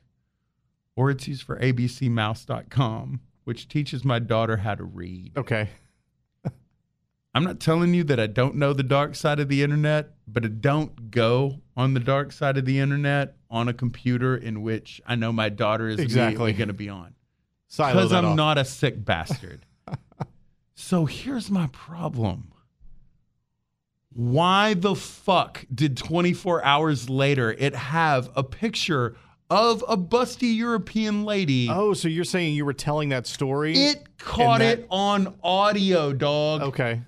or 0.95 1.09
it's 1.09 1.27
used 1.27 1.43
for 1.43 1.57
abcmouse.com, 1.59 3.19
which 3.43 3.67
teaches 3.67 4.05
my 4.05 4.19
daughter 4.19 4.57
how 4.57 4.75
to 4.75 4.83
read. 4.83 5.37
okay. 5.37 5.69
I'm 7.33 7.43
not 7.43 7.59
telling 7.59 7.93
you 7.93 8.05
that 8.05 8.17
I 8.17 8.27
don't 8.27 8.55
know 8.55 8.71
the 8.71 8.81
dark 8.81 9.13
side 9.13 9.41
of 9.41 9.49
the 9.49 9.61
internet, 9.61 10.11
but 10.25 10.45
I 10.45 10.47
don't 10.47 11.11
go 11.11 11.59
on 11.75 11.93
the 11.93 11.99
dark 11.99 12.31
side 12.31 12.55
of 12.55 12.63
the 12.63 12.79
internet 12.79 13.35
on 13.49 13.67
a 13.67 13.73
computer 13.73 14.37
in 14.37 14.61
which 14.61 15.01
I 15.05 15.15
know 15.15 15.33
my 15.33 15.49
daughter 15.49 15.89
is 15.89 15.99
Exactly. 15.99 16.53
going 16.53 16.69
to 16.69 16.73
be 16.73 16.87
on. 16.87 17.13
Because 17.69 18.13
I'm 18.13 18.23
off. 18.27 18.35
not 18.37 18.57
a 18.57 18.63
sick 18.63 19.03
bastard. 19.03 19.64
So 20.75 21.05
here's 21.05 21.49
my 21.49 21.67
problem. 21.67 22.51
Why 24.13 24.73
the 24.75 24.95
fuck 24.95 25.65
did 25.73 25.97
24 25.97 26.63
hours 26.63 27.09
later 27.09 27.51
it 27.51 27.73
have 27.75 28.29
a 28.35 28.43
picture 28.43 29.15
of 29.49 29.83
a 29.87 29.97
busty 29.97 30.55
European 30.55 31.23
lady? 31.25 31.67
Oh, 31.69 31.93
so 31.93 32.07
you're 32.07 32.23
saying 32.23 32.55
you 32.55 32.65
were 32.65 32.73
telling 32.73 33.09
that 33.09 33.25
story? 33.25 33.73
it 33.73 34.17
caught 34.17 34.59
that- 34.59 34.79
it 34.79 34.87
on 34.89 35.35
audio, 35.43 36.13
dog. 36.13 36.61
Okay. 36.61 37.01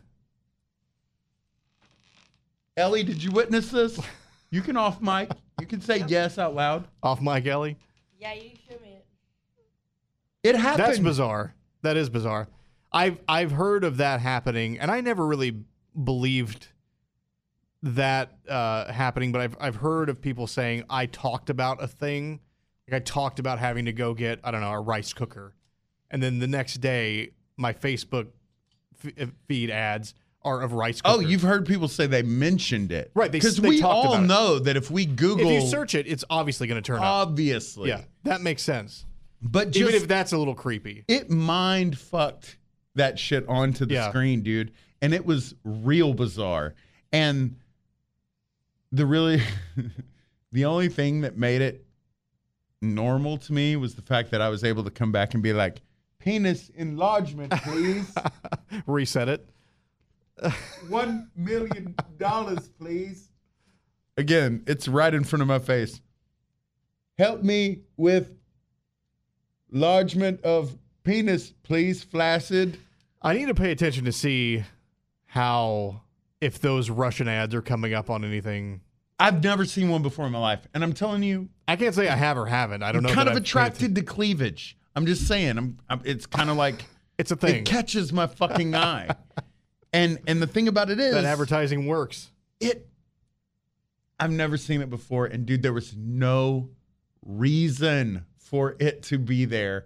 Ellie, 2.76 3.04
did 3.04 3.24
you 3.24 3.32
witness 3.32 3.70
this? 3.70 4.00
You 4.50 4.62
can 4.62 4.78
off 4.78 5.02
mic. 5.02 5.30
You 5.60 5.66
can 5.66 5.82
say 5.82 6.04
yes 6.08 6.38
out 6.38 6.56
loud. 6.56 6.88
Off 7.04 7.22
mic 7.22 7.46
Ellie. 7.48 7.76
Yeah, 8.20 8.34
you 8.34 8.52
showed 8.70 8.82
me 8.82 8.90
it. 8.90 9.06
It 10.44 10.56
happened. 10.56 10.88
That's 10.88 11.00
bizarre. 11.00 11.54
That 11.82 11.98
is 11.98 12.10
bizarre. 12.10 12.48
I've 12.98 13.20
I've 13.28 13.52
heard 13.52 13.84
of 13.84 13.98
that 13.98 14.20
happening, 14.22 14.80
and 14.80 14.90
I 14.90 15.02
never 15.02 15.26
really 15.26 15.56
believed 16.04 16.68
that 17.84 18.32
uh, 18.50 18.92
happening. 18.92 19.32
But 19.32 19.42
I've 19.42 19.58
I've 19.60 19.76
heard 19.76 20.10
of 20.10 20.22
people 20.22 20.48
saying 20.48 20.84
I 20.90 21.06
talked 21.06 21.50
about 21.50 21.82
a 21.84 21.88
thing, 21.88 22.40
like 22.90 23.02
I 23.02 23.04
talked 23.04 23.40
about 23.40 23.60
having 23.60 23.86
to 23.86 23.94
go 23.94 24.14
get 24.14 24.40
I 24.44 24.52
don't 24.52 24.62
know 24.62 24.72
a 24.72 24.80
rice 24.82 25.14
cooker, 25.14 25.54
and 26.10 26.22
then 26.22 26.40
the 26.40 26.48
next 26.48 26.76
day 26.76 27.32
my 27.56 27.74
Facebook 27.74 28.28
f- 29.20 29.30
feed 29.48 29.70
ads 29.70 30.14
are 30.44 30.62
of 30.62 30.74
rice. 30.74 31.02
Cooker. 31.02 31.18
Oh, 31.18 31.20
you've 31.20 31.42
heard 31.42 31.66
people 31.66 31.88
say 31.88 32.08
they 32.08 32.22
mentioned 32.24 32.92
it, 32.92 33.12
Right, 33.16 33.32
Because 33.32 33.60
we 33.60 33.82
talked 33.82 34.06
all 34.08 34.14
about 34.14 34.24
it. 34.24 34.28
know 34.28 34.60
that 34.60 34.78
if 34.78 34.90
we 34.90 35.06
Google, 35.06 35.50
if 35.50 35.64
you 35.64 35.68
search 35.70 35.94
it, 35.96 36.08
it's 36.08 36.24
obviously 36.30 36.68
going 36.68 36.82
to 36.82 36.86
turn 36.86 36.98
up. 36.98 37.04
obviously, 37.04 37.90
Yeah, 37.90 38.02
that 38.24 38.42
makes 38.42 38.62
sense. 38.62 39.06
But 39.42 39.72
just 39.72 39.90
Even 39.90 39.96
if 40.02 40.08
that's 40.08 40.32
a 40.34 40.38
little 40.38 40.56
creepy. 40.56 41.04
it 41.08 41.30
mind 41.30 41.98
fucked 41.98 42.57
that 42.98 43.18
shit 43.18 43.48
onto 43.48 43.86
the 43.86 43.96
Yeah. 43.96 44.10
screen, 44.10 44.42
dude. 44.42 44.72
And 45.02 45.14
it 45.14 45.26
was 45.26 45.56
real 45.64 46.14
bizarre. 46.14 46.76
And 47.12 47.56
the 48.92 49.06
really, 49.06 49.42
the 50.52 50.66
only 50.66 50.90
thing 50.90 51.22
that 51.22 51.38
made 51.38 51.62
it 51.62 51.86
normal 52.82 53.38
to 53.38 53.54
me 53.54 53.76
was 53.76 53.96
the 53.96 54.02
fact 54.02 54.32
that 54.32 54.42
I 54.42 54.50
was 54.50 54.64
able 54.64 54.84
to 54.84 54.92
come 54.92 55.12
back 55.12 55.34
and 55.34 55.42
be 55.42 55.54
like, 55.54 55.82
penis 56.20 56.70
enlargement, 56.76 57.52
please. 57.64 58.14
Reset 58.86 59.30
it. 59.30 59.50
One 60.90 61.30
million 61.36 61.96
dollars, 62.18 62.68
please. 62.70 63.30
Again, 64.18 64.64
it's 64.68 64.88
right 64.88 65.14
in 65.14 65.24
front 65.24 65.42
of 65.42 65.48
my 65.48 65.60
face. 65.60 66.02
Help 67.18 67.44
me 67.44 67.82
with 67.98 68.36
enlargement 69.72 70.42
of 70.44 70.78
penis, 71.04 71.52
please, 71.64 72.04
flaccid. 72.04 72.78
I 73.22 73.34
need 73.34 73.48
to 73.48 73.56
pay 73.56 73.72
attention 73.72 74.06
to 74.06 74.12
see 74.12 74.64
how 75.26 76.02
if 76.42 76.60
those 76.60 76.90
Russian 76.90 77.28
ads 77.28 77.54
are 77.56 77.62
coming 77.62 77.94
up 77.94 78.10
on 78.10 78.24
anything. 78.24 78.82
I've 79.20 79.44
never 79.44 79.66
seen 79.66 79.90
one 79.90 80.04
before 80.04 80.28
in 80.28 80.32
my 80.32 80.40
life, 80.40 80.68
and 80.74 80.84
I'm 80.84 80.94
telling 80.94 81.24
you, 81.24 81.50
I 81.68 81.76
can't 81.76 81.96
say 81.96 82.08
I 82.08 82.16
have 82.16 82.38
or 82.38 82.46
haven't. 82.46 82.84
I 82.84 82.92
don't 82.92 83.02
know. 83.02 83.10
I'm 83.10 83.16
kind 83.16 83.28
of 83.28 83.36
I've 83.36 83.42
attracted 83.42 83.96
to 83.96 84.04
cleavage. 84.04 84.78
I'm 84.96 85.06
just 85.06 85.28
saying. 85.28 85.58
I'm. 85.58 85.78
I'm 85.90 86.02
it's 86.06 86.26
kind 86.26 86.50
of 86.50 86.58
like 86.58 86.86
It's 87.18 87.32
a 87.32 87.36
thing. 87.36 87.56
it 87.56 87.66
catches 87.66 88.14
my 88.14 88.28
fucking 88.28 88.76
eye. 88.76 89.10
And 89.94 90.20
and 90.28 90.42
the 90.42 90.48
thing 90.48 90.68
about 90.68 90.90
it 90.90 91.00
is 91.00 91.14
that 91.14 91.24
advertising 91.24 91.88
works. 91.88 92.30
it. 92.60 92.88
I've 94.20 94.32
never 94.32 94.58
seen 94.58 94.82
it 94.82 94.90
before, 94.90 95.26
and 95.28 95.46
dude, 95.46 95.64
there 95.64 95.72
was 95.74 95.96
no 95.96 96.70
reason 97.26 98.26
for 98.38 98.76
it 98.80 99.02
to 99.04 99.18
be 99.18 99.46
there. 99.46 99.86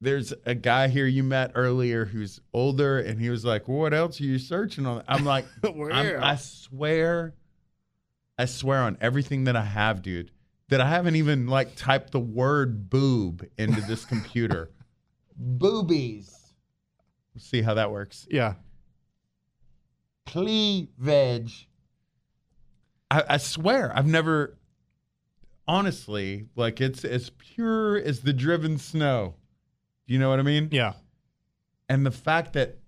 There's 0.00 0.32
a 0.46 0.54
guy 0.54 0.88
here 0.88 1.06
you 1.06 1.22
met 1.22 1.52
earlier 1.54 2.06
who's 2.06 2.40
older, 2.54 2.98
and 2.98 3.20
he 3.20 3.28
was 3.28 3.44
like, 3.44 3.68
well, 3.68 3.78
"What 3.78 3.92
else 3.94 4.20
are 4.20 4.24
you 4.24 4.38
searching 4.38 4.86
on?" 4.86 5.02
I'm 5.06 5.24
like, 5.24 5.44
Where? 5.74 5.92
I'm, 5.92 6.22
I 6.22 6.36
swear, 6.36 7.34
I 8.38 8.46
swear 8.46 8.78
on 8.82 8.96
everything 9.00 9.44
that 9.44 9.56
I 9.56 9.64
have, 9.64 10.00
dude, 10.00 10.30
that 10.68 10.80
I 10.80 10.88
haven't 10.88 11.16
even 11.16 11.48
like 11.48 11.76
typed 11.76 12.12
the 12.12 12.20
word 12.20 12.88
boob 12.88 13.44
into 13.58 13.82
this 13.82 14.04
computer. 14.06 14.70
Boobies. 15.36 16.54
We'll 17.34 17.42
see 17.42 17.62
how 17.62 17.74
that 17.74 17.90
works. 17.90 18.26
Yeah. 18.30 18.54
Cleavage. 20.26 21.68
I, 23.10 23.24
I 23.30 23.36
swear, 23.38 23.92
I've 23.96 24.06
never, 24.06 24.56
honestly, 25.66 26.46
like 26.56 26.80
it's 26.80 27.04
as 27.04 27.30
pure 27.30 27.96
as 27.98 28.20
the 28.20 28.32
driven 28.32 28.78
snow. 28.78 29.34
Do 30.10 30.14
you 30.14 30.18
know 30.18 30.28
what 30.28 30.40
I 30.40 30.42
mean? 30.42 30.70
Yeah. 30.72 30.94
and 31.88 32.04
the 32.04 32.10
fact 32.10 32.54
that 32.54 32.78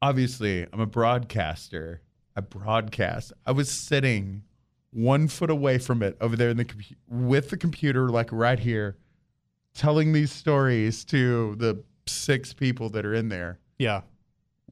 obviously 0.00 0.66
I'm 0.72 0.80
a 0.80 0.86
broadcaster, 0.86 2.02
I 2.34 2.40
broadcast. 2.40 3.32
I 3.46 3.52
was 3.52 3.70
sitting 3.70 4.42
one 4.90 5.28
foot 5.28 5.48
away 5.48 5.78
from 5.78 6.02
it 6.02 6.16
over 6.20 6.34
there 6.34 6.50
in 6.50 6.56
the 6.56 6.64
compu- 6.64 6.96
with 7.08 7.50
the 7.50 7.56
computer, 7.56 8.08
like 8.08 8.30
right 8.32 8.58
here, 8.58 8.96
telling 9.74 10.12
these 10.12 10.32
stories 10.32 11.04
to 11.04 11.54
the 11.54 11.84
six 12.08 12.52
people 12.52 12.88
that 12.90 13.06
are 13.06 13.14
in 13.14 13.28
there, 13.28 13.60
Yeah. 13.78 14.00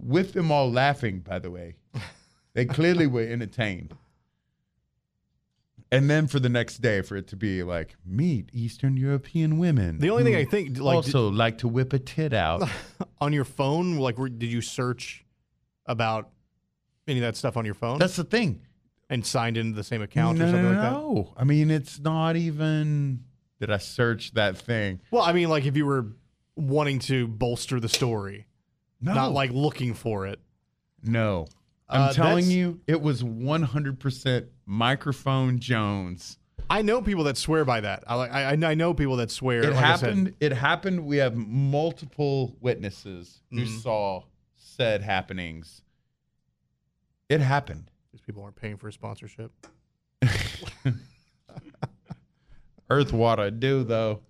with 0.01 0.33
them 0.33 0.51
all 0.51 0.69
laughing. 0.69 1.21
By 1.21 1.39
the 1.39 1.51
way, 1.53 1.77
they 2.55 2.65
clearly 2.65 3.07
were 3.07 3.23
entertained. 3.23 3.95
And 5.93 6.09
then 6.09 6.29
for 6.29 6.39
the 6.39 6.49
next 6.49 6.79
day, 6.79 7.03
for 7.03 7.17
it 7.17 7.27
to 7.29 7.37
be 7.37 7.63
like 7.63 7.97
meet 8.07 8.49
Eastern 8.53 8.97
European 8.97 9.59
women. 9.59 9.99
The 9.99 10.11
only 10.11 10.23
thing 10.23 10.37
I 10.37 10.45
hmm. 10.45 10.51
think, 10.51 10.79
like, 10.79 10.97
also 10.97 11.31
like 11.31 11.59
to 11.59 11.69
whip 11.69 11.93
a 11.93 11.99
tit 11.99 12.33
out. 12.33 12.69
on 13.21 13.33
your 13.33 13.45
phone, 13.45 13.97
like, 13.97 14.19
where, 14.19 14.29
did 14.29 14.51
you 14.51 14.61
search 14.61 15.25
about 15.87 16.31
any 17.09 17.19
of 17.19 17.23
that 17.23 17.37
stuff 17.37 17.57
on 17.57 17.65
your 17.65 17.75
phone 17.75 17.99
That's 17.99 18.17
the 18.17 18.25
thing. 18.25 18.63
and 19.09 19.27
signed 19.27 19.57
into 19.57 19.75
the 19.75 19.83
same 19.83 20.01
account 20.01 20.39
no, 20.39 20.45
or 20.45 20.49
something 20.49 20.63
no, 20.63 20.71
like 20.71 20.81
that? 20.81 20.93
no. 20.93 21.35
I 21.37 21.45
mean, 21.45 21.71
it's 21.71 21.99
not 21.99 22.37
even. 22.37 23.25
Did 23.59 23.71
I 23.71 23.79
search 23.79 24.33
that 24.35 24.57
thing? 24.57 25.01
Well, 25.11 25.23
I 25.23 25.33
mean, 25.33 25.49
like, 25.49 25.67
if 25.67 25.77
you 25.77 25.85
were 25.85 26.07
wanting 26.57 27.01
to 27.01 27.27
bolster 27.27 27.81
the 27.81 27.89
story, 27.89 28.47
No, 29.01 29.13
not 29.13 29.33
like 29.33 29.51
looking 29.51 29.95
for 29.95 30.27
it. 30.27 30.39
no. 31.03 31.47
I'm 31.91 32.01
Uh, 32.11 32.13
telling 32.13 32.47
you, 32.51 32.81
it 32.87 33.01
was 33.03 33.23
100% 33.23 34.47
microphone 34.67 35.59
Jones. 35.59 36.39
I 36.69 36.83
know 36.83 37.03
people 37.03 37.25
that 37.25 37.37
swear 37.37 37.65
by 37.65 37.81
that. 37.81 38.05
I 38.07 38.15
like. 38.15 38.31
I, 38.33 38.53
I 38.71 38.75
know 38.75 38.95
people 38.95 39.17
that 39.17 39.31
swear. 39.33 39.63
It 39.65 39.71
like 39.71 39.77
happened. 39.85 40.35
It 40.39 40.53
happened. 40.53 41.05
We 41.05 41.17
have 41.17 41.35
multiple 41.37 42.57
witnesses 42.61 43.41
who 43.51 43.63
Mm-hmm. 43.63 43.79
saw 43.79 44.23
said 44.57 45.03
happenings. 45.03 45.83
It 47.29 47.41
happened. 47.41 47.91
These 48.13 48.21
people 48.21 48.43
aren't 48.45 48.55
paying 48.57 48.77
for 48.77 48.87
a 48.89 48.93
sponsorship. 48.93 49.51
Earth, 52.89 53.13
water, 53.13 53.51
do 53.51 53.85
though. 53.85 54.21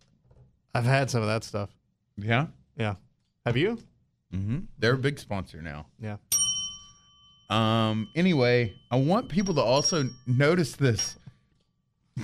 I've 0.74 0.84
had 0.84 1.10
some 1.10 1.22
of 1.22 1.28
that 1.28 1.44
stuff. 1.44 1.70
Yeah. 2.16 2.46
Yeah. 2.76 2.94
Have 3.46 3.56
you? 3.56 3.78
Mm-hmm. 4.34 4.58
They're 4.78 4.94
a 4.94 4.98
big 4.98 5.18
sponsor 5.18 5.62
now. 5.62 5.86
Yeah. 6.00 6.16
Um. 7.50 8.08
Anyway, 8.14 8.74
I 8.90 8.96
want 8.96 9.28
people 9.28 9.54
to 9.54 9.60
also 9.60 10.08
notice 10.26 10.76
this, 10.76 11.16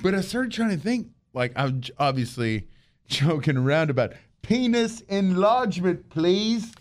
but 0.01 0.15
I 0.15 0.21
started 0.21 0.51
trying 0.51 0.69
to 0.71 0.77
think. 0.77 1.07
Like 1.33 1.51
I'm 1.55 1.81
obviously 1.99 2.67
joking 3.07 3.57
around 3.57 3.89
about 3.89 4.13
penis 4.41 5.01
enlargement, 5.01 6.09
please. 6.09 6.73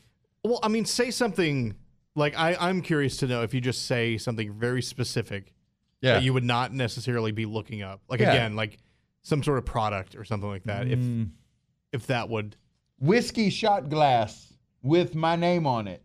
Well, 0.44 0.60
I 0.62 0.68
mean, 0.68 0.85
say 0.86 1.10
something 1.10 1.74
like 2.14 2.39
I, 2.39 2.56
I'm 2.59 2.81
curious 2.81 3.16
to 3.18 3.27
know 3.27 3.43
if 3.43 3.52
you 3.52 3.60
just 3.60 3.86
say 3.86 4.16
something 4.16 4.52
very 4.52 4.81
specific 4.81 5.52
Yeah. 6.01 6.14
that 6.14 6.23
you 6.23 6.32
would 6.32 6.44
not 6.44 6.73
necessarily 6.73 7.32
be 7.32 7.44
looking 7.44 7.82
up. 7.82 8.01
Like 8.09 8.20
Yeah. 8.20 8.32
again, 8.32 8.56
like 8.56 8.78
some 9.23 9.43
sort 9.43 9.59
of 9.59 9.66
product 9.66 10.14
or 10.16 10.24
something 10.24 10.48
like 10.48 10.62
that. 10.64 10.86
If 10.86 11.01
Mm. 11.01 11.31
if 11.93 12.06
that 12.06 12.28
would 12.31 12.56
Whiskey 12.98 13.51
shot 13.51 13.90
glass 13.90 14.55
with 14.82 15.14
my 15.14 15.36
name 15.36 15.66
on 15.66 15.86
it. 15.89 16.02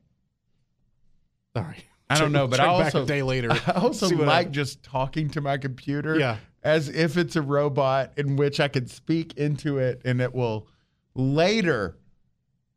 all 1.56 1.64
right. 1.64 1.86
I 2.12 2.20
don't 2.20 2.32
know, 2.32 2.48
but 2.48 2.60
I 2.60 2.66
back 2.66 2.86
also 2.86 3.04
a 3.04 3.06
day 3.06 3.24
later. 3.24 3.52
I 3.68 3.72
also 3.72 4.08
like 4.10 4.48
happens. 4.48 4.56
just 4.56 4.84
talking 4.84 5.30
to 5.32 5.42
my 5.42 5.58
computer. 5.58 6.18
Yeah. 6.20 6.38
As 6.64 6.90
if 6.90 7.18
it's 7.18 7.36
a 7.36 7.42
robot 7.42 8.12
in 8.18 8.36
which 8.36 8.60
I 8.60 8.68
can 8.68 8.86
speak 8.88 9.36
into 9.38 9.80
it 9.80 10.02
and 10.06 10.22
it 10.22 10.34
will 10.36 10.68
later 11.16 11.98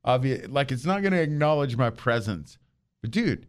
obvious 0.05 0.49
like 0.49 0.73
it's 0.73 0.85
not 0.85 1.03
gonna 1.03 1.17
acknowledge 1.17 1.77
my 1.77 1.91
presence. 1.91 2.59
But 3.03 3.11
dude, 3.11 3.47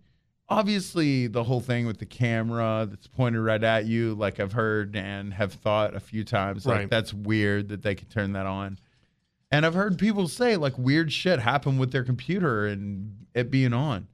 obviously 0.50 1.28
the 1.28 1.44
whole 1.44 1.62
thing 1.62 1.86
with 1.86 2.00
the 2.00 2.06
camera 2.06 2.86
that's 2.90 3.08
pointed 3.08 3.42
right 3.42 3.64
at 3.64 3.86
you, 3.86 4.14
like 4.16 4.40
I've 4.40 4.54
heard 4.54 4.96
and 4.96 5.34
have 5.34 5.54
thought 5.54 5.96
a 5.96 6.00
few 6.00 6.24
times, 6.24 6.66
like 6.66 6.78
Right. 6.80 6.90
that's 6.90 7.14
weird 7.14 7.70
that 7.70 7.82
they 7.82 7.96
could 7.96 8.10
turn 8.10 8.34
that 8.34 8.46
on. 8.46 8.78
And 9.52 9.66
I've 9.66 9.74
heard 9.74 9.98
people 9.98 10.28
say 10.28 10.58
like 10.58 10.78
weird 10.78 11.12
shit 11.14 11.40
happen 11.40 11.78
with 11.78 11.92
their 11.92 12.04
computer 12.04 12.66
and 12.66 13.26
it 13.34 13.50
being 13.52 13.74
on. 13.74 14.08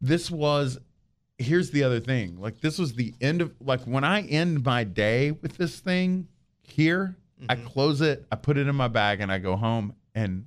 This 0.00 0.30
was 0.30 0.78
here's 1.38 1.70
the 1.70 1.82
other 1.84 2.00
thing. 2.00 2.40
Like 2.40 2.60
this 2.60 2.78
was 2.78 2.94
the 2.94 3.14
end 3.20 3.42
of 3.42 3.54
like 3.60 3.82
when 3.82 4.04
I 4.04 4.22
end 4.22 4.64
my 4.64 4.84
day 4.84 5.32
with 5.32 5.56
this 5.56 5.80
thing 5.80 6.28
here, 6.62 7.16
I 7.48 7.56
mm-hmm. 7.56 7.66
close 7.66 8.00
it, 8.00 8.26
I 8.32 8.36
put 8.36 8.56
it 8.56 8.66
in 8.66 8.76
my 8.76 8.88
bag 8.88 9.20
and 9.20 9.30
I 9.30 9.38
go 9.38 9.56
home 9.56 9.94
and 10.14 10.46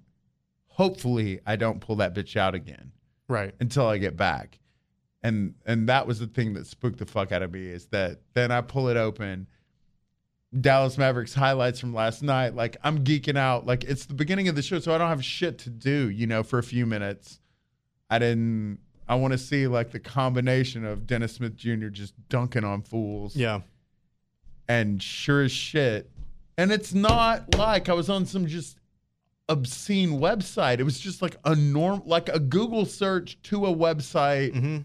hopefully 0.68 1.40
I 1.46 1.56
don't 1.56 1.80
pull 1.80 1.98
that 1.98 2.14
bitch 2.16 2.36
out 2.36 2.56
again 2.56 2.92
Right. 3.28 3.54
until 3.60 3.88
I 3.88 3.98
get 3.98 4.18
back. 4.18 4.60
And 5.22 5.54
and 5.66 5.90
that 5.90 6.08
was 6.08 6.20
the 6.20 6.28
thing 6.28 6.54
that 6.54 6.66
spooked 6.66 7.00
the 7.00 7.06
fuck 7.06 7.32
out 7.32 7.44
of 7.44 7.52
me 7.52 7.68
is 7.68 7.88
that 7.88 8.22
then 8.34 8.52
I 8.52 8.62
pull 8.62 8.88
it 8.88 8.98
open. 8.98 9.48
Dallas 10.60 10.98
Mavericks 10.98 11.34
highlights 11.34 11.80
from 11.80 11.94
last 11.94 12.24
night. 12.24 12.56
Like 12.56 12.78
I'm 12.84 13.04
geeking 13.04 13.38
out. 13.38 13.66
Like 13.66 13.84
it's 13.84 14.06
the 14.06 14.14
beginning 14.14 14.48
of 14.48 14.56
the 14.56 14.62
show, 14.62 14.80
so 14.80 14.96
I 14.96 14.98
don't 14.98 15.10
have 15.10 15.24
shit 15.24 15.60
to 15.60 15.70
do, 15.70 16.10
you 16.10 16.26
know, 16.26 16.42
for 16.42 16.58
a 16.58 16.64
few 16.64 16.86
minutes. 16.86 17.40
I 18.10 18.18
didn't 18.18 18.80
I 19.10 19.16
want 19.16 19.32
to 19.34 19.38
see 19.40 19.66
like 19.68 19.92
the 19.92 20.00
combination 20.00 20.86
of 20.86 21.08
Dennis 21.08 21.34
Smith 21.34 21.56
Jr. 21.58 21.88
just 21.88 22.14
dunking 22.30 22.64
on 22.64 22.84
fools. 22.84 23.36
Yeah. 23.36 23.62
And 24.68 25.02
sure 25.02 25.42
as 25.42 25.52
shit. 25.52 26.10
And 26.60 26.72
it's 26.72 26.94
not 26.94 27.56
like 27.58 27.90
I 27.90 27.94
was 27.94 28.08
on 28.10 28.26
some 28.28 28.46
just 28.46 28.78
obscene 29.50 30.20
website. 30.20 30.78
It 30.80 30.84
was 30.84 31.00
just 31.00 31.24
like 31.24 31.38
a 31.44 31.56
norm 31.56 32.04
like 32.06 32.30
a 32.30 32.40
Google 32.40 32.86
search 32.86 33.42
to 33.44 33.66
a 33.66 33.74
website. 33.76 34.54
Mm-hmm. 34.54 34.78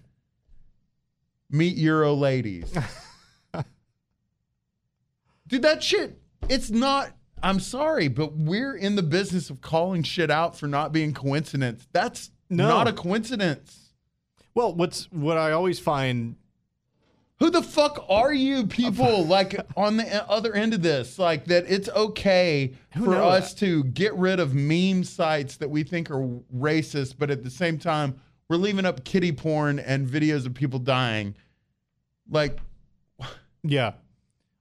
Meet 1.51 1.77
Euro 1.77 2.15
ladies. 2.15 2.73
Dude, 5.47 5.61
that 5.63 5.83
shit, 5.83 6.19
it's 6.49 6.71
not 6.71 7.13
I'm 7.43 7.61
sorry, 7.61 8.09
but 8.09 8.35
we're 8.39 8.75
in 8.75 8.97
the 8.97 9.03
business 9.03 9.51
of 9.51 9.61
calling 9.61 10.03
shit 10.03 10.31
out 10.31 10.59
for 10.59 10.67
not 10.67 10.93
being 10.93 11.13
coincidence. 11.13 11.87
That's 11.93 12.31
No. 12.49 12.69
not 12.69 12.89
a 12.89 12.93
coincidence. 12.95 13.84
Well, 14.55 14.75
what's 14.75 15.11
what 15.11 15.37
I 15.37 15.53
always 15.53 15.79
find 15.79 16.37
Who 17.39 17.51
the 17.51 17.63
fuck 17.63 18.05
are 18.09 18.33
you 18.33 18.67
people 18.67 19.25
like 19.27 19.57
on 19.77 19.97
the 19.97 20.31
other 20.31 20.55
end 20.55 20.75
of 20.75 20.83
this? 20.83 21.19
Like 21.19 21.47
that 21.47 21.65
it's 21.69 21.89
okay 21.89 22.75
Who 22.95 23.07
for 23.07 23.17
us 23.17 23.55
to 23.55 23.85
get 23.85 24.15
rid 24.15 24.41
of 24.41 24.55
meme 24.55 25.05
sites 25.05 25.57
that 25.57 25.71
we 25.71 25.83
think 25.83 26.11
are 26.11 26.29
racist, 26.55 27.17
but 27.19 27.31
at 27.31 27.43
the 27.43 27.51
same 27.51 27.79
time, 27.79 28.21
we're 28.49 28.57
leaving 28.57 28.85
up 28.87 29.05
kitty 29.05 29.33
porn 29.33 29.79
and 29.79 30.07
videos 30.07 30.47
of 30.47 30.55
people 30.55 30.79
dying. 30.79 31.35
Like 32.31 32.59
Yeah. 33.63 33.93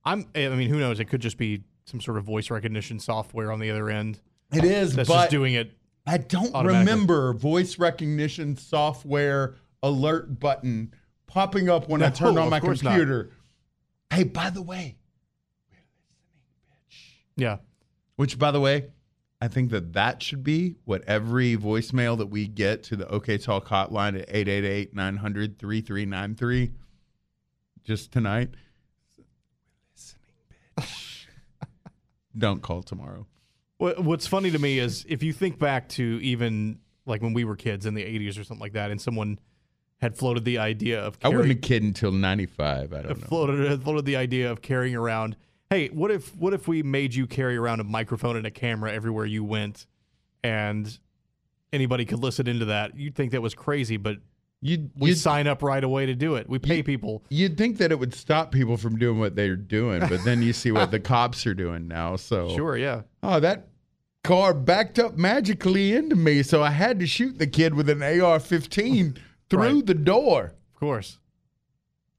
I'm 0.05 0.27
I 0.35 0.49
mean, 0.49 0.69
who 0.69 0.79
knows? 0.79 0.99
It 0.99 1.05
could 1.05 1.21
just 1.21 1.37
be 1.37 1.63
some 1.85 2.01
sort 2.01 2.17
of 2.17 2.23
voice 2.23 2.49
recognition 2.49 2.99
software 2.99 3.51
on 3.51 3.59
the 3.59 3.69
other 3.69 3.89
end 3.89 4.19
it 4.53 4.63
is, 4.63 4.95
that's 4.95 5.09
but 5.09 5.15
just 5.15 5.31
doing 5.31 5.53
it. 5.55 5.71
I 6.05 6.17
don't 6.17 6.53
remember 6.65 7.33
voice 7.33 7.79
recognition 7.79 8.57
software 8.57 9.55
alert 9.83 10.39
button 10.39 10.93
popping 11.27 11.69
up 11.69 11.87
when 11.89 12.01
I 12.01 12.09
turn 12.09 12.37
on 12.37 12.49
my 12.49 12.59
course 12.59 12.81
not. 12.81 12.91
computer. 12.91 13.31
Hey, 14.11 14.23
by 14.23 14.49
the 14.49 14.61
way, 14.61 14.97
bitch 15.71 17.11
Yeah. 17.35 17.57
which 18.15 18.39
by 18.39 18.49
the 18.51 18.59
way, 18.59 18.87
I 19.41 19.47
think 19.49 19.71
that 19.71 19.93
that 19.93 20.23
should 20.23 20.43
be 20.43 20.75
what 20.85 21.03
every 21.05 21.57
voicemail 21.57 22.17
that 22.17 22.27
we 22.27 22.47
get 22.47 22.83
to 22.83 22.95
the 22.95 23.07
OK 23.09 23.37
Talk 23.37 23.67
hotline 23.67 24.17
at 24.19 24.25
888 24.29 24.95
900 24.95 25.59
3393 25.59 26.71
just 27.83 28.11
tonight. 28.13 28.51
Listening, 29.95 30.23
bitch. 30.79 31.25
don't 32.37 32.61
call 32.61 32.83
tomorrow. 32.83 33.27
What's 33.77 34.27
funny 34.27 34.49
to 34.51 34.59
me 34.59 34.79
is 34.79 35.05
if 35.09 35.23
you 35.23 35.33
think 35.33 35.59
back 35.59 35.89
to 35.89 36.03
even 36.21 36.79
like 37.05 37.21
when 37.21 37.33
we 37.33 37.43
were 37.43 37.57
kids 37.57 37.85
in 37.85 37.95
the 37.95 38.03
80s 38.03 38.39
or 38.39 38.45
something 38.45 38.61
like 38.61 38.73
that, 38.73 38.91
and 38.91 39.01
someone 39.01 39.39
had 40.03 40.15
floated 40.15 40.45
the 40.45 40.57
idea 40.59 40.99
of 41.01 41.17
I 41.23 41.29
wasn't 41.29 41.43
a 41.45 41.55
carrying, 41.55 41.61
kid 41.61 41.83
until 41.83 42.11
95. 42.11 42.93
I 42.93 43.01
don't 43.01 43.09
know. 43.19 43.27
floated 43.27 43.81
floated 43.83 44.05
the 44.05 44.15
idea 44.17 44.51
of 44.51 44.61
carrying 44.61 44.95
around. 44.95 45.35
Hey, 45.69 45.87
what 45.87 46.11
if 46.11 46.35
what 46.35 46.53
if 46.53 46.67
we 46.67 46.83
made 46.83 47.15
you 47.15 47.25
carry 47.25 47.57
around 47.57 47.79
a 47.79 47.83
microphone 47.83 48.35
and 48.37 48.45
a 48.45 48.51
camera 48.51 48.91
everywhere 48.93 49.25
you 49.25 49.43
went, 49.43 49.87
and 50.43 50.99
anybody 51.71 52.05
could 52.05 52.19
listen 52.19 52.47
into 52.47 52.65
that? 52.65 52.95
You'd 52.95 53.15
think 53.15 53.31
that 53.31 53.41
was 53.41 53.55
crazy, 53.55 53.97
but 53.97 54.17
You'd, 54.65 54.91
we 54.95 55.09
you'd, 55.09 55.17
sign 55.17 55.45
up 55.47 55.61
right 55.61 55.83
away 55.83 56.05
to 56.05 56.15
do 56.15 56.35
it. 56.35 56.47
We 56.47 56.57
pay 56.57 56.77
You- 56.77 56.83
people. 56.85 57.23
you'd 57.29 57.57
think 57.57 57.79
that 57.79 57.91
it 57.91 57.99
would 57.99 58.13
stop 58.13 58.51
people 58.51 58.77
from 58.77 58.97
doing 58.97 59.19
what 59.19 59.35
they're 59.35 59.57
doing, 59.57 59.99
but 60.07 60.23
then 60.23 60.41
you 60.41 60.53
see 60.53 60.71
what 60.71 60.89
the 60.91 60.99
cops 61.13 61.45
are 61.45 61.53
doing 61.53 61.87
now. 61.89 62.15
So 62.15 62.55
Sure, 62.55 62.77
yeah. 62.77 63.01
Oh, 63.23 63.41
that 63.41 63.67
car 64.23 64.53
backed 64.53 64.99
up 64.99 65.17
magically 65.17 65.93
into 65.93 66.15
me, 66.15 66.43
so 66.43 66.63
I 66.63 66.69
had 66.69 66.97
to 67.01 67.07
shoot 67.07 67.39
the 67.39 67.47
kid 67.47 67.73
with 67.73 67.89
an 67.89 68.01
AR-15 68.01 69.17
through 69.53 69.75
Right. 69.77 69.85
the 69.85 69.93
door. 69.93 70.53
Of 70.73 70.79
course. 70.79 71.19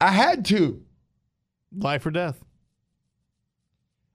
I 0.00 0.10
had 0.10 0.44
to. 0.46 0.82
Life 1.76 2.06
or 2.06 2.10
death. 2.10 2.42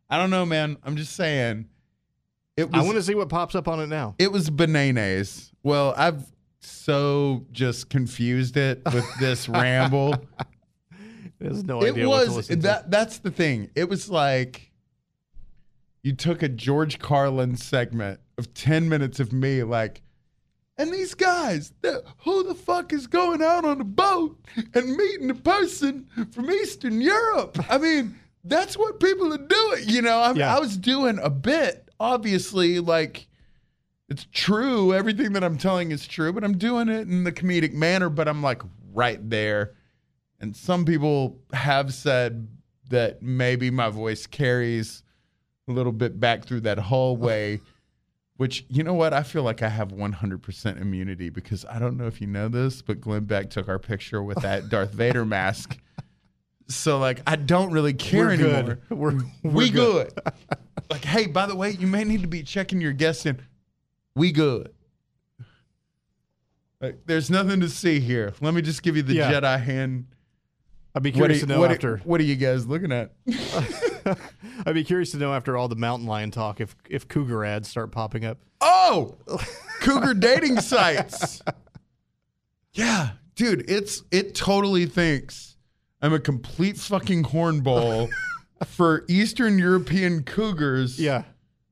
I 0.10 0.18
don't 0.18 0.30
know, 0.30 0.46
man. 0.46 0.78
I'm 0.84 0.96
just 0.96 1.16
saying. 1.16 1.68
It 2.58 2.68
I 2.74 2.82
want 2.82 2.96
to 2.96 3.04
see 3.04 3.16
what 3.16 3.30
pops 3.30 3.56
up 3.56 3.68
on 3.68 3.80
it 3.80 3.88
now. 3.88 4.16
It 4.20 4.32
was 4.32 4.50
bananas. 4.50 5.52
Well, 5.64 5.94
I've 5.96 6.26
so 6.62 7.46
just 7.52 7.90
confused 7.90 8.58
it 8.58 8.82
with 8.94 9.06
this 9.20 9.48
ramble. 9.50 10.16
There's 11.40 11.64
no 11.64 11.80
it 11.82 11.91
idea 11.91 12.10
what 12.10 12.22
to 12.24 12.28
was 12.28 12.36
listen 12.36 12.56
to. 12.58 12.62
that. 12.68 12.91
That's 12.91 13.20
the 13.20 13.32
thing. 13.32 13.70
It 13.76 13.88
was 13.88 14.10
like 14.10 14.72
you 16.04 16.14
took 16.14 16.44
a 16.44 16.50
George 16.50 17.00
Carlin 17.00 17.56
segment 17.56 18.20
of 18.38 18.54
ten 18.54 18.90
minutes 18.90 19.20
of 19.22 19.32
me, 19.32 19.64
like, 19.64 20.02
and 20.80 20.92
these 20.92 21.14
guys, 21.14 21.72
who 22.24 22.44
the 22.44 22.56
fuck 22.56 22.92
is 22.92 23.06
going 23.06 23.44
out 23.44 23.66
on 23.66 23.80
a 23.80 23.84
boat 23.86 24.40
and 24.74 24.96
meeting 24.96 25.30
a 25.30 25.36
person 25.36 26.08
from 26.32 26.50
Eastern 26.50 27.02
Europe? 27.02 27.60
I 27.70 27.78
mean, 27.78 28.16
that's 28.44 28.78
what 28.78 29.00
people 29.00 29.32
are 29.34 29.38
doing. 29.38 29.84
You 29.88 30.02
know, 30.02 30.18
I, 30.18 30.34
Yeah. 30.34 30.56
I 30.56 30.60
was 30.60 30.76
doing 30.78 31.20
a 31.22 31.30
bit, 31.30 31.90
obviously, 32.00 32.80
like. 32.80 33.28
It's 34.12 34.26
true. 34.32 34.92
Everything 34.92 35.34
that 35.34 35.44
I'm 35.44 35.60
telling 35.60 35.92
is 35.92 36.08
true, 36.08 36.34
but 36.34 36.44
I'm 36.44 36.58
doing 36.58 36.90
it 36.90 37.02
in 37.02 37.26
the 37.26 37.32
comedic 37.32 37.74
manner. 37.74 38.10
But 38.10 38.28
I'm 38.28 38.42
like 38.42 38.64
right 38.92 39.20
there. 39.30 39.76
And 40.40 40.56
some 40.56 40.84
people 40.84 41.38
have 41.54 41.94
said 41.94 42.48
that 42.90 43.22
maybe 43.22 43.70
my 43.70 43.90
voice 43.90 44.26
carries 44.26 45.04
a 45.68 45.72
little 45.72 45.92
bit 45.92 46.20
back 46.20 46.44
through 46.46 46.62
that 46.62 46.80
hallway, 46.80 47.62
which, 48.40 48.66
you 48.70 48.84
know 48.84 48.94
what? 48.94 49.14
I 49.14 49.22
feel 49.24 49.44
like 49.44 49.61
I 49.61 49.68
have 49.68 49.90
100% 49.90 50.80
immunity 50.82 51.28
because 51.30 51.66
I 51.66 51.78
don't 51.78 51.98
know 51.98 52.07
if 52.07 52.22
you 52.22 52.28
know 52.28 52.48
this, 52.48 52.82
but 52.82 53.02
Glenn 53.02 53.26
Beck 53.26 53.49
took 53.49 53.68
our 53.68 53.78
picture 53.80 54.24
with 54.24 54.38
that 54.44 54.70
Darth 54.70 54.94
Vader 54.94 55.26
mask. 55.26 55.78
So, 56.70 56.99
like, 56.99 57.20
I 57.28 57.36
don't 57.36 57.72
really 57.72 57.94
care 57.94 58.28
We're 58.28 58.32
anymore. 58.32 58.64
good. 58.64 58.80
We're, 58.98 59.20
we're 59.44 59.52
we 59.52 59.70
good. 59.70 60.14
like, 60.90 61.03
hey, 61.03 61.28
by 61.28 61.48
the 61.48 61.56
way, 61.56 61.72
you 61.72 61.86
may 61.86 62.06
need 62.06 62.22
to 62.22 62.30
be 62.30 62.41
checking 62.44 62.80
your 62.80 62.94
guests 62.94 63.26
in. 63.26 63.41
We 64.16 64.32
good. 64.32 64.72
Like, 66.80 66.99
there's 67.07 67.30
nothing 67.30 67.60
to 67.60 67.68
see 67.68 67.99
here. 67.99 68.34
Let 68.40 68.53
me 68.53 68.61
just 68.61 68.84
give 68.84 68.95
you 68.95 69.03
the 69.03 69.16
Yeah. 69.16 69.34
Jedi 69.34 69.61
hand. 69.61 70.06
I'd 70.95 71.03
be 71.03 71.10
What 71.10 71.16
curious 71.16 71.41
you- 71.41 71.48
to 71.48 71.53
know 71.53 71.60
what, 71.60 71.72
are- 71.72 71.74
after. 71.74 71.98
what 72.06 72.22
are 72.22 72.24
you 72.24 72.38
guys 72.38 72.66
looking 72.66 72.94
at? 72.94 73.11
I'd 74.66 74.74
be 74.74 74.84
curious 74.84 75.12
to 75.12 75.18
know 75.18 75.34
after 75.34 75.56
all 75.58 75.68
the 75.68 75.76
mountain 75.76 76.08
lion 76.08 76.32
talk 76.32 76.60
if 76.62 76.76
if 76.90 77.08
cougar 77.08 77.44
ads 77.46 77.68
start 77.70 77.92
popping 77.92 78.26
up. 78.26 78.38
Oh, 78.62 79.16
cougar 79.82 80.14
dating 80.14 80.60
sites. 80.62 81.42
Yeah, 82.74 83.12
dude, 83.36 83.70
it's 83.70 84.04
it 84.12 84.36
totally 84.36 84.86
thinks 84.86 85.58
I'm 86.02 86.14
a 86.14 86.20
complete 86.20 86.78
fucking 86.78 87.24
hornball 87.24 88.10
for 88.66 89.06
Eastern 89.08 89.58
European 89.58 90.24
cougars. 90.24 91.00
Yeah. 91.00 91.24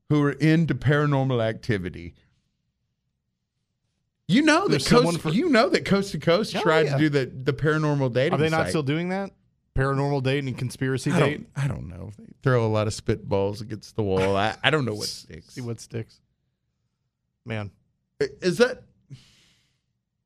who 0.09 0.23
are 0.23 0.31
into 0.31 0.73
paranormal 0.75 1.43
activity. 1.45 2.13
You 4.29 4.41
know 4.41 4.63
that 4.63 4.69
There's 4.71 4.87
coast, 4.89 5.21
for- 5.21 5.29
you 5.29 5.49
know 5.49 5.69
that 5.69 5.85
Coast 5.85 6.11
to 6.11 6.19
Coast 6.19 6.53
Oh, 6.55 6.61
tried 6.61 6.87
yeah. 6.87 6.93
to 6.93 6.99
do 6.99 7.09
the 7.09 7.25
the 7.25 7.53
paranormal 7.53 8.11
dating. 8.13 8.33
Are 8.33 8.37
they 8.37 8.49
not 8.49 8.63
site. 8.63 8.69
still 8.69 8.83
doing 8.83 9.09
that? 9.09 9.31
Paranormal 9.77 10.23
date 10.23 10.43
and 10.43 10.57
conspiracy 10.57 11.11
I 11.11 11.19
date. 11.19 11.47
I 11.55 11.67
don't 11.67 11.87
know. 11.87 12.09
They 12.17 12.25
throw 12.41 12.65
a 12.65 12.67
lot 12.67 12.87
of 12.87 12.93
spitballs 12.93 13.61
against 13.61 13.95
the 13.95 14.01
wall. 14.01 14.35
I, 14.35 14.55
I 14.63 14.71
don't 14.71 14.85
know 14.85 14.95
what 14.95 15.07
sticks. 15.07 15.53
See 15.53 15.61
what 15.61 15.79
sticks. 15.79 16.19
Man, 17.45 17.69
Is 18.19 18.57
that 18.57 18.83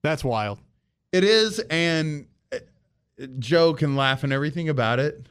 that's 0.04 0.24
wild. 0.24 0.60
it 1.12 1.24
is 1.24 1.60
and 1.70 2.28
uh, 2.52 2.60
Joe 3.38 3.74
can 3.74 3.96
laugh 3.96 4.24
and 4.24 4.32
everything 4.32 4.70
about 4.70 5.00
it. 5.00 5.28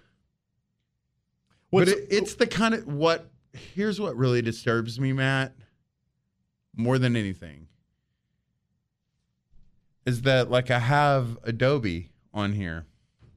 What's, 1.71 1.91
but 1.91 1.99
it, 2.01 2.07
it's 2.11 2.35
the 2.35 2.47
kind 2.47 2.75
of 2.75 2.87
what 2.87 3.31
here's 3.53 3.99
what 4.01 4.17
really 4.17 4.43
disturbs 4.43 5.01
me, 5.01 5.13
Matt, 5.13 5.55
more 6.77 6.99
than 6.99 7.17
anything. 7.17 7.69
Is 10.05 10.23
that 10.23 10.51
like 10.51 10.71
I 10.71 10.79
have 10.79 11.39
Adobe 11.43 12.11
on 12.35 12.53
here 12.53 12.87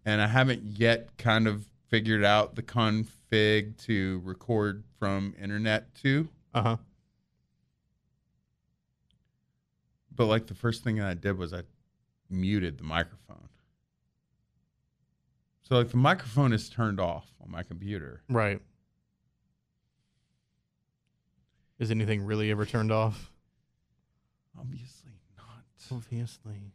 and 0.05 0.21
I 0.21 0.27
haven't 0.27 0.63
yet 0.80 1.17
kind 1.17 1.47
of 1.47 1.65
figured 1.89 2.23
out 2.23 2.55
the 2.55 2.63
config 2.63 3.77
to 3.85 4.21
record 4.23 4.84
from 4.99 5.35
internet 5.41 5.93
to. 5.95 6.27
uh 6.53 6.61
huh. 6.61 6.77
But 10.15 10.25
like 10.25 10.47
the 10.47 10.53
first 10.55 10.84
thing 10.84 11.01
I 11.01 11.13
did 11.15 11.38
was 11.38 11.53
I 11.53 11.63
muted 12.30 12.77
the 12.77 12.84
microphone. 12.84 13.49
So 15.63 15.77
like 15.77 15.89
the 15.89 15.97
microphone 15.97 16.53
is 16.53 16.69
turned 16.69 16.99
off 16.99 17.34
on 17.43 17.49
my 17.49 17.63
computer. 17.63 18.21
Right. 18.30 18.61
Is 21.80 21.89
anything 21.89 22.23
really 22.23 22.51
ever 22.51 22.65
turned 22.65 22.91
off? 22.91 23.31
Obviously 24.59 25.11
not. 25.35 25.63
Obviously. 25.91 26.73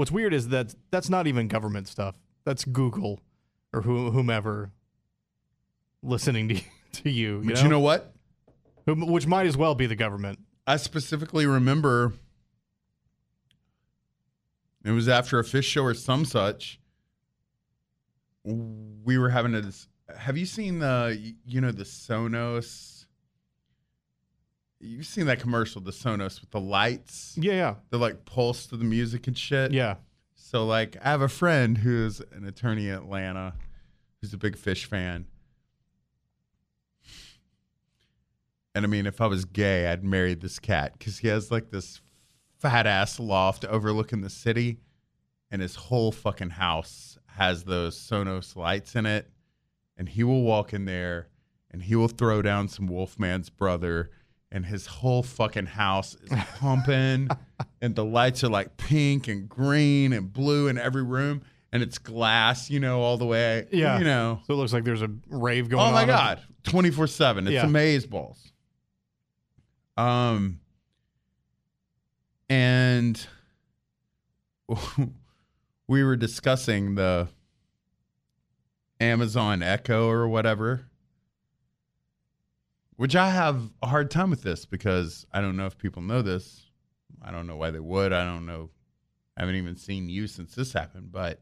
What's 0.00 0.10
weird 0.10 0.32
is 0.32 0.48
that 0.48 0.74
that's 0.90 1.10
not 1.10 1.26
even 1.26 1.46
government 1.46 1.86
stuff. 1.86 2.16
That's 2.46 2.64
Google 2.64 3.20
or 3.70 3.82
who, 3.82 4.10
whomever 4.10 4.70
listening 6.02 6.48
to 6.48 6.60
to 7.02 7.10
you. 7.10 7.42
You 7.42 7.44
But 7.44 7.56
know? 7.56 7.62
you 7.64 7.68
know 7.68 7.80
what? 7.80 8.14
Which 8.86 9.26
might 9.26 9.44
as 9.46 9.58
well 9.58 9.74
be 9.74 9.84
the 9.84 9.94
government. 9.94 10.38
I 10.66 10.78
specifically 10.78 11.44
remember 11.44 12.14
It 14.86 14.92
was 14.92 15.06
after 15.06 15.38
a 15.38 15.42
Phish 15.42 15.64
show 15.64 15.82
or 15.82 15.92
some 15.92 16.24
such. 16.24 16.80
We 18.42 19.18
were 19.18 19.28
having 19.28 19.54
a. 19.54 19.70
Have 20.16 20.38
you 20.38 20.46
seen 20.46 20.78
the 20.78 21.34
you 21.44 21.60
know 21.60 21.72
the 21.72 21.84
Sonos? 21.84 22.89
You've 24.80 25.06
seen 25.06 25.26
that 25.26 25.40
commercial, 25.40 25.80
the 25.82 25.90
Sonos 25.90 26.40
with 26.40 26.50
the 26.50 26.60
lights. 26.60 27.36
Yeah, 27.38 27.52
yeah, 27.52 27.74
They 27.90 27.98
like 27.98 28.24
pulse 28.24 28.66
to 28.68 28.76
the 28.78 28.84
music 28.84 29.26
and 29.26 29.36
shit. 29.36 29.72
yeah. 29.72 29.96
So 30.34 30.64
like 30.66 30.96
I 31.04 31.10
have 31.10 31.20
a 31.20 31.28
friend 31.28 31.78
who's 31.78 32.20
an 32.32 32.44
attorney 32.46 32.88
in 32.88 32.94
Atlanta 32.94 33.54
who's 34.20 34.32
a 34.32 34.38
big 34.38 34.56
Phish 34.56 34.84
fan. 34.86 35.26
And 38.74 38.84
I 38.84 38.88
mean, 38.88 39.06
if 39.06 39.20
I 39.20 39.26
was 39.26 39.44
gay, 39.44 39.88
I'd 39.90 40.04
marry 40.04 40.34
this 40.34 40.58
cat 40.58 40.92
because 40.98 41.18
he 41.18 41.28
has 41.28 41.50
like 41.50 41.70
this 41.70 42.00
fat 42.58 42.86
ass 42.86 43.18
loft 43.18 43.64
overlooking 43.64 44.20
the 44.20 44.30
city, 44.30 44.78
and 45.50 45.60
his 45.60 45.74
whole 45.74 46.12
fucking 46.12 46.50
house 46.50 47.18
has 47.26 47.64
those 47.64 47.96
Sonos 47.98 48.54
lights 48.56 48.94
in 48.94 49.06
it. 49.06 49.28
And 49.96 50.08
he 50.08 50.24
will 50.24 50.42
walk 50.42 50.72
in 50.72 50.84
there 50.86 51.28
and 51.70 51.82
he 51.82 51.94
will 51.94 52.08
throw 52.08 52.40
down 52.42 52.68
some 52.68 52.88
Wolfman's 52.88 53.50
brother, 53.50 54.10
and 54.52 54.66
his 54.66 54.86
whole 54.86 55.22
fucking 55.22 55.66
house 55.66 56.16
is 56.22 56.32
pumping, 56.58 57.28
and 57.80 57.94
the 57.94 58.04
lights 58.04 58.42
are 58.44 58.48
like 58.48 58.76
pink 58.76 59.28
and 59.28 59.48
green 59.48 60.12
and 60.12 60.32
blue 60.32 60.68
in 60.68 60.76
every 60.78 61.02
room, 61.04 61.42
and 61.72 61.82
it's 61.82 61.98
glass, 61.98 62.68
you 62.70 62.80
know, 62.80 63.00
all 63.00 63.16
the 63.16 63.26
way. 63.26 63.66
Yeah. 63.70 63.98
You 63.98 64.04
know. 64.04 64.40
So 64.46 64.54
it 64.54 64.56
looks 64.56 64.72
like 64.72 64.84
there's 64.84 65.02
a 65.02 65.10
rave 65.28 65.68
going 65.68 65.80
on. 65.80 65.86
Oh 65.92 65.96
on. 65.96 66.06
my 66.06 66.06
god, 66.06 66.40
twenty 66.64 66.90
four 66.90 67.06
seven. 67.06 67.46
It's 67.46 67.54
Yeah. 67.54 67.66
amaze 67.66 68.06
balls. 68.06 68.52
Um, 69.96 70.60
and 72.48 73.24
we 75.86 76.02
were 76.02 76.16
discussing 76.16 76.94
the 76.94 77.28
Amazon 78.98 79.62
Echo 79.62 80.08
or 80.08 80.28
whatever, 80.28 80.86
which 83.00 83.16
I 83.16 83.30
have 83.30 83.70
a 83.82 83.86
hard 83.86 84.10
time 84.10 84.28
with 84.28 84.42
this 84.42 84.66
because 84.66 85.24
I 85.32 85.40
don't 85.40 85.56
know 85.56 85.64
if 85.64 85.78
people 85.78 86.02
know 86.02 86.20
this. 86.20 86.66
I 87.22 87.30
don't 87.30 87.46
know 87.46 87.56
why 87.56 87.70
they 87.70 87.80
would. 87.80 88.12
I 88.12 88.26
don't 88.26 88.44
know. 88.44 88.68
I 89.38 89.40
haven't 89.40 89.54
even 89.54 89.74
seen 89.74 90.10
you 90.10 90.26
since 90.26 90.54
this 90.54 90.74
happened, 90.74 91.10
but 91.10 91.40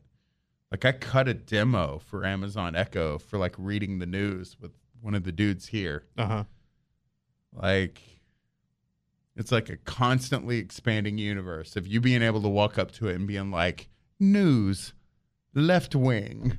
like 0.71 0.85
I 0.85 0.93
cut 0.93 1.27
a 1.27 1.35
demo 1.35 1.99
for 1.99 2.25
Amazon 2.25 2.77
Echo 2.77 3.19
for 3.19 3.39
like 3.39 3.57
reading 3.59 3.99
the 3.99 4.07
news 4.07 4.57
with 4.61 4.71
one 5.01 5.17
of 5.17 5.25
the 5.25 5.33
dudes 5.33 5.67
here. 5.67 6.05
Uh 6.17 6.27
huh. 6.27 6.45
Like 7.53 8.03
it's 9.35 9.51
like 9.51 9.69
a 9.69 9.79
constantly 9.79 10.59
expanding 10.59 11.19
universe 11.19 11.75
of 11.75 11.89
you 11.89 12.01
being 12.01 12.23
able 12.23 12.41
to 12.43 12.49
walk 12.49 12.79
up 12.79 12.93
to 12.93 13.09
it 13.09 13.17
and 13.17 13.27
being 13.27 13.51
like, 13.51 13.89
news, 14.21 14.93
left 15.55 15.97
wing. 15.97 16.57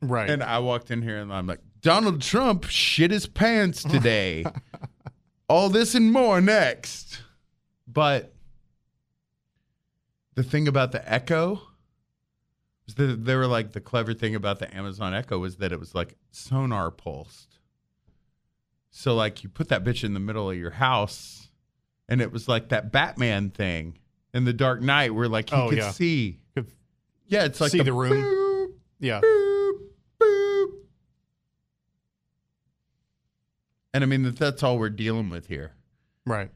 Right. 0.00 0.30
And 0.30 0.44
I 0.44 0.60
walked 0.60 0.92
in 0.92 1.02
here 1.02 1.18
and 1.18 1.32
I'm 1.32 1.48
like, 1.48 1.58
Donald 1.80 2.20
Trump 2.22 2.64
shit 2.64 3.10
his 3.10 3.26
pants 3.26 3.82
today. 3.82 4.44
All 5.48 5.68
this 5.68 5.94
and 5.94 6.12
more 6.12 6.40
next. 6.40 7.22
But 7.86 8.34
the 10.34 10.42
thing 10.42 10.68
about 10.68 10.92
the 10.92 11.10
Echo 11.12 11.62
was 12.86 12.94
that 12.96 13.24
they 13.24 13.34
were 13.34 13.46
like 13.46 13.72
the 13.72 13.80
clever 13.80 14.14
thing 14.14 14.34
about 14.34 14.58
the 14.58 14.74
Amazon 14.74 15.14
Echo 15.14 15.38
was 15.38 15.56
that 15.56 15.72
it 15.72 15.80
was 15.80 15.94
like 15.94 16.14
sonar 16.30 16.90
pulsed. 16.90 17.58
So 18.90 19.14
like 19.14 19.42
you 19.42 19.48
put 19.48 19.68
that 19.68 19.84
bitch 19.84 20.04
in 20.04 20.14
the 20.14 20.20
middle 20.20 20.50
of 20.50 20.56
your 20.56 20.70
house 20.72 21.48
and 22.08 22.20
it 22.20 22.32
was 22.32 22.48
like 22.48 22.68
that 22.70 22.90
Batman 22.92 23.50
thing 23.50 23.98
in 24.34 24.44
the 24.44 24.52
Dark 24.52 24.80
Knight 24.82 25.14
where 25.14 25.28
like 25.28 25.50
he 25.50 25.56
Oh, 25.56 25.68
could 25.68 25.78
yeah. 25.78 25.90
see. 25.92 26.40
Could 26.54 26.70
Yeah, 27.26 27.44
it's 27.44 27.60
like 27.60 27.70
see 27.70 27.82
the 27.82 27.92
room. 27.92 28.12
boop, 28.12 28.72
yeah. 29.00 29.20
boop. 29.20 29.44
And 33.98 34.04
I 34.04 34.06
mean 34.06 34.22
that 34.22 34.36
that's 34.36 34.62
all 34.62 34.78
we're 34.78 34.90
dealing 34.90 35.28
with 35.28 35.48
here. 35.48 35.72
Right. 36.24 36.52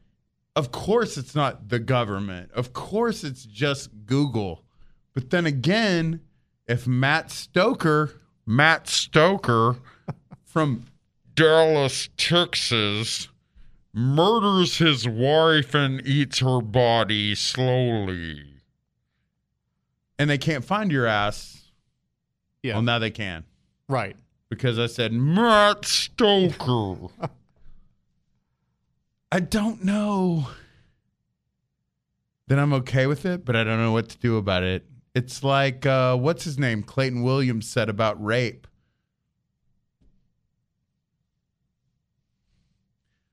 Of 0.55 0.71
course 0.71 1.17
it's 1.17 1.35
not 1.35 1.67
the 1.67 1.77
government. 1.77 2.51
Of 2.53 2.71
course 2.71 3.25
it's 3.25 3.43
just 3.43 3.89
Google. 4.05 4.63
But 5.13 5.29
then 5.29 5.45
again, 5.45 6.21
if 6.69 6.87
Matt 6.87 7.31
Stoker, 7.31 8.21
Matt 8.45 8.87
Stoker 8.87 9.75
from 10.45 10.85
Dallas, 11.35 12.07
Texas, 12.15 13.27
murders 13.91 14.77
his 14.77 15.05
wife 15.05 15.75
and 15.75 15.99
eats 16.07 16.39
her 16.39 16.61
body 16.61 17.35
slowly. 17.35 18.61
And 20.17 20.29
they 20.29 20.37
can't 20.37 20.63
find 20.63 20.93
your 20.93 21.07
ass. 21.07 21.71
Yeah. 22.61 22.75
Well, 22.75 22.83
now 22.83 22.99
they 22.99 23.11
can 23.11 23.43
right. 23.89 24.15
Because 24.53 24.77
I 24.77 24.85
said 24.85 25.11
Matt 25.11 25.85
Stoker. 25.85 26.97
I 29.31 29.39
don't 29.39 29.83
know 29.83 30.47
that 32.47 32.59
I'm 32.59 32.73
okay 32.73 33.07
with 33.07 33.25
it, 33.25 33.45
but 33.45 33.55
I 33.55 33.63
don't 33.63 33.79
know 33.79 33.91
what 33.91 34.09
to 34.09 34.17
do 34.19 34.37
about 34.37 34.61
it. 34.61 34.85
It's 35.15 35.43
like 35.43 35.85
uh, 35.85 36.15
what's 36.17 36.43
his 36.43 36.59
name? 36.59 36.83
Clayton 36.83 37.23
Williams 37.23 37.67
said 37.67 37.89
about 37.89 38.23
rape. 38.23 38.67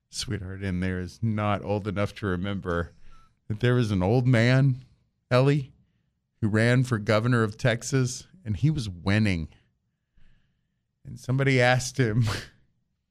Sweetheart 0.09 0.63
in 0.63 0.79
there 0.79 0.99
is 0.99 1.19
not 1.21 1.63
old 1.63 1.87
enough 1.87 2.15
to 2.15 2.25
remember 2.25 2.93
that 3.47 3.59
there 3.59 3.75
was 3.75 3.91
an 3.91 4.01
old 4.03 4.27
man, 4.27 4.83
Ellie, 5.29 5.71
who 6.41 6.47
ran 6.47 6.83
for 6.83 6.97
governor 6.97 7.43
of 7.43 7.57
Texas, 7.57 8.27
and 8.43 8.57
he 8.57 8.69
was 8.69 8.89
winning 8.89 9.47
and 11.05 11.19
somebody 11.19 11.61
asked 11.61 11.97
him 11.99 12.25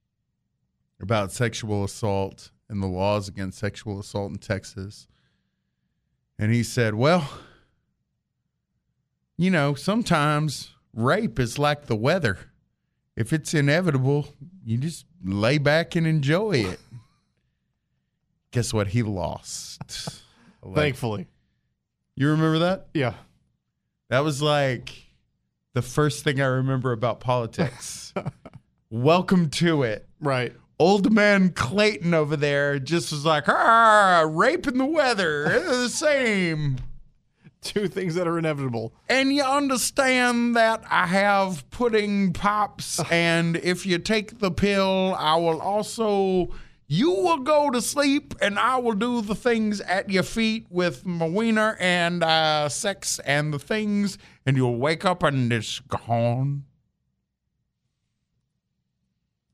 about 1.00 1.32
sexual 1.32 1.84
assault 1.84 2.50
and 2.68 2.82
the 2.82 2.86
laws 2.86 3.28
against 3.28 3.58
sexual 3.58 3.98
assault 3.98 4.30
in 4.30 4.38
Texas. 4.38 5.08
And 6.38 6.52
he 6.52 6.62
said, 6.62 6.94
Well, 6.94 7.28
you 9.36 9.50
know, 9.50 9.74
sometimes 9.74 10.74
rape 10.94 11.38
is 11.38 11.58
like 11.58 11.86
the 11.86 11.96
weather. 11.96 12.38
If 13.16 13.32
it's 13.32 13.52
inevitable, 13.52 14.28
you 14.64 14.78
just 14.78 15.04
lay 15.24 15.58
back 15.58 15.96
and 15.96 16.06
enjoy 16.06 16.52
it. 16.52 16.80
Guess 18.52 18.72
what? 18.72 18.88
He 18.88 19.02
lost. 19.02 20.22
Thankfully. 20.74 21.26
you 22.16 22.28
remember 22.28 22.60
that? 22.60 22.88
Yeah. 22.94 23.14
That 24.08 24.20
was 24.20 24.42
like 24.42 25.09
the 25.74 25.82
first 25.82 26.24
thing 26.24 26.40
I 26.40 26.46
remember 26.46 26.92
about 26.92 27.20
politics. 27.20 28.12
Welcome 28.90 29.50
to 29.50 29.82
it. 29.82 30.08
Right. 30.20 30.52
Old 30.78 31.12
man 31.12 31.50
Clayton 31.50 32.14
over 32.14 32.36
there 32.36 32.78
just 32.78 33.12
was 33.12 33.24
like, 33.24 33.48
ah, 33.48 34.26
rape 34.28 34.66
and 34.66 34.80
the 34.80 34.86
weather, 34.86 35.44
they're 35.44 35.60
the 35.62 35.88
same. 35.88 36.78
Two 37.60 37.88
things 37.88 38.14
that 38.14 38.26
are 38.26 38.38
inevitable. 38.38 38.94
And 39.06 39.32
you 39.32 39.42
understand 39.42 40.56
that 40.56 40.82
I 40.90 41.06
have 41.06 41.68
pudding 41.70 42.32
pops, 42.32 42.98
and 43.10 43.56
if 43.56 43.84
you 43.84 43.98
take 43.98 44.38
the 44.38 44.50
pill, 44.50 45.14
I 45.18 45.36
will 45.36 45.60
also. 45.60 46.48
You 46.92 47.12
will 47.12 47.38
go 47.38 47.70
to 47.70 47.80
sleep, 47.80 48.34
and 48.42 48.58
I 48.58 48.78
will 48.78 48.96
do 48.96 49.20
the 49.22 49.36
things 49.36 49.80
at 49.82 50.10
your 50.10 50.24
feet 50.24 50.66
with 50.70 51.06
my 51.06 51.28
wiener 51.28 51.76
and 51.78 52.24
uh, 52.24 52.68
sex 52.68 53.20
and 53.20 53.54
the 53.54 53.60
things, 53.60 54.18
and 54.44 54.56
you'll 54.56 54.76
wake 54.76 55.04
up 55.04 55.22
and 55.22 55.52
it's 55.52 55.78
gone. 55.78 56.64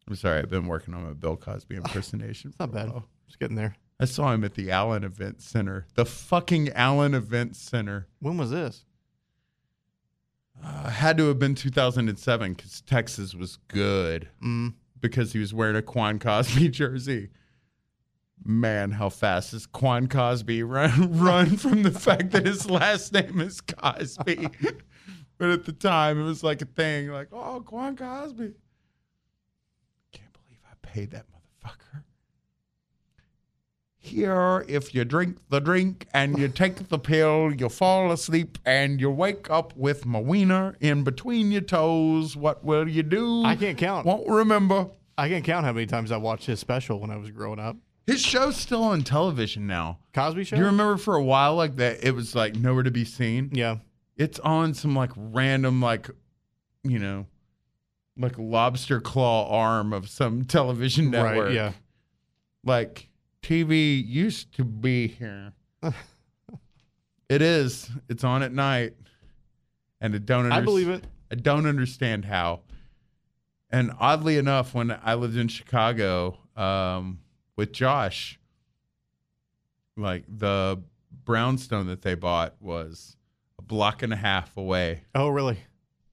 I'm 0.08 0.16
sorry, 0.16 0.38
I've 0.38 0.48
been 0.48 0.66
working 0.66 0.94
on 0.94 1.04
my 1.04 1.12
Bill 1.12 1.36
Cosby 1.36 1.76
impersonation. 1.76 2.54
Not 2.58 2.70
for 2.72 2.78
a 2.78 2.80
bad. 2.80 2.90
while. 2.90 3.08
Just 3.26 3.38
getting 3.38 3.56
there. 3.56 3.76
I 4.00 4.06
saw 4.06 4.32
him 4.32 4.42
at 4.42 4.54
the 4.54 4.70
Allen 4.70 5.04
Event 5.04 5.42
Center, 5.42 5.86
the 5.94 6.06
fucking 6.06 6.70
Allen 6.70 7.12
Event 7.12 7.54
Center. 7.54 8.08
When 8.18 8.38
was 8.38 8.50
this? 8.50 8.86
Uh, 10.64 10.88
had 10.88 11.18
to 11.18 11.28
have 11.28 11.38
been 11.38 11.54
2007 11.54 12.54
because 12.54 12.80
Texas 12.80 13.34
was 13.34 13.58
good 13.68 14.30
Mm. 14.42 14.72
Because 15.00 15.32
he 15.32 15.38
was 15.38 15.54
wearing 15.54 15.76
a 15.76 15.82
Quan 15.82 16.18
Cosby 16.18 16.68
jersey. 16.70 17.30
Man, 18.44 18.92
how 18.92 19.08
fast 19.08 19.52
does 19.52 19.66
Quan 19.66 20.08
Cosby 20.08 20.62
run 20.62 21.18
run 21.18 21.56
from 21.56 21.82
the 21.82 21.90
fact 21.90 22.30
that 22.32 22.46
his 22.46 22.68
last 22.70 23.12
name 23.12 23.40
is 23.40 23.60
Cosby? 23.60 24.48
but 25.38 25.50
at 25.50 25.64
the 25.64 25.72
time, 25.72 26.20
it 26.20 26.24
was 26.24 26.44
like 26.44 26.62
a 26.62 26.66
thing, 26.66 27.08
like 27.08 27.28
oh, 27.32 27.62
Quan 27.64 27.96
Cosby. 27.96 28.52
Can't 30.12 30.32
believe 30.32 30.60
I 30.70 30.74
paid 30.82 31.10
that 31.12 31.26
motherfucker. 31.26 32.02
Here, 34.06 34.64
if 34.68 34.94
you 34.94 35.04
drink 35.04 35.38
the 35.48 35.60
drink 35.60 36.06
and 36.14 36.38
you 36.38 36.48
take 36.48 36.88
the 36.88 36.98
pill, 36.98 37.52
you 37.52 37.68
fall 37.68 38.12
asleep 38.12 38.58
and 38.64 39.00
you 39.00 39.10
wake 39.10 39.50
up 39.50 39.76
with 39.76 40.06
my 40.06 40.20
wiener 40.20 40.76
in 40.80 41.02
between 41.02 41.50
your 41.50 41.62
toes. 41.62 42.36
What 42.36 42.64
will 42.64 42.88
you 42.88 43.02
do? 43.02 43.44
I 43.44 43.56
can't 43.56 43.76
count. 43.76 44.06
Won't 44.06 44.28
remember. 44.28 44.88
I 45.18 45.28
can't 45.28 45.44
count 45.44 45.64
how 45.64 45.72
many 45.72 45.86
times 45.86 46.12
I 46.12 46.18
watched 46.18 46.46
his 46.46 46.60
special 46.60 47.00
when 47.00 47.10
I 47.10 47.16
was 47.16 47.30
growing 47.30 47.58
up. 47.58 47.76
His 48.06 48.22
show's 48.22 48.56
still 48.56 48.84
on 48.84 49.02
television 49.02 49.66
now. 49.66 49.98
Cosby 50.12 50.44
Show. 50.44 50.56
Do 50.56 50.62
you 50.62 50.66
remember 50.66 50.96
for 50.96 51.16
a 51.16 51.24
while 51.24 51.56
like 51.56 51.76
that? 51.76 52.04
It 52.04 52.14
was 52.14 52.34
like 52.34 52.54
nowhere 52.54 52.84
to 52.84 52.90
be 52.92 53.04
seen. 53.04 53.50
Yeah. 53.52 53.78
It's 54.16 54.38
on 54.38 54.74
some 54.74 54.94
like 54.94 55.10
random 55.16 55.82
like, 55.82 56.08
you 56.84 57.00
know, 57.00 57.26
like 58.16 58.38
lobster 58.38 59.00
claw 59.00 59.50
arm 59.50 59.92
of 59.92 60.08
some 60.08 60.44
television 60.44 61.10
network. 61.10 61.46
Right. 61.46 61.54
Yeah. 61.54 61.72
Like 62.62 63.08
TV 63.46 64.04
used 64.04 64.52
to 64.56 64.64
be 64.64 65.06
here. 65.06 65.52
it 67.28 67.42
is. 67.42 67.88
It's 68.08 68.24
on 68.24 68.42
at 68.42 68.52
night, 68.52 68.94
and 70.00 70.14
I 70.14 70.18
don't. 70.18 70.50
I 70.50 70.60
believe 70.60 70.88
it. 70.88 71.04
I 71.30 71.36
don't 71.36 71.66
understand 71.66 72.24
how. 72.24 72.60
And 73.70 73.92
oddly 74.00 74.36
enough, 74.36 74.74
when 74.74 74.90
I 74.90 75.14
lived 75.14 75.36
in 75.36 75.46
Chicago 75.46 76.38
um, 76.56 77.20
with 77.56 77.72
Josh, 77.72 78.38
like 79.96 80.24
the 80.28 80.82
brownstone 81.24 81.86
that 81.86 82.02
they 82.02 82.14
bought 82.14 82.54
was 82.60 83.16
a 83.58 83.62
block 83.62 84.02
and 84.02 84.12
a 84.12 84.16
half 84.16 84.56
away 84.56 85.02
Oh, 85.14 85.28
really? 85.28 85.58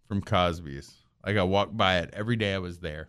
from 0.07 0.21
Cosby's. 0.21 0.93
Like 1.25 1.37
I 1.37 1.43
walked 1.43 1.75
by 1.77 1.97
it 1.99 2.09
every 2.13 2.35
day 2.35 2.53
I 2.53 2.59
was 2.59 2.79
there. 2.79 3.07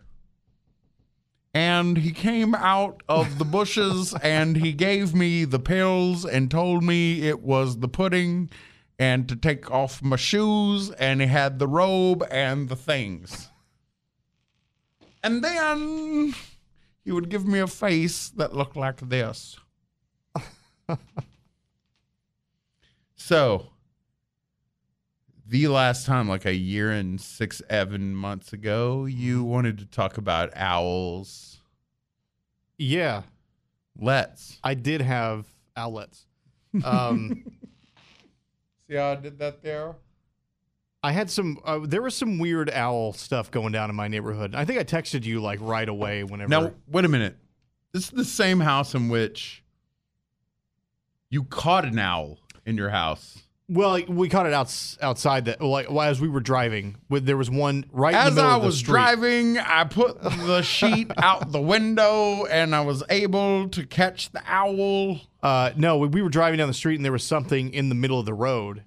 And 1.55 1.97
he 1.99 2.11
came 2.11 2.53
out 2.53 3.01
of 3.07 3.37
the 3.39 3.45
bushes 3.45 4.13
and 4.21 4.57
he 4.57 4.73
gave 4.73 5.15
me 5.15 5.45
the 5.45 5.57
pills 5.57 6.25
and 6.25 6.51
told 6.51 6.83
me 6.83 7.29
it 7.29 7.41
was 7.41 7.79
the 7.79 7.87
pudding 7.87 8.49
and 8.99 9.29
to 9.29 9.37
take 9.37 9.71
off 9.71 10.03
my 10.03 10.17
shoes 10.17 10.91
and 10.91 11.21
he 11.21 11.27
had 11.27 11.57
the 11.57 11.67
robe 11.67 12.25
and 12.29 12.67
the 12.67 12.75
things. 12.75 13.47
And 15.23 15.41
then 15.41 16.35
he 17.05 17.13
would 17.13 17.29
give 17.29 17.47
me 17.47 17.59
a 17.59 17.67
face 17.67 18.27
that 18.31 18.53
looked 18.53 18.75
like 18.75 19.07
this. 19.07 19.57
so, 23.15 23.67
the 25.47 25.67
last 25.67 26.05
time, 26.05 26.27
like 26.27 26.45
a 26.45 26.55
year 26.55 26.91
and 26.91 27.19
six, 27.19 27.61
seven 27.69 28.15
months 28.15 28.53
ago, 28.53 29.05
you 29.05 29.43
wanted 29.43 29.77
to 29.79 29.85
talk 29.85 30.17
about 30.17 30.51
owls. 30.55 31.61
Yeah. 32.77 33.23
Let's. 33.99 34.59
I 34.63 34.73
did 34.73 35.01
have 35.01 35.45
outlets. 35.75 36.25
Um, 36.83 37.45
See 38.89 38.95
how 38.97 39.11
I 39.13 39.15
did 39.15 39.39
that 39.39 39.63
there? 39.63 39.95
I 41.01 41.13
had 41.13 41.29
some. 41.29 41.57
Uh, 41.63 41.79
there 41.83 42.01
was 42.01 42.15
some 42.15 42.37
weird 42.37 42.69
owl 42.69 43.13
stuff 43.13 43.49
going 43.49 43.71
down 43.71 43.89
in 43.89 43.95
my 43.95 44.09
neighborhood. 44.09 44.53
I 44.55 44.65
think 44.65 44.79
I 44.79 44.83
texted 44.83 45.23
you 45.23 45.39
like 45.39 45.59
right 45.61 45.87
away 45.87 46.25
whenever. 46.25 46.49
Now, 46.49 46.73
wait 46.87 47.05
a 47.05 47.07
minute. 47.07 47.37
This 47.93 48.03
is 48.05 48.09
the 48.09 48.25
same 48.25 48.59
house 48.59 48.93
in 48.93 49.07
which 49.07 49.63
you 51.29 51.43
caught 51.43 51.85
an 51.85 51.97
owl 51.97 52.39
in 52.65 52.75
your 52.75 52.89
house. 52.89 53.44
Well, 53.67 53.99
we 54.07 54.29
caught 54.29 54.45
it 54.45 54.53
outs 54.53 54.97
outside 55.01 55.45
that. 55.45 55.61
Like 55.61 55.89
well, 55.89 56.01
as 56.07 56.21
we 56.21 56.27
were 56.29 56.39
driving, 56.39 56.97
with 57.09 57.25
there 57.25 57.37
was 57.37 57.49
one 57.49 57.85
right 57.91 58.13
in 58.13 58.19
the 58.19 58.25
As 58.25 58.35
middle 58.35 58.49
I 58.49 58.55
of 58.55 58.61
the 58.61 58.65
was 58.67 58.77
street. 58.77 58.91
driving, 58.91 59.57
I 59.57 59.83
put 59.85 60.21
the 60.21 60.61
sheet 60.61 61.11
out 61.17 61.51
the 61.51 61.61
window 61.61 62.45
and 62.45 62.75
I 62.75 62.81
was 62.81 63.03
able 63.09 63.67
to 63.69 63.85
catch 63.85 64.31
the 64.31 64.41
owl. 64.45 65.19
Uh, 65.41 65.71
no, 65.75 65.97
we, 65.97 66.07
we 66.07 66.21
were 66.21 66.29
driving 66.29 66.57
down 66.59 66.67
the 66.67 66.73
street 66.73 66.95
and 66.95 67.05
there 67.05 67.11
was 67.11 67.23
something 67.23 67.73
in 67.73 67.89
the 67.89 67.95
middle 67.95 68.19
of 68.19 68.25
the 68.25 68.33
road, 68.33 68.83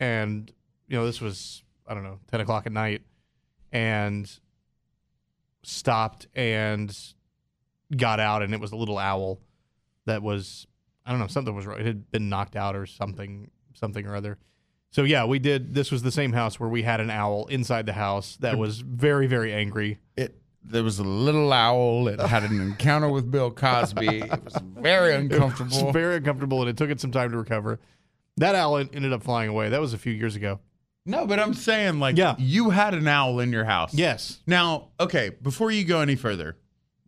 and 0.00 0.50
you 0.88 0.96
know 0.96 1.04
this 1.04 1.20
was 1.20 1.62
I 1.86 1.94
don't 1.94 2.04
know 2.04 2.18
ten 2.30 2.40
o'clock 2.40 2.64
at 2.66 2.72
night, 2.72 3.02
and 3.70 4.30
stopped 5.62 6.26
and 6.34 6.96
got 7.96 8.18
out, 8.20 8.42
and 8.42 8.54
it 8.54 8.60
was 8.60 8.72
a 8.72 8.76
little 8.76 8.98
owl 8.98 9.40
that 10.06 10.22
was 10.22 10.66
I 11.04 11.10
don't 11.10 11.20
know 11.20 11.26
something 11.26 11.54
was 11.54 11.66
wrong. 11.66 11.80
It 11.80 11.86
had 11.86 12.10
been 12.10 12.28
knocked 12.28 12.56
out 12.56 12.74
or 12.76 12.86
something 12.86 13.50
something 13.82 14.06
or 14.06 14.14
other. 14.14 14.38
So 14.90 15.02
yeah, 15.04 15.24
we 15.24 15.38
did. 15.38 15.74
This 15.74 15.90
was 15.90 16.02
the 16.02 16.12
same 16.12 16.32
house 16.32 16.60
where 16.60 16.68
we 16.68 16.82
had 16.82 17.00
an 17.00 17.10
owl 17.10 17.46
inside 17.46 17.86
the 17.86 17.92
house 17.94 18.36
that 18.40 18.56
was 18.58 18.78
very 18.80 19.26
very 19.26 19.52
angry. 19.52 19.98
It 20.16 20.38
there 20.64 20.84
was 20.84 20.98
a 21.00 21.04
little 21.04 21.52
owl. 21.52 22.06
It 22.08 22.20
had 22.20 22.44
an 22.44 22.60
encounter 22.60 23.08
with 23.08 23.30
Bill 23.30 23.50
Cosby. 23.50 24.18
It 24.20 24.44
was 24.44 24.54
very 24.62 25.14
It 25.14 25.22
was 25.30 25.32
uncomfortable. 25.32 25.92
very 25.92 26.16
uncomfortable, 26.16 26.60
and 26.60 26.70
it 26.70 26.76
took 26.76 26.90
it 26.90 27.00
some 27.00 27.10
time 27.10 27.30
to 27.32 27.36
recover. 27.38 27.80
That 28.36 28.54
owl 28.54 28.76
ended 28.76 29.12
up 29.12 29.22
flying 29.24 29.48
away. 29.50 29.70
That 29.70 29.80
was 29.80 29.92
a 29.94 29.98
few 29.98 30.12
years 30.12 30.36
ago. 30.36 30.60
No, 31.04 31.26
but 31.26 31.40
I'm 31.40 31.52
saying 31.54 31.98
like 31.98 32.16
Yeah. 32.16 32.36
you 32.38 32.70
had 32.70 32.94
an 32.94 33.08
owl 33.08 33.40
in 33.40 33.50
your 33.50 33.64
house. 33.64 33.92
Yes. 33.92 34.38
Now, 34.46 34.90
okay, 35.00 35.30
before 35.42 35.70
you 35.72 35.84
go 35.84 35.98
any 36.00 36.14
further, 36.14 36.56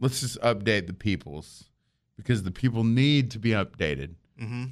let's 0.01 0.21
just 0.21 0.41
update 0.41 0.89
the 0.89 0.93
peoples 0.95 1.71
because 2.17 2.43
the 2.43 2.51
people 2.51 2.83
need 2.83 3.31
to 3.31 3.39
be 3.39 3.51
updated. 3.51 4.15
Mm-hmm. 4.43 4.65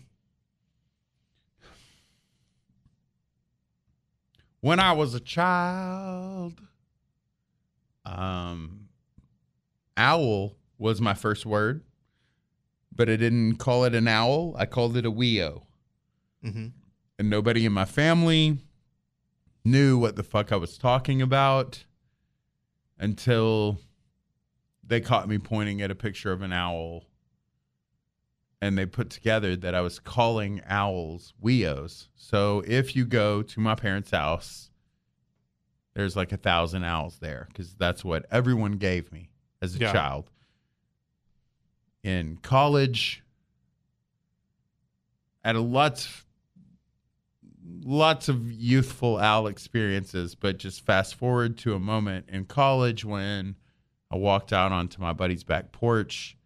When 4.62 4.78
I 4.78 4.92
was 4.92 5.12
a 5.12 5.20
child, 5.20 6.60
um, 8.06 8.88
owl 9.96 10.56
was 10.78 11.00
my 11.00 11.14
first 11.14 11.44
word, 11.44 11.82
but 12.94 13.10
I 13.10 13.16
didn't 13.16 13.56
call 13.56 13.84
it 13.84 13.92
an 13.92 14.06
owl. 14.06 14.54
I 14.56 14.66
called 14.66 14.96
it 14.96 15.04
a 15.04 15.10
weo. 15.10 15.62
Mm-hmm. 16.44 16.68
and 17.20 17.30
nobody 17.30 17.64
in 17.64 17.72
my 17.72 17.84
family 17.84 18.58
knew 19.64 19.96
what 19.96 20.16
the 20.16 20.24
fuck 20.24 20.50
I 20.50 20.56
was 20.56 20.76
talking 20.76 21.22
about 21.22 21.84
until 22.98 23.78
they 24.82 25.00
caught 25.00 25.28
me 25.28 25.38
pointing 25.38 25.80
at 25.82 25.90
a 25.90 25.94
picture 25.94 26.32
of 26.32 26.42
an 26.42 26.52
owl 26.52 27.04
and 28.62 28.78
they 28.78 28.86
put 28.86 29.10
together 29.10 29.56
that 29.56 29.74
I 29.74 29.80
was 29.80 29.98
calling 29.98 30.62
owls 30.68 31.34
weos. 31.42 32.06
So 32.14 32.62
if 32.64 32.94
you 32.94 33.04
go 33.04 33.42
to 33.42 33.60
my 33.60 33.74
parents' 33.74 34.12
house, 34.12 34.70
there's 35.94 36.14
like 36.14 36.30
a 36.30 36.36
thousand 36.36 36.84
owls 36.84 37.18
there 37.18 37.48
because 37.48 37.74
that's 37.74 38.04
what 38.04 38.24
everyone 38.30 38.74
gave 38.74 39.10
me 39.10 39.30
as 39.60 39.74
a 39.74 39.80
Yeah. 39.80 39.92
child. 39.92 40.30
In 42.04 42.36
college, 42.36 43.24
I 45.44 45.48
had 45.48 45.56
a 45.56 45.60
lots 45.60 46.22
lots 47.84 48.28
of 48.28 48.52
youthful 48.52 49.18
owl 49.18 49.48
experiences, 49.48 50.36
but 50.36 50.58
just 50.58 50.86
fast 50.86 51.16
forward 51.16 51.58
to 51.58 51.74
a 51.74 51.80
moment 51.80 52.28
in 52.28 52.44
college 52.44 53.04
when 53.04 53.56
I 54.08 54.16
walked 54.16 54.52
out 54.52 54.70
onto 54.70 55.00
my 55.00 55.12
buddy's 55.12 55.42
back 55.42 55.72
porch. 55.72 56.36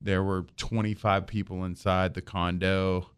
There 0.00 0.22
were 0.22 0.46
25 0.56 1.26
people 1.26 1.64
inside 1.64 2.14
the 2.14 2.22
condo. 2.22 3.10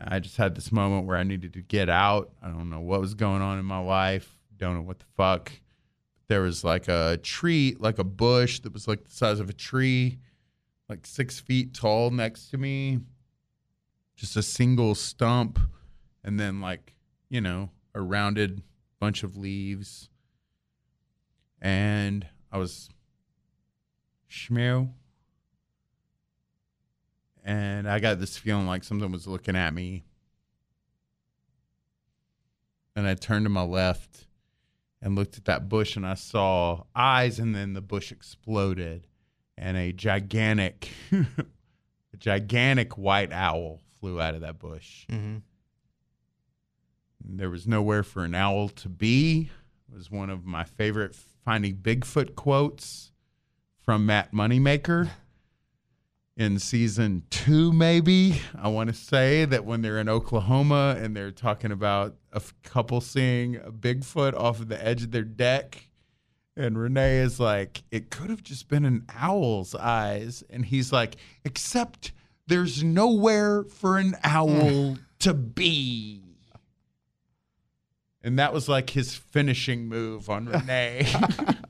I 0.00 0.20
just 0.20 0.36
had 0.36 0.54
this 0.54 0.70
moment 0.70 1.06
where 1.06 1.16
I 1.16 1.22
needed 1.22 1.54
to 1.54 1.62
get 1.62 1.88
out. 1.88 2.30
I 2.42 2.48
don't 2.48 2.70
know 2.70 2.80
what 2.80 3.00
was 3.00 3.14
going 3.14 3.42
on 3.42 3.58
in 3.58 3.64
my 3.64 3.80
life. 3.80 4.38
Don't 4.56 4.74
know 4.74 4.82
what 4.82 4.98
the 4.98 5.06
fuck. 5.16 5.52
There 6.28 6.42
was 6.42 6.62
like 6.62 6.88
a 6.88 7.18
tree, 7.22 7.76
like 7.78 7.98
a 7.98 8.04
bush 8.04 8.60
that 8.60 8.72
was 8.72 8.86
like 8.86 9.04
the 9.04 9.10
size 9.10 9.40
of 9.40 9.48
a 9.48 9.54
tree, 9.54 10.18
like 10.88 11.06
six 11.06 11.40
feet 11.40 11.72
tall 11.72 12.10
next 12.10 12.50
to 12.50 12.58
me. 12.58 12.98
Just 14.16 14.36
a 14.36 14.42
single 14.42 14.94
stump 14.94 15.58
and 16.24 16.38
then 16.38 16.60
like 16.60 16.94
you 17.28 17.40
know 17.40 17.70
a 17.94 18.00
rounded 18.00 18.62
bunch 19.00 19.22
of 19.22 19.36
leaves 19.36 20.10
and 21.60 22.26
i 22.52 22.58
was 22.58 22.90
schmew 24.30 24.90
and 27.48 27.88
i 27.88 27.98
got 27.98 28.20
this 28.20 28.36
feeling 28.36 28.66
like 28.66 28.84
something 28.84 29.10
was 29.10 29.26
looking 29.26 29.56
at 29.56 29.72
me 29.72 30.04
and 32.94 33.06
i 33.06 33.14
turned 33.14 33.44
to 33.44 33.48
my 33.50 33.62
left 33.62 34.26
and 35.00 35.14
looked 35.16 35.36
at 35.38 35.44
that 35.46 35.68
bush 35.68 35.96
and 35.96 36.06
i 36.06 36.14
saw 36.14 36.82
eyes 36.94 37.38
and 37.38 37.54
then 37.54 37.72
the 37.72 37.80
bush 37.80 38.12
exploded 38.12 39.06
and 39.56 39.76
a 39.76 39.92
gigantic 39.92 40.90
a 41.12 42.16
gigantic 42.18 42.98
white 42.98 43.32
owl 43.32 43.80
flew 44.00 44.20
out 44.20 44.34
of 44.34 44.42
that 44.42 44.58
bush 44.58 45.06
Mm-hmm. 45.08 45.38
there 47.24 47.50
was 47.50 47.66
nowhere 47.66 48.02
for 48.02 48.24
an 48.24 48.34
owl 48.34 48.68
to 48.70 48.88
be. 48.88 49.50
It 49.90 49.96
was 49.96 50.10
one 50.10 50.30
of 50.30 50.44
my 50.44 50.64
favorite 50.64 51.16
finding 51.44 51.76
Bigfoot 51.76 52.34
quotes 52.36 53.10
from 53.80 54.04
Matt 54.06 54.32
Moneymaker 54.32 55.08
in 56.38 56.60
season 56.60 57.24
two, 57.30 57.72
maybe. 57.72 58.40
I 58.56 58.68
want 58.68 58.88
to 58.88 58.94
say 58.94 59.44
that 59.44 59.64
when 59.64 59.82
they're 59.82 59.98
in 59.98 60.08
Oklahoma 60.08 60.96
and 60.96 61.14
they're 61.14 61.32
talking 61.32 61.72
about 61.72 62.14
a 62.32 62.40
couple 62.62 63.00
seeing 63.00 63.56
a 63.56 63.72
Bigfoot 63.72 64.34
off 64.34 64.60
of 64.60 64.68
the 64.68 64.82
edge 64.82 65.02
of 65.02 65.10
their 65.10 65.24
deck. 65.24 65.88
And 66.56 66.76
Ranae 66.76 67.22
is 67.22 67.40
like, 67.40 67.82
it 67.90 68.10
could 68.10 68.30
have 68.30 68.44
just 68.44 68.68
been 68.68 68.84
an 68.84 69.04
owl's 69.18 69.74
eyes. 69.74 70.44
And 70.48 70.64
he's 70.64 70.92
like, 70.92 71.16
except 71.44 72.12
there's 72.46 72.84
nowhere 72.84 73.64
for 73.64 73.98
an 73.98 74.14
owl 74.22 74.94
hmm. 74.94 74.94
to 75.18 75.34
be. 75.34 76.22
And 78.22 78.38
that 78.38 78.52
was 78.52 78.68
like 78.68 78.90
his 78.90 79.14
finishing 79.14 79.88
move 79.88 80.30
on 80.30 80.46
Ranae. 80.52 81.56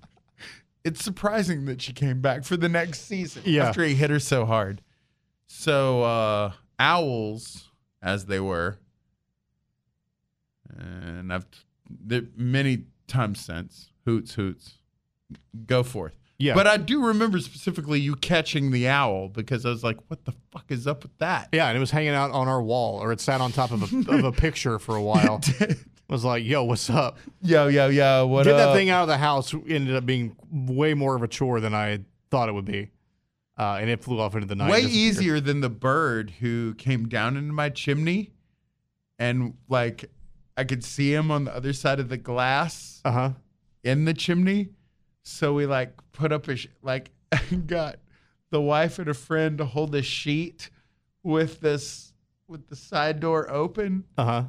it's 0.89 1.05
surprising 1.05 1.65
that 1.67 1.81
she 1.83 1.93
came 1.93 2.21
back 2.21 2.45
for 2.45 2.57
the 2.57 2.69
next 2.69 3.07
season 3.07 3.43
Yeah. 3.45 3.69
after 3.69 3.85
he 3.85 3.95
hit 3.95 4.11
her 4.11 4.19
so 4.21 4.45
hard. 4.47 4.83
So 5.47 6.03
uh 6.03 6.53
owls, 6.79 7.69
as 8.03 8.27
they 8.27 8.41
were, 8.41 8.79
and 10.77 11.33
I've 11.33 11.47
there 11.89 12.23
many 12.37 12.85
times 13.07 13.41
since 13.41 13.91
hoots 14.05 14.35
hoots, 14.35 14.75
go 15.67 15.83
forth. 15.83 16.15
Yeah. 16.39 16.55
But 16.55 16.67
I 16.69 16.77
do 16.77 17.05
remember 17.05 17.41
specifically 17.41 17.99
you 18.01 18.15
catching 18.15 18.71
the 18.71 18.87
owl 18.89 19.29
because 19.29 19.67
I 19.67 19.71
was 19.71 19.83
like, 19.83 19.97
"What 20.09 20.25
the 20.25 20.33
fuck 20.53 20.67
is 20.69 20.87
up 20.87 21.03
with 21.03 21.17
that?" 21.19 21.49
Yeah, 21.53 21.67
and 21.69 21.77
it 21.77 21.81
was 21.81 21.91
hanging 21.91 22.11
out 22.15 22.31
on 22.31 22.47
our 22.47 22.63
wall, 22.63 23.03
or 23.03 23.11
it 23.11 23.21
sat 23.21 23.41
on 23.41 23.51
top 23.51 23.73
of 23.73 23.83
a, 23.93 24.13
of 24.19 24.25
a 24.25 24.33
picture 24.47 24.79
for 24.79 24.95
a 24.95 25.03
while. 25.03 25.41
Was 26.09 26.25
like, 26.25 26.45
"Yo, 26.45 26.65
what's 26.65 26.89
up?" 26.91 27.19
Yo, 27.43 27.69
yo, 27.69 27.89
yo, 27.89 28.27
what 28.27 28.45
Get 28.45 28.55
up? 28.55 28.59
that 28.71 28.75
thing 28.75 28.91
out 28.91 29.03
of 29.03 29.09
the 29.09 29.19
house 29.19 29.53
ended 29.55 29.95
up 29.95 30.07
being 30.07 30.37
way 30.51 30.95
more 30.95 31.15
of 31.17 31.23
a 31.23 31.29
chore 31.29 31.61
than 31.61 31.75
I 31.75 32.01
thought 32.31 32.49
it 32.49 32.53
would 32.53 32.65
be, 32.65 32.91
uh, 33.59 33.79
and 33.81 33.91
it 33.91 34.03
flew 34.03 34.19
off 34.21 34.35
into 34.35 34.47
the 34.47 34.57
night. 34.57 34.71
Way 34.71 34.81
easier 34.83 35.41
than 35.41 35.61
the 35.61 35.69
bird 35.71 36.31
who 36.41 36.75
came 36.75 37.09
down 37.09 37.37
into 37.37 37.53
my 37.53 37.69
chimney, 37.71 38.33
and 39.19 39.55
like 39.69 40.07
I 40.57 40.65
could 40.65 40.83
see 40.85 41.13
him 41.13 41.31
on 41.31 41.45
the 41.45 41.55
other 41.55 41.73
side 41.73 42.01
of 42.01 42.09
the 42.09 42.17
glass 42.17 43.01
Uh 43.05 43.13
huh. 43.13 43.31
in 43.85 44.05
the 44.05 44.15
chimney. 44.15 44.71
So 45.23 45.53
we 45.53 45.67
like 45.67 45.93
put 46.13 46.33
up 46.33 46.49
a 46.49 46.57
sh- 46.57 46.69
like 46.83 47.11
got 47.67 47.97
the 48.51 48.61
wife 48.61 48.99
and 48.99 49.09
a 49.09 49.15
friend 49.15 49.59
to 49.59 49.67
hold 49.67 49.95
a 49.95 50.03
sheet 50.03 50.71
with 51.23 51.61
this 51.61 52.13
with 52.47 52.67
the 52.69 52.77
side 52.77 53.21
door 53.21 53.51
open, 53.51 54.05
Uh 54.17 54.25
huh. 54.25 54.45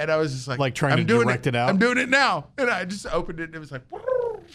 And 0.00 0.10
I 0.10 0.16
was 0.16 0.32
just 0.32 0.48
like, 0.48 0.58
Like 0.58 0.74
trying 0.74 0.92
I'm 0.92 0.98
to 0.98 1.04
doing 1.04 1.26
direct 1.26 1.46
it 1.46 1.54
out? 1.54 1.68
I'm 1.68 1.78
doing 1.78 1.98
it 1.98 2.08
now, 2.08 2.48
and 2.58 2.68
I 2.68 2.84
just 2.84 3.06
opened 3.06 3.38
it, 3.40 3.44
and 3.44 3.54
it 3.54 3.58
was 3.58 3.70
like. 3.70 3.82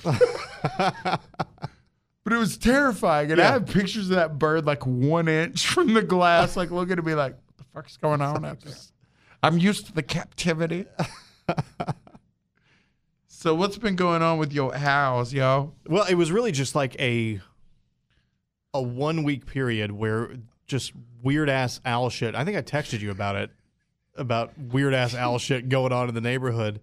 But 2.26 2.34
it 2.34 2.38
was 2.38 2.58
terrifying, 2.58 3.32
and 3.32 3.40
I 3.40 3.52
have 3.52 3.68
pictures 3.68 4.10
of 4.10 4.16
that 4.16 4.40
bird 4.40 4.66
like 4.66 4.84
one 4.84 5.28
inch 5.28 5.68
from 5.74 5.94
the 5.94 6.02
glass, 6.02 6.58
like 6.58 6.72
looking 6.72 6.98
at 6.98 7.06
me 7.06 7.14
like, 7.14 7.36
"What 7.36 7.58
the 7.58 7.64
fuck's 7.66 7.98
going 7.98 8.20
on?" 8.20 8.44
I 8.44 8.56
just, 8.56 8.94
I'm 9.44 9.60
used 9.60 9.86
to 9.86 9.94
the 9.94 10.02
captivity. 10.02 10.88
so 13.28 13.54
what's 13.54 13.78
been 13.78 13.96
going 13.96 14.24
on 14.24 14.40
with 14.40 14.52
your 14.52 14.74
house, 14.74 15.34
yo? 15.34 15.74
Well, 15.88 16.06
it 16.10 16.16
was 16.16 16.32
really 16.32 16.52
just 16.52 16.74
like 16.74 17.00
a 17.00 17.42
a 18.74 18.82
one 18.82 19.22
week 19.22 19.46
period 19.46 19.92
where 19.92 20.32
just 20.66 20.94
weird 21.22 21.48
ass 21.48 21.80
owl 21.86 22.10
shit. 22.10 22.34
I 22.34 22.44
think 22.44 22.58
I 22.58 22.64
texted 22.64 23.02
you 23.02 23.12
about 23.12 23.36
it 23.36 23.52
about 24.16 24.58
weird 24.58 24.94
ass 24.94 25.16
owl 25.16 25.38
shit 25.38 25.70
going 25.70 25.92
on 25.92 26.10
in 26.10 26.16
the 26.16 26.22
neighborhood. 26.22 26.80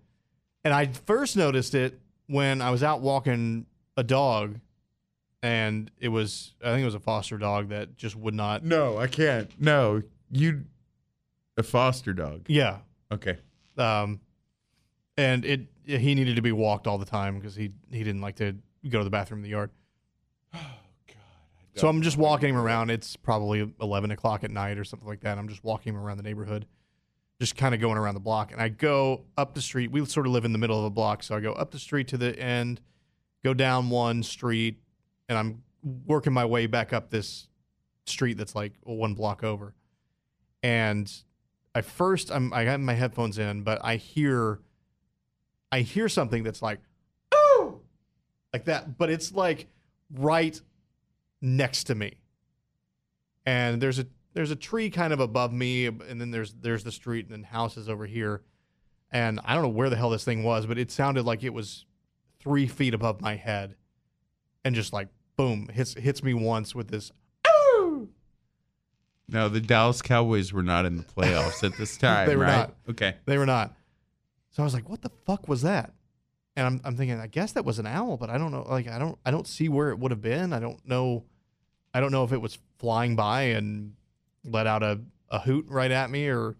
And 0.64 0.72
I 0.72 0.86
first 0.86 1.36
noticed 1.36 1.74
it 1.74 1.98
when 2.26 2.62
I 2.62 2.70
was 2.70 2.82
out 2.82 3.00
walking 3.00 3.66
a 3.96 4.02
dog 4.04 4.58
and 5.42 5.90
it 5.98 6.08
was 6.08 6.54
I 6.62 6.70
think 6.70 6.82
it 6.82 6.86
was 6.86 6.94
a 6.94 7.00
foster 7.00 7.36
dog 7.38 7.70
that 7.70 7.96
just 7.96 8.14
would 8.16 8.34
not 8.34 8.64
No, 8.64 8.98
I 8.98 9.06
can't. 9.06 9.50
No, 9.60 10.02
you, 10.30 10.64
a 11.56 11.62
foster 11.62 12.12
dog. 12.12 12.44
Yeah. 12.48 12.78
Okay. 13.10 13.38
Um 13.76 14.20
and 15.16 15.44
it 15.44 15.66
he 15.84 16.14
needed 16.14 16.36
to 16.36 16.42
be 16.42 16.52
walked 16.52 16.86
all 16.86 16.98
the 16.98 17.04
time 17.04 17.38
because 17.38 17.54
he 17.56 17.72
he 17.90 18.04
didn't 18.04 18.20
like 18.20 18.36
to 18.36 18.54
go 18.88 18.98
to 18.98 19.04
the 19.04 19.10
bathroom 19.10 19.38
in 19.40 19.44
the 19.44 19.50
yard. 19.50 19.70
Oh 20.54 20.58
god. 21.08 21.16
So 21.74 21.88
I'm 21.88 22.02
just 22.02 22.16
walking 22.16 22.50
him 22.50 22.56
around. 22.56 22.90
It's 22.90 23.16
probably 23.16 23.72
11 23.80 24.10
o'clock 24.10 24.44
at 24.44 24.50
night 24.50 24.78
or 24.78 24.84
something 24.84 25.08
like 25.08 25.20
that. 25.20 25.38
I'm 25.38 25.48
just 25.48 25.64
walking 25.64 25.94
him 25.94 26.00
around 26.00 26.18
the 26.18 26.22
neighborhood, 26.22 26.66
just 27.42 27.56
kind 27.56 27.74
of 27.74 27.80
going 27.80 27.98
around 27.98 28.14
the 28.14 28.20
block. 28.20 28.52
And 28.52 28.62
I 28.62 28.68
go 28.68 29.22
up 29.36 29.52
the 29.52 29.60
street. 29.60 29.90
We 29.90 30.04
sort 30.04 30.26
of 30.26 30.32
live 30.32 30.44
in 30.44 30.52
the 30.52 30.58
middle 30.58 30.78
of 30.78 30.84
a 30.84 30.90
block. 30.90 31.24
So 31.24 31.34
I 31.34 31.40
go 31.40 31.52
up 31.54 31.72
the 31.72 31.78
street 31.80 32.06
to 32.08 32.16
the 32.16 32.38
end, 32.38 32.80
go 33.42 33.52
down 33.52 33.90
one 33.90 34.22
street, 34.22 34.80
and 35.28 35.36
I'm 35.36 35.64
working 36.06 36.32
my 36.32 36.44
way 36.44 36.68
back 36.68 36.92
up 36.92 37.10
this 37.10 37.48
street 38.06 38.38
that's 38.38 38.54
like 38.54 38.74
one 38.84 39.14
block 39.14 39.42
over. 39.42 39.74
And 40.62 41.12
I 41.74 41.80
first, 41.80 42.30
I'm, 42.30 42.52
I 42.52 42.62
have 42.62 42.78
my 42.78 42.94
headphones 42.94 43.38
in, 43.38 43.62
but 43.62 43.80
I 43.82 43.96
hear, 43.96 44.60
I 45.72 45.80
hear 45.80 46.08
something 46.08 46.44
that's 46.44 46.62
like, 46.62 46.78
oh, 47.32 47.80
like 48.52 48.66
that. 48.66 48.96
But 48.96 49.10
it's 49.10 49.32
like 49.32 49.66
right 50.14 50.60
next 51.40 51.84
to 51.88 51.96
me. 51.96 52.18
And 53.44 53.80
there's 53.80 53.98
a 53.98 54.06
there's 54.34 54.50
a 54.50 54.56
tree 54.56 54.90
kind 54.90 55.12
of 55.12 55.20
above 55.20 55.52
me, 55.52 55.86
and 55.86 56.20
then 56.20 56.30
there's 56.30 56.54
there's 56.54 56.84
the 56.84 56.92
street 56.92 57.26
and 57.26 57.32
then 57.34 57.42
houses 57.44 57.88
over 57.88 58.06
here. 58.06 58.42
And 59.10 59.40
I 59.44 59.54
don't 59.54 59.62
know 59.62 59.68
where 59.68 59.90
the 59.90 59.96
hell 59.96 60.10
this 60.10 60.24
thing 60.24 60.42
was, 60.42 60.64
but 60.66 60.78
it 60.78 60.90
sounded 60.90 61.26
like 61.26 61.44
it 61.44 61.52
was 61.52 61.84
three 62.40 62.66
feet 62.66 62.94
above 62.94 63.20
my 63.20 63.36
head, 63.36 63.76
and 64.64 64.74
just 64.74 64.92
like 64.92 65.08
boom 65.36 65.68
hits 65.72 65.94
hits 65.94 66.22
me 66.22 66.34
once 66.34 66.74
with 66.74 66.88
this. 66.88 67.12
No, 69.28 69.48
the 69.48 69.60
Dallas 69.60 70.02
Cowboys 70.02 70.52
were 70.52 70.62
not 70.62 70.84
in 70.84 70.96
the 70.96 71.02
playoffs 71.04 71.64
at 71.64 71.76
this 71.78 71.96
time. 71.98 72.28
They 72.28 72.36
were 72.36 72.44
right? 72.44 72.56
not. 72.56 72.74
Okay. 72.90 73.16
They 73.24 73.38
were 73.38 73.46
not. 73.46 73.74
So 74.50 74.62
I 74.62 74.64
was 74.64 74.74
like, 74.74 74.88
"What 74.88 75.02
the 75.02 75.10
fuck 75.24 75.48
was 75.48 75.62
that?" 75.62 75.92
And 76.56 76.66
I'm 76.66 76.80
I'm 76.84 76.96
thinking, 76.96 77.18
I 77.18 77.28
guess 77.28 77.52
that 77.52 77.64
was 77.64 77.78
an 77.78 77.86
owl, 77.86 78.16
but 78.18 78.28
I 78.28 78.36
don't 78.36 78.52
know. 78.52 78.66
Like 78.68 78.88
I 78.88 78.98
don't 78.98 79.18
I 79.24 79.30
don't 79.30 79.46
see 79.46 79.68
where 79.68 79.90
it 79.90 79.98
would 79.98 80.10
have 80.10 80.20
been. 80.20 80.52
I 80.52 80.60
don't 80.60 80.86
know. 80.86 81.24
I 81.94 82.00
don't 82.00 82.12
know 82.12 82.24
if 82.24 82.32
it 82.32 82.40
was 82.40 82.58
flying 82.78 83.16
by 83.16 83.42
and 83.42 83.94
let 84.44 84.66
out 84.66 84.82
a, 84.82 85.00
a 85.30 85.40
hoot 85.40 85.66
right 85.68 85.90
at 85.90 86.10
me, 86.10 86.28
or 86.28 86.56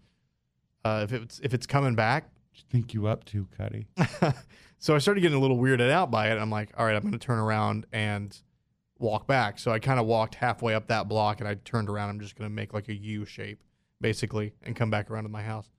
uh, 0.85 1.01
if 1.03 1.13
it's 1.13 1.39
if 1.39 1.53
it's 1.53 1.65
coming 1.65 1.95
back. 1.95 2.23
What 2.23 2.59
you 2.59 2.63
think 2.69 2.93
you 2.93 3.07
up 3.07 3.25
to, 3.25 3.47
Cuddy? 3.57 3.87
so 4.79 4.93
I 4.93 4.99
started 4.99 5.21
getting 5.21 5.37
a 5.37 5.41
little 5.41 5.57
weirded 5.57 5.89
out 5.89 6.11
by 6.11 6.31
it. 6.31 6.37
I'm 6.37 6.51
like, 6.51 6.69
all 6.77 6.85
right, 6.85 6.95
I'm 6.95 7.01
going 7.01 7.13
to 7.13 7.17
turn 7.17 7.39
around 7.39 7.87
and 7.91 8.37
walk 8.99 9.27
back. 9.27 9.57
So 9.57 9.71
I 9.71 9.79
kind 9.79 9.99
of 9.99 10.05
walked 10.05 10.35
halfway 10.35 10.75
up 10.75 10.87
that 10.87 11.07
block 11.07 11.39
and 11.39 11.47
I 11.47 11.55
turned 11.55 11.89
around. 11.89 12.09
I'm 12.09 12.19
just 12.19 12.35
going 12.35 12.49
to 12.49 12.53
make 12.53 12.73
like 12.73 12.89
a 12.89 12.93
U 12.93 13.25
shape, 13.25 13.63
basically, 14.01 14.53
and 14.61 14.75
come 14.75 14.89
back 14.91 15.09
around 15.09 15.23
to 15.23 15.29
my 15.29 15.41
house. 15.41 15.69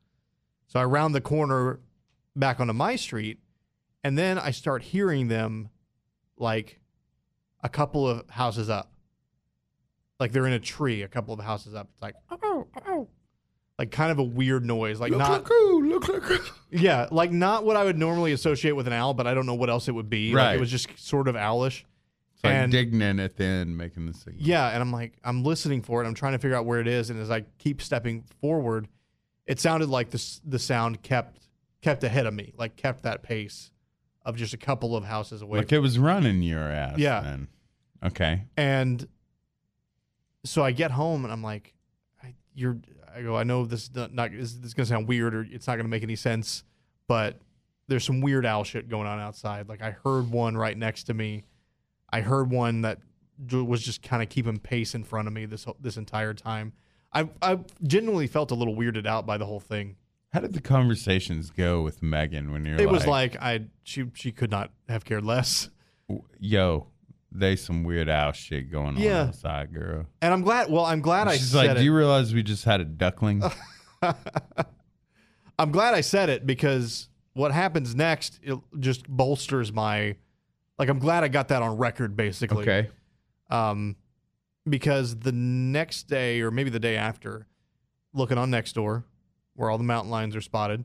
So 0.66 0.80
I 0.80 0.84
round 0.84 1.14
the 1.14 1.20
corner 1.20 1.80
back 2.34 2.60
onto 2.60 2.72
my 2.72 2.96
street, 2.96 3.38
and 4.02 4.18
then 4.18 4.38
I 4.38 4.50
start 4.50 4.82
hearing 4.82 5.28
them 5.28 5.70
like 6.36 6.80
a 7.62 7.68
couple 7.68 8.08
of 8.08 8.28
houses 8.30 8.68
up. 8.68 8.92
Like 10.20 10.32
they're 10.32 10.46
in 10.46 10.52
a 10.52 10.60
tree, 10.60 11.02
a 11.02 11.08
couple 11.08 11.34
of 11.34 11.40
houses 11.40 11.74
up. 11.74 11.88
It's 11.92 12.02
like, 12.02 12.14
oh, 12.30 12.38
oh, 12.42 12.66
oh. 12.86 13.08
Like 13.78 13.90
kind 13.90 14.12
of 14.12 14.20
a 14.20 14.22
weird 14.22 14.64
noise, 14.64 15.00
like 15.00 15.10
look 15.10 15.18
not 15.18 15.30
like? 15.42 15.50
Look 15.50 16.08
like 16.08 16.22
who? 16.22 16.38
yeah, 16.70 17.08
like 17.10 17.32
not 17.32 17.64
what 17.64 17.76
I 17.76 17.82
would 17.84 17.98
normally 17.98 18.30
associate 18.32 18.72
with 18.72 18.86
an 18.86 18.92
owl, 18.92 19.14
but 19.14 19.26
I 19.26 19.34
don't 19.34 19.46
know 19.46 19.54
what 19.54 19.68
else 19.68 19.88
it 19.88 19.92
would 19.92 20.08
be. 20.08 20.32
Like, 20.32 20.36
Right. 20.44 20.56
it 20.56 20.60
was 20.60 20.70
just 20.70 20.96
sort 20.96 21.26
of 21.26 21.34
owlish. 21.34 21.84
It's 22.34 22.44
like 22.44 22.52
And- 22.54 22.70
digging 22.70 23.02
in 23.02 23.18
at 23.18 23.36
the 23.36 23.44
end, 23.44 23.76
making 23.76 24.06
the 24.06 24.14
signal. 24.14 24.40
Yeah, 24.40 24.68
and 24.68 24.80
I'm 24.80 24.92
like, 24.92 25.14
I'm 25.24 25.42
listening 25.42 25.82
for 25.82 26.04
it. 26.04 26.06
I'm 26.06 26.14
trying 26.14 26.34
to 26.34 26.38
figure 26.38 26.56
out 26.56 26.66
where 26.66 26.78
it 26.78 26.86
is, 26.86 27.10
and 27.10 27.18
as 27.20 27.32
I 27.32 27.40
keep 27.58 27.82
stepping 27.82 28.22
forward, 28.40 28.86
it 29.46 29.58
sounded 29.58 29.88
like 29.88 30.10
the 30.10 30.38
the 30.46 30.58
sound 30.60 31.02
kept 31.02 31.48
kept 31.82 32.04
ahead 32.04 32.26
of 32.26 32.32
me, 32.32 32.52
like 32.56 32.76
kept 32.76 33.02
that 33.02 33.24
pace 33.24 33.72
of 34.24 34.36
just 34.36 34.54
a 34.54 34.56
couple 34.56 34.94
of 34.96 35.04
houses 35.04 35.42
away. 35.42 35.58
Like 35.58 35.72
it 35.72 35.80
was 35.80 35.98
running 35.98 36.42
your 36.42 36.60
ass. 36.70 36.96
Yeah. 36.96 37.20
Then. 37.22 37.48
Okay. 38.04 38.44
And 38.56 39.06
so 40.44 40.62
I 40.62 40.72
get 40.72 40.90
home 40.90 41.24
and 41.24 41.32
I'm 41.32 41.42
like, 41.42 41.74
I, 42.22 42.34
you're, 42.54 42.78
I 43.14 43.22
go, 43.22 43.36
I 43.36 43.44
know 43.44 43.64
this 43.64 43.84
is 43.84 43.94
not, 43.94 44.12
not 44.12 44.30
this, 44.32 44.54
this 44.54 44.66
is 44.66 44.74
gonna 44.74 44.86
sound 44.86 45.08
weird 45.08 45.34
or 45.34 45.46
it's 45.50 45.66
not 45.66 45.76
gonna 45.76 45.88
make 45.88 46.02
any 46.02 46.16
sense, 46.16 46.64
but 47.06 47.40
there's 47.88 48.04
some 48.04 48.20
weird 48.20 48.46
owl 48.46 48.64
shit 48.64 48.88
going 48.88 49.06
on 49.06 49.20
outside. 49.20 49.68
Like 49.68 49.82
I 49.82 49.90
heard 49.90 50.30
one 50.30 50.56
right 50.56 50.76
next 50.76 51.04
to 51.04 51.14
me. 51.14 51.44
I 52.10 52.20
heard 52.20 52.50
one 52.50 52.82
that 52.82 52.98
was 53.50 53.82
just 53.82 54.02
kind 54.02 54.22
of 54.22 54.28
keeping 54.28 54.58
pace 54.58 54.94
in 54.94 55.04
front 55.04 55.26
of 55.28 55.34
me 55.34 55.46
this 55.46 55.66
this 55.80 55.96
entire 55.96 56.34
time. 56.34 56.72
I 57.12 57.28
I 57.42 57.58
genuinely 57.82 58.26
felt 58.26 58.50
a 58.50 58.54
little 58.54 58.76
weirded 58.76 59.06
out 59.06 59.26
by 59.26 59.38
the 59.38 59.46
whole 59.46 59.60
thing. 59.60 59.96
How 60.32 60.40
did 60.40 60.52
the 60.52 60.60
conversations 60.60 61.50
go 61.50 61.82
with 61.82 62.02
Megan 62.02 62.50
when 62.50 62.64
you're 62.64 62.80
It 62.80 62.88
was 62.88 63.06
like 63.06 63.36
I 63.40 63.66
she 63.82 64.10
she 64.14 64.32
could 64.32 64.50
not 64.50 64.72
have 64.88 65.04
cared 65.04 65.24
less. 65.24 65.70
yo, 66.38 66.88
they 67.34 67.56
some 67.56 67.82
weird 67.84 68.08
owl 68.08 68.32
shit 68.32 68.70
going 68.70 68.96
on 68.96 68.96
Yeah. 68.98 69.22
outside, 69.24 69.74
girl. 69.74 70.06
And 70.22 70.32
I'm 70.32 70.42
glad. 70.42 70.70
Well, 70.70 70.84
I'm 70.84 71.00
glad 71.00 71.26
I 71.28 71.36
She's 71.36 71.54
like, 71.54 71.70
it. 71.70 71.74
do 71.78 71.82
you 71.84 71.94
realize 71.94 72.32
we 72.32 72.42
just 72.44 72.64
had 72.64 72.80
a 72.80 72.84
duckling? 72.84 73.42
I'm 75.58 75.70
glad 75.70 75.94
I 75.94 76.00
said 76.00 76.28
it 76.28 76.46
because 76.46 77.08
what 77.32 77.52
happens 77.52 77.94
next 77.94 78.38
it 78.42 78.58
just 78.78 79.08
bolsters 79.08 79.72
my 79.72 80.16
like 80.78 80.88
I'm 80.88 80.98
glad 80.98 81.24
I 81.24 81.28
got 81.28 81.48
that 81.48 81.62
on 81.62 81.76
record 81.76 82.16
basically. 82.16 82.62
okay. 82.62 82.90
Um 83.50 83.96
because 84.68 85.16
the 85.18 85.32
next 85.32 86.04
day 86.04 86.40
or 86.40 86.50
maybe 86.50 86.70
the 86.70 86.80
day 86.80 86.96
after 86.96 87.46
looking 88.12 88.38
on 88.38 88.50
Nextdoor 88.50 89.04
where 89.54 89.70
all 89.70 89.78
the 89.78 89.84
mountain 89.84 90.10
lions 90.10 90.34
are 90.36 90.40
spotted 90.40 90.84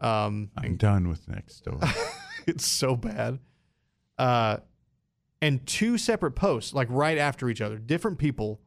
um 0.00 0.50
I'm 0.56 0.76
done 0.76 1.08
with 1.08 1.26
Nextdoor. 1.26 1.82
it's 2.46 2.66
so 2.66 2.96
bad. 2.96 3.38
Uh, 4.18 4.58
and 5.42 5.66
two 5.66 5.98
separate 5.98 6.32
posts, 6.32 6.72
like 6.72 6.88
right 6.90 7.18
after 7.18 7.50
each 7.50 7.60
other, 7.60 7.76
different 7.76 8.18
people, 8.18 8.60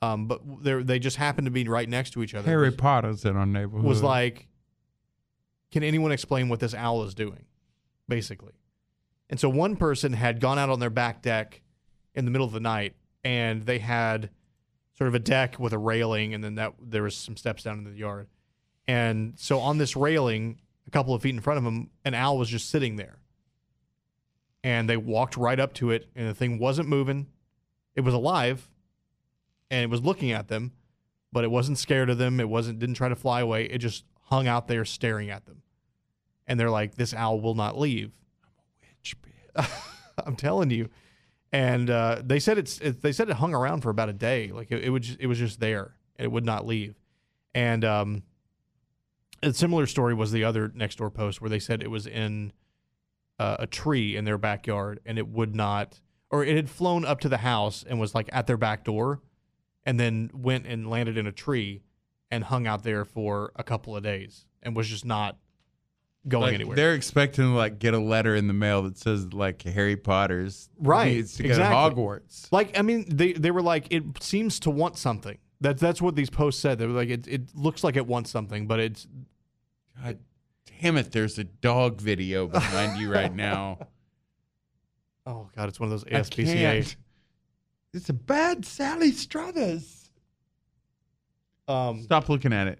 um, 0.00 0.26
but 0.28 0.40
they 0.62 0.82
they 0.82 0.98
just 0.98 1.16
happened 1.16 1.46
to 1.46 1.50
be 1.50 1.68
right 1.68 1.88
next 1.88 2.12
to 2.12 2.22
each 2.22 2.34
other. 2.34 2.48
Harry 2.48 2.68
was, 2.68 2.76
Potter's 2.76 3.24
in 3.24 3.36
our 3.36 3.44
neighborhood. 3.44 3.84
was 3.84 4.02
like, 4.02 4.46
can 5.70 5.82
anyone 5.82 6.12
explain 6.12 6.48
what 6.48 6.60
this 6.60 6.72
owl 6.72 7.02
is 7.02 7.14
doing? 7.14 7.44
Basically, 8.08 8.54
And 9.28 9.38
so 9.38 9.50
one 9.50 9.76
person 9.76 10.14
had 10.14 10.40
gone 10.40 10.58
out 10.58 10.70
on 10.70 10.80
their 10.80 10.88
back 10.88 11.20
deck 11.20 11.60
in 12.14 12.24
the 12.24 12.30
middle 12.30 12.46
of 12.46 12.54
the 12.54 12.60
night 12.60 12.94
and 13.22 13.66
they 13.66 13.78
had 13.78 14.30
sort 14.96 15.08
of 15.08 15.14
a 15.14 15.18
deck 15.18 15.58
with 15.58 15.74
a 15.74 15.78
railing 15.78 16.32
and 16.32 16.42
then 16.42 16.54
that 16.54 16.72
there 16.80 17.02
was 17.02 17.14
some 17.14 17.36
steps 17.36 17.64
down 17.64 17.80
into 17.80 17.90
the 17.90 17.98
yard. 17.98 18.28
And 18.86 19.34
so 19.36 19.58
on 19.58 19.76
this 19.76 19.94
railing, 19.94 20.60
a 20.86 20.90
couple 20.90 21.12
of 21.12 21.20
feet 21.20 21.34
in 21.34 21.40
front 21.40 21.58
of 21.58 21.64
them, 21.64 21.90
an 22.02 22.14
owl 22.14 22.38
was 22.38 22.48
just 22.48 22.70
sitting 22.70 22.96
there. 22.96 23.18
And 24.64 24.88
they 24.88 24.96
walked 24.96 25.36
right 25.36 25.58
up 25.58 25.72
to 25.74 25.90
it 25.90 26.08
and 26.16 26.28
the 26.28 26.34
thing 26.34 26.58
wasn't 26.58 26.88
moving. 26.88 27.28
It 27.94 28.00
was 28.00 28.14
alive 28.14 28.68
and 29.70 29.82
it 29.82 29.90
was 29.90 30.02
looking 30.02 30.32
at 30.32 30.48
them, 30.48 30.72
but 31.32 31.44
it 31.44 31.50
wasn't 31.50 31.78
scared 31.78 32.10
of 32.10 32.18
them. 32.18 32.40
It 32.40 32.48
wasn't 32.48 32.78
didn't 32.78 32.96
try 32.96 33.08
to 33.08 33.16
fly 33.16 33.40
away. 33.40 33.64
It 33.64 33.78
just 33.78 34.04
hung 34.22 34.48
out 34.48 34.68
there 34.68 34.84
staring 34.84 35.30
at 35.30 35.46
them. 35.46 35.62
And 36.46 36.58
they're 36.58 36.70
like, 36.70 36.94
this 36.94 37.14
owl 37.14 37.40
will 37.40 37.54
not 37.54 37.78
leave. 37.78 38.10
I'm 38.42 38.50
a 38.58 38.64
witch, 38.80 39.16
bitch. 39.22 39.70
I'm 40.26 40.36
telling 40.36 40.70
you. 40.70 40.88
And 41.52 41.88
uh, 41.88 42.20
they 42.24 42.38
said 42.38 42.58
it's 42.58 42.78
it, 42.80 43.02
they 43.02 43.12
said 43.12 43.30
it 43.30 43.36
hung 43.36 43.54
around 43.54 43.82
for 43.82 43.90
about 43.90 44.08
a 44.08 44.14
day. 44.14 44.50
Like 44.52 44.70
it, 44.70 44.84
it 44.84 44.90
would 44.90 45.02
just, 45.02 45.20
it 45.20 45.26
was 45.26 45.38
just 45.38 45.60
there 45.60 45.94
and 46.16 46.24
it 46.24 46.32
would 46.32 46.44
not 46.44 46.66
leave. 46.66 46.94
And 47.54 47.84
um, 47.84 48.22
a 49.42 49.52
similar 49.52 49.86
story 49.86 50.14
was 50.14 50.32
the 50.32 50.44
other 50.44 50.68
Nextdoor 50.68 51.12
post 51.12 51.40
where 51.40 51.50
they 51.50 51.58
said 51.58 51.82
it 51.82 51.90
was 51.90 52.06
in 52.06 52.52
uh, 53.38 53.56
a 53.60 53.66
tree 53.66 54.16
in 54.16 54.24
their 54.24 54.38
backyard 54.38 55.00
and 55.06 55.18
it 55.18 55.28
would 55.28 55.54
not 55.54 56.00
or 56.30 56.44
it 56.44 56.56
had 56.56 56.68
flown 56.68 57.04
up 57.04 57.20
to 57.20 57.28
the 57.28 57.38
house 57.38 57.84
and 57.88 57.98
was 57.98 58.14
like 58.14 58.28
at 58.32 58.46
their 58.46 58.56
back 58.56 58.84
door 58.84 59.20
and 59.86 59.98
then 59.98 60.30
went 60.34 60.66
and 60.66 60.90
landed 60.90 61.16
in 61.16 61.26
a 61.26 61.32
tree 61.32 61.82
and 62.30 62.44
hung 62.44 62.66
out 62.66 62.82
there 62.82 63.04
for 63.04 63.52
a 63.56 63.62
couple 63.62 63.96
of 63.96 64.02
days 64.02 64.46
and 64.62 64.76
was 64.76 64.86
just 64.88 65.04
not 65.04 65.38
going 66.26 66.42
Like, 66.42 66.54
anywhere. 66.54 66.76
They're 66.76 66.94
expecting 66.94 67.44
to 67.44 67.50
like 67.50 67.78
get 67.78 67.94
a 67.94 67.98
letter 67.98 68.34
in 68.34 68.48
the 68.48 68.52
mail 68.52 68.82
that 68.82 68.98
says 68.98 69.32
like 69.32 69.62
Harry 69.62 69.96
Potter's 69.96 70.68
Right, 70.78 71.14
needs 71.14 71.36
to 71.36 71.44
exactly. 71.46 71.74
go 71.74 71.88
to 71.88 72.20
Hogwarts. 72.20 72.48
Like 72.52 72.78
I 72.78 72.82
mean, 72.82 73.06
they 73.08 73.32
they 73.32 73.50
were 73.50 73.62
like, 73.62 73.86
it 73.90 74.02
seems 74.22 74.60
to 74.60 74.70
want 74.70 74.98
something. 74.98 75.38
That's 75.60 75.80
that's 75.80 76.02
what 76.02 76.16
these 76.16 76.28
posts 76.28 76.60
said. 76.60 76.78
They 76.78 76.86
were 76.86 76.92
like, 76.92 77.08
it 77.08 77.26
it 77.26 77.54
looks 77.54 77.82
like 77.82 77.96
it 77.96 78.06
wants 78.06 78.30
something, 78.30 78.66
but 78.66 78.78
it's 78.80 79.06
God 80.02 80.18
damn 80.80 80.96
it! 80.96 81.12
There's 81.12 81.38
a 81.38 81.44
dog 81.44 82.00
video 82.00 82.46
behind 82.46 83.00
you 83.00 83.12
right 83.12 83.34
now. 83.34 83.78
oh 85.26 85.48
god, 85.56 85.68
it's 85.68 85.80
one 85.80 85.90
of 85.90 86.00
those 86.00 86.04
ASPCA. 86.04 86.96
It's 87.94 88.08
a 88.08 88.12
bad 88.14 88.64
Sally 88.64 89.12
Struthers. 89.12 90.10
Um, 91.66 92.02
Stop 92.02 92.28
looking 92.28 92.52
at 92.52 92.66
it. 92.66 92.78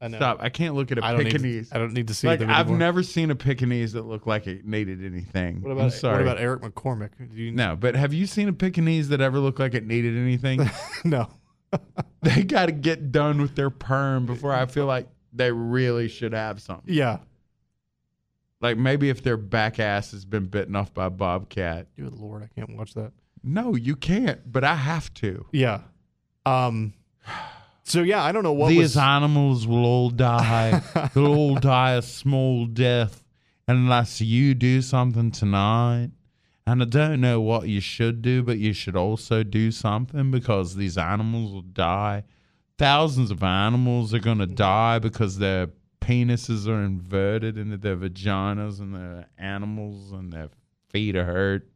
I 0.00 0.08
know. 0.08 0.18
Stop. 0.18 0.38
I 0.40 0.48
can't 0.48 0.74
look 0.74 0.92
at 0.92 0.98
a 0.98 1.04
I 1.04 1.16
Pekingese. 1.16 1.70
need. 1.70 1.76
I 1.76 1.78
don't 1.78 1.92
need 1.92 2.06
to 2.08 2.14
see 2.14 2.28
like 2.28 2.40
it. 2.40 2.48
I've 2.48 2.66
anymore. 2.66 2.78
never 2.78 3.02
seen 3.02 3.30
a 3.30 3.34
Pekingese 3.34 3.92
that 3.94 4.02
looked 4.02 4.26
like 4.26 4.46
it 4.46 4.64
needed 4.64 5.04
anything. 5.04 5.60
What 5.60 5.72
I'm 5.72 5.78
about 5.78 5.92
sorry. 5.92 6.24
what 6.24 6.32
about 6.32 6.40
Eric 6.40 6.62
McCormick? 6.62 7.10
Do 7.18 7.42
you, 7.42 7.50
no, 7.50 7.74
but 7.74 7.96
have 7.96 8.14
you 8.14 8.26
seen 8.26 8.48
a 8.48 8.52
Pekingese 8.52 9.08
that 9.08 9.20
ever 9.20 9.40
looked 9.40 9.58
like 9.58 9.74
it 9.74 9.86
needed 9.86 10.16
anything? 10.16 10.70
no. 11.04 11.28
they 12.22 12.44
got 12.44 12.66
to 12.66 12.72
get 12.72 13.10
done 13.12 13.40
with 13.40 13.54
their 13.56 13.70
perm 13.70 14.24
before 14.24 14.54
I 14.54 14.66
feel 14.66 14.86
like 14.86 15.08
they 15.32 15.50
really 15.52 16.08
should 16.08 16.32
have 16.32 16.62
something. 16.62 16.92
Yeah. 16.94 17.18
Like 18.60 18.76
maybe 18.76 19.08
if 19.08 19.22
their 19.22 19.36
back 19.36 19.78
ass 19.78 20.10
has 20.10 20.24
been 20.24 20.46
bitten 20.46 20.74
off 20.74 20.92
by 20.92 21.06
a 21.06 21.10
bobcat. 21.10 21.86
Good 21.96 22.12
lord, 22.14 22.42
I 22.42 22.48
can't 22.54 22.76
watch 22.76 22.94
that. 22.94 23.12
No, 23.42 23.76
you 23.76 23.94
can't, 23.94 24.40
but 24.50 24.64
I 24.64 24.74
have 24.74 25.12
to. 25.14 25.46
Yeah. 25.52 25.82
Um. 26.44 26.94
So 27.84 28.02
yeah, 28.02 28.22
I 28.22 28.32
don't 28.32 28.42
know 28.42 28.52
what 28.52 28.68
These 28.68 28.80
was. 28.80 28.96
animals 28.98 29.66
will 29.66 29.84
all 29.86 30.10
die. 30.10 30.82
They'll 31.14 31.34
all 31.34 31.54
die 31.54 31.92
a 31.92 32.02
small 32.02 32.66
death 32.66 33.24
unless 33.66 34.20
you 34.20 34.54
do 34.54 34.82
something 34.82 35.30
tonight. 35.30 36.10
And 36.66 36.82
I 36.82 36.84
don't 36.84 37.22
know 37.22 37.40
what 37.40 37.66
you 37.68 37.80
should 37.80 38.20
do, 38.20 38.42
but 38.42 38.58
you 38.58 38.74
should 38.74 38.94
also 38.96 39.42
do 39.42 39.70
something 39.70 40.30
because 40.30 40.74
these 40.74 40.98
animals 40.98 41.52
will 41.52 41.62
die. 41.62 42.24
Thousands 42.76 43.30
of 43.30 43.42
animals 43.42 44.12
are 44.12 44.18
going 44.18 44.38
to 44.38 44.46
die 44.46 44.98
because 44.98 45.38
their 45.38 45.70
penises 46.08 46.66
are 46.66 46.82
inverted 46.82 47.58
into 47.58 47.76
their 47.76 47.96
vaginas 47.96 48.80
and 48.80 48.94
their 48.94 49.26
animals 49.36 50.10
and 50.12 50.32
their 50.32 50.48
feet 50.90 51.14
are 51.14 51.24
hurt. 51.24 51.68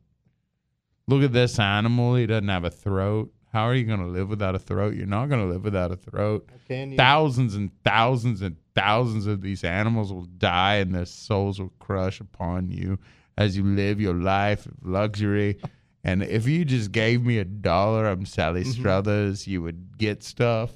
Look 1.07 1.23
at 1.23 1.33
this 1.33 1.59
animal. 1.59 2.15
He 2.15 2.27
doesn't 2.27 2.49
have 2.49 2.65
a 2.65 2.71
throat. 2.71 3.31
How 3.53 3.65
are 3.65 3.75
you 3.75 3.85
going 3.85 4.01
to 4.01 4.07
live 4.07 4.31
without 4.31 4.55
a 4.55 4.59
throat? 4.59 4.95
You're 4.95 5.07
not 5.07 5.29
going 5.29 5.43
to 5.43 5.53
live 5.53 5.65
without 5.65 5.93
a 5.93 5.97
throat. 5.97 6.49
Thousands 6.97 7.55
and 7.55 7.71
thousands 7.85 8.41
and 8.41 8.57
thousands 8.75 9.27
of 9.27 9.43
these 9.43 9.63
animals 9.65 10.11
will 10.11 10.25
die 10.25 10.77
and 10.77 10.95
their 10.95 11.05
souls 11.05 11.61
will 11.61 11.73
crush 11.79 12.19
upon 12.19 12.71
you 12.71 12.99
as 13.37 13.55
you 13.55 13.65
live 13.65 14.01
your 14.01 14.15
life 14.15 14.67
of 14.67 14.75
luxury. 14.83 15.59
And 16.05 16.25
if 16.25 16.49
you 16.49 16.65
just 16.65 16.91
gave 16.91 17.23
me 17.25 17.39
a 17.39 17.45
dollar, 17.45 18.09
I'm 18.09 18.27
Sally 18.27 18.65
Struthers, 18.65 19.47
you 19.47 19.63
would 19.63 19.97
get 19.99 20.25
stuff. 20.25 20.73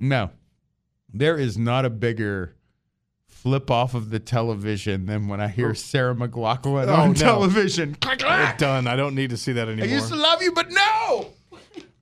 No, 0.00 0.30
there 1.20 1.36
is 1.38 1.56
not 1.58 1.84
a 1.84 1.90
bigger 1.90 2.54
flip 3.26 3.70
off 3.70 3.94
of 3.94 4.10
the 4.10 4.18
television 4.18 5.06
than 5.06 5.28
when 5.28 5.40
I 5.40 5.48
hear 5.48 5.74
Sarah 5.74 6.14
McLachlan 6.14 6.88
Oh, 6.88 6.94
on 6.94 7.08
no. 7.10 7.14
television. 7.14 7.94
Click, 8.00 8.18
click. 8.18 8.58
done. 8.58 8.86
I 8.86 8.96
don't 8.96 9.14
need 9.14 9.30
to 9.30 9.36
see 9.36 9.52
that 9.52 9.68
anymore. 9.68 9.86
I 9.86 9.92
used 9.92 10.08
to 10.08 10.16
love 10.16 10.42
you, 10.42 10.52
but 10.52 10.68
no, 10.70 11.28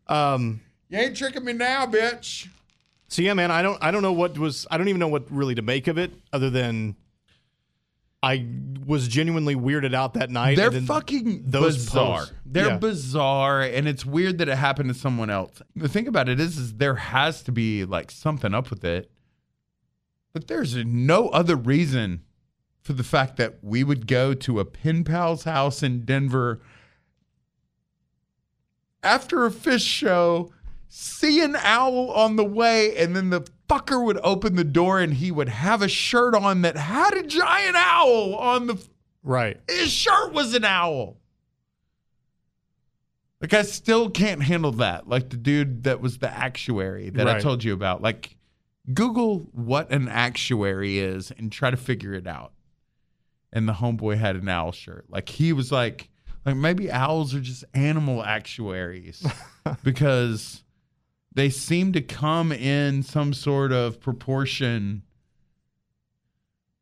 um. 0.09 0.61
you 0.89 0.99
ain't 0.99 1.17
tricking 1.17 1.45
me 1.45 1.53
now, 1.53 1.87
bitch. 1.87 2.49
So 3.09 3.23
yeah, 3.23 3.35
man, 3.35 3.51
I 3.51 3.63
don't 3.63 3.83
I 3.83 3.91
don't 3.91 4.03
know 4.03 4.13
what 4.13 4.39
was 4.39 4.67
I 4.71 4.79
don't 4.79 4.89
even 4.89 4.99
know 4.99 5.09
what 5.09 5.31
really 5.31 5.55
to 5.55 5.63
make 5.63 5.87
of 5.87 5.99
it 5.99 6.13
other 6.33 6.51
than 6.51 6.97
I 8.25 8.47
was 8.87 9.09
genuinely 9.09 9.55
weirded 9.55 9.95
out 9.95 10.15
that 10.15 10.31
night. 10.31 10.57
They're 10.57 10.71
fucking 10.71 11.45
those 11.47 11.77
bizarre. 11.77 12.19
posts. 12.21 12.33
They're 12.47 12.67
Yeah. 12.69 12.79
bizarre, 12.79 13.63
and 13.63 13.87
it's 13.89 14.05
weird 14.05 14.39
that 14.39 14.49
it 14.49 14.57
happened 14.57 14.89
to 14.89 14.95
someone 14.95 15.31
else. 15.31 15.63
The 15.77 15.89
thing 15.89 16.07
about 16.07 16.29
it 16.29 16.39
is, 16.41 16.59
is 16.59 16.75
there 16.75 16.95
has 16.97 17.43
to 17.45 17.53
be 17.53 17.85
like 17.85 18.11
something 18.11 18.55
up 18.55 18.71
with 18.71 18.85
it, 18.85 19.11
but 20.33 20.49
there's 20.49 20.77
no 20.77 21.29
other 21.29 21.57
reason 21.57 22.23
for 22.81 22.93
the 22.93 23.05
fact 23.05 23.37
that 23.39 23.59
we 23.63 23.83
would 23.83 24.07
go 24.07 24.35
to 24.35 24.61
a 24.61 24.65
pen 24.65 25.05
pal's 25.05 25.45
house 25.45 25.83
in 25.83 26.05
Denver 26.05 26.61
after 29.03 29.45
a 29.47 29.51
Phish 29.51 29.87
show, 29.87 30.51
see 30.89 31.43
an 31.43 31.57
owl 31.57 32.11
on 32.11 32.37
the 32.37 32.45
way, 32.45 32.97
and 32.97 33.15
then 33.15 33.31
the 33.31 33.47
fucker 33.69 34.05
would 34.05 34.19
open 34.23 34.57
the 34.57 34.65
door 34.65 35.01
and 35.01 35.15
he 35.15 35.31
would 35.31 35.49
have 35.49 35.83
a 35.83 35.89
shirt 35.89 36.35
on 36.35 36.63
that 36.63 36.77
had 36.77 37.15
a 37.15 37.23
giant 37.23 37.77
owl 37.77 38.35
on 38.35 38.67
the 38.67 38.87
right. 39.23 39.61
his 39.69 39.91
shirt 39.91 40.33
was 40.33 40.55
an 40.55 40.65
owl. 40.65 41.19
Like 43.41 43.53
I 43.53 43.63
still 43.63 44.09
can't 44.09 44.43
handle 44.43 44.73
that. 44.73 45.09
Like 45.09 45.29
the 45.29 45.37
dude 45.37 45.85
that 45.85 46.01
was 46.01 46.19
the 46.19 46.31
actuary 46.31 47.11
that 47.11 47.29
I 47.29 47.41
told 47.41 47.63
you 47.63 47.75
about. 47.75 48.01
Like 48.01 48.37
Google 48.93 49.41
what 49.53 49.91
an 49.91 50.09
actuary 50.09 50.99
is 50.99 51.31
and 51.31 51.53
try 51.53 51.71
to 51.71 51.77
figure 51.77 52.15
it 52.15 52.27
out. 52.27 52.53
And 53.53 53.69
the 53.69 53.75
homeboy 53.75 54.19
had 54.19 54.37
an 54.37 54.49
owl 54.49 54.73
shirt. 54.73 55.05
Like 55.09 55.29
he 55.29 55.53
was 55.53 55.71
like 55.71 56.09
like 56.47 56.57
maybe 56.57 56.91
owls 56.91 57.35
are 57.35 57.41
just 57.41 57.65
animal 57.75 58.23
actuaries 58.23 59.27
because 59.85 60.64
they 61.35 61.51
seem 61.51 61.93
to 61.93 62.01
come 62.01 62.53
in 62.53 63.03
some 63.03 63.33
sort 63.33 63.73
of 63.73 64.01
proportion 64.01 65.03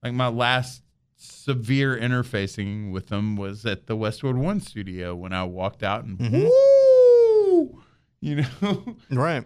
like 0.02 0.12
my 0.12 0.28
last 0.28 0.82
severe 1.16 1.96
interfacing 1.96 2.90
with 2.90 3.06
them 3.06 3.36
was 3.36 3.64
at 3.64 3.86
the 3.86 3.94
Westwood 3.96 4.36
One 4.36 4.60
studio 4.60 5.14
when 5.14 5.32
I 5.32 5.44
walked 5.44 5.82
out 5.84 6.04
and 6.04 6.18
Mhm. 6.18 6.48
woo, 6.48 7.82
you 8.20 8.36
know, 8.60 8.96
Right. 9.10 9.44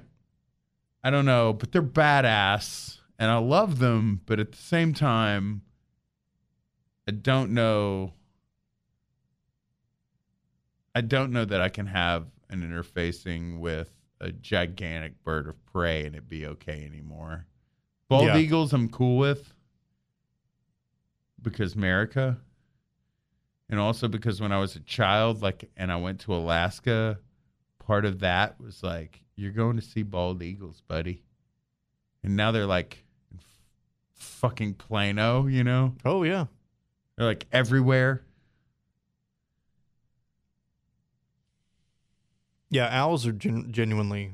I 1.05 1.11
don't 1.11 1.27
know, 1.27 1.53
but 1.53 1.73
they're 1.73 1.83
badass 1.83 2.99
and 3.19 3.31
I 3.31 3.37
love 3.37 3.79
them, 3.79 4.23
but 4.27 4.41
at 4.41 4.53
the 4.53 4.59
same 4.59 4.93
time, 4.95 5.63
I 7.07 7.13
don't 7.13 7.53
know. 7.53 8.15
I 10.95 11.03
don't 11.03 11.31
know 11.33 11.45
that 11.45 11.61
I 11.61 11.69
can 11.69 11.87
have 11.87 12.27
an 12.49 12.63
interfacing 12.63 13.59
with 13.61 13.93
a 14.21 14.33
gigantic 14.33 15.23
bird 15.25 15.49
of 15.49 15.65
prey 15.67 16.07
and 16.07 16.15
it'd 16.15 16.29
be 16.29 16.47
okay 16.47 16.85
anymore. 16.85 17.47
Bald 18.09 18.27
Yeah. 18.27 18.39
eagles, 18.39 18.73
I'm 18.73 18.89
cool 18.89 19.19
with 19.19 19.53
because 21.43 21.75
America, 21.75 22.39
and 23.69 23.79
also 23.81 24.09
because 24.09 24.41
when 24.41 24.53
I 24.53 24.59
was 24.59 24.77
a 24.77 24.81
child, 24.81 25.43
like, 25.43 25.71
and 25.77 25.93
I 25.93 25.97
went 25.97 26.21
to 26.21 26.35
Alaska, 26.35 27.19
part 27.79 28.05
of 28.05 28.21
that 28.21 28.61
was 28.61 28.83
like, 28.83 29.23
you're 29.37 29.53
going 29.53 29.77
to 29.77 29.83
see 29.83 30.03
bald 30.03 30.43
eagles, 30.43 30.83
buddy. 30.89 31.23
And 32.23 32.37
now 32.37 32.53
they're 32.53 32.67
like 32.67 33.05
fucking 34.15 34.75
Plano, 34.75 35.47
you 35.47 35.63
know? 35.63 35.95
Oh 36.05 36.23
yeah. 36.23 36.47
They're 37.17 37.27
like 37.27 37.47
everywhere. 37.53 38.23
Yeah, 42.71 42.89
owls 42.91 43.27
are 43.27 43.33
gen- 43.33 43.73
genuinely 43.73 44.33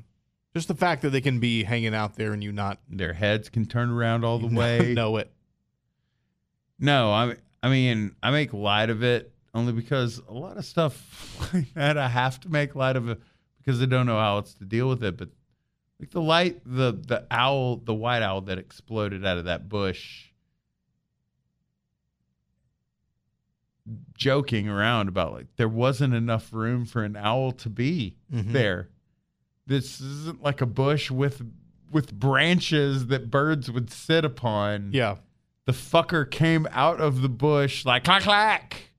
just 0.54 0.68
the 0.68 0.74
fact 0.74 1.02
that 1.02 1.10
they 1.10 1.20
can 1.20 1.40
be 1.40 1.64
hanging 1.64 1.94
out 1.94 2.16
there 2.16 2.32
and 2.32 2.42
you 2.44 2.52
not 2.52 2.78
Their 2.90 3.12
heads 3.14 3.48
can 3.48 3.64
turn 3.66 3.90
around 3.90 4.24
all 4.24 4.38
the 4.38 4.46
way. 4.54 4.92
know 4.94 5.16
it. 5.16 5.30
No, 6.78 7.10
I 7.12 7.36
I 7.62 7.68
mean, 7.68 8.14
I 8.22 8.30
make 8.30 8.52
light 8.52 8.90
of 8.90 9.02
it 9.02 9.32
only 9.54 9.72
because 9.72 10.20
a 10.28 10.32
lot 10.32 10.56
of 10.56 10.64
stuff 10.64 11.52
like 11.54 11.72
that 11.74 11.96
I 11.98 12.08
have 12.08 12.40
to 12.40 12.48
make 12.48 12.74
light 12.74 12.96
of 12.96 13.08
it 13.08 13.20
because 13.58 13.80
I 13.82 13.86
don't 13.86 14.06
know 14.06 14.18
how 14.18 14.36
else 14.36 14.54
to 14.54 14.64
deal 14.64 14.88
with 14.88 15.04
it. 15.04 15.16
But 15.16 15.28
like 16.00 16.10
the 16.10 16.20
light, 16.22 16.60
the 16.64 16.92
the 16.92 17.26
owl, 17.30 17.76
the 17.76 17.94
white 17.94 18.22
owl 18.22 18.40
that 18.42 18.58
exploded 18.58 19.24
out 19.24 19.38
of 19.38 19.44
that 19.44 19.68
bush, 19.68 20.26
joking 24.14 24.68
around 24.68 25.08
about 25.08 25.32
like 25.32 25.46
there 25.56 25.68
wasn't 25.68 26.14
enough 26.14 26.52
room 26.52 26.84
for 26.84 27.02
an 27.04 27.16
owl 27.16 27.52
to 27.52 27.68
be 27.68 28.16
Mhm. 28.32 28.52
there. 28.52 28.88
This 29.66 30.00
isn't 30.00 30.42
like 30.42 30.60
a 30.60 30.66
bush 30.66 31.10
with 31.10 31.42
with 31.90 32.12
branches 32.14 33.08
that 33.08 33.30
birds 33.30 33.70
would 33.70 33.90
sit 33.90 34.24
upon 34.24 34.90
Yeah. 34.92 35.16
the 35.66 35.72
fucker 35.72 36.28
came 36.30 36.66
out 36.70 37.00
of 37.00 37.20
the 37.20 37.28
bush 37.28 37.84
like 37.84 38.04
clack 38.04 38.22
clack. 38.22 38.90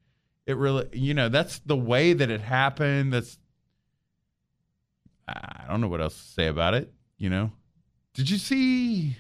It 0.46 0.58
really, 0.58 0.88
you 0.94 1.14
know, 1.14 1.28
that's 1.30 1.60
the 1.60 1.76
way 1.78 2.14
that 2.14 2.30
it 2.30 2.42
happened. 2.42 3.12
That's, 3.14 3.38
I 5.28 5.66
don't 5.68 5.82
know 5.82 5.88
what 5.88 6.02
else 6.02 6.16
to 6.16 6.28
say 6.34 6.48
about 6.48 6.74
it. 6.74 6.94
You 7.18 7.30
know, 7.30 7.52
did 8.14 8.30
you 8.30 8.38
see 8.38 9.16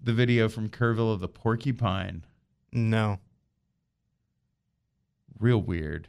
the 0.00 0.12
video 0.12 0.48
from 0.48 0.68
Kerrville 0.68 1.12
of 1.12 1.20
the 1.20 1.28
porcupine? 1.28 2.24
No. 2.72 3.20
Real 5.38 5.60
weird. 5.60 6.08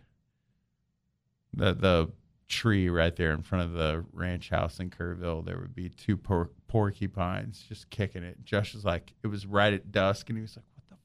The 1.54 1.74
the 1.74 2.12
tree 2.48 2.88
right 2.90 3.16
there 3.16 3.32
in 3.34 3.41
front 3.41 3.66
of 3.66 3.74
the 3.74 4.06
ranch 4.14 4.49
house 4.49 4.80
in 4.80 4.90
Kerrville, 4.90 5.44
there 5.45 5.58
would 5.60 5.76
be 5.76 5.90
two 5.90 6.16
por- 6.16 6.52
porcupines 6.68 7.66
just 7.68 7.90
kicking 7.90 8.24
it. 8.24 8.44
Josh 8.45 8.74
was 8.74 8.86
like, 8.86 9.14
it 9.24 9.28
was 9.28 9.45
right 9.45 9.74
at 9.74 9.91
dusk, 9.91 10.30
and 10.30 10.38
he 10.38 10.41
was 10.41 10.56
like, 10.56 10.66
"What 10.76 10.90
the 10.90 10.98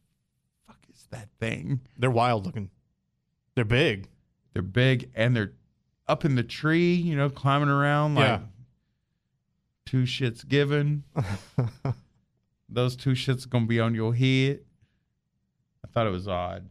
fuck 0.67 0.85
is 0.93 1.07
that 1.11 1.29
thing?" 1.41 1.81
They're 1.99 2.11
wild 2.11 2.47
looking. 2.47 2.71
They're 3.55 3.65
big. 3.65 4.09
They're 4.53 4.63
big 4.63 5.11
and 5.15 5.35
they're 5.35 5.53
up 6.07 6.25
in 6.25 6.35
the 6.37 6.43
tree, 6.43 6.95
you 6.95 7.17
know, 7.17 7.29
climbing 7.31 7.69
around 7.71 8.15
like 8.17 8.27
Yeah. 8.27 8.41
two 9.87 10.03
shits 10.03 10.47
given. 10.47 11.05
Those 12.69 12.97
two 12.97 13.11
shits 13.13 13.49
gonna 13.49 13.67
be 13.67 13.81
on 13.81 13.95
your 13.95 14.15
head. 14.15 14.61
I 15.85 15.89
thought 15.89 16.07
it 16.07 16.11
was 16.11 16.29
odd. 16.29 16.69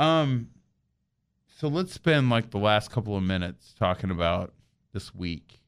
Um, 0.00 0.48
so 1.48 1.68
let's 1.68 1.92
spend 1.92 2.30
like 2.30 2.50
the 2.50 2.58
last 2.58 2.90
couple 2.90 3.16
of 3.16 3.22
minutes 3.22 3.74
talking 3.78 4.10
about 4.10 4.52
this 4.92 5.14
week 5.14 5.60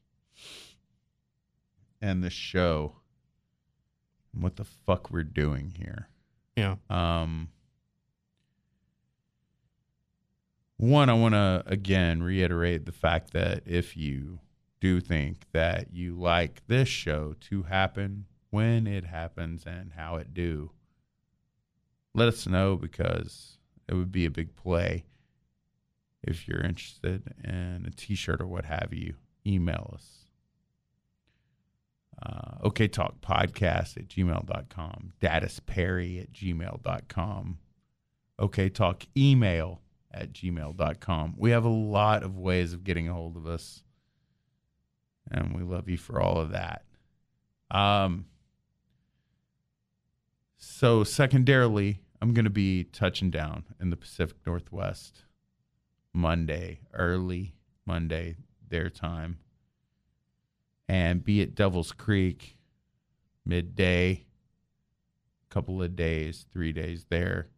and 2.00 2.22
the 2.22 2.30
show 2.30 2.96
and 4.32 4.42
what 4.42 4.56
the 4.56 4.64
fuck 4.64 5.10
we're 5.10 5.22
doing 5.22 5.72
here. 5.76 6.08
Yeah. 6.56 6.76
Um, 6.90 7.48
one, 10.76 11.08
I 11.08 11.14
want 11.14 11.34
to 11.34 11.62
again 11.66 12.22
reiterate 12.22 12.84
the 12.84 12.92
fact 12.92 13.32
that 13.32 13.62
if 13.66 13.96
you 13.96 14.40
do 14.80 15.00
think 15.00 15.46
that 15.52 15.92
you 15.92 16.18
like 16.18 16.62
this 16.66 16.88
show 16.88 17.34
to 17.40 17.62
happen 17.62 18.26
when 18.50 18.86
it 18.86 19.04
happens 19.04 19.64
and 19.66 19.92
how 19.96 20.16
it 20.16 20.34
do, 20.34 20.70
let 22.14 22.28
us 22.28 22.46
know 22.46 22.76
because 22.76 23.55
it 23.88 23.94
would 23.94 24.12
be 24.12 24.26
a 24.26 24.30
big 24.30 24.56
play. 24.56 25.04
If 26.22 26.48
you're 26.48 26.60
interested 26.60 27.34
in 27.44 27.86
a 27.86 27.90
t-shirt 27.90 28.40
or 28.40 28.46
what 28.46 28.64
have 28.64 28.88
you, 28.92 29.14
email 29.46 29.92
us. 29.94 30.24
Uh, 32.20 32.66
okay 32.66 32.88
Talk 32.88 33.20
Podcast 33.20 33.96
at 33.96 34.08
gmail.com. 34.08 35.12
Datus 35.20 35.60
Perry 35.60 36.18
at 36.18 36.32
gmail.com. 36.32 37.58
Okay 38.40 38.68
Talk 38.68 39.04
email 39.16 39.82
at 40.12 40.32
gmail.com. 40.32 41.34
We 41.36 41.50
have 41.50 41.64
a 41.64 41.68
lot 41.68 42.22
of 42.22 42.38
ways 42.38 42.72
of 42.72 42.84
getting 42.84 43.08
a 43.08 43.12
hold 43.12 43.36
of 43.36 43.46
us. 43.46 43.82
And 45.30 45.54
we 45.54 45.62
love 45.62 45.88
you 45.88 45.98
for 45.98 46.20
all 46.20 46.38
of 46.38 46.50
that. 46.50 46.84
Um, 47.70 48.26
so, 50.56 51.04
secondarily, 51.04 52.00
I'm 52.20 52.32
going 52.32 52.44
to 52.44 52.50
be 52.50 52.84
touching 52.84 53.30
down 53.30 53.64
in 53.80 53.90
the 53.90 53.96
Pacific 53.96 54.36
Northwest 54.46 55.24
Monday, 56.12 56.80
early 56.94 57.54
Monday, 57.84 58.36
their 58.68 58.88
time, 58.88 59.38
and 60.88 61.22
be 61.24 61.42
at 61.42 61.54
Devil's 61.54 61.92
Creek 61.92 62.56
midday, 63.44 64.24
A 65.50 65.54
couple 65.54 65.82
of 65.82 65.94
days, 65.94 66.46
three 66.52 66.72
days 66.72 67.06
there. 67.10 67.48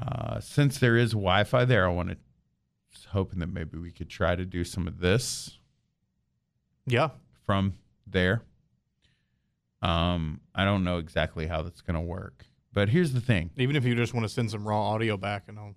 Uh, 0.00 0.40
since 0.40 0.78
there 0.78 0.96
is 0.96 1.10
Wi-Fi 1.12 1.64
there, 1.64 1.86
I 1.86 1.92
want 1.92 2.10
to 2.10 2.16
hoping 3.10 3.40
that 3.40 3.52
maybe 3.52 3.76
we 3.78 3.90
could 3.90 4.08
try 4.08 4.34
to 4.36 4.44
do 4.44 4.64
some 4.64 4.86
of 4.88 4.98
this 5.00 5.58
Yeah. 6.86 7.10
from 7.44 7.74
there. 8.06 8.42
Um, 9.84 10.40
I 10.54 10.64
don't 10.64 10.82
know 10.84 10.98
exactly 10.98 11.46
how 11.46 11.62
that's 11.62 11.80
going 11.82 11.94
to 11.94 12.00
work, 12.00 12.46
but 12.72 12.88
here's 12.88 13.12
the 13.12 13.20
thing. 13.20 13.50
Even 13.56 13.76
if 13.76 13.84
you 13.84 13.94
just 13.94 14.14
want 14.14 14.24
to 14.24 14.28
send 14.32 14.50
some 14.50 14.66
raw 14.66 14.80
audio 14.92 15.16
back 15.16 15.44
and 15.48 15.58
I'll 15.58 15.74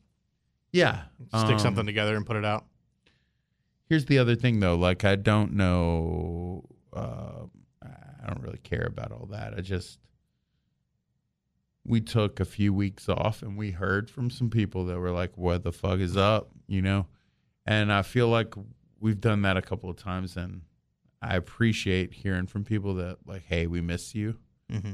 Yeah, 0.72 1.04
stick 1.36 1.52
um, 1.54 1.60
something 1.60 1.86
together 1.86 2.16
and 2.16 2.26
put 2.26 2.38
it 2.38 2.46
out. 2.46 2.66
Here's 3.90 4.06
the 4.06 4.18
other 4.18 4.36
thing, 4.36 4.60
though. 4.60 4.76
Like, 4.76 5.04
I 5.06 5.16
don't 5.16 5.54
know. 5.54 6.64
Uh, 6.94 7.46
I 7.84 8.28
don't 8.28 8.42
really 8.42 8.60
care 8.60 8.86
about 8.86 9.12
all 9.12 9.28
that. 9.32 9.54
I 9.56 9.62
just 9.62 10.00
we 11.86 12.02
took 12.02 12.42
a 12.42 12.46
few 12.46 12.74
weeks 12.74 13.08
off 13.08 13.42
and 13.42 13.58
we 13.58 13.72
heard 13.72 14.10
from 14.10 14.30
some 14.30 14.50
people 14.50 14.86
that 14.88 15.00
were 15.00 15.12
like, 15.12 15.38
"What 15.38 15.64
the 15.64 15.72
fuck 15.72 16.00
is 16.00 16.18
up?" 16.18 16.50
You 16.68 16.82
know, 16.82 17.08
and 17.66 17.92
I 17.94 18.02
feel 18.02 18.28
like 18.28 18.54
we've 19.00 19.22
done 19.22 19.44
that 19.44 19.56
a 19.56 19.62
couple 19.62 19.90
of 19.90 19.96
times, 19.96 20.36
and 20.36 20.64
I 21.28 21.36
appreciate 21.36 22.14
hearing 22.14 22.48
from 22.48 22.64
people 22.64 22.96
that 22.96 23.18
like, 23.26 23.44
"Hey, 23.44 23.68
we 23.68 23.82
miss 23.82 24.16
you." 24.16 24.38
Mm-hmm. 24.72 24.94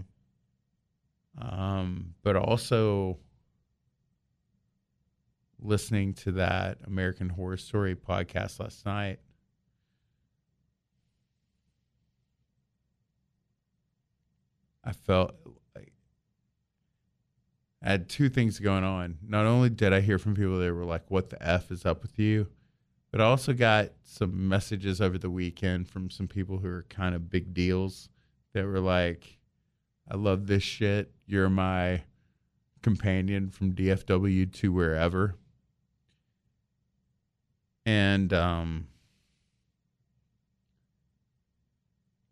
um, 1.43 2.14
but 2.22 2.35
also 2.35 3.18
listening 5.60 6.14
to 6.14 6.31
that 6.34 6.77
American 6.85 7.30
Horror 7.30 7.57
Story 7.57 7.95
podcast 7.95 8.60
last 8.60 8.85
night. 8.85 9.19
I 14.84 14.91
felt 14.91 15.35
like 15.76 15.93
I 17.81 17.89
had 17.91 18.10
two 18.10 18.30
things 18.30 18.60
going 18.60 18.84
on. 18.84 19.18
Not 19.26 19.45
only 19.45 19.69
did 19.69 19.93
I 19.93 20.01
hear 20.01 20.18
from 20.19 20.35
people 20.35 20.60
that 20.60 20.73
were 20.73 20.85
like, 20.85 21.10
"What 21.10 21.30
the 21.30 21.41
f 21.41 21.72
is 21.72 21.85
up 21.85 22.01
with 22.01 22.18
you," 22.19 22.47
but 23.14 23.22
I 23.22 23.26
also 23.26 23.53
got 23.53 23.90
some 24.02 24.49
messages 24.49 24.99
over 24.99 25.19
the 25.19 25.30
weekend 25.30 25.88
from 25.88 26.10
some 26.10 26.27
people 26.27 26.57
who 26.57 26.68
are 26.68 26.88
kind 26.90 27.14
of 27.14 27.30
big 27.30 27.53
deals 27.53 28.10
that 28.53 28.65
were 28.65 28.80
like, 28.80 29.38
I 30.10 30.18
love 30.18 30.48
this 30.48 30.64
shit. 30.64 31.11
You're 31.27 31.48
my 31.48 32.02
companion 32.81 33.52
from 33.52 33.73
DFW 33.73 34.52
to 34.53 34.73
wherever. 34.73 35.35
And 37.85 38.34
um 38.34 38.88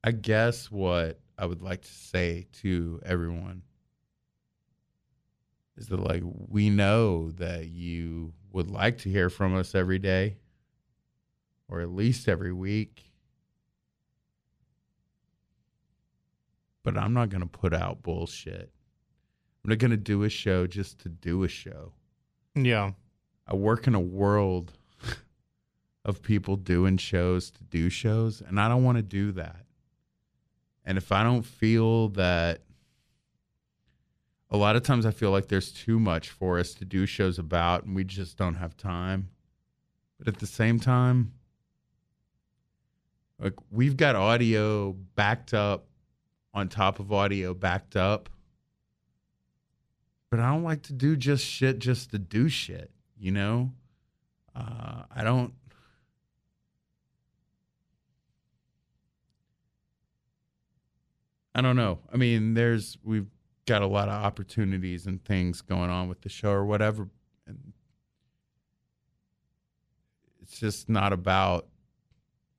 I 0.03 0.09
guess 0.13 0.71
what 0.71 1.19
I 1.37 1.45
would 1.45 1.61
like 1.61 1.83
to 1.83 1.93
say 1.93 2.47
to 2.53 2.99
everyone 3.05 3.61
is 5.77 5.89
that 5.89 5.99
like 5.99 6.23
we 6.25 6.71
know 6.71 7.29
that 7.33 7.67
you 7.67 8.33
would 8.51 8.71
like 8.71 8.97
to 8.99 9.09
hear 9.09 9.29
from 9.29 9.55
us 9.55 9.75
every 9.75 9.99
day 9.99 10.37
or 11.71 11.81
at 11.81 11.89
least 11.89 12.29
every 12.29 12.53
week. 12.53 13.11
but 16.83 16.97
I'm 16.97 17.13
not 17.13 17.29
going 17.29 17.41
to 17.41 17.47
put 17.47 17.73
out 17.73 18.03
bullshit. 18.03 18.71
I'm 19.63 19.69
not 19.69 19.77
going 19.77 19.91
to 19.91 19.97
do 19.97 20.23
a 20.23 20.29
show 20.29 20.65
just 20.67 20.99
to 20.99 21.09
do 21.09 21.43
a 21.43 21.47
show. 21.47 21.93
Yeah. 22.55 22.91
I 23.47 23.55
work 23.55 23.87
in 23.87 23.95
a 23.95 23.99
world 23.99 24.73
of 26.05 26.21
people 26.21 26.55
doing 26.55 26.97
shows 26.97 27.51
to 27.51 27.63
do 27.63 27.89
shows, 27.89 28.41
and 28.41 28.59
I 28.59 28.67
don't 28.67 28.83
want 28.83 28.97
to 28.97 29.03
do 29.03 29.31
that. 29.33 29.65
And 30.83 30.97
if 30.97 31.11
I 31.11 31.23
don't 31.23 31.43
feel 31.43 32.09
that, 32.09 32.61
a 34.49 34.57
lot 34.57 34.75
of 34.75 34.83
times 34.83 35.05
I 35.05 35.11
feel 35.11 35.31
like 35.31 35.47
there's 35.47 35.71
too 35.71 35.99
much 35.99 36.29
for 36.29 36.59
us 36.59 36.73
to 36.75 36.85
do 36.85 37.05
shows 37.05 37.37
about, 37.37 37.83
and 37.83 37.95
we 37.95 38.03
just 38.03 38.37
don't 38.37 38.55
have 38.55 38.75
time. 38.75 39.29
But 40.17 40.27
at 40.27 40.39
the 40.39 40.47
same 40.47 40.79
time, 40.79 41.33
like 43.41 43.53
we've 43.71 43.97
got 43.97 44.15
audio 44.15 44.93
backed 45.15 45.53
up 45.53 45.87
on 46.53 46.69
top 46.69 46.99
of 46.99 47.11
audio 47.11 47.53
backed 47.53 47.95
up. 47.95 48.29
But 50.29 50.39
I 50.39 50.49
don't 50.49 50.63
like 50.63 50.83
to 50.83 50.93
do 50.93 51.17
just 51.17 51.45
shit 51.45 51.79
just 51.79 52.11
to 52.11 52.19
do 52.19 52.47
shit, 52.47 52.91
you 53.17 53.31
know? 53.31 53.71
Uh, 54.55 55.03
I 55.13 55.23
don't. 55.23 55.53
I 61.53 61.59
don't 61.59 61.75
know. 61.75 61.99
I 62.13 62.15
mean, 62.15 62.53
there's 62.53 62.97
we've 63.03 63.27
got 63.65 63.81
a 63.81 63.87
lot 63.87 64.07
of 64.07 64.23
opportunities 64.23 65.05
and 65.05 65.23
things 65.25 65.61
going 65.61 65.89
on 65.89 66.07
with 66.07 66.21
the 66.21 66.29
show 66.29 66.51
or 66.51 66.65
whatever. 66.65 67.07
And 67.45 67.73
it's 70.41 70.59
just 70.59 70.89
not 70.89 71.13
about, 71.13 71.67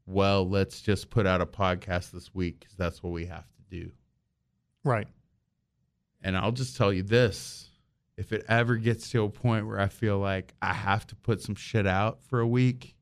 well, 0.06 0.48
let's 0.48 0.80
just 0.80 1.10
put 1.10 1.26
out 1.26 1.40
a 1.40 1.46
podcast 1.46 2.10
this 2.10 2.34
week 2.34 2.60
because 2.60 2.76
that's 2.76 3.02
what 3.02 3.12
we 3.12 3.26
have 3.26 3.46
to 3.56 3.62
do. 3.70 3.90
Right. 4.84 5.06
And 6.22 6.36
I'll 6.36 6.52
just 6.52 6.76
tell 6.76 6.92
you 6.92 7.02
this 7.02 7.68
if 8.16 8.32
it 8.32 8.44
ever 8.48 8.76
gets 8.76 9.10
to 9.10 9.24
a 9.24 9.28
point 9.28 9.66
where 9.66 9.80
I 9.80 9.88
feel 9.88 10.18
like 10.18 10.54
I 10.60 10.72
have 10.72 11.06
to 11.08 11.16
put 11.16 11.40
some 11.40 11.54
shit 11.54 11.86
out 11.86 12.22
for 12.22 12.40
a 12.40 12.46
week, 12.46 12.94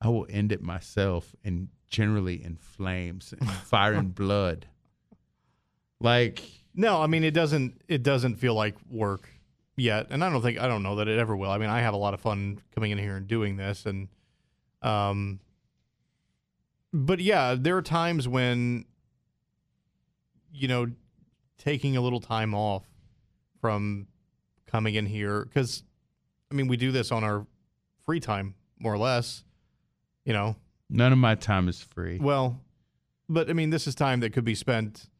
I 0.00 0.08
will 0.08 0.26
end 0.28 0.52
it 0.52 0.62
myself 0.62 1.34
and 1.44 1.68
generally 1.88 2.42
in 2.42 2.56
flames 2.56 3.32
and 3.32 3.50
fire 3.64 3.94
and 3.94 4.14
blood. 4.14 4.66
Like, 6.00 6.42
No, 6.74 7.00
I 7.02 7.06
mean 7.06 7.24
it 7.24 7.32
doesn't 7.34 7.80
it 7.88 8.02
doesn't 8.02 8.36
feel 8.36 8.54
like 8.54 8.76
work 8.90 9.28
yet. 9.76 10.08
And 10.10 10.22
I 10.22 10.30
don't 10.30 10.42
think 10.42 10.58
I 10.58 10.68
don't 10.68 10.82
know 10.82 10.96
that 10.96 11.08
it 11.08 11.18
ever 11.18 11.36
will. 11.36 11.50
I 11.50 11.58
mean, 11.58 11.70
I 11.70 11.80
have 11.80 11.94
a 11.94 11.98
lot 11.98 12.14
of 12.14 12.20
fun 12.20 12.60
coming 12.74 12.90
in 12.90 12.98
here 12.98 13.16
and 13.16 13.26
doing 13.26 13.56
this 13.56 13.86
and 13.86 14.08
um 14.82 15.40
but 16.92 17.20
yeah, 17.20 17.54
there 17.58 17.76
are 17.76 17.82
times 17.82 18.26
when 18.28 18.84
you 20.52 20.68
know 20.68 20.86
taking 21.58 21.96
a 21.96 22.00
little 22.00 22.20
time 22.20 22.54
off 22.54 22.84
from 23.60 24.06
coming 24.66 24.94
in 24.94 25.06
here 25.06 25.44
cuz 25.54 25.82
I 26.50 26.54
mean, 26.54 26.66
we 26.68 26.76
do 26.76 26.90
this 26.92 27.12
on 27.12 27.24
our 27.24 27.46
free 28.06 28.20
time 28.20 28.54
more 28.78 28.94
or 28.94 28.98
less, 28.98 29.44
you 30.24 30.32
know. 30.32 30.56
none 30.88 31.12
of 31.12 31.18
my 31.18 31.34
time 31.34 31.68
is 31.68 31.82
free. 31.82 32.18
Well, 32.18 32.60
but 33.28 33.50
I 33.50 33.52
mean, 33.52 33.68
this 33.70 33.86
is 33.86 33.94
time 33.94 34.20
that 34.20 34.32
could 34.32 34.44
be 34.44 34.54
spent 34.54 35.10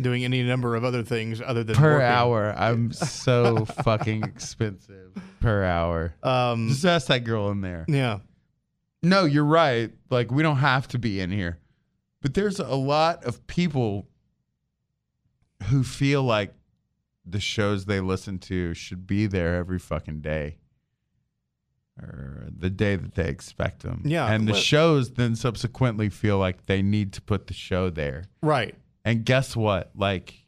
doing 0.00 0.24
any 0.24 0.44
number 0.44 0.76
of 0.76 0.84
other 0.84 1.02
things 1.02 1.40
other 1.44 1.64
than 1.64 1.74
per 1.74 1.94
working. 1.94 2.06
hour. 2.06 2.54
I'm 2.56 2.92
so 2.92 3.64
fucking 3.64 4.22
expensive 4.22 5.10
per 5.40 5.64
hour. 5.64 6.14
Um, 6.22 6.68
Just 6.68 6.84
ask 6.84 7.08
that 7.08 7.24
girl 7.24 7.50
in 7.50 7.60
there. 7.62 7.84
yeah, 7.88 8.20
No, 9.02 9.24
you're 9.24 9.44
right. 9.44 9.92
Like 10.10 10.30
we 10.30 10.42
don't 10.42 10.56
have 10.56 10.88
to 10.88 10.98
be 10.98 11.20
in 11.20 11.30
here. 11.30 11.58
But 12.20 12.34
there's 12.34 12.58
a 12.58 12.74
lot 12.74 13.24
of 13.24 13.46
people 13.46 14.08
who 15.64 15.84
feel 15.84 16.22
like 16.22 16.54
the 17.24 17.40
shows 17.40 17.84
they 17.84 18.00
listen 18.00 18.38
to 18.38 18.74
should 18.74 19.06
be 19.06 19.26
there 19.26 19.56
every 19.56 19.78
fucking 19.78 20.20
day. 20.20 20.56
Or 22.00 22.46
the 22.56 22.70
day 22.70 22.94
that 22.96 23.14
they 23.14 23.28
expect 23.28 23.82
them. 23.82 24.02
Yeah, 24.04 24.26
And 24.32 24.46
the 24.46 24.54
shows 24.54 25.14
then 25.14 25.34
subsequently 25.34 26.08
feel 26.08 26.38
like 26.38 26.66
they 26.66 26.80
need 26.80 27.12
to 27.14 27.22
put 27.22 27.48
the 27.48 27.54
show 27.54 27.90
there. 27.90 28.24
right. 28.42 28.74
And 29.04 29.24
guess 29.24 29.56
what? 29.56 29.90
Like, 29.96 30.44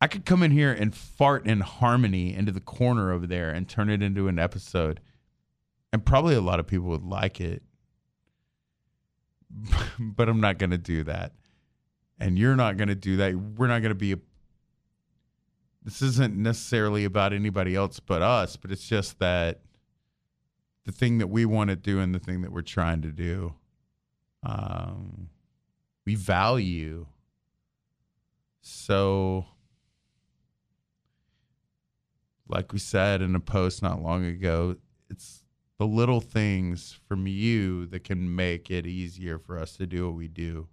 I 0.00 0.06
could 0.06 0.24
come 0.24 0.42
in 0.42 0.50
here 0.50 0.72
and 0.72 0.94
fart 0.94 1.44
in 1.46 1.60
harmony 1.60 2.34
into 2.34 2.52
the 2.52 2.60
corner 2.60 3.12
over 3.12 3.26
there 3.26 3.50
and 3.50 3.68
turn 3.68 3.90
it 3.90 4.02
into 4.02 4.28
an 4.28 4.38
episode. 4.38 4.98
And 5.92 6.04
probably 6.04 6.34
a 6.34 6.40
lot 6.40 6.60
of 6.60 6.66
people 6.66 6.88
would 6.88 7.04
like 7.04 7.40
it. 7.40 7.62
but 9.98 10.28
I'm 10.28 10.40
not 10.40 10.58
going 10.58 10.70
to 10.70 10.78
do 10.78 11.04
that. 11.04 11.32
And 12.18 12.38
you're 12.38 12.56
not 12.56 12.76
going 12.76 12.88
to 12.88 12.94
do 12.94 13.16
that. 13.16 13.34
We're 13.34 13.66
not 13.66 13.80
going 13.80 13.90
to 13.90 13.94
be 13.94 14.12
a. 14.12 14.18
This 15.82 16.02
isn't 16.02 16.36
necessarily 16.36 17.04
about 17.04 17.32
anybody 17.32 17.74
else 17.74 18.00
but 18.00 18.20
us, 18.20 18.56
but 18.56 18.70
it's 18.70 18.86
just 18.86 19.18
that 19.18 19.62
the 20.84 20.92
thing 20.92 21.18
that 21.18 21.28
we 21.28 21.46
want 21.46 21.70
to 21.70 21.76
do 21.76 22.00
and 22.00 22.14
the 22.14 22.18
thing 22.18 22.42
that 22.42 22.52
we're 22.52 22.60
trying 22.60 23.00
to 23.02 23.08
do, 23.08 23.54
um, 24.42 25.30
we 26.04 26.14
value. 26.14 27.06
So, 28.60 29.46
like 32.46 32.74
we 32.74 32.78
said 32.78 33.22
in 33.22 33.34
a 33.34 33.40
post 33.40 33.82
not 33.82 34.02
long 34.02 34.26
ago, 34.26 34.76
it's 35.08 35.39
the 35.80 35.86
little 35.86 36.20
things 36.20 37.00
from 37.08 37.26
you 37.26 37.86
that 37.86 38.04
can 38.04 38.36
make 38.36 38.70
it 38.70 38.86
easier 38.86 39.38
for 39.38 39.58
us 39.58 39.78
to 39.78 39.86
do 39.86 40.04
what 40.04 40.14
we 40.14 40.28
do. 40.28 40.68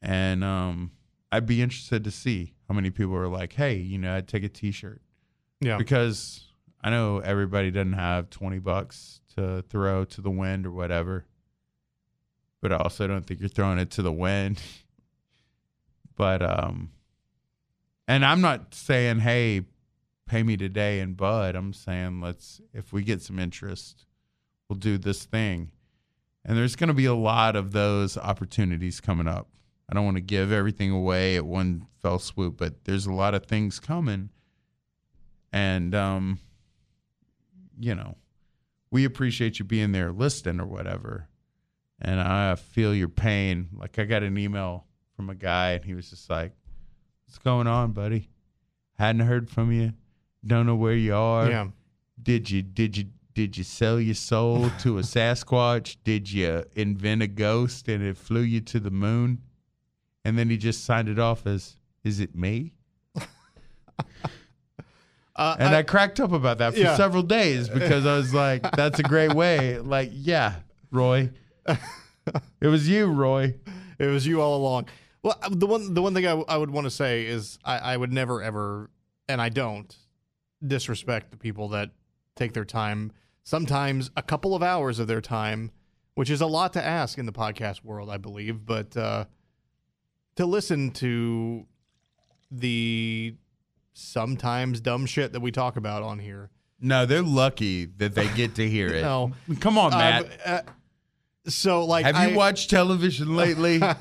And 0.00 0.44
um, 0.44 0.92
I'd 1.32 1.44
be 1.44 1.60
interested 1.60 2.04
to 2.04 2.12
see 2.12 2.54
how 2.68 2.74
many 2.76 2.90
people 2.90 3.16
are 3.16 3.26
like, 3.26 3.54
hey, 3.54 3.74
you 3.74 3.98
know, 3.98 4.14
I'd 4.14 4.28
take 4.28 4.44
a 4.44 4.48
t 4.48 4.70
shirt 4.70 5.02
Yeah, 5.60 5.76
because 5.76 6.52
I 6.80 6.90
know 6.90 7.18
everybody 7.18 7.72
doesn't 7.72 7.94
have 7.94 8.30
20 8.30 8.60
bucks 8.60 9.20
to 9.34 9.64
throw 9.68 10.04
to 10.04 10.20
the 10.20 10.30
wind 10.30 10.64
or 10.64 10.70
whatever. 10.70 11.24
But 12.60 12.72
I 12.72 12.76
also 12.76 13.08
don't 13.08 13.26
think 13.26 13.40
you're 13.40 13.48
throwing 13.48 13.80
it 13.80 13.90
to 13.90 14.02
the 14.02 14.12
wind. 14.12 14.62
but 16.14 16.42
um 16.42 16.92
and 18.06 18.24
I'm 18.24 18.40
not 18.40 18.72
saying 18.72 19.18
hey 19.18 19.62
pay 20.32 20.42
me 20.42 20.56
today 20.56 21.00
in 21.00 21.12
bud. 21.12 21.54
I'm 21.54 21.74
saying 21.74 22.22
let's 22.22 22.58
if 22.72 22.90
we 22.90 23.02
get 23.02 23.20
some 23.20 23.38
interest, 23.38 24.06
we'll 24.66 24.78
do 24.78 24.96
this 24.96 25.26
thing. 25.26 25.72
And 26.42 26.56
there's 26.56 26.74
going 26.74 26.88
to 26.88 26.94
be 26.94 27.04
a 27.04 27.14
lot 27.14 27.54
of 27.54 27.72
those 27.72 28.16
opportunities 28.16 28.98
coming 28.98 29.28
up. 29.28 29.48
I 29.90 29.94
don't 29.94 30.06
want 30.06 30.16
to 30.16 30.22
give 30.22 30.50
everything 30.50 30.90
away 30.90 31.36
at 31.36 31.44
one 31.44 31.86
fell 32.00 32.18
swoop, 32.18 32.56
but 32.56 32.84
there's 32.84 33.04
a 33.04 33.12
lot 33.12 33.34
of 33.34 33.44
things 33.44 33.78
coming 33.78 34.30
and 35.52 35.94
um 35.94 36.38
you 37.78 37.94
know 37.94 38.16
we 38.90 39.04
appreciate 39.04 39.58
you 39.58 39.66
being 39.66 39.92
there 39.92 40.12
listening 40.12 40.60
or 40.60 40.66
whatever 40.66 41.28
and 42.00 42.18
i 42.18 42.54
feel 42.54 42.94
your 42.94 43.08
pain 43.08 43.68
like 43.74 43.98
i 43.98 44.04
got 44.04 44.22
an 44.22 44.38
email 44.38 44.86
from 45.14 45.28
a 45.28 45.34
guy 45.34 45.72
and 45.72 45.84
he 45.84 45.92
was 45.92 46.08
just 46.08 46.30
like 46.30 46.52
what's 47.26 47.38
going 47.38 47.66
on 47.66 47.92
buddy 47.92 48.30
hadn't 48.94 49.26
heard 49.26 49.50
from 49.50 49.70
you 49.70 49.92
don't 50.46 50.66
know 50.66 50.74
where 50.76 50.94
you 50.94 51.14
are 51.14 51.48
yeah, 51.48 51.66
did 52.22 52.50
you 52.50 52.62
did 52.62 52.96
you 52.96 53.06
did 53.34 53.56
you 53.56 53.64
sell 53.64 53.98
your 54.00 54.14
soul 54.14 54.70
to 54.80 54.98
a 54.98 55.02
sasquatch 55.02 55.96
did 56.04 56.30
you 56.30 56.64
invent 56.74 57.22
a 57.22 57.26
ghost 57.26 57.88
and 57.88 58.02
it 58.02 58.16
flew 58.16 58.40
you 58.40 58.60
to 58.60 58.78
the 58.80 58.90
moon 58.90 59.40
and 60.24 60.38
then 60.38 60.50
he 60.50 60.56
just 60.56 60.84
signed 60.84 61.08
it 61.08 61.18
off 61.18 61.46
as 61.46 61.76
is 62.04 62.20
it 62.20 62.34
me 62.34 62.72
uh, 65.36 65.56
and 65.58 65.74
I, 65.74 65.78
I- 65.78 65.82
cracked 65.82 66.20
up 66.20 66.32
about 66.32 66.58
that 66.58 66.74
for 66.74 66.80
Yeah. 66.80 66.96
several 66.96 67.22
days 67.22 67.68
because 67.68 68.04
I 68.06 68.16
was 68.16 68.34
like, 68.34 68.62
that's 68.76 68.98
a 68.98 69.02
great 69.02 69.32
way. 69.34 69.78
Like, 69.78 70.10
yeah, 70.12 70.56
Roy. 70.90 71.30
it 72.60 72.66
was 72.68 72.88
you, 72.88 73.06
Roy. 73.06 73.54
it 73.98 74.06
was 74.06 74.26
you 74.26 74.40
all 74.42 74.56
along. 74.56 74.86
Well, 75.22 75.36
the 75.50 75.66
one 75.66 75.94
the 75.94 76.02
one 76.02 76.14
thing 76.14 76.26
I, 76.26 76.30
w- 76.30 76.44
I 76.48 76.56
would 76.58 76.70
want 76.70 76.84
to 76.86 76.90
say 76.90 77.24
is 77.26 77.58
I, 77.64 77.78
I 77.78 77.96
would 77.96 78.12
never 78.12 78.42
ever, 78.42 78.90
and 79.28 79.40
I 79.40 79.48
don't 79.48 79.94
disrespect 80.66 81.30
the 81.30 81.36
people 81.36 81.68
that 81.68 81.90
take 82.36 82.52
their 82.52 82.64
time, 82.64 83.12
sometimes 83.42 84.10
a 84.16 84.22
couple 84.22 84.54
of 84.54 84.62
hours 84.62 84.98
of 84.98 85.06
their 85.06 85.20
time, 85.20 85.70
which 86.14 86.30
is 86.30 86.40
a 86.40 86.46
lot 86.46 86.72
to 86.74 86.84
ask 86.84 87.18
in 87.18 87.26
the 87.26 87.32
podcast 87.32 87.84
world, 87.84 88.08
I 88.10 88.16
believe, 88.18 88.64
but 88.66 88.96
uh, 88.96 89.24
to 90.36 90.46
listen 90.46 90.90
to 90.92 91.66
the 92.50 93.34
sometimes 93.94 94.80
dumb 94.80 95.06
shit 95.06 95.32
that 95.32 95.40
we 95.40 95.50
talk 95.50 95.76
about 95.76 96.02
on 96.02 96.18
here. 96.18 96.50
No, 96.80 97.06
they're 97.06 97.22
lucky 97.22 97.84
that 97.84 98.14
they 98.14 98.28
get 98.34 98.54
to 98.56 98.68
hear 98.68 98.88
it. 98.94 99.02
No. 99.02 99.32
Come 99.60 99.78
on, 99.78 99.90
Matt. 99.92 100.24
Um, 100.24 100.30
uh, 100.46 100.60
so 101.46 101.84
like, 101.84 102.04
Have 102.04 102.16
you 102.16 102.34
I- 102.34 102.36
watched 102.36 102.70
television 102.70 103.36
lately? 103.36 103.80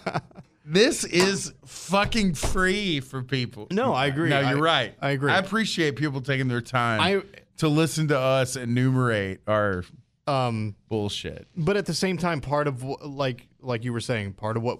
this 0.64 1.04
is 1.04 1.54
fucking 1.66 2.36
free 2.36 3.00
for 3.00 3.24
people. 3.24 3.68
No, 3.72 3.94
I 3.94 4.08
agree. 4.08 4.30
No, 4.30 4.38
I- 4.42 4.52
you're 4.52 4.62
right. 4.62 4.96
I 5.02 5.12
agree. 5.12 5.32
I 5.32 5.38
appreciate 5.40 5.96
people 5.96 6.22
taking 6.22 6.48
their 6.48 6.62
time 6.62 7.00
I 7.02 7.24
to 7.58 7.68
listen 7.68 8.08
to 8.10 8.18
us 8.20 8.56
enumerate 8.56 9.40
our 9.48 9.84
um 10.28 10.76
bullshit. 10.88 11.48
but 11.58 11.78
at 11.78 11.86
the 11.88 11.94
same 11.94 12.18
time 12.18 12.42
part 12.42 12.68
of 12.68 12.84
like 12.84 13.48
like 13.60 13.84
you 13.84 13.92
were 13.92 14.00
saying 14.00 14.34
part 14.34 14.56
of 14.56 14.62
what 14.64 14.80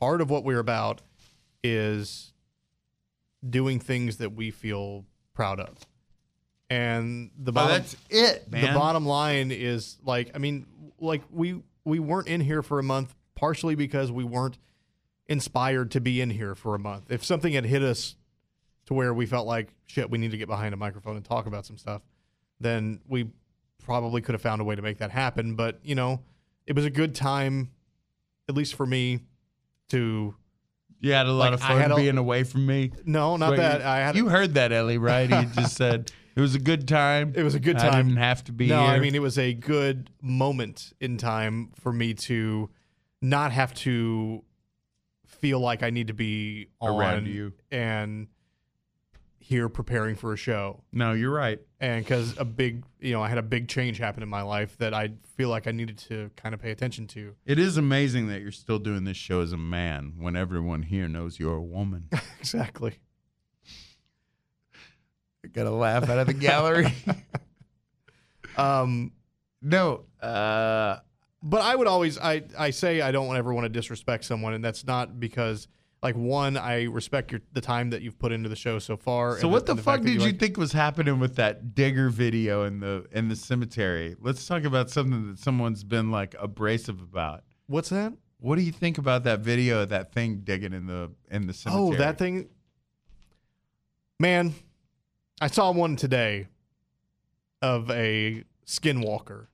part 0.00 0.20
of 0.22 0.30
what 0.30 0.44
we're 0.44 0.58
about 0.58 1.02
is 1.62 2.32
doing 3.48 3.78
things 3.78 4.16
that 4.16 4.34
we 4.34 4.50
feel 4.50 5.04
proud 5.34 5.60
of 5.60 5.76
and 6.70 7.30
the 7.38 7.50
Oh, 7.50 7.54
bottom 7.54 7.70
that's 7.72 7.96
it, 8.08 8.50
man. 8.50 8.72
the 8.72 8.78
bottom 8.78 9.04
line 9.06 9.50
is 9.50 9.98
like 10.04 10.30
i 10.34 10.38
mean 10.38 10.66
like 11.00 11.22
we 11.30 11.60
we 11.84 11.98
weren't 11.98 12.28
in 12.28 12.40
here 12.40 12.62
for 12.62 12.78
a 12.78 12.82
month 12.82 13.14
partially 13.34 13.74
because 13.74 14.10
we 14.10 14.24
weren't 14.24 14.58
inspired 15.28 15.90
to 15.90 16.00
be 16.00 16.20
in 16.20 16.30
here 16.30 16.54
for 16.54 16.74
a 16.74 16.78
month 16.78 17.10
if 17.10 17.24
something 17.24 17.52
had 17.52 17.64
hit 17.64 17.82
us 17.82 18.16
to 18.86 18.94
where 18.94 19.14
we 19.14 19.24
felt 19.26 19.46
like 19.46 19.68
shit 19.86 20.10
we 20.10 20.18
need 20.18 20.30
to 20.30 20.36
get 20.36 20.48
behind 20.48 20.74
a 20.74 20.76
microphone 20.76 21.16
and 21.16 21.24
talk 21.24 21.46
about 21.46 21.64
some 21.64 21.78
stuff 21.78 22.02
then 22.60 23.00
we 23.08 23.28
probably 23.84 24.20
could 24.20 24.34
have 24.34 24.42
found 24.42 24.60
a 24.60 24.64
way 24.64 24.74
to 24.74 24.82
make 24.82 24.98
that 24.98 25.10
happen 25.10 25.54
but 25.54 25.78
you 25.82 25.94
know 25.94 26.20
it 26.66 26.74
was 26.74 26.84
a 26.84 26.90
good 26.90 27.14
time 27.14 27.70
at 28.48 28.54
least 28.54 28.74
for 28.74 28.86
me 28.86 29.20
to 29.88 30.34
you 31.02 31.12
had 31.12 31.26
a 31.26 31.32
lot 31.32 31.46
like, 31.46 31.54
of 31.54 31.60
fun 31.60 31.80
had 31.80 31.90
a- 31.90 31.96
being 31.96 32.16
away 32.16 32.44
from 32.44 32.64
me. 32.64 32.92
no 33.04 33.36
not 33.36 33.50
Wait, 33.50 33.56
that 33.56 33.82
i 33.82 33.98
had 33.98 34.16
you 34.16 34.28
heard 34.28 34.54
that, 34.54 34.72
Ellie, 34.72 34.98
right? 34.98 35.28
He 35.28 35.46
just 35.60 35.76
said 35.76 36.12
it 36.36 36.40
was 36.40 36.54
a 36.54 36.60
good 36.60 36.86
time. 36.88 37.32
It 37.36 37.42
was 37.42 37.54
a 37.54 37.60
good 37.60 37.78
time. 37.78 37.92
I 37.92 37.96
didn't 38.02 38.16
have 38.16 38.44
to 38.44 38.52
be 38.52 38.68
no, 38.68 38.80
here. 38.80 38.90
I 38.90 39.00
mean 39.00 39.14
it 39.14 39.22
was 39.22 39.36
a 39.36 39.52
good 39.52 40.10
moment 40.22 40.92
in 41.00 41.16
time 41.18 41.72
for 41.74 41.92
me 41.92 42.14
to 42.14 42.70
not 43.20 43.52
have 43.52 43.74
to 43.74 44.44
feel 45.42 45.60
like 45.60 45.82
I 45.82 45.90
need 45.90 46.06
to 46.06 46.14
be 46.14 46.68
on 46.80 46.98
Around 46.98 47.26
you. 47.26 47.52
and 47.70 48.28
here 49.40 49.68
preparing 49.68 50.14
for 50.14 50.32
a 50.32 50.36
show. 50.36 50.84
No, 50.92 51.12
you're 51.14 51.32
right. 51.32 51.60
And 51.80 52.04
because 52.04 52.38
a 52.38 52.44
big, 52.44 52.84
you 53.00 53.12
know, 53.12 53.20
I 53.20 53.28
had 53.28 53.38
a 53.38 53.42
big 53.42 53.66
change 53.66 53.98
happen 53.98 54.22
in 54.22 54.28
my 54.28 54.42
life 54.42 54.78
that 54.78 54.94
I 54.94 55.10
feel 55.36 55.48
like 55.48 55.66
I 55.66 55.72
needed 55.72 55.98
to 55.98 56.30
kind 56.36 56.54
of 56.54 56.62
pay 56.62 56.70
attention 56.70 57.08
to. 57.08 57.34
It 57.44 57.58
is 57.58 57.76
amazing 57.76 58.28
that 58.28 58.40
you're 58.40 58.52
still 58.52 58.78
doing 58.78 59.02
this 59.02 59.16
show 59.16 59.40
as 59.40 59.52
a 59.52 59.56
man 59.56 60.14
when 60.16 60.36
everyone 60.36 60.84
here 60.84 61.08
knows 61.08 61.40
you're 61.40 61.56
a 61.56 61.62
woman. 61.62 62.08
Exactly. 62.38 62.94
Got 65.52 65.64
to 65.64 65.70
laugh 65.70 66.08
out 66.08 66.18
of 66.18 66.26
the 66.28 66.34
gallery. 66.34 66.92
Um, 68.56 69.12
no, 69.62 70.04
uh, 70.20 70.98
but 71.42 71.60
I 71.60 71.74
would 71.74 71.86
always 71.86 72.18
I 72.18 72.42
I 72.58 72.70
say 72.70 73.00
I 73.00 73.10
don't 73.10 73.36
ever 73.36 73.52
want 73.52 73.64
to 73.64 73.68
disrespect 73.68 74.24
someone, 74.24 74.54
and 74.54 74.64
that's 74.64 74.86
not 74.86 75.18
because 75.18 75.68
like 76.02 76.16
one 76.16 76.56
I 76.56 76.84
respect 76.84 77.32
your 77.32 77.40
the 77.52 77.60
time 77.60 77.90
that 77.90 78.02
you've 78.02 78.18
put 78.18 78.32
into 78.32 78.48
the 78.48 78.56
show 78.56 78.78
so 78.78 78.96
far. 78.96 79.38
So 79.38 79.48
what 79.48 79.66
the, 79.66 79.72
and 79.72 79.80
fuck 79.80 80.02
did 80.02 80.14
you 80.14 80.20
like- 80.20 80.38
think 80.38 80.56
was 80.56 80.72
happening 80.72 81.18
with 81.18 81.36
that 81.36 81.74
digger 81.74 82.08
video 82.08 82.64
in 82.64 82.80
the 82.80 83.06
in 83.12 83.28
the 83.28 83.36
cemetery? 83.36 84.16
Let's 84.20 84.46
talk 84.46 84.64
about 84.64 84.90
something 84.90 85.28
that 85.28 85.38
someone's 85.38 85.84
been 85.84 86.10
like 86.10 86.34
abrasive 86.38 87.00
about. 87.00 87.44
What's 87.66 87.90
that? 87.90 88.12
What 88.38 88.56
do 88.56 88.62
you 88.62 88.72
think 88.72 88.98
about 88.98 89.22
that 89.24 89.40
video 89.40 89.82
of 89.82 89.90
that 89.90 90.12
thing 90.12 90.40
digging 90.42 90.72
in 90.72 90.86
the 90.86 91.12
in 91.30 91.46
the 91.46 91.52
oh, 91.52 91.54
cemetery? 91.54 91.86
Oh, 91.86 91.94
that 91.98 92.18
thing. 92.18 92.48
Man, 94.18 94.54
I 95.40 95.48
saw 95.48 95.72
one 95.72 95.96
today 95.96 96.48
of 97.60 97.90
a 97.90 98.44
skinwalker. 98.66 99.46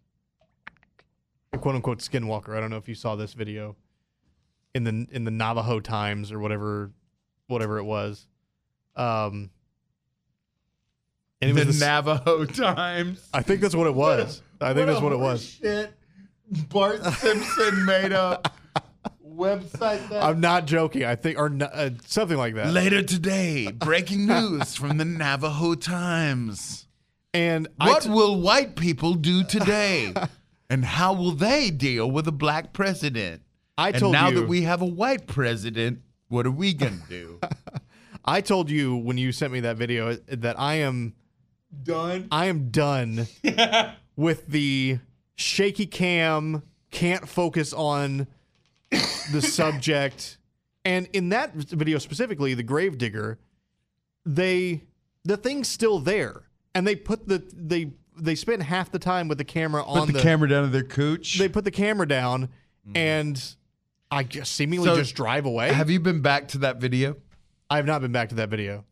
Quote 1.57 1.75
unquote 1.75 1.99
skinwalker. 1.99 2.57
I 2.57 2.61
don't 2.61 2.71
know 2.71 2.77
if 2.77 2.89
you 2.89 2.95
saw 2.95 3.17
this 3.17 3.33
video 3.33 3.75
in 4.75 4.85
the 4.85 5.07
in 5.11 5.25
the 5.25 5.31
Navajo 5.31 5.81
Times 5.81 6.31
or 6.31 6.39
whatever 6.39 6.93
whatever 7.47 7.79
it 7.79 7.85
was. 7.85 8.27
Um 8.97 9.51
and 11.41 11.51
it 11.51 11.55
the 11.55 11.61
was 11.61 11.67
this- 11.79 11.81
Navajo 11.81 12.45
Times. 12.47 13.29
I 13.33 13.43
think 13.43 13.61
that's 13.61 13.75
what 13.75 13.87
it 13.87 13.95
was. 13.95 14.43
I 14.61 14.75
think 14.75 14.87
that's 14.87 15.01
what 15.01 15.13
it 15.13 15.19
was. 15.19 15.43
Shit. 15.45 15.93
Bart 16.69 17.03
Simpson 17.05 17.85
made 17.87 18.13
a 18.13 18.41
website 19.27 20.09
that 20.11 20.23
I'm 20.23 20.41
not 20.41 20.67
joking. 20.67 21.05
I 21.05 21.15
think 21.17 21.39
or 21.39 21.55
uh, 21.61 21.91
something 22.07 22.37
like 22.39 22.55
that. 22.55 22.73
Later 22.73 23.03
today, 23.03 23.71
breaking 23.73 24.27
news 24.29 24.75
from 24.75 24.99
the 24.99 25.05
Navajo 25.05 25.75
Times. 25.75 26.87
And 27.35 27.69
What 27.77 28.03
t- 28.03 28.09
will 28.11 28.41
white 28.41 28.77
people 28.77 29.15
do 29.15 29.45
today? 29.45 30.13
And 30.71 30.85
how 30.85 31.13
will 31.13 31.33
they 31.33 31.71
deal 31.71 32.11
with 32.11 32.27
a 32.29 32.33
black 32.33 32.73
president? 32.73 33.43
I 33.77 33.93
told 33.93 34.15
and 34.15 34.23
now 34.23 34.29
you 34.29 34.41
that 34.41 34.49
we 34.49 34.63
have 34.63 34.83
a 34.83 34.87
white 34.87 35.27
president, 35.27 36.01
what 36.29 36.47
are 36.47 36.51
we 36.51 36.75
going 36.75 37.01
to 37.01 37.09
do? 37.09 37.41
I 38.25 38.41
told 38.41 38.71
you 38.71 38.97
when 38.97 39.17
you 39.17 39.33
sent 39.33 39.53
me 39.53 39.61
that 39.61 39.77
video 39.77 40.11
uh, 40.11 40.17
that 40.29 40.59
I 40.59 40.75
am 40.77 41.15
Done. 41.83 42.29
I 42.31 42.47
am 42.47 42.71
done 42.71 43.27
with 44.17 44.47
the 44.47 44.99
shaky 45.35 45.87
cam, 45.87 46.63
can't 46.91 47.29
focus 47.29 47.73
on 47.73 48.27
the 48.91 49.43
subject. 49.43 50.39
And 50.85 51.09
in 51.13 51.29
that 51.29 51.55
video 51.55 51.99
specifically, 51.99 52.55
the 52.55 52.63
gravedigger, 52.63 53.39
they 54.25 54.85
the 55.25 55.37
thing's 55.37 55.69
still 55.69 55.99
there. 55.99 56.45
And 56.75 56.87
they 56.87 56.97
put 56.97 57.29
the 57.29 57.43
they 57.53 57.93
they 58.21 58.35
spent 58.35 58.63
half 58.63 58.91
the 58.91 58.99
time 58.99 59.29
with 59.29 59.39
the 59.39 59.45
camera 59.45 59.83
Put 59.85 59.91
on 60.01 60.13
the, 60.13 60.21
camera 60.21 60.49
down 60.49 60.65
to 60.65 60.69
their 60.71 60.83
cooch. 60.83 61.39
They 61.39 61.49
put 61.49 61.65
the 61.65 61.71
camera 61.71 62.07
down 62.07 62.49
and 62.95 63.43
I 64.11 64.23
just 64.23 64.53
seemingly 64.55 64.87
So, 64.87 64.97
just 64.97 65.15
drive 65.15 65.45
away. 65.47 65.73
have 65.73 65.91
you 65.91 66.01
been 66.01 66.21
back 66.21 66.49
to 66.49 66.59
that 66.59 66.79
video? 66.79 67.17
I 67.71 67.77
have 67.77 67.87
not 67.87 68.01
been 68.01 68.13
back 68.13 68.31
to 68.31 68.35
that 68.37 68.49
video. 68.49 68.85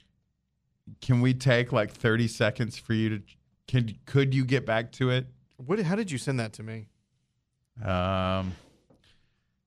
Can 1.00 1.20
we 1.20 1.34
take 1.34 1.72
like 1.72 1.90
30 1.90 2.28
seconds 2.28 2.76
for 2.78 2.92
you 2.94 3.08
to 3.18 3.22
can 3.66 3.96
could 4.06 4.32
you 4.34 4.44
get 4.44 4.64
back 4.64 4.92
to 4.92 5.10
it? 5.10 5.26
What 5.56 5.78
how 5.80 5.96
did 5.96 6.10
you 6.10 6.18
send 6.18 6.38
that 6.40 6.52
to 6.54 6.62
me? 6.62 6.86
Um 7.84 8.52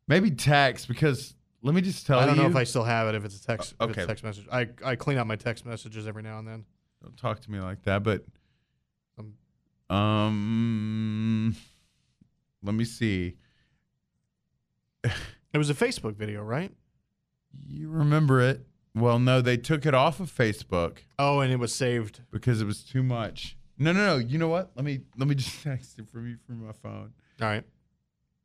maybe 0.08 0.32
text 0.32 0.88
because 0.88 1.36
let 1.62 1.76
me 1.76 1.82
just 1.82 2.08
tell 2.08 2.20
I 2.20 2.26
don't 2.26 2.38
you 2.38 2.44
know 2.44 2.50
if 2.50 2.56
I 2.56 2.64
still 2.64 2.84
have 2.86 3.08
it. 3.10 3.16
If 3.16 3.26
it's 3.26 3.38
a 3.44 3.46
text, 3.46 3.74
Uh, 3.80 3.86
if 3.86 3.90
it's 3.90 3.98
okay. 3.98 4.04
a 4.04 4.08
text 4.08 4.24
message. 4.24 4.48
I, 4.52 4.70
I 4.84 4.96
clean 4.96 5.18
out 5.18 5.28
my 5.28 5.36
text 5.36 5.66
messages 5.66 6.08
every 6.08 6.24
now 6.24 6.40
and 6.40 6.48
then. 6.48 6.66
Don't 7.04 7.18
talk 7.18 7.42
to 7.42 7.52
me 7.52 7.60
like 7.60 7.84
that, 7.84 8.04
but 8.04 8.24
um 9.90 11.56
let 12.64 12.76
me 12.76 12.84
see. 12.86 13.36
It 15.52 15.58
was 15.58 15.70
a 15.70 15.74
Facebook 15.74 16.16
video, 16.16 16.42
right? 16.44 16.72
You 17.68 17.90
remember 17.90 18.42
it? 18.42 18.66
Well, 18.94 19.18
no, 19.18 19.42
they 19.42 19.58
took 19.58 19.86
it 19.86 19.94
off 19.94 20.20
of 20.20 20.30
Facebook 20.32 21.00
Oh, 21.18 21.40
and 21.40 21.52
it 21.52 21.58
was 21.58 21.74
saved. 21.74 22.22
because 22.32 22.62
it 22.62 22.66
was 22.66 22.84
too 22.84 23.02
much. 23.02 23.56
No, 23.78 23.92
no, 23.94 24.06
no. 24.06 24.18
You 24.18 24.38
know 24.38 24.50
what? 24.50 24.72
Let 24.76 24.84
me 24.86 25.00
let 25.18 25.28
me 25.28 25.36
just 25.44 25.64
text 25.64 25.98
it 26.00 26.10
from 26.10 26.28
you 26.28 26.38
from 26.46 26.66
my 26.66 26.74
phone 26.74 27.14
All 27.42 27.48
right. 27.48 27.64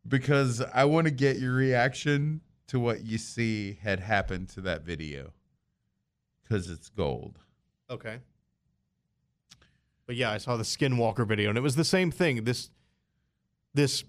because 0.07 0.61
I 0.63 0.85
want 0.85 1.07
to 1.07 1.11
get 1.11 1.39
your 1.39 1.55
reaction 1.55 2.41
to 2.69 2.79
what 2.81 3.05
you 3.05 3.19
see 3.19 3.79
had 3.83 4.01
happened 4.01 4.49
to 4.51 4.61
that 4.63 4.83
video 4.83 5.33
because 6.43 6.71
it's 6.71 6.89
gold. 6.89 7.39
Okay. 7.91 8.19
But 10.07 10.17
yeah, 10.17 10.31
I 10.31 10.39
saw 10.39 10.57
the 10.57 10.65
Skinwalker 10.65 11.27
video, 11.27 11.49
and 11.49 11.57
it 11.59 11.63
was 11.63 11.77
the 11.77 11.85
same 11.85 12.11
thing. 12.11 12.45
This 12.45 12.71
this 13.73 14.05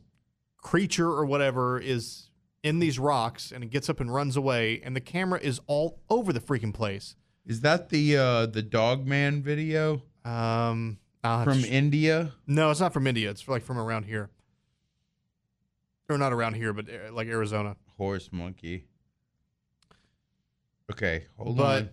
creature 0.57 1.09
or 1.09 1.25
whatever 1.25 1.79
is 1.79 2.29
in 2.63 2.79
these 2.79 2.97
rocks, 2.99 3.51
and 3.51 3.63
it 3.63 3.69
gets 3.69 3.89
up 3.89 3.99
and 3.99 4.13
runs 4.13 4.35
away, 4.35 4.81
and 4.83 4.95
the 4.95 4.99
camera 5.01 5.39
is 5.41 5.59
all 5.67 5.99
over 6.09 6.33
the 6.33 6.39
freaking 6.39 6.73
place. 6.73 7.15
Is 7.45 7.61
that 7.61 7.89
the 7.89 8.17
uh 8.17 8.45
the 8.47 8.61
dog 8.61 9.05
man 9.05 9.41
video 9.43 10.01
Um, 10.25 10.97
I'll 11.23 11.39
have 11.39 11.47
to 11.47 11.53
from 11.53 11.61
sh- 11.63 11.67
India? 11.67 12.33
no, 12.47 12.71
it's 12.71 12.79
not 12.79 12.91
from 12.93 13.07
India. 13.07 13.29
It's 13.29 13.47
like 13.47 13.63
from 13.63 13.77
around 13.77 14.03
here, 14.05 14.29
or 16.09 16.17
not 16.17 16.33
around 16.33 16.55
here, 16.55 16.73
but 16.73 16.87
uh, 16.89 17.13
like 17.13 17.27
Arizona. 17.27 17.75
Horse 17.97 18.29
monkey. 18.33 18.85
Okay, 20.91 21.25
hold 21.37 21.57
But 21.57 21.83
on. 21.83 21.89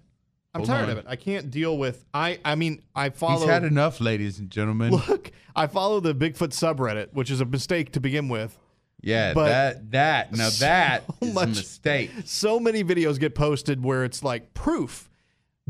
I'm 0.55 0.61
Hold 0.61 0.69
tired 0.69 0.85
on. 0.85 0.91
of 0.91 0.99
it. 0.99 1.05
I 1.09 1.16
can't 1.16 1.51
deal 1.51 1.79
with. 1.79 2.05
I 2.12 2.39
I 2.45 2.55
mean, 2.57 2.83
I 2.95 3.09
follow. 3.11 3.41
He's 3.41 3.49
had 3.49 3.65
enough, 3.65 4.01
ladies 4.01 4.39
and 4.39 4.51
gentlemen. 4.51 4.91
Look, 5.09 5.31
I 5.57 5.66
follow 5.66 6.01
the 6.01 6.15
Bigfoot 6.15 6.51
subreddit, 6.51 7.12
which 7.15 7.31
is 7.31 7.41
a 7.41 7.45
mistake 7.47 7.93
to 7.93 8.01
begin 8.01 8.29
with. 8.29 8.59
yeah, 9.01 9.33
but 9.33 9.47
that 9.49 9.91
that 9.93 10.33
now 10.33 10.51
that 10.61 11.05
so 11.07 11.15
is 11.27 11.37
a 11.37 11.47
mistake. 11.49 12.11
So 12.27 12.61
many 12.61 12.85
videos 12.85 13.19
get 13.19 13.35
posted 13.35 13.83
where 13.83 14.05
it's 14.05 14.23
like 14.23 14.53
proof, 14.53 15.09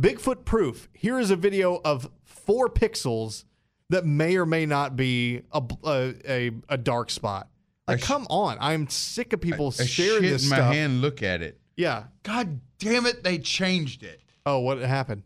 Bigfoot 0.01 0.45
proof. 0.45 0.89
Here 0.93 1.19
is 1.21 1.31
a 1.31 1.37
video 1.37 1.81
of 1.85 2.11
four 2.25 2.69
pixels 2.69 3.45
that 3.91 4.05
may 4.05 4.37
or 4.37 4.47
may 4.47 4.67
not 4.67 4.97
be 4.97 5.43
a 5.53 5.63
a, 5.85 6.15
a, 6.29 6.51
a 6.71 6.77
dark 6.79 7.11
spot. 7.11 7.49
Like, 7.87 8.01
sh- 8.01 8.05
come 8.05 8.27
on! 8.31 8.57
I'm 8.61 8.89
sick 8.89 9.33
of 9.33 9.41
people 9.41 9.69
A 9.69 9.85
sharing 9.87 10.23
this 10.23 10.43
in 10.43 10.49
my 10.51 10.57
stuff. 10.57 10.73
hand. 10.75 11.01
Look 11.03 11.23
at 11.23 11.41
it. 11.41 11.61
Yeah. 11.77 12.05
God 12.25 12.61
damn 12.79 13.07
it! 13.07 13.23
They 13.23 13.39
changed 13.39 14.03
it. 14.03 14.19
Oh, 14.45 14.59
what 14.61 14.79
happened? 14.79 15.23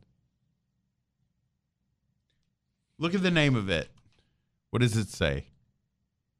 Look 2.98 3.14
at 3.14 3.22
the 3.22 3.30
name 3.30 3.54
of 3.56 3.68
it. 3.68 3.88
What 4.70 4.80
does 4.82 4.96
it 4.96 5.08
say? 5.08 5.46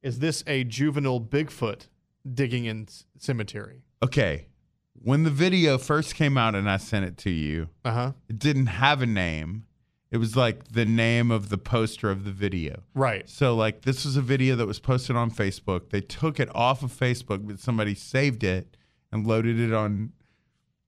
Is 0.03 0.19
this 0.21 0.43
a 0.47 0.65
juvenile 0.65 1.21
Bigfoot 1.21 1.87
digging 2.33 2.65
in 2.65 2.89
c- 2.89 3.05
cemetery? 3.19 3.83
Okay, 4.03 4.47
when 4.95 5.23
the 5.25 5.31
video 5.31 5.79
first 5.79 6.15
came 6.15 6.37
out 6.39 6.55
and 6.55 6.69
I 6.71 6.77
sent 6.77 7.05
it 7.05 7.17
to 7.19 7.31
you, 7.31 7.69
Uh 7.85 7.93
huh. 7.93 8.13
it 8.29 8.39
didn't 8.39 8.67
have 8.67 9.03
a 9.03 9.07
name. 9.07 9.67
It 10.11 10.19
was 10.19 10.37
like 10.37 10.69
the 10.69 10.85
name 10.85 11.31
of 11.31 11.49
the 11.49 11.59
poster 11.59 12.11
of 12.11 12.25
the 12.25 12.31
video. 12.31 12.83
Right. 12.95 13.29
So 13.29 13.55
like 13.57 13.83
this 13.83 14.05
was 14.05 14.17
a 14.17 14.23
video 14.23 14.55
that 14.57 14.67
was 14.67 14.79
posted 14.81 15.17
on 15.17 15.31
Facebook. 15.31 15.91
They 15.91 16.01
took 16.01 16.39
it 16.41 16.55
off 16.55 16.83
of 16.83 16.93
Facebook, 16.93 17.47
but 17.47 17.59
somebody 17.59 17.95
saved 17.95 18.45
it 18.45 18.77
and 19.13 19.27
loaded 19.27 19.59
it 19.59 19.73
on 19.73 20.13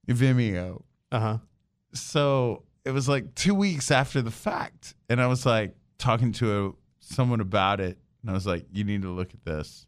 Vimeo. 0.07 0.83
Uh 1.11 1.21
huh. 1.21 1.39
So 1.93 2.65
it 2.85 2.91
was 2.91 3.09
like 3.09 3.35
two 3.35 3.55
weeks 3.55 3.91
after 3.91 4.23
the 4.23 4.31
fact, 4.31 4.95
and 5.09 5.21
I 5.21 5.27
was 5.27 5.45
like 5.47 5.75
talking 5.99 6.33
to 6.33 6.67
a, 6.67 6.73
someone 7.01 7.41
about 7.41 7.81
it, 7.81 7.99
and 8.23 8.31
I 8.31 8.35
was 8.35 8.47
like, 8.47 8.67
"You 8.73 8.85
need 8.85 9.03
to 9.03 9.11
look 9.11 9.35
at 9.35 9.45
this." 9.45 9.87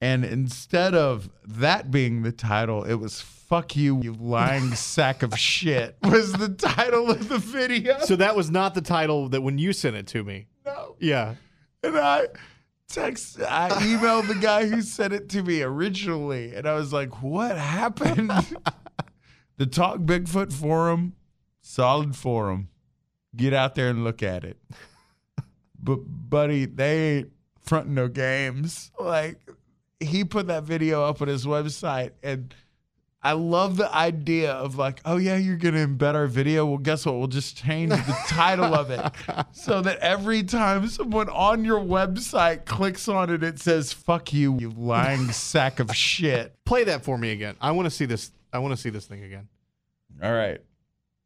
And 0.00 0.24
instead 0.24 0.94
of 0.94 1.30
that 1.46 1.90
being 1.90 2.22
the 2.22 2.32
title, 2.32 2.84
it 2.84 2.94
was 2.94 3.20
"Fuck 3.20 3.76
you, 3.76 4.00
you 4.02 4.12
lying 4.14 4.74
sack 4.74 5.22
of 5.22 5.38
shit." 5.38 5.96
Was 6.02 6.32
the 6.32 6.50
title 6.50 7.10
of 7.10 7.28
the 7.28 7.38
video? 7.38 7.98
So 8.00 8.16
that 8.16 8.36
was 8.36 8.50
not 8.50 8.74
the 8.74 8.82
title 8.82 9.28
that 9.30 9.40
when 9.40 9.58
you 9.58 9.72
sent 9.72 9.96
it 9.96 10.06
to 10.08 10.22
me. 10.22 10.48
no. 10.64 10.96
Yeah. 11.00 11.34
And 11.82 11.96
I 11.96 12.26
text, 12.88 13.40
I 13.40 13.68
emailed 13.70 14.28
the 14.28 14.34
guy 14.34 14.66
who 14.66 14.80
sent 14.82 15.12
it 15.12 15.28
to 15.30 15.42
me 15.42 15.62
originally, 15.62 16.54
and 16.54 16.66
I 16.66 16.74
was 16.74 16.92
like, 16.92 17.22
"What 17.22 17.56
happened?" 17.56 18.30
the 19.56 19.66
Talk 19.66 19.98
Bigfoot 19.98 20.52
forum, 20.52 21.14
solid 21.60 22.16
forum. 22.16 22.68
Get 23.34 23.52
out 23.52 23.74
there 23.74 23.90
and 23.90 24.04
look 24.04 24.22
at 24.22 24.44
it. 24.44 24.58
But 25.78 25.98
buddy, 26.06 26.64
they 26.64 27.18
ain't 27.18 27.32
fronting 27.62 27.94
no 27.94 28.08
games. 28.08 28.90
Like 28.98 29.38
he 30.00 30.24
put 30.24 30.48
that 30.48 30.64
video 30.64 31.04
up 31.04 31.22
on 31.22 31.28
his 31.28 31.46
website, 31.46 32.12
and 32.24 32.52
I 33.22 33.32
love 33.32 33.76
the 33.76 33.92
idea 33.92 34.52
of 34.52 34.76
like, 34.76 35.00
oh 35.04 35.16
yeah, 35.16 35.36
you're 35.36 35.56
gonna 35.56 35.86
embed 35.86 36.14
our 36.14 36.26
video. 36.26 36.66
Well, 36.66 36.78
guess 36.78 37.06
what? 37.06 37.16
We'll 37.16 37.26
just 37.26 37.56
change 37.56 37.90
the 37.90 38.16
title 38.28 38.74
of 38.74 38.90
it 38.90 39.00
so 39.52 39.80
that 39.82 39.98
every 39.98 40.42
time 40.42 40.88
someone 40.88 41.28
on 41.28 41.64
your 41.64 41.80
website 41.80 42.66
clicks 42.66 43.08
on 43.08 43.30
it, 43.30 43.42
it 43.42 43.58
says 43.58 43.92
"fuck 43.92 44.32
you, 44.32 44.58
you 44.58 44.70
lying 44.70 45.32
sack 45.32 45.80
of 45.80 45.94
shit." 45.94 46.54
Play 46.64 46.84
that 46.84 47.04
for 47.04 47.18
me 47.18 47.30
again. 47.30 47.56
I 47.60 47.72
want 47.72 47.86
to 47.86 47.90
see 47.90 48.04
this. 48.04 48.30
I 48.52 48.58
want 48.58 48.74
to 48.74 48.80
see 48.80 48.90
this 48.90 49.06
thing 49.06 49.22
again. 49.24 49.48
All 50.22 50.32
right. 50.32 50.60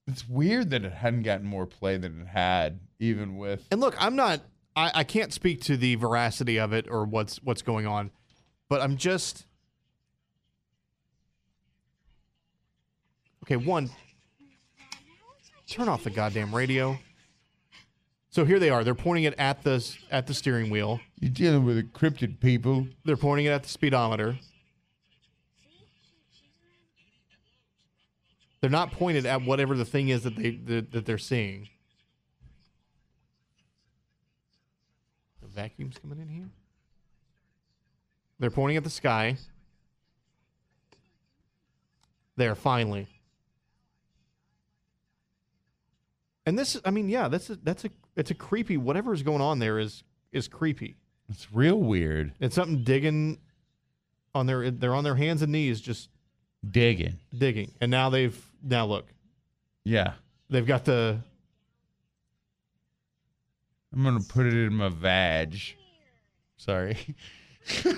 It's 0.07 0.29
weird 0.29 0.71
that 0.71 0.85
it 0.85 0.93
hadn't 0.93 1.23
gotten 1.23 1.47
more 1.47 1.67
play 1.67 1.97
than 1.97 2.23
it 2.23 2.27
had, 2.27 2.81
even 2.99 3.37
with. 3.37 3.67
And 3.71 3.81
look, 3.81 3.95
I'm 3.99 4.17
not. 4.17 4.41
I, 4.75 4.91
I 4.95 5.05
can't 5.05 5.33
speak 5.33 5.61
to 5.63 5.77
the 5.77 5.95
veracity 5.97 6.59
of 6.59 6.73
it 6.73 6.87
or 6.91 7.05
what's 7.05 7.43
what's 7.43 7.63
going 7.63 7.87
on, 7.87 8.11
but 8.69 8.81
I'm 8.81 8.97
just. 8.97 9.47
Okay, 13.45 13.57
one. 13.57 13.91
Turn 15.69 15.89
off 15.89 16.03
the 16.03 16.11
goddamn 16.11 16.53
radio. 16.55 16.99
So 18.31 18.45
here 18.45 18.59
they 18.59 18.71
are. 18.71 18.85
They're 18.85 18.95
pointing 18.95 19.25
it 19.25 19.35
at 19.39 19.63
the 19.63 19.85
at 20.11 20.27
the 20.27 20.35
steering 20.35 20.71
wheel. 20.71 21.01
You're 21.21 21.31
dealing 21.31 21.65
with 21.65 21.79
encrypted 21.79 22.41
people. 22.41 22.87
They're 23.05 23.17
pointing 23.17 23.47
it 23.47 23.51
at 23.51 23.65
the 23.65 23.69
speedometer. 23.69 24.39
They're 28.61 28.71
not 28.71 28.93
pointed 28.93 29.25
at 29.25 29.43
whatever 29.43 29.75
the 29.77 29.85
thing 29.85 30.11
is 30.11 30.23
that 30.25 30.37
they 30.37 30.51
that, 30.51 30.93
that 30.93 31.07
they're 31.07 31.19
seeing. 31.19 31.69
The 35.41 35.49
vacuum's 35.49 35.97
coming 35.99 36.21
in 36.21 36.29
here. 36.29 36.49
They're 38.39 38.51
pointing 38.51 38.77
at 38.77 38.85
the 38.85 38.91
sky. 38.91 39.37
There, 42.37 42.55
finally. 42.55 43.07
And 46.47 46.59
this, 46.59 46.81
I 46.85 46.91
mean, 46.91 47.09
yeah, 47.09 47.29
that's 47.29 47.51
a, 47.51 47.57
that's 47.57 47.85
a 47.85 47.91
it's 48.17 48.31
a 48.31 48.35
creepy. 48.35 48.77
Whatever 48.77 49.13
is 49.13 49.23
going 49.23 49.41
on 49.43 49.59
there 49.59 49.79
is 49.79 50.05
is 50.33 50.49
creepy. 50.49 50.97
It's 51.29 51.53
real 51.53 51.77
weird. 51.77 52.33
It's 52.41 52.55
something 52.55 52.83
digging 52.83 53.39
on 54.35 54.47
their 54.47 54.71
they're 54.71 54.95
on 54.95 55.05
their 55.05 55.17
hands 55.17 55.43
and 55.43 55.53
knees 55.53 55.81
just 55.81 56.09
Digging. 56.69 57.19
digging. 57.37 57.73
And 57.81 57.91
now 57.91 58.11
they've 58.11 58.39
now 58.63 58.87
look. 58.87 59.07
Yeah. 59.85 60.15
They've 60.49 60.67
got 60.67 60.85
the 60.85 61.21
I'm 63.93 64.03
gonna 64.05 64.21
put 64.21 64.47
it 64.47 64.55
in 64.55 64.75
my 64.75 64.89
vag. 64.89 65.57
Sorry. 66.57 66.97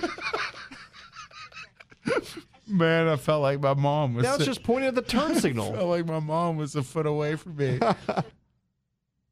Man, 2.67 3.09
I 3.09 3.17
felt 3.17 3.43
like 3.43 3.61
my 3.61 3.75
mom 3.75 4.15
was. 4.15 4.23
now 4.25 4.37
it's 4.37 4.45
just 4.47 4.63
pointing 4.63 4.89
at 4.89 4.95
the 4.95 5.03
turn 5.03 5.35
signal. 5.41 5.73
I 5.73 5.77
felt 5.77 5.89
like 5.89 6.07
my 6.07 6.21
mom 6.21 6.57
was 6.57 6.75
a 6.77 6.83
foot 6.83 7.07
away 7.07 7.37
from 7.37 7.57
me. 7.57 7.79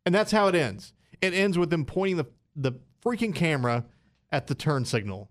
And 0.06 0.14
that's 0.14 0.32
how 0.32 0.48
it 0.48 0.54
ends. 0.54 0.94
It 1.20 1.34
ends 1.34 1.58
with 1.58 1.68
them 1.68 1.84
pointing 1.84 2.16
the 2.16 2.24
the 2.56 2.72
freaking 3.04 3.34
camera 3.34 3.84
at 4.32 4.46
the 4.46 4.54
turn 4.54 4.86
signal. 4.86 5.30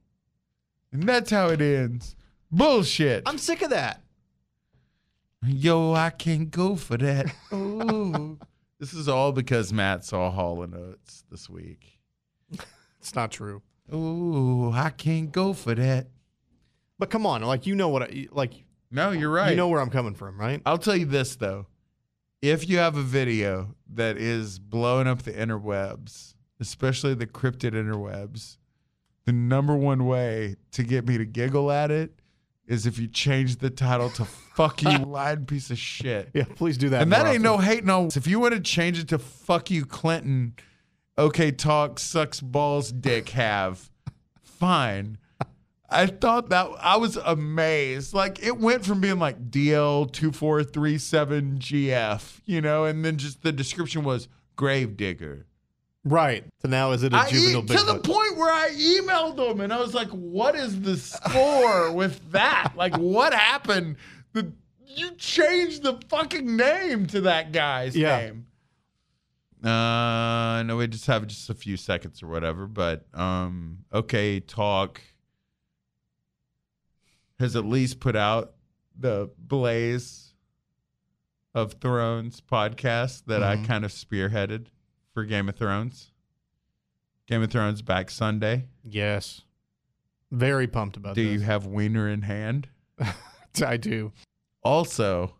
and 0.92 1.04
that's 1.04 1.32
how 1.32 1.48
it 1.50 1.60
ends. 1.60 2.16
Bullshit. 2.52 3.24
I'm 3.26 3.40
sick 3.40 3.64
of 3.64 3.72
that. 3.72 4.04
Yo, 5.46 5.94
I 5.94 6.10
can't 6.10 6.52
go 6.52 6.76
for 6.76 6.98
that. 6.98 7.34
Oh. 7.52 8.38
this 8.80 8.94
is 8.94 9.08
all 9.08 9.32
because 9.32 9.72
Matt 9.72 10.04
saw 10.04 10.30
Hall 10.32 10.62
and 10.64 10.76
Oates 10.76 11.24
this 11.32 11.50
week. 11.50 12.00
It's 13.00 13.16
not 13.16 13.32
true. 13.32 13.62
Oh, 13.92 14.72
I 14.74 14.90
can't 14.90 15.32
go 15.32 15.54
for 15.54 15.74
that. 15.74 16.08
But 16.98 17.10
come 17.10 17.26
on, 17.26 17.42
like 17.44 17.66
you 17.66 17.76
know 17.76 17.88
what 17.88 18.04
I 18.04 18.28
like 18.32 18.52
No, 18.92 19.12
you're 19.12 19.32
right. 19.32 19.52
you 19.52 19.56
know 19.56 19.70
where 19.70 19.80
I'm 19.80 19.90
coming 19.90 20.14
from, 20.14 20.40
right? 20.40 20.62
I'll 20.66 20.78
tell 20.78 20.98
you 20.98 21.06
this 21.06 21.38
though. 21.38 21.68
If 22.42 22.68
you 22.68 22.78
have 22.78 22.98
a 22.98 23.02
video 23.02 23.76
that 23.94 24.18
is 24.18 24.60
blowing 24.60 25.08
up 25.08 25.24
the 25.24 25.32
interwebs, 25.32 26.36
especially 26.60 27.14
the 27.14 27.26
cryptid 27.28 27.72
interwebs, 27.72 28.58
the 29.26 29.32
number 29.32 29.76
one 29.76 30.06
way 30.06 30.56
to 30.74 30.84
get 30.84 31.08
me 31.08 31.18
to 31.18 31.26
giggle 31.26 31.72
at 31.72 31.90
it 31.92 32.19
is 32.70 32.86
if 32.86 32.98
you 33.00 33.08
change 33.08 33.58
the 33.58 33.70
title 33.70 34.10
to 34.12 34.24
fuck 34.24 34.82
you 34.84 34.90
lying 35.00 35.46
piece 35.46 35.72
of 35.72 35.80
shit. 35.80 36.30
Yeah, 36.34 36.46
please 36.56 36.78
do 36.78 36.88
that. 36.90 37.02
And 37.02 37.12
that 37.12 37.26
ain't 37.26 37.42
no 37.42 37.56
often. 37.56 37.66
hating 37.66 37.90
on. 37.90 38.10
If 38.16 38.28
you 38.28 38.40
want 38.40 38.54
to 38.54 38.62
change 38.62 39.00
it 39.00 39.08
to 39.10 39.18
fuck 39.18 39.72
you, 39.72 39.86
Clinton, 39.86 40.54
okay, 41.18 41.52
talk, 41.52 41.98
sucks 41.98 42.40
balls, 42.40 42.92
dick, 42.92 43.30
have, 43.30 43.90
fine. 44.44 45.18
I 45.90 46.06
thought 46.06 46.52
that 46.52 46.70
I 46.80 46.98
was 46.98 47.18
amazed. 47.18 48.14
Like 48.14 48.44
it 48.44 48.60
went 48.60 48.86
from 48.86 49.02
being 49.02 49.18
like 49.18 49.50
DL2437GF, 49.50 52.42
you 52.46 52.62
know, 52.62 52.86
and 52.86 53.04
then 53.04 53.18
just 53.18 53.42
the 53.42 53.52
description 53.52 54.04
was 54.04 54.28
grave 54.56 54.96
digger. 54.96 55.48
Right. 56.06 56.46
So 56.62 56.70
now 56.70 56.92
is 56.92 57.04
it 57.04 57.14
a 57.14 57.26
juvenile 57.30 57.64
to 57.64 57.84
the 57.86 58.00
point 58.00 58.38
where 58.38 58.52
I 58.52 58.70
emailed 58.72 59.36
them 59.36 59.60
and 59.62 59.74
I 59.74 59.80
was 59.80 59.94
like, 59.94 60.08
"What 60.10 60.56
is 60.56 60.80
the 60.82 60.96
score 60.98 61.92
with 61.96 62.32
that? 62.32 62.74
Like, 62.76 62.96
what 62.98 63.34
happened? 63.34 63.98
The 64.34 64.52
you 64.88 65.12
changed 65.16 65.84
the 65.84 66.00
fucking 66.10 66.56
name 66.56 67.06
to 67.08 67.22
that 67.22 67.52
guy's 67.52 67.96
Yeah. 67.98 68.18
name." 68.20 68.46
Uh, 69.62 70.64
no, 70.64 70.78
we 70.78 70.88
just 70.88 71.06
have 71.08 71.28
just 71.28 71.50
a 71.50 71.54
few 71.54 71.76
seconds 71.76 72.24
or 72.24 72.28
whatever, 72.28 72.66
but 72.66 73.06
um, 73.14 73.80
okay, 73.92 74.40
talk 74.40 75.02
has 77.40 77.56
at 77.58 77.66
least 77.66 78.00
put 78.00 78.16
out 78.16 78.54
the 78.98 79.30
Blaze 79.38 80.34
of 81.54 81.74
Thrones 81.82 82.42
podcast 82.42 83.24
that 83.26 83.44
I 83.44 83.58
Mhm. 83.58 83.66
kind 83.66 83.86
of 83.86 83.92
spearheaded 83.92 84.68
for 85.20 85.26
Game 85.26 85.50
of 85.50 85.56
Thrones. 85.56 86.12
Game 87.28 87.44
of 87.44 87.52
Thrones 87.52 87.82
back 87.82 88.10
Sunday. 88.10 88.68
Yes. 88.84 89.42
Very 90.32 90.66
pumped 90.66 90.96
about 90.96 91.16
that. 91.16 91.22
Do 91.22 91.26
this. 91.26 91.34
you 91.34 91.46
have 91.46 91.66
Wiener 91.66 92.08
in 92.08 92.22
hand? 92.22 92.70
I 93.66 93.76
do. 93.76 94.14
Also, 94.64 95.36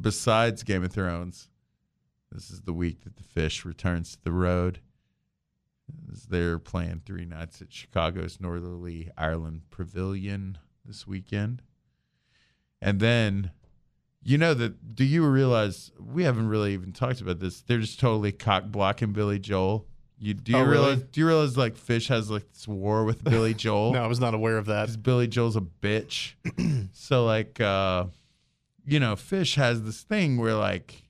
besides 0.00 0.62
Game 0.62 0.84
of 0.84 0.92
Thrones, 0.92 1.48
this 2.30 2.52
is 2.52 2.60
the 2.60 2.72
week 2.72 3.02
that 3.02 3.16
the 3.16 3.24
Phish 3.24 3.64
returns 3.64 4.12
to 4.12 4.22
the 4.22 4.30
road. 4.30 4.78
They're 6.28 6.60
playing 6.60 7.02
three 7.04 7.24
nights 7.24 7.60
at 7.60 7.72
Chicago's 7.72 8.38
Northerly 8.40 9.10
Island 9.18 9.62
Pavilion 9.70 10.56
this 10.84 11.04
weekend. 11.04 11.62
And 12.80 13.00
then, 13.00 13.50
you 14.22 14.36
know 14.38 14.52
that, 14.54 14.94
do 14.94 15.04
you 15.04 15.24
realize, 15.26 15.90
we 15.98 16.24
haven't 16.24 16.48
really 16.48 16.72
even 16.74 16.92
talked 16.92 17.20
about 17.20 17.38
this. 17.38 17.62
They're 17.62 17.78
just 17.78 18.00
totally 18.00 18.32
cock 18.32 18.64
blocking 18.66 19.12
Billy 19.12 19.38
Joel. 19.38 19.86
You, 20.18 20.34
do 20.34 20.52
you 20.52 20.58
Oh, 20.58 20.62
really? 20.62 20.72
realize, 20.72 21.02
do 21.12 21.20
you 21.20 21.26
realize 21.26 21.56
like 21.56 21.76
Phish 21.76 22.08
has 22.08 22.28
like 22.30 22.50
this 22.52 22.66
war 22.66 23.04
with 23.04 23.22
Billy 23.22 23.54
Joel? 23.64 23.92
No, 23.92 24.02
I 24.02 24.06
was 24.08 24.18
not 24.20 24.34
aware 24.34 24.58
of 24.58 24.66
that. 24.66 24.82
because 24.82 24.96
Billy 24.96 25.28
Joel's 25.28 25.54
a 25.56 25.60
bitch. 25.60 26.32
so 26.92 27.24
like 27.24 27.60
uh 27.60 28.06
you 28.84 28.98
know, 28.98 29.14
Phish 29.14 29.54
has 29.56 29.82
this 29.82 30.00
thing 30.02 30.38
where 30.38 30.54
like 30.54 31.02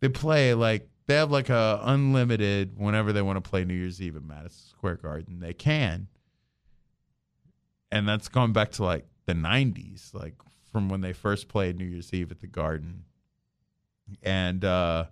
they 0.00 0.08
play 0.08 0.54
like 0.54 0.88
they 1.06 1.16
have 1.16 1.30
like 1.30 1.50
a 1.50 1.80
unlimited 1.82 2.78
whenever 2.78 3.12
they 3.12 3.20
want 3.22 3.42
to 3.42 3.46
play 3.50 3.64
New 3.64 3.74
Year's 3.74 4.00
Eve 4.00 4.16
at 4.16 4.22
Madison 4.22 4.68
Square 4.70 4.96
Garden, 4.96 5.40
they 5.40 5.52
can. 5.52 6.06
And 7.92 8.08
that's 8.08 8.28
going 8.28 8.52
back 8.52 8.70
to 8.72 8.84
like 8.84 9.04
the 9.26 9.34
90s, 9.34 10.14
like 10.14 10.34
from 10.72 10.88
when 10.88 11.00
they 11.00 11.12
first 11.12 11.48
played 11.48 11.78
New 11.78 11.84
Year's 11.84 12.12
Eve 12.12 12.30
at 12.30 12.40
the 12.40 12.46
Garden. 12.46 13.04
And 14.22 14.64
uh 14.64 15.06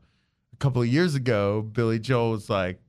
a 0.53 0.57
couple 0.57 0.83
of 0.83 0.89
years 0.89 1.15
ago, 1.15 1.63
Billy 1.63 1.99
Joel 1.99 2.33
was 2.33 2.51
like, 2.51 2.81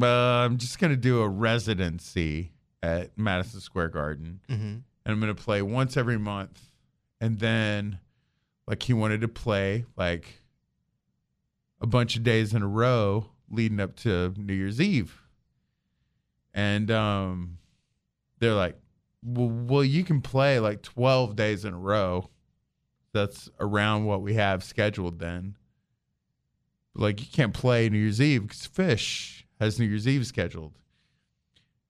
uh, 0.00 0.06
I'm 0.06 0.58
just 0.58 0.78
going 0.80 0.90
to 0.90 0.96
do 0.96 1.20
a 1.20 1.28
residency 1.28 2.52
at 2.82 3.16
Madison 3.16 3.60
Square 3.60 3.90
Garden 3.90 4.40
hmm 4.48 4.76
and 5.04 5.12
I'm 5.12 5.20
gonna 5.20 5.34
play 5.34 5.62
once 5.62 5.96
every 5.96 6.18
month. 6.18 6.60
And 7.20 7.38
then, 7.38 7.98
like, 8.66 8.82
he 8.82 8.92
wanted 8.92 9.20
to 9.20 9.28
play 9.28 9.84
like 9.96 10.40
a 11.80 11.86
bunch 11.86 12.16
of 12.16 12.22
days 12.22 12.54
in 12.54 12.62
a 12.62 12.66
row 12.68 13.26
leading 13.50 13.80
up 13.80 13.96
to 13.96 14.32
New 14.36 14.54
Year's 14.54 14.80
Eve. 14.80 15.20
And 16.54 16.90
um, 16.90 17.58
they're 18.38 18.54
like, 18.54 18.76
well, 19.22 19.48
well, 19.48 19.84
you 19.84 20.04
can 20.04 20.20
play 20.20 20.58
like 20.58 20.82
12 20.82 21.36
days 21.36 21.64
in 21.64 21.74
a 21.74 21.78
row. 21.78 22.28
That's 23.12 23.50
around 23.60 24.06
what 24.06 24.22
we 24.22 24.34
have 24.34 24.64
scheduled 24.64 25.18
then. 25.18 25.56
Like, 26.94 27.20
you 27.20 27.26
can't 27.30 27.54
play 27.54 27.88
New 27.88 27.98
Year's 27.98 28.20
Eve 28.20 28.42
because 28.42 28.66
Phish 28.68 29.44
has 29.60 29.78
New 29.78 29.86
Year's 29.86 30.08
Eve 30.08 30.26
scheduled. 30.26 30.78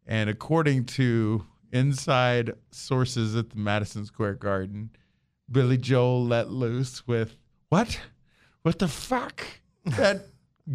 And 0.06 0.28
according 0.28 0.84
to 0.86 1.46
inside 1.72 2.52
sources 2.70 3.34
at 3.36 3.50
the 3.50 3.56
Madison 3.56 4.04
Square 4.04 4.34
Garden, 4.34 4.90
Billy 5.50 5.78
Joel 5.78 6.24
let 6.24 6.50
loose 6.50 7.06
with 7.06 7.36
what? 7.68 8.00
What 8.62 8.78
the 8.78 8.88
fuck? 8.88 9.44
That 9.84 10.26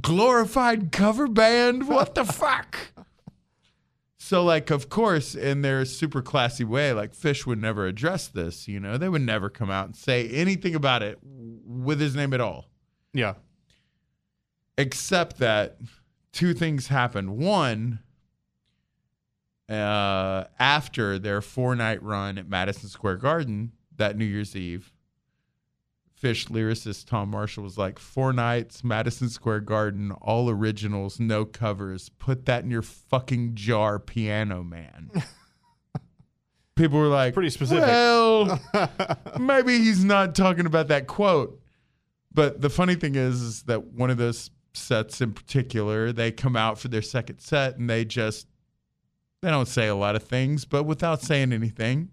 glorified 0.02 0.92
cover 0.92 1.28
band? 1.30 1.88
What 1.88 2.14
the 2.14 2.26
fuck? 2.26 2.78
So, 4.28 4.44
like, 4.44 4.72
of 4.72 4.90
course, 4.90 5.36
in 5.36 5.62
their 5.62 5.86
super 5.86 6.22
classy 6.22 6.66
way, 6.66 6.92
like 6.92 7.14
Phish 7.16 7.46
would 7.46 7.62
never 7.62 7.88
address 7.88 8.28
this. 8.28 8.68
You 8.68 8.78
know, 8.78 8.98
they 8.98 9.08
would 9.08 9.22
never 9.22 9.50
come 9.50 9.70
out 9.72 9.86
and 9.86 9.96
say 9.96 10.28
anything 10.28 10.76
about 10.76 11.02
it 11.02 11.18
with 11.24 12.02
his 12.02 12.14
name 12.14 12.34
at 12.34 12.42
all, 12.42 12.66
Yeah. 13.14 13.36
except 14.78 15.38
that 15.38 15.78
two 16.34 16.54
things 16.54 16.88
happened. 16.88 17.38
One, 17.38 18.00
uh, 19.70 20.44
after 20.60 21.18
their 21.18 21.42
four 21.42 21.74
night 21.78 22.04
run 22.04 22.38
at 22.38 22.50
Madison 22.50 22.90
Square 22.90 23.18
Garden 23.18 23.72
that 23.96 24.18
New 24.18 24.26
Year's 24.26 24.58
Eve, 24.58 24.92
Phish 26.22 26.50
lyricist 26.50 27.08
Tom 27.08 27.30
Marshall 27.30 27.64
was 27.64 27.78
like, 27.78 28.00
Four 28.00 28.34
nights, 28.34 28.84
Madison 28.84 29.30
Square 29.30 29.62
Garden, 29.62 30.12
all 30.22 30.50
originals, 30.50 31.20
no 31.20 31.46
covers. 31.46 32.10
Put 32.10 32.46
that 32.46 32.64
in 32.64 32.72
your 32.72 32.82
fucking 32.82 33.56
jar, 33.56 34.00
Piano 34.00 34.64
Man. 34.64 35.12
People 36.76 37.00
were 37.00 37.08
like, 37.08 37.34
Pretty 37.34 37.50
specific. 37.50 37.84
Well, 37.84 38.60
maybe 39.40 39.78
he's 39.80 40.04
not 40.04 40.34
talking 40.36 40.66
about 40.66 40.88
that 40.88 41.08
quote. 41.08 41.62
But 42.34 42.62
the 42.62 42.70
funny 42.70 42.96
thing 42.96 43.16
is, 43.16 43.42
is 43.42 43.64
that 43.64 43.86
one 43.86 44.10
of 44.10 44.18
those 44.18 44.50
sets 44.74 45.22
in 45.22 45.34
particular, 45.34 46.12
they 46.12 46.32
come 46.32 46.56
out 46.56 46.80
for 46.80 46.88
their 46.88 47.02
second 47.02 47.40
set 47.40 47.78
and 47.78 47.90
they 47.90 48.06
just 48.06 48.48
they 49.42 49.50
don't 49.50 49.68
say 49.68 49.88
a 49.88 49.96
lot 49.96 50.16
of 50.16 50.24
things, 50.24 50.66
but 50.66 50.84
without 50.84 51.22
saying 51.22 51.54
anything, 51.54 52.10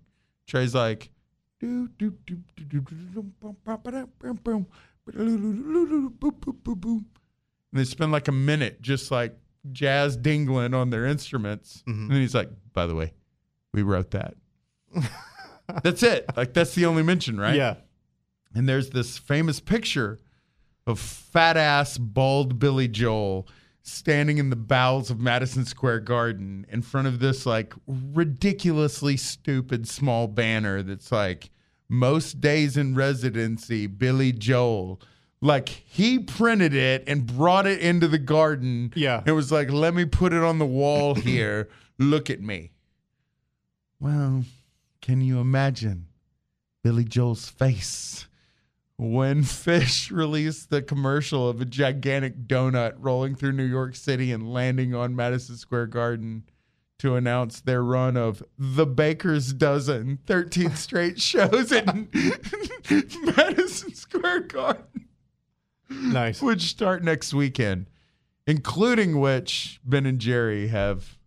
Trey's 0.47 0.75
like, 0.75 1.11
and 7.75 7.81
they 7.81 7.85
spend 7.85 8.13
like 8.13 8.29
a 8.29 8.33
minute 8.33 8.81
just 8.81 9.11
like 9.11 9.37
jazz 9.73 10.17
dingling 10.17 10.75
on 10.75 10.91
their 10.91 11.07
instruments, 11.07 11.83
mm-hmm. 11.89 12.03
and 12.03 12.11
then 12.11 12.21
he's 12.21 12.35
like, 12.35 12.51
"By 12.73 12.87
the 12.87 12.95
way, 12.95 13.13
we 13.73 13.83
wrote 13.83 14.13
that." 14.13 14.35
that's 15.83 16.03
it. 16.03 16.25
Like 16.37 16.55
that's 16.55 16.75
the 16.75 16.87
only 16.87 17.03
mention, 17.03 17.39
right? 17.39 17.57
Yeah. 17.57 17.77
And 18.55 18.69
there's 18.69 18.91
this 18.91 19.19
famous 19.19 19.61
picture 19.61 20.21
of 20.87 21.01
fat 21.01 21.57
ass 21.57 21.99
bald 21.99 22.59
Billy 22.59 22.89
Joel 22.89 23.49
standing 23.83 24.39
in 24.39 24.51
the 24.51 24.57
bowels 24.57 25.11
of 25.11 25.21
Madison 25.21 25.65
Square 25.65 26.01
Garden 26.01 26.67
in 26.71 26.83
front 26.83 27.07
of 27.07 27.19
this 27.19 27.45
like 27.45 27.75
ridiculously 27.87 29.17
stupid 29.17 29.89
small 29.89 30.27
banner 30.27 30.83
that's 30.83 31.13
like 31.13 31.51
most 31.89 32.41
days 32.41 32.77
in 32.77 32.95
residency 32.95 33.87
Billy 33.87 34.33
Joel. 34.33 35.01
Like 35.41 35.69
he 35.69 36.19
printed 36.19 36.75
it 36.75 37.05
and 37.07 37.27
brought 37.27 37.67
it 37.67 37.81
into 37.81 38.09
the 38.09 38.19
garden. 38.19 38.93
Yeah. 38.97 39.23
It 39.27 39.33
was 39.33 39.53
like, 39.53 39.71
let 39.71 39.95
me 39.95 40.05
put 40.05 40.33
it 40.33 40.43
on 40.43 40.59
the 40.59 40.67
wall 40.67 41.15
here. 41.15 41.69
Look 41.99 42.31
at 42.31 42.41
me. 42.41 42.73
Well, 44.01 44.45
can 45.01 45.21
you 45.21 45.39
imagine 45.39 46.07
Billy 46.83 47.05
Joel's 47.05 47.49
face 47.49 48.27
when 48.97 49.43
Phish 49.43 50.11
released 50.11 50.71
the 50.71 50.83
commercial 50.83 51.49
of 51.49 51.61
a 51.61 51.65
gigantic 51.65 52.47
donut 52.47 52.95
rolling 52.99 53.35
through 53.35 53.53
New 53.53 53.65
York 53.65 53.95
City 53.97 54.33
and 54.33 54.53
landing 54.53 54.95
on 54.95 55.17
Madison 55.17 55.57
Square 55.57 55.89
Garden 55.89 56.45
to 56.99 57.17
announce 57.17 57.61
their 57.61 57.83
run 57.83 58.17
of 58.17 58.43
The 58.59 58.87
Baker's 58.87 59.53
Dozen, 59.53 60.21
13 60.27 60.75
straight 60.77 61.21
shows 61.21 61.73
in 61.73 62.09
Madison 63.37 63.95
Square 63.95 64.41
Garden, 64.43 65.09
Nice. 65.91 66.41
which 66.41 66.63
start 66.63 67.03
next 67.03 67.35
weekend, 67.35 67.87
including 68.47 69.19
which 69.21 69.81
Ben 69.85 70.07
and 70.07 70.19
Jerry 70.19 70.69
have 70.69 71.19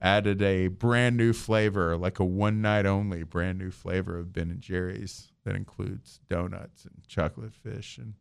added 0.00 0.40
a 0.42 0.68
brand 0.68 1.16
new 1.16 1.32
flavor, 1.32 1.96
like 1.96 2.18
a 2.20 2.24
one 2.24 2.60
night 2.62 2.86
only 2.86 3.22
brand 3.24 3.58
new 3.58 3.70
flavor 3.70 4.18
of 4.18 4.32
Ben 4.32 4.50
and 4.50 4.60
Jerry's 4.60 5.32
that 5.44 5.56
includes 5.56 6.20
donuts 6.28 6.84
and 6.84 7.02
chocolate 7.08 7.54
fish 7.54 7.98
and 7.98 8.14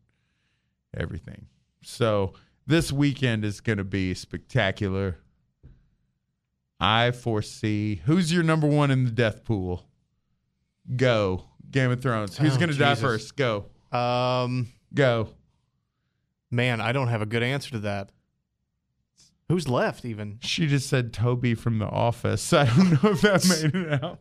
everything. 0.96 1.48
So 1.84 2.34
this 2.66 2.92
weekend 2.92 3.46
is 3.46 3.60
going 3.62 3.78
to 3.78 3.84
be 3.84 4.14
spectacular. 4.14 5.18
I 6.80 7.12
foresee 7.12 8.02
who's 8.06 8.32
your 8.32 8.44
number 8.44 8.68
one 8.68 8.92
in 8.92 9.04
the 9.06 9.12
death 9.12 9.44
pool? 9.44 9.88
Go. 10.96 11.44
Game 11.70 11.92
of 11.92 12.02
Thrones. 12.02 12.38
Who's 12.38 12.56
Oh, 12.56 12.60
going 12.60 12.70
to 12.72 12.78
die 12.78 12.96
first? 12.96 13.36
Go. 13.36 13.66
Um, 13.92 14.68
Go. 14.94 15.30
man, 16.52 16.80
I 16.80 16.92
don't 16.92 17.08
have 17.10 17.22
a 17.22 17.26
good 17.26 17.44
answer 17.44 17.72
to 17.72 17.80
that. 17.80 18.12
Who's 19.50 19.68
left 19.68 20.06
even? 20.06 20.40
She 20.42 20.68
just 20.68 20.88
said 20.90 21.14
Toby 21.14 21.56
from 21.56 21.80
The 21.80 21.86
Office. 21.88 22.52
I 22.54 22.66
don't 22.66 23.04
know 23.04 23.12
if 23.12 23.22
that 23.22 23.48
made 23.50 23.76
it 23.76 24.04
out. 24.04 24.20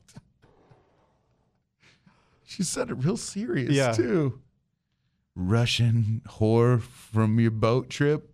She 2.45 2.63
said 2.63 2.91
it 2.91 2.95
real 2.95 3.17
serious 3.17 3.73
Yeah. 3.73 3.93
too. 3.93 4.41
Russian 5.35 6.23
whore 6.27 6.81
from 6.81 7.39
your 7.41 7.51
boat 7.51 7.91
trip. 7.91 8.33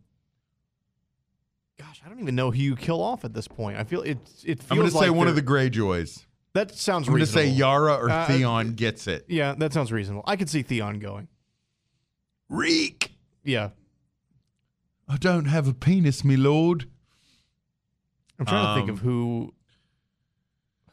I 2.04 2.08
don't 2.08 2.20
even 2.20 2.34
know 2.34 2.50
who 2.50 2.58
you 2.58 2.76
kill 2.76 3.02
off 3.02 3.24
at 3.24 3.32
this 3.32 3.46
point. 3.48 3.78
I 3.78 3.84
feel 3.84 4.02
it. 4.02 4.18
It 4.44 4.58
feels 4.62 4.70
I'm 4.70 4.76
going 4.78 4.90
to 4.90 4.96
say 4.96 5.08
like 5.08 5.16
one 5.16 5.28
of 5.28 5.36
the 5.36 5.42
Greyjoys. 5.42 6.24
That 6.54 6.74
sounds 6.74 7.08
reasonable. 7.08 7.12
I'm 7.12 7.18
going 7.18 7.20
to 7.26 7.32
say 7.32 7.46
Yara 7.58 7.94
or 7.94 8.10
Uh, 8.10 8.26
Theon 8.26 8.74
gets 8.74 9.06
it. 9.06 9.24
Yeah, 9.28 9.54
that 9.58 9.72
sounds 9.72 9.90
reasonable. 9.92 10.24
I 10.26 10.36
could 10.36 10.50
see 10.50 10.62
Theon 10.62 10.98
going. 10.98 11.28
Reek. 12.48 13.12
Yeah, 13.44 13.70
I 15.08 15.16
don't 15.16 15.46
have 15.46 15.66
a 15.66 15.72
penis, 15.74 16.24
me 16.24 16.36
lord. 16.36 16.86
I'm 18.38 18.46
trying 18.46 18.74
to 18.74 18.80
think 18.80 18.90
Um, 18.90 18.94
of 18.96 19.00
who 19.00 19.54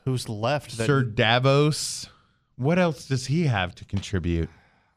who's 0.06 0.30
left. 0.30 0.77
That 0.77 0.86
Sir 0.88 1.03
Davos. 1.03 2.07
What 2.56 2.77
else 2.80 3.07
does 3.07 3.27
he 3.27 3.44
have 3.44 3.73
to 3.76 3.86
contribute? 3.86 4.49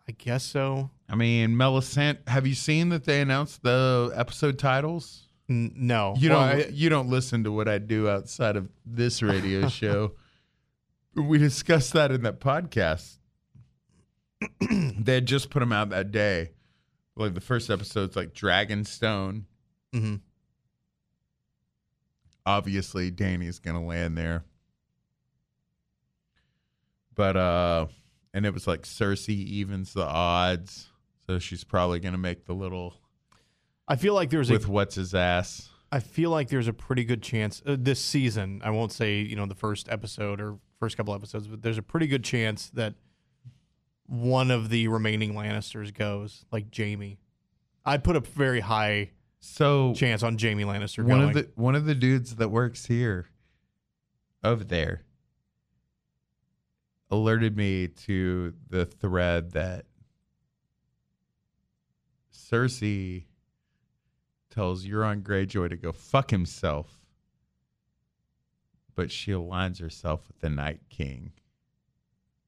I 0.08 0.12
guess 0.12 0.44
so. 0.44 0.90
I 1.08 1.14
mean, 1.14 1.50
Melisandre. 1.50 2.26
Have 2.28 2.46
you 2.46 2.54
seen 2.54 2.88
that 2.90 3.04
they 3.04 3.20
announced 3.20 3.62
the 3.62 4.12
episode 4.14 4.58
titles? 4.58 5.28
N- 5.48 5.72
no, 5.76 6.14
You 6.18 6.30
Well, 6.30 6.48
don't. 6.56 6.60
I- 6.66 6.68
you 6.68 6.88
don't 6.88 7.08
listen 7.08 7.44
to 7.44 7.52
what 7.52 7.68
I 7.68 7.78
do 7.78 8.08
outside 8.08 8.56
of 8.56 8.68
this 8.86 9.22
radio 9.22 9.68
show. 9.68 10.12
We 11.14 11.38
discussed 11.38 11.92
that 11.92 12.10
in 12.10 12.22
that 12.22 12.40
podcast. 12.40 13.18
they 14.60 15.14
had 15.14 15.26
just 15.26 15.50
put 15.50 15.60
them 15.60 15.72
out 15.72 15.90
that 15.90 16.10
day. 16.10 16.52
Like 17.16 17.34
the 17.34 17.40
first 17.40 17.68
episode's 17.70 18.16
like 18.16 18.32
Dragonstone. 18.32 19.44
Mhm. 19.94 20.20
Obviously, 22.46 23.10
Danny's 23.10 23.58
gonna 23.58 23.84
land 23.84 24.16
there. 24.16 24.44
But 27.14 27.36
uh, 27.36 27.86
and 28.32 28.46
it 28.46 28.54
was 28.54 28.66
like 28.66 28.82
Cersei 28.82 29.28
evens 29.36 29.92
the 29.92 30.04
odds, 30.06 30.88
so 31.26 31.38
she's 31.38 31.62
probably 31.62 32.00
gonna 32.00 32.16
make 32.18 32.46
the 32.46 32.54
little 32.54 32.94
I 33.92 33.96
feel 33.96 34.14
like 34.14 34.30
there's 34.30 34.48
a 34.48 34.54
with 34.54 34.68
what's 34.68 34.94
his 34.94 35.14
ass. 35.14 35.68
I 35.92 36.00
feel 36.00 36.30
like 36.30 36.48
there's 36.48 36.66
a 36.66 36.72
pretty 36.72 37.04
good 37.04 37.22
chance 37.22 37.62
uh, 37.66 37.76
this 37.78 38.00
season. 38.00 38.62
I 38.64 38.70
won't 38.70 38.90
say 38.90 39.20
you 39.20 39.36
know 39.36 39.44
the 39.44 39.54
first 39.54 39.86
episode 39.90 40.40
or 40.40 40.56
first 40.80 40.96
couple 40.96 41.14
episodes, 41.14 41.46
but 41.46 41.60
there's 41.60 41.76
a 41.76 41.82
pretty 41.82 42.06
good 42.06 42.24
chance 42.24 42.70
that 42.70 42.94
one 44.06 44.50
of 44.50 44.70
the 44.70 44.88
remaining 44.88 45.34
Lannisters 45.34 45.92
goes, 45.92 46.46
like 46.50 46.74
Jaime. 46.74 47.18
I'd 47.84 48.02
put 48.02 48.16
a 48.16 48.20
very 48.20 48.60
high 48.60 49.10
So 49.40 49.92
chance 49.92 50.22
on 50.22 50.38
Jaime 50.38 50.64
Lannister 50.64 51.04
one 51.04 51.18
going. 51.18 51.28
of 51.28 51.34
the 51.34 51.50
one 51.56 51.74
of 51.74 51.84
the 51.84 51.94
dudes 51.94 52.36
that 52.36 52.48
works 52.48 52.86
here 52.86 53.28
over 54.42 54.64
there 54.64 55.02
alerted 57.10 57.58
me 57.58 57.88
to 57.88 58.54
the 58.70 58.86
thread 58.86 59.50
that 59.50 59.84
Cersei 62.32 63.24
tells 64.52 64.84
Euron 64.86 65.22
Greyjoy 65.22 65.70
to 65.70 65.76
go 65.76 65.92
fuck 65.92 66.30
himself, 66.30 67.00
but 68.94 69.10
she 69.10 69.30
aligns 69.32 69.80
herself 69.80 70.28
with 70.28 70.38
the 70.40 70.50
Night 70.50 70.80
King, 70.90 71.32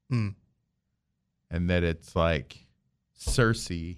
Hmm. 0.09 0.29
and 1.49 1.69
that 1.69 1.83
it's 1.83 2.15
like 2.15 2.67
Cersei 3.17 3.97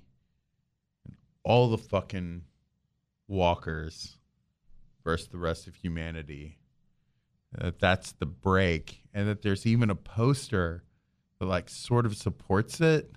and 1.06 1.16
all 1.44 1.70
the 1.70 1.78
fucking 1.78 2.44
walkers 3.28 4.18
versus 5.04 5.28
the 5.28 5.38
rest 5.38 5.68
of 5.68 5.76
humanity. 5.76 6.60
That 7.54 7.80
that's 7.80 8.14
the 8.14 8.26
break, 8.26 9.04
and 9.14 9.28
that 9.28 9.42
there's 9.42 9.66
even 9.66 9.90
a 9.90 9.96
poster 9.96 10.84
that 11.40 11.46
like 11.46 11.70
sort 11.70 12.06
of 12.06 12.16
supports 12.16 12.80
it, 12.82 13.12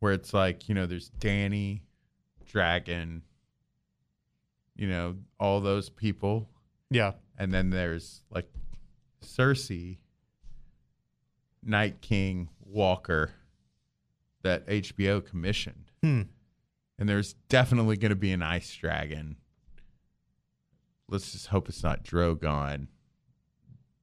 where 0.00 0.12
it's 0.12 0.32
like 0.34 0.68
you 0.68 0.74
know 0.74 0.86
there's 0.86 1.08
Danny, 1.08 1.82
Dragon, 2.44 3.22
you 4.76 4.86
know 4.88 5.16
all 5.38 5.60
those 5.60 5.88
people, 5.90 6.48
yeah, 6.90 7.12
and 7.38 7.52
then 7.52 7.70
there's 7.70 8.22
like 8.30 8.48
Cersei, 9.22 9.98
Night 11.62 12.00
King, 12.00 12.48
Walker, 12.64 13.32
that 14.42 14.66
HBO 14.66 15.24
commissioned. 15.24 15.90
Hmm. 16.02 16.22
And 16.98 17.08
there's 17.08 17.32
definitely 17.48 17.96
going 17.96 18.10
to 18.10 18.16
be 18.16 18.32
an 18.32 18.42
ice 18.42 18.72
dragon. 18.76 19.36
Let's 21.08 21.32
just 21.32 21.48
hope 21.48 21.68
it's 21.68 21.82
not 21.82 22.04
Drogon. 22.04 22.86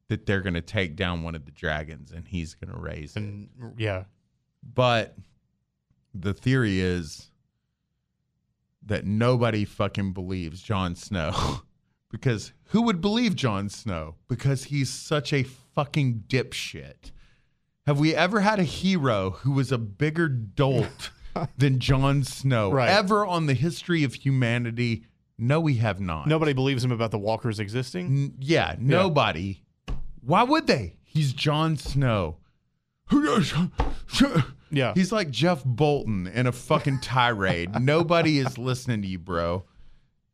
that 0.10 0.26
they're 0.26 0.42
going 0.42 0.56
to 0.56 0.62
take 0.62 0.96
down 0.96 1.24
one 1.24 1.36
of 1.36 1.46
the 1.46 1.52
dragons 1.52 2.12
and 2.12 2.28
he's 2.28 2.56
going 2.56 2.74
to 2.74 2.80
raise 2.80 3.16
it. 3.16 3.24
Yeah, 3.78 4.04
But 4.76 5.16
the 6.14 6.34
theory 6.34 6.80
is 6.80 7.32
that 8.86 9.06
nobody 9.06 9.66
fucking 9.66 10.14
believes 10.14 10.62
Jon 10.62 10.96
Snow. 10.96 11.62
because 12.12 12.54
who 12.66 12.82
would 12.84 13.02
believe 13.02 13.36
Jon 13.36 13.70
Snow? 13.70 14.16
Because 14.28 14.66
he's 14.66 14.90
such 14.90 15.34
a 15.34 15.44
fucking 15.44 16.24
dipshit. 16.28 17.12
Have 17.86 18.00
we 18.00 18.14
ever 18.16 18.42
had 18.42 18.60
a 18.60 18.64
hero 18.64 19.32
who 19.32 19.52
was 19.52 19.72
a 19.72 19.78
bigger 19.78 20.28
dolt 20.28 21.12
than 21.58 21.80
Jon 21.80 22.24
Snow? 22.24 22.72
Right. 22.72 22.90
Ever 22.90 23.26
on 23.26 23.46
the 23.48 23.54
history 23.54 24.04
of 24.04 24.14
humanity? 24.14 25.06
No, 25.38 25.60
we 25.60 25.76
have 25.76 26.00
not. 26.02 26.28
nobody 26.28 26.54
believes 26.54 26.84
him 26.84 26.92
about 26.92 27.12
the 27.12 27.18
walkers 27.18 27.60
existing. 27.60 28.06
N- 28.06 28.34
yeah, 28.40 28.76
nobody. 28.78 29.64
Why 30.22 30.44
would 30.44 30.68
they? 30.68 30.98
He's 31.04 31.32
Jon 31.34 31.78
Snow. 31.78 32.38
Yeah. 34.72 34.94
He's 34.94 35.12
like 35.12 35.32
Jeff 35.32 35.64
Bolton 35.66 36.28
in 36.28 36.46
a 36.46 36.52
fucking 36.52 37.00
tirade. 37.02 37.74
Nobody 37.82 38.38
is 38.38 38.60
listening 38.60 39.02
to 39.02 39.08
you, 39.08 39.18
bro. 39.18 39.64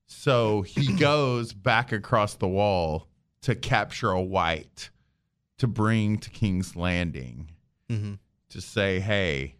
So 0.07 0.64
he 0.64 0.93
goes 0.99 1.53
back 1.53 1.93
across 1.93 2.35
the 2.35 2.47
wall 2.49 3.07
to 3.43 3.56
capture 3.56 4.11
a 4.11 4.22
wight 4.22 4.89
to 5.60 5.68
bring 5.68 6.18
to 6.18 6.30
King's 6.30 6.76
Landing 6.76 7.49
Mm-hmm. 7.89 8.15
to 8.49 8.60
say, 8.61 8.99
hey, 8.99 9.56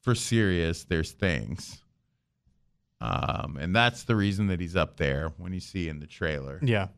for 0.00 0.16
serious, 0.16 0.82
there's 0.84 1.12
things. 1.12 1.80
Um, 3.00 3.56
and 3.60 3.76
that's 3.76 4.02
the 4.04 4.16
reason 4.16 4.48
that 4.48 4.58
he's 4.58 4.74
up 4.74 4.96
there 4.96 5.32
when 5.36 5.52
you 5.52 5.60
see 5.60 5.88
in 5.88 6.00
the 6.00 6.06
trailer. 6.06 6.58
Yeah. 6.62 6.88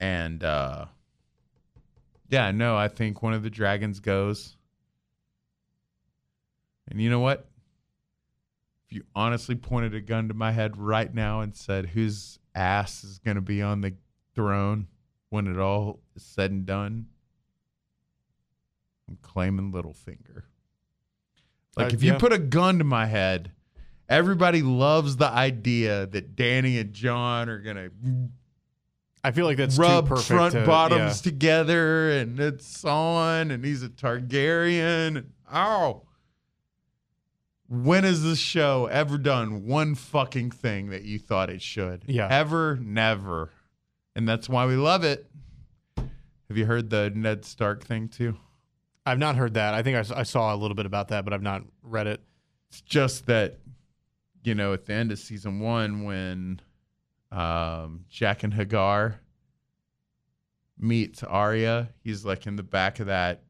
And 0.00 0.42
uh 0.44 0.86
yeah, 2.28 2.50
no, 2.50 2.76
I 2.76 2.88
think 2.88 3.22
one 3.22 3.34
of 3.34 3.42
the 3.42 3.50
dragons 3.50 4.00
goes. 4.00 4.56
And 6.90 7.00
you 7.00 7.10
know 7.10 7.20
what? 7.20 7.46
If 8.86 8.92
you 8.92 9.02
honestly 9.14 9.54
pointed 9.54 9.94
a 9.94 10.00
gun 10.00 10.28
to 10.28 10.34
my 10.34 10.52
head 10.52 10.76
right 10.78 11.12
now 11.12 11.40
and 11.40 11.54
said 11.54 11.86
whose 11.86 12.38
ass 12.54 13.04
is 13.04 13.18
going 13.18 13.34
to 13.34 13.42
be 13.42 13.60
on 13.60 13.82
the 13.82 13.94
throne 14.34 14.86
when 15.28 15.46
it 15.46 15.58
all 15.58 16.00
is 16.16 16.22
said 16.22 16.50
and 16.50 16.64
done, 16.64 17.06
I'm 19.08 19.18
claiming 19.20 19.72
Littlefinger. 19.72 20.44
Like 21.76 21.92
Uh, 21.92 21.94
if 21.94 22.02
you 22.02 22.14
put 22.14 22.32
a 22.32 22.38
gun 22.38 22.78
to 22.78 22.84
my 22.84 23.06
head, 23.06 23.52
everybody 24.08 24.62
loves 24.62 25.16
the 25.16 25.28
idea 25.28 26.06
that 26.06 26.34
Danny 26.34 26.78
and 26.78 26.92
Jon 26.92 27.48
are 27.48 27.58
going 27.58 27.76
to 27.76 27.90
I 29.24 29.30
feel 29.32 29.46
like 29.46 29.56
that's 29.56 29.76
rub 29.78 30.04
too 30.04 30.08
perfect. 30.10 30.28
front 30.28 30.54
to- 30.54 30.64
bottoms 30.64 31.20
together 31.20 32.10
and 32.10 32.38
it's 32.38 32.84
on 32.84 33.50
and 33.50 33.64
he's 33.64 33.82
a 33.82 33.88
Targaryen. 33.88 35.26
Oh. 35.52 36.02
When 37.68 38.04
has 38.04 38.22
this 38.22 38.38
show 38.38 38.86
ever 38.86 39.18
done 39.18 39.66
one 39.66 39.94
fucking 39.94 40.52
thing 40.52 40.90
that 40.90 41.02
you 41.02 41.18
thought 41.18 41.50
it 41.50 41.60
should? 41.60 42.04
Yeah. 42.06 42.28
Ever, 42.30 42.76
never. 42.80 43.50
And 44.16 44.26
that's 44.26 44.48
why 44.48 44.66
we 44.66 44.76
love 44.76 45.04
it. 45.04 45.30
Have 45.96 46.56
you 46.56 46.64
heard 46.64 46.88
the 46.88 47.10
Ned 47.14 47.44
Stark 47.44 47.84
thing 47.84 48.08
too? 48.08 48.36
I've 49.04 49.18
not 49.18 49.36
heard 49.36 49.54
that. 49.54 49.74
I 49.74 49.82
think 49.82 50.10
I 50.10 50.22
saw 50.22 50.54
a 50.54 50.56
little 50.56 50.74
bit 50.74 50.86
about 50.86 51.08
that, 51.08 51.24
but 51.24 51.32
I've 51.34 51.42
not 51.42 51.62
read 51.82 52.06
it. 52.06 52.22
It's 52.70 52.80
just 52.80 53.26
that, 53.26 53.58
you 54.44 54.54
know, 54.54 54.72
at 54.72 54.86
the 54.86 54.94
end 54.94 55.12
of 55.12 55.18
season 55.18 55.60
one, 55.60 56.04
when 56.04 56.60
um, 57.30 58.04
Jaqen 58.12 58.52
H'ghar 58.54 59.16
meets 60.78 61.22
Arya, 61.22 61.90
he's 62.02 62.24
like 62.24 62.46
in 62.46 62.56
the 62.56 62.62
back 62.62 63.00
of 63.00 63.06
that, 63.06 63.42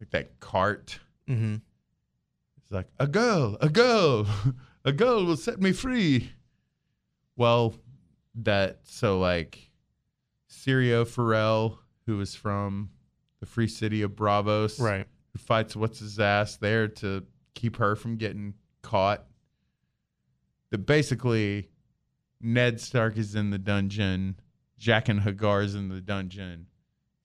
like 0.00 0.10
that 0.10 0.40
cart. 0.40 0.98
Mm-hmm. 1.28 1.54
He's 1.54 2.70
like, 2.70 2.88
a 2.98 3.06
girl, 3.06 3.56
a 3.60 3.68
girl, 3.68 4.26
a 4.84 4.92
girl 4.92 5.24
will 5.24 5.36
set 5.36 5.60
me 5.60 5.72
free. 5.72 6.32
Well, 7.36 7.74
that 8.34 8.80
so 8.84 9.18
like 9.18 9.70
Syrio 10.50 11.06
Forel, 11.06 11.78
who 12.06 12.20
is 12.20 12.34
from 12.34 12.90
the 13.40 13.46
free 13.46 13.68
city 13.68 14.02
of 14.02 14.12
Braavos, 14.12 14.80
Right. 14.80 15.06
who 15.32 15.38
fights 15.38 15.74
what's 15.76 16.00
his 16.00 16.18
ass 16.20 16.56
there 16.56 16.88
to 16.88 17.24
keep 17.54 17.76
her 17.76 17.96
from 17.96 18.16
getting 18.16 18.54
caught. 18.82 19.24
That 20.70 20.86
basically 20.86 21.69
Ned 22.40 22.80
Stark 22.80 23.16
is 23.16 23.34
in 23.34 23.50
the 23.50 23.58
dungeon, 23.58 24.36
Jaqen 24.80 25.22
H'ghar's 25.22 25.74
in 25.74 25.88
the 25.88 26.00
dungeon, 26.00 26.66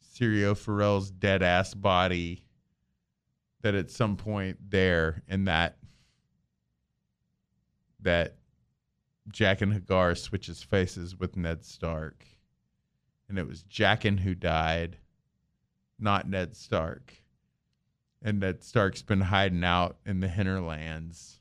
Syrio 0.04 0.58
Forel's 0.58 1.10
dead 1.12 1.42
ass 1.42 1.74
body. 1.74 2.46
That 3.62 3.76
at 3.76 3.90
some 3.90 4.16
point 4.16 4.58
there 4.70 5.24
in 5.28 5.46
that 5.46 5.78
that 8.00 8.36
Jaqen 9.32 9.80
H'ghar 9.80 10.16
switches 10.16 10.62
faces 10.62 11.18
with 11.18 11.36
Ned 11.36 11.66
Stark. 11.66 12.26
And 13.28 13.40
it 13.40 13.48
was 13.48 13.64
Jaqen 13.64 14.20
who 14.20 14.36
died, 14.36 14.98
not 15.98 16.30
Ned 16.30 16.56
Stark 16.56 17.14
and 18.26 18.40
Ned 18.40 18.64
Stark's 18.64 19.04
been 19.04 19.22
hiding 19.22 19.64
out 19.64 19.98
in 20.04 20.20
the 20.20 20.28
hinterlands. 20.28 21.40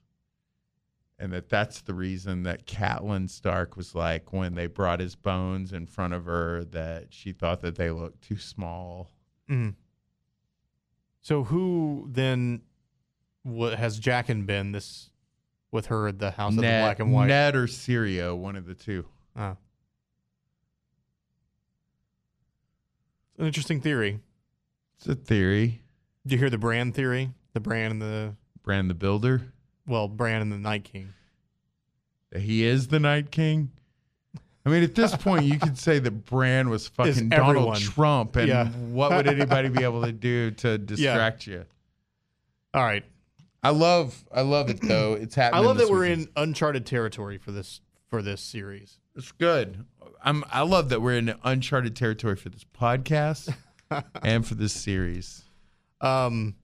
And 1.18 1.32
that 1.32 1.48
that's 1.48 1.80
the 1.80 1.94
reason 1.94 2.42
that 2.42 2.66
Catelyn 2.66 3.30
Stark 3.30 3.76
was 3.76 3.94
like 3.94 4.32
when 4.32 4.56
they 4.56 4.66
brought 4.66 4.98
his 4.98 5.14
bones 5.14 5.72
in 5.72 5.86
front 5.86 6.12
of 6.12 6.24
her 6.24 6.64
that 6.64 7.06
she 7.10 7.32
thought 7.32 7.60
that 7.60 7.76
they 7.76 7.90
looked 7.90 8.22
too 8.22 8.36
small. 8.36 9.10
Mm-hmm. 9.48 9.70
So 11.20 11.44
who 11.44 12.08
then 12.10 12.62
what 13.44 13.78
has 13.78 14.00
Jaqen 14.00 14.44
been 14.44 14.72
this 14.72 15.10
with 15.70 15.86
her 15.86 16.08
at 16.08 16.18
the 16.18 16.32
house 16.32 16.52
of 16.52 16.56
the 16.56 16.62
Ned, 16.62 16.82
black 16.82 16.98
and 16.98 17.12
white? 17.12 17.28
Ned 17.28 17.54
or 17.54 17.66
Syrio, 17.66 18.36
one 18.36 18.56
of 18.56 18.66
the 18.66 18.74
two. 18.74 19.06
Oh. 19.36 19.56
An 23.38 23.46
interesting 23.46 23.80
theory. 23.80 24.20
It's 24.96 25.06
a 25.06 25.14
theory. 25.14 25.82
Did 26.24 26.32
you 26.32 26.38
hear 26.38 26.50
the 26.50 26.58
Bran 26.58 26.92
theory? 26.92 27.30
The 27.52 27.60
Bran 27.60 27.92
and 27.92 28.02
the 28.02 28.34
Bran 28.62 28.88
the 28.88 28.94
Builder. 28.94 29.52
Well, 29.86 30.08
Bran 30.08 30.42
and 30.42 30.50
the 30.52 30.58
Night 30.58 30.84
King. 30.84 31.12
He 32.36 32.64
is 32.64 32.88
the 32.88 32.98
Night 33.00 33.30
King. 33.30 33.70
I 34.66 34.70
mean, 34.70 34.82
at 34.82 34.94
this 34.94 35.14
point, 35.20 35.44
you 35.44 35.58
could 35.58 35.78
say 35.78 35.98
that 35.98 36.10
Bran 36.24 36.70
was 36.70 36.88
fucking 36.88 37.28
Donald. 37.28 37.76
Trump, 37.76 38.36
and 38.36 38.48
Yeah. 38.48 38.68
what 38.68 39.10
would 39.12 39.26
anybody 39.26 39.68
be 39.68 39.84
able 39.84 40.02
to 40.02 40.12
do 40.30 40.50
to 40.52 40.78
distract 40.78 41.46
you? 41.46 41.64
All 42.72 42.82
right. 42.82 43.04
I 43.62 43.70
love, 43.70 44.24
I 44.32 44.42
love 44.42 44.68
it 44.70 44.80
though. 44.82 45.14
It's 45.14 45.34
happening. 45.36 45.62
I 45.62 45.66
love 45.66 45.78
that 45.78 45.88
we're 45.88 46.00
weekend. 46.00 46.22
in 46.22 46.28
uncharted 46.36 46.86
territory 46.86 47.38
for 47.38 47.50
this 47.52 47.80
for 48.08 48.20
this 48.20 48.40
series. 48.40 48.98
It's 49.16 49.32
good. 49.32 49.84
I'm. 50.22 50.44
I 50.50 50.62
love 50.62 50.88
that 50.90 51.00
we're 51.00 51.16
in 51.16 51.34
uncharted 51.44 51.94
territory 51.96 52.36
for 52.36 52.48
this 52.50 52.64
podcast 52.78 53.54
and 54.22 54.46
for 54.46 54.54
this 54.54 54.72
series. 54.72 55.44
Um 56.00 56.56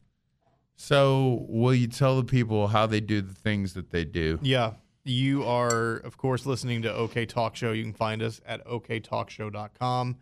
So, 0.83 1.45
will 1.47 1.75
you 1.75 1.89
tell 1.89 2.17
the 2.17 2.25
people 2.25 2.69
how 2.69 2.87
they 2.87 3.01
do 3.01 3.21
the 3.21 3.35
things 3.35 3.75
that 3.75 3.91
they 3.91 4.07
do? 4.07 4.39
Yeah. 4.41 4.73
You 5.05 5.45
are, 5.45 5.97
of 5.97 6.17
course, 6.17 6.47
listening 6.47 6.81
to 6.83 6.93
OK 6.93 7.27
Talk 7.27 7.55
Show. 7.55 7.73
You 7.73 7.83
can 7.83 7.93
find 7.93 8.23
us 8.23 8.41
at 8.47 8.67
oktalkshow.com. 8.67 10.17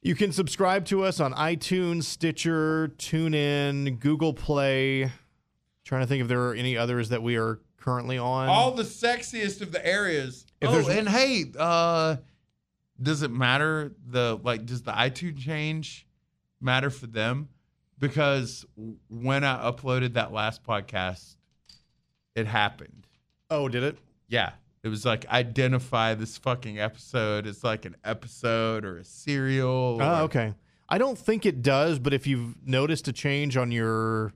You 0.00 0.14
can 0.14 0.30
subscribe 0.30 0.84
to 0.86 1.02
us 1.02 1.18
on 1.18 1.34
iTunes, 1.34 2.04
Stitcher, 2.04 2.92
TuneIn, 2.96 3.98
Google 3.98 4.32
Play. 4.32 5.10
trying 5.84 6.02
to 6.02 6.06
think 6.06 6.22
if 6.22 6.28
there 6.28 6.42
are 6.42 6.54
any 6.54 6.76
others 6.76 7.08
that 7.08 7.20
we 7.20 7.34
are 7.34 7.58
currently 7.76 8.16
on. 8.16 8.48
All 8.48 8.70
the 8.70 8.84
sexiest 8.84 9.60
of 9.60 9.72
the 9.72 9.84
areas. 9.84 10.46
If 10.60 10.70
oh, 10.70 10.88
and 10.88 11.08
hey, 11.08 11.46
uh, 11.58 12.16
does 13.02 13.22
it 13.22 13.32
matter 13.32 13.92
the 14.06 14.38
like? 14.44 14.64
Does 14.64 14.82
the 14.82 14.92
iTunes 14.92 15.38
change 15.38 16.06
matter 16.60 16.90
for 16.90 17.08
them? 17.08 17.48
Because 18.08 18.66
when 19.08 19.44
I 19.44 19.70
uploaded 19.70 20.14
that 20.14 20.32
last 20.32 20.62
podcast, 20.62 21.36
it 22.34 22.46
happened. 22.46 23.06
oh, 23.50 23.68
did 23.68 23.82
it? 23.82 23.98
Yeah. 24.28 24.52
It 24.82 24.88
was 24.88 25.06
like 25.06 25.26
identify 25.28 26.14
this 26.14 26.36
fucking 26.36 26.78
episode 26.78 27.46
as 27.46 27.64
like 27.64 27.86
an 27.86 27.96
episode 28.04 28.84
or 28.84 28.98
a 28.98 29.04
serial. 29.04 29.98
Oh, 30.00 30.04
or- 30.04 30.20
okay. 30.24 30.52
I 30.88 30.98
don't 30.98 31.16
think 31.16 31.46
it 31.46 31.62
does, 31.62 31.98
but 31.98 32.12
if 32.12 32.26
you've 32.26 32.54
noticed 32.66 33.08
a 33.08 33.12
change 33.12 33.56
on 33.56 33.72
your 33.72 34.34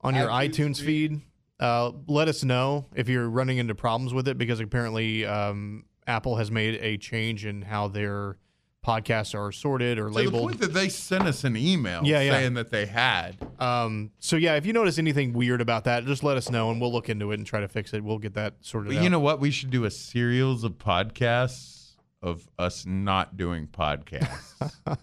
on 0.00 0.14
your 0.14 0.28
iTunes 0.28 0.76
iTunes 0.76 0.80
feed, 0.82 1.20
uh, 1.60 1.92
let 2.06 2.28
us 2.28 2.42
know 2.42 2.86
if 2.94 3.08
you're 3.10 3.28
running 3.28 3.58
into 3.58 3.74
problems 3.74 4.14
with 4.14 4.28
it 4.28 4.38
because 4.38 4.60
apparently 4.60 5.26
um, 5.26 5.84
Apple 6.06 6.36
has 6.36 6.50
made 6.50 6.76
a 6.80 6.96
change 6.96 7.44
in 7.44 7.60
how 7.62 7.88
their 7.88 8.38
podcasts 8.86 9.34
are 9.34 9.50
sorted 9.50 9.98
or 9.98 10.10
To 10.10 10.22
the 10.22 10.30
point 10.30 10.60
that 10.60 10.72
they 10.72 10.88
sent 10.88 11.24
us 11.24 11.42
an 11.44 11.56
email 11.56 12.02
Yeah, 12.04 12.20
yeah. 12.20 12.32
saying 12.32 12.54
that 12.54 12.70
they 12.70 12.86
had. 12.86 13.36
Um, 13.58 14.12
so 14.20 14.36
yeah, 14.36 14.54
if 14.54 14.64
you 14.64 14.72
notice 14.72 14.98
anything 14.98 15.32
weird 15.32 15.60
about 15.60 15.84
that, 15.84 16.04
just 16.04 16.22
let 16.22 16.36
us 16.36 16.50
know 16.50 16.70
and 16.70 16.80
we'll 16.80 16.92
look 16.92 17.08
into 17.08 17.32
it 17.32 17.38
and 17.38 17.46
try 17.46 17.60
to 17.60 17.68
fix 17.68 17.92
it. 17.94 18.04
We'll 18.04 18.18
get 18.18 18.34
that 18.34 18.54
sorted 18.60 18.92
But 18.92 18.98
out. 18.98 19.02
you 19.04 19.10
know 19.10 19.18
what? 19.20 19.40
We 19.40 19.50
should 19.50 19.70
do 19.70 19.84
a 19.84 19.90
serials 19.90 20.62
of 20.62 20.72
podcasts 20.78 21.94
of 22.22 22.48
us 22.58 22.86
not 22.86 23.36
doing 23.36 23.66
podcasts. 23.66 24.72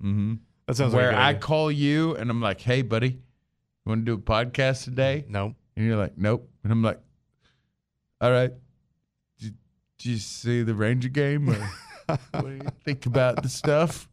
hmm 0.00 0.34
That 0.66 0.76
sounds 0.76 0.94
Where 0.94 1.12
like 1.12 1.20
I 1.20 1.34
call 1.34 1.70
you 1.70 2.16
and 2.16 2.30
I'm 2.30 2.40
like, 2.40 2.60
"Hey, 2.60 2.82
buddy, 2.82 3.08
you 3.08 3.20
want 3.86 4.00
to 4.00 4.04
do 4.04 4.14
a 4.14 4.18
podcast 4.18 4.84
today?" 4.84 5.24
no. 5.28 5.54
And 5.76 5.86
you're 5.86 5.96
like, 5.96 6.18
"Nope," 6.18 6.50
and 6.64 6.72
I'm 6.72 6.82
like, 6.82 7.00
"All 8.20 8.30
right." 8.30 8.52
Did, 9.38 9.54
did 9.98 10.08
you 10.10 10.16
see 10.18 10.62
the 10.62 10.74
Ranger 10.74 11.08
game? 11.08 11.54
What 12.06 12.44
do 12.44 12.50
you 12.52 12.70
think 12.84 13.06
about 13.06 13.42
the 13.42 13.48
stuff? 13.48 14.08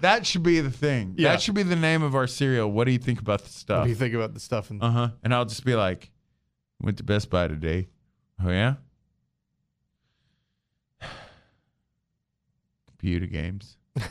that 0.00 0.26
should 0.26 0.42
be 0.42 0.60
the 0.60 0.70
thing. 0.70 1.14
Yeah. 1.16 1.30
That 1.30 1.42
should 1.42 1.54
be 1.54 1.62
the 1.62 1.76
name 1.76 2.02
of 2.02 2.14
our 2.14 2.26
cereal. 2.26 2.70
What 2.70 2.84
do 2.84 2.92
you 2.92 2.98
think 2.98 3.20
about 3.20 3.42
the 3.42 3.50
stuff? 3.50 3.80
What 3.80 3.84
do 3.84 3.90
you 3.90 3.96
think 3.96 4.14
about 4.14 4.34
the 4.34 4.40
stuff? 4.40 4.70
And 4.70 4.82
Uh 4.82 4.90
huh. 4.90 5.08
And 5.22 5.34
I'll 5.34 5.44
just 5.44 5.64
be 5.64 5.74
like, 5.74 6.10
went 6.80 6.98
to 6.98 7.04
Best 7.04 7.30
Buy 7.30 7.48
today. 7.48 7.88
Oh 8.44 8.50
yeah. 8.50 8.74
Computer 12.86 13.26
games. 13.26 13.76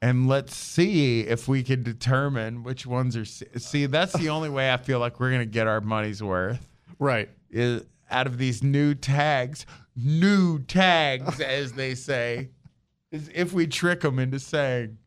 And 0.00 0.28
let's 0.28 0.54
see 0.54 1.22
if 1.22 1.48
we 1.48 1.64
can 1.64 1.82
determine 1.82 2.62
which 2.62 2.86
ones 2.86 3.16
are. 3.16 3.24
See, 3.24 3.86
that's 3.86 4.12
the 4.12 4.28
only 4.28 4.48
way 4.48 4.72
I 4.72 4.76
feel 4.76 5.00
like 5.00 5.18
we're 5.18 5.32
gonna 5.32 5.46
get 5.46 5.66
our 5.66 5.80
money's 5.80 6.22
worth 6.22 6.68
right. 6.98 7.28
is 7.50 7.82
out 8.10 8.26
of 8.26 8.38
these 8.38 8.62
new 8.62 8.94
tags, 8.94 9.66
new 9.96 10.58
tags, 10.60 11.40
as 11.40 11.72
they 11.72 11.94
say, 11.94 12.50
is 13.10 13.30
if 13.34 13.52
we 13.52 13.66
trick 13.66 14.00
them 14.00 14.18
into 14.18 14.38
saying, 14.38 14.98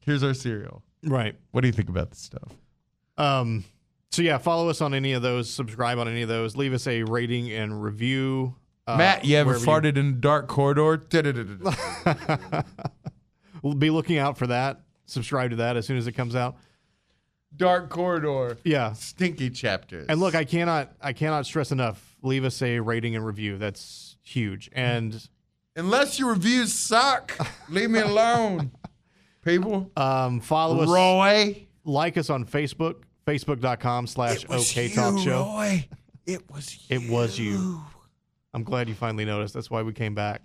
"Here's 0.00 0.22
our 0.22 0.34
cereal." 0.34 0.82
Right. 1.02 1.34
What 1.52 1.62
do 1.62 1.68
you 1.68 1.72
think 1.72 1.88
about 1.88 2.10
this 2.10 2.20
stuff? 2.20 2.52
Um, 3.16 3.64
so 4.10 4.22
yeah, 4.22 4.38
follow 4.38 4.68
us 4.68 4.80
on 4.80 4.92
any 4.92 5.12
of 5.12 5.22
those, 5.22 5.48
subscribe 5.48 5.98
on 5.98 6.08
any 6.08 6.22
of 6.22 6.28
those, 6.28 6.56
leave 6.56 6.72
us 6.72 6.86
a 6.86 7.02
rating 7.04 7.50
and 7.50 7.82
review. 7.82 8.56
Uh, 8.86 8.96
Matt, 8.96 9.24
you 9.24 9.36
ever 9.36 9.54
farted 9.54 9.96
in 9.96 10.06
a 10.06 10.12
dark 10.12 10.48
corridor? 10.48 11.02
We'll 13.62 13.74
be 13.74 13.90
looking 13.90 14.18
out 14.18 14.38
for 14.38 14.46
that. 14.46 14.80
Subscribe 15.06 15.50
to 15.50 15.56
that 15.56 15.76
as 15.76 15.86
soon 15.86 15.98
as 15.98 16.06
it 16.06 16.12
comes 16.12 16.34
out. 16.34 16.56
Dark 17.56 17.88
corridor. 17.88 18.56
Yeah. 18.64 18.92
Stinky 18.92 19.50
chapters. 19.50 20.06
And 20.08 20.20
look, 20.20 20.34
I 20.34 20.44
cannot 20.44 20.92
I 21.00 21.12
cannot 21.12 21.46
stress 21.46 21.72
enough. 21.72 22.16
Leave 22.22 22.44
us 22.44 22.60
a 22.62 22.80
rating 22.80 23.16
and 23.16 23.24
review. 23.24 23.56
That's 23.58 24.16
huge. 24.22 24.68
And 24.72 25.26
unless 25.76 26.18
your 26.18 26.30
reviews 26.30 26.72
suck, 26.74 27.32
leave 27.68 27.90
me 27.90 28.00
alone, 28.00 28.70
people. 29.44 29.90
um, 29.96 30.40
follow 30.40 30.80
us, 30.82 30.88
Roy, 30.88 31.66
like 31.84 32.16
us 32.18 32.28
on 32.30 32.44
Facebook, 32.44 32.96
facebook.com 33.26 34.06
slash 34.06 34.44
OK 34.48 34.88
Talk 34.90 35.18
Show. 35.18 35.44
Roy. 35.44 35.88
It 36.26 36.48
was 36.50 36.78
you. 36.88 36.96
It 37.00 37.10
was 37.10 37.38
you. 37.38 37.80
I'm 38.52 38.62
glad 38.64 38.88
you 38.88 38.94
finally 38.94 39.24
noticed. 39.24 39.54
That's 39.54 39.70
why 39.70 39.82
we 39.82 39.92
came 39.92 40.14
back. 40.14 40.42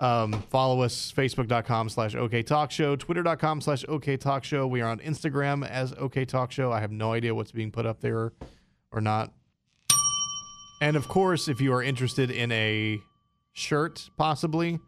Um, 0.00 0.32
follow 0.50 0.82
us, 0.82 1.12
facebook.com 1.16 1.88
slash 1.88 2.14
OK 2.14 2.42
Talk 2.42 2.70
Show, 2.70 2.96
twitter.com 2.96 3.60
slash 3.60 3.84
OK 3.88 4.16
Talk 4.16 4.44
Show. 4.44 4.66
We 4.66 4.80
are 4.80 4.88
on 4.90 4.98
Instagram 4.98 5.66
as 5.66 5.94
OK 5.94 6.24
Talk 6.24 6.50
Show. 6.52 6.72
I 6.72 6.80
have 6.80 6.90
no 6.90 7.12
idea 7.12 7.34
what's 7.34 7.52
being 7.52 7.70
put 7.70 7.86
up 7.86 8.00
there 8.00 8.32
or 8.90 9.00
not. 9.00 9.32
And 10.80 10.96
of 10.96 11.08
course, 11.08 11.48
if 11.48 11.60
you 11.60 11.72
are 11.72 11.82
interested 11.82 12.30
in 12.30 12.50
a 12.52 13.00
shirt, 13.52 14.10
possibly, 14.16 14.80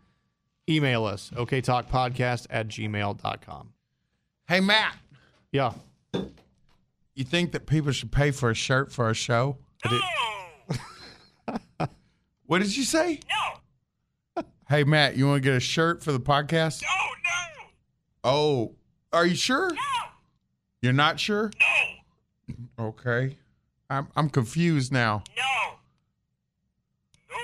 email 0.68 1.04
us, 1.04 1.30
oktalkpodcast 1.34 2.46
at 2.50 2.68
gmail.com. 2.68 3.72
Hey, 4.48 4.60
Matt. 4.60 4.96
Yeah. 5.52 5.72
You 7.14 7.24
think 7.24 7.52
that 7.52 7.66
people 7.66 7.92
should 7.92 8.12
pay 8.12 8.30
for 8.32 8.50
a 8.50 8.54
shirt 8.54 8.92
for 8.92 9.08
a 9.08 9.14
show? 9.14 9.58
No. 9.84 10.00
What 12.46 12.60
did 12.60 12.76
you 12.76 12.84
say? 12.84 13.20
No. 13.28 13.58
Hey 14.68 14.82
Matt, 14.82 15.16
you 15.16 15.28
want 15.28 15.44
to 15.44 15.48
get 15.48 15.54
a 15.56 15.60
shirt 15.60 16.02
for 16.02 16.10
the 16.10 16.18
podcast? 16.18 16.82
Oh 16.90 17.14
no! 17.22 17.64
Oh, 18.24 18.74
are 19.12 19.24
you 19.24 19.36
sure? 19.36 19.70
No. 19.70 19.76
You're 20.82 20.92
not 20.92 21.20
sure? 21.20 21.52
No! 22.48 22.86
Okay. 22.86 23.38
I'm 23.88 24.08
I'm 24.16 24.28
confused 24.28 24.90
now. 24.92 25.22
No! 25.36 25.44
No! 27.30 27.36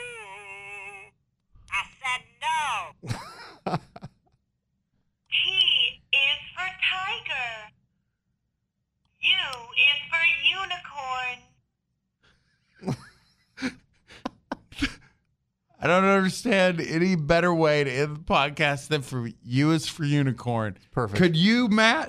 I 1.71 1.85
said 2.03 2.23
no! 2.43 3.77
T 5.31 6.03
is 6.13 6.41
for 6.57 6.71
tiger. 6.91 7.71
U 9.21 9.39
is 9.79 10.01
for 10.11 10.25
unicorn. 10.59 11.39
I 15.83 15.89
don't 15.89 16.05
understand 16.05 16.81
any 16.81 17.17
better 17.17 17.53
way 17.53 17.83
to 17.83 17.91
end 17.91 18.17
the 18.17 18.21
podcast 18.21 18.87
than 18.87 19.03
for 19.03 19.29
you 19.45 19.73
is 19.73 19.89
for 19.89 20.05
unicorn. 20.05 20.79
Perfect. 20.93 21.19
Could 21.21 21.37
you, 21.37 21.67
Matt? 21.67 22.09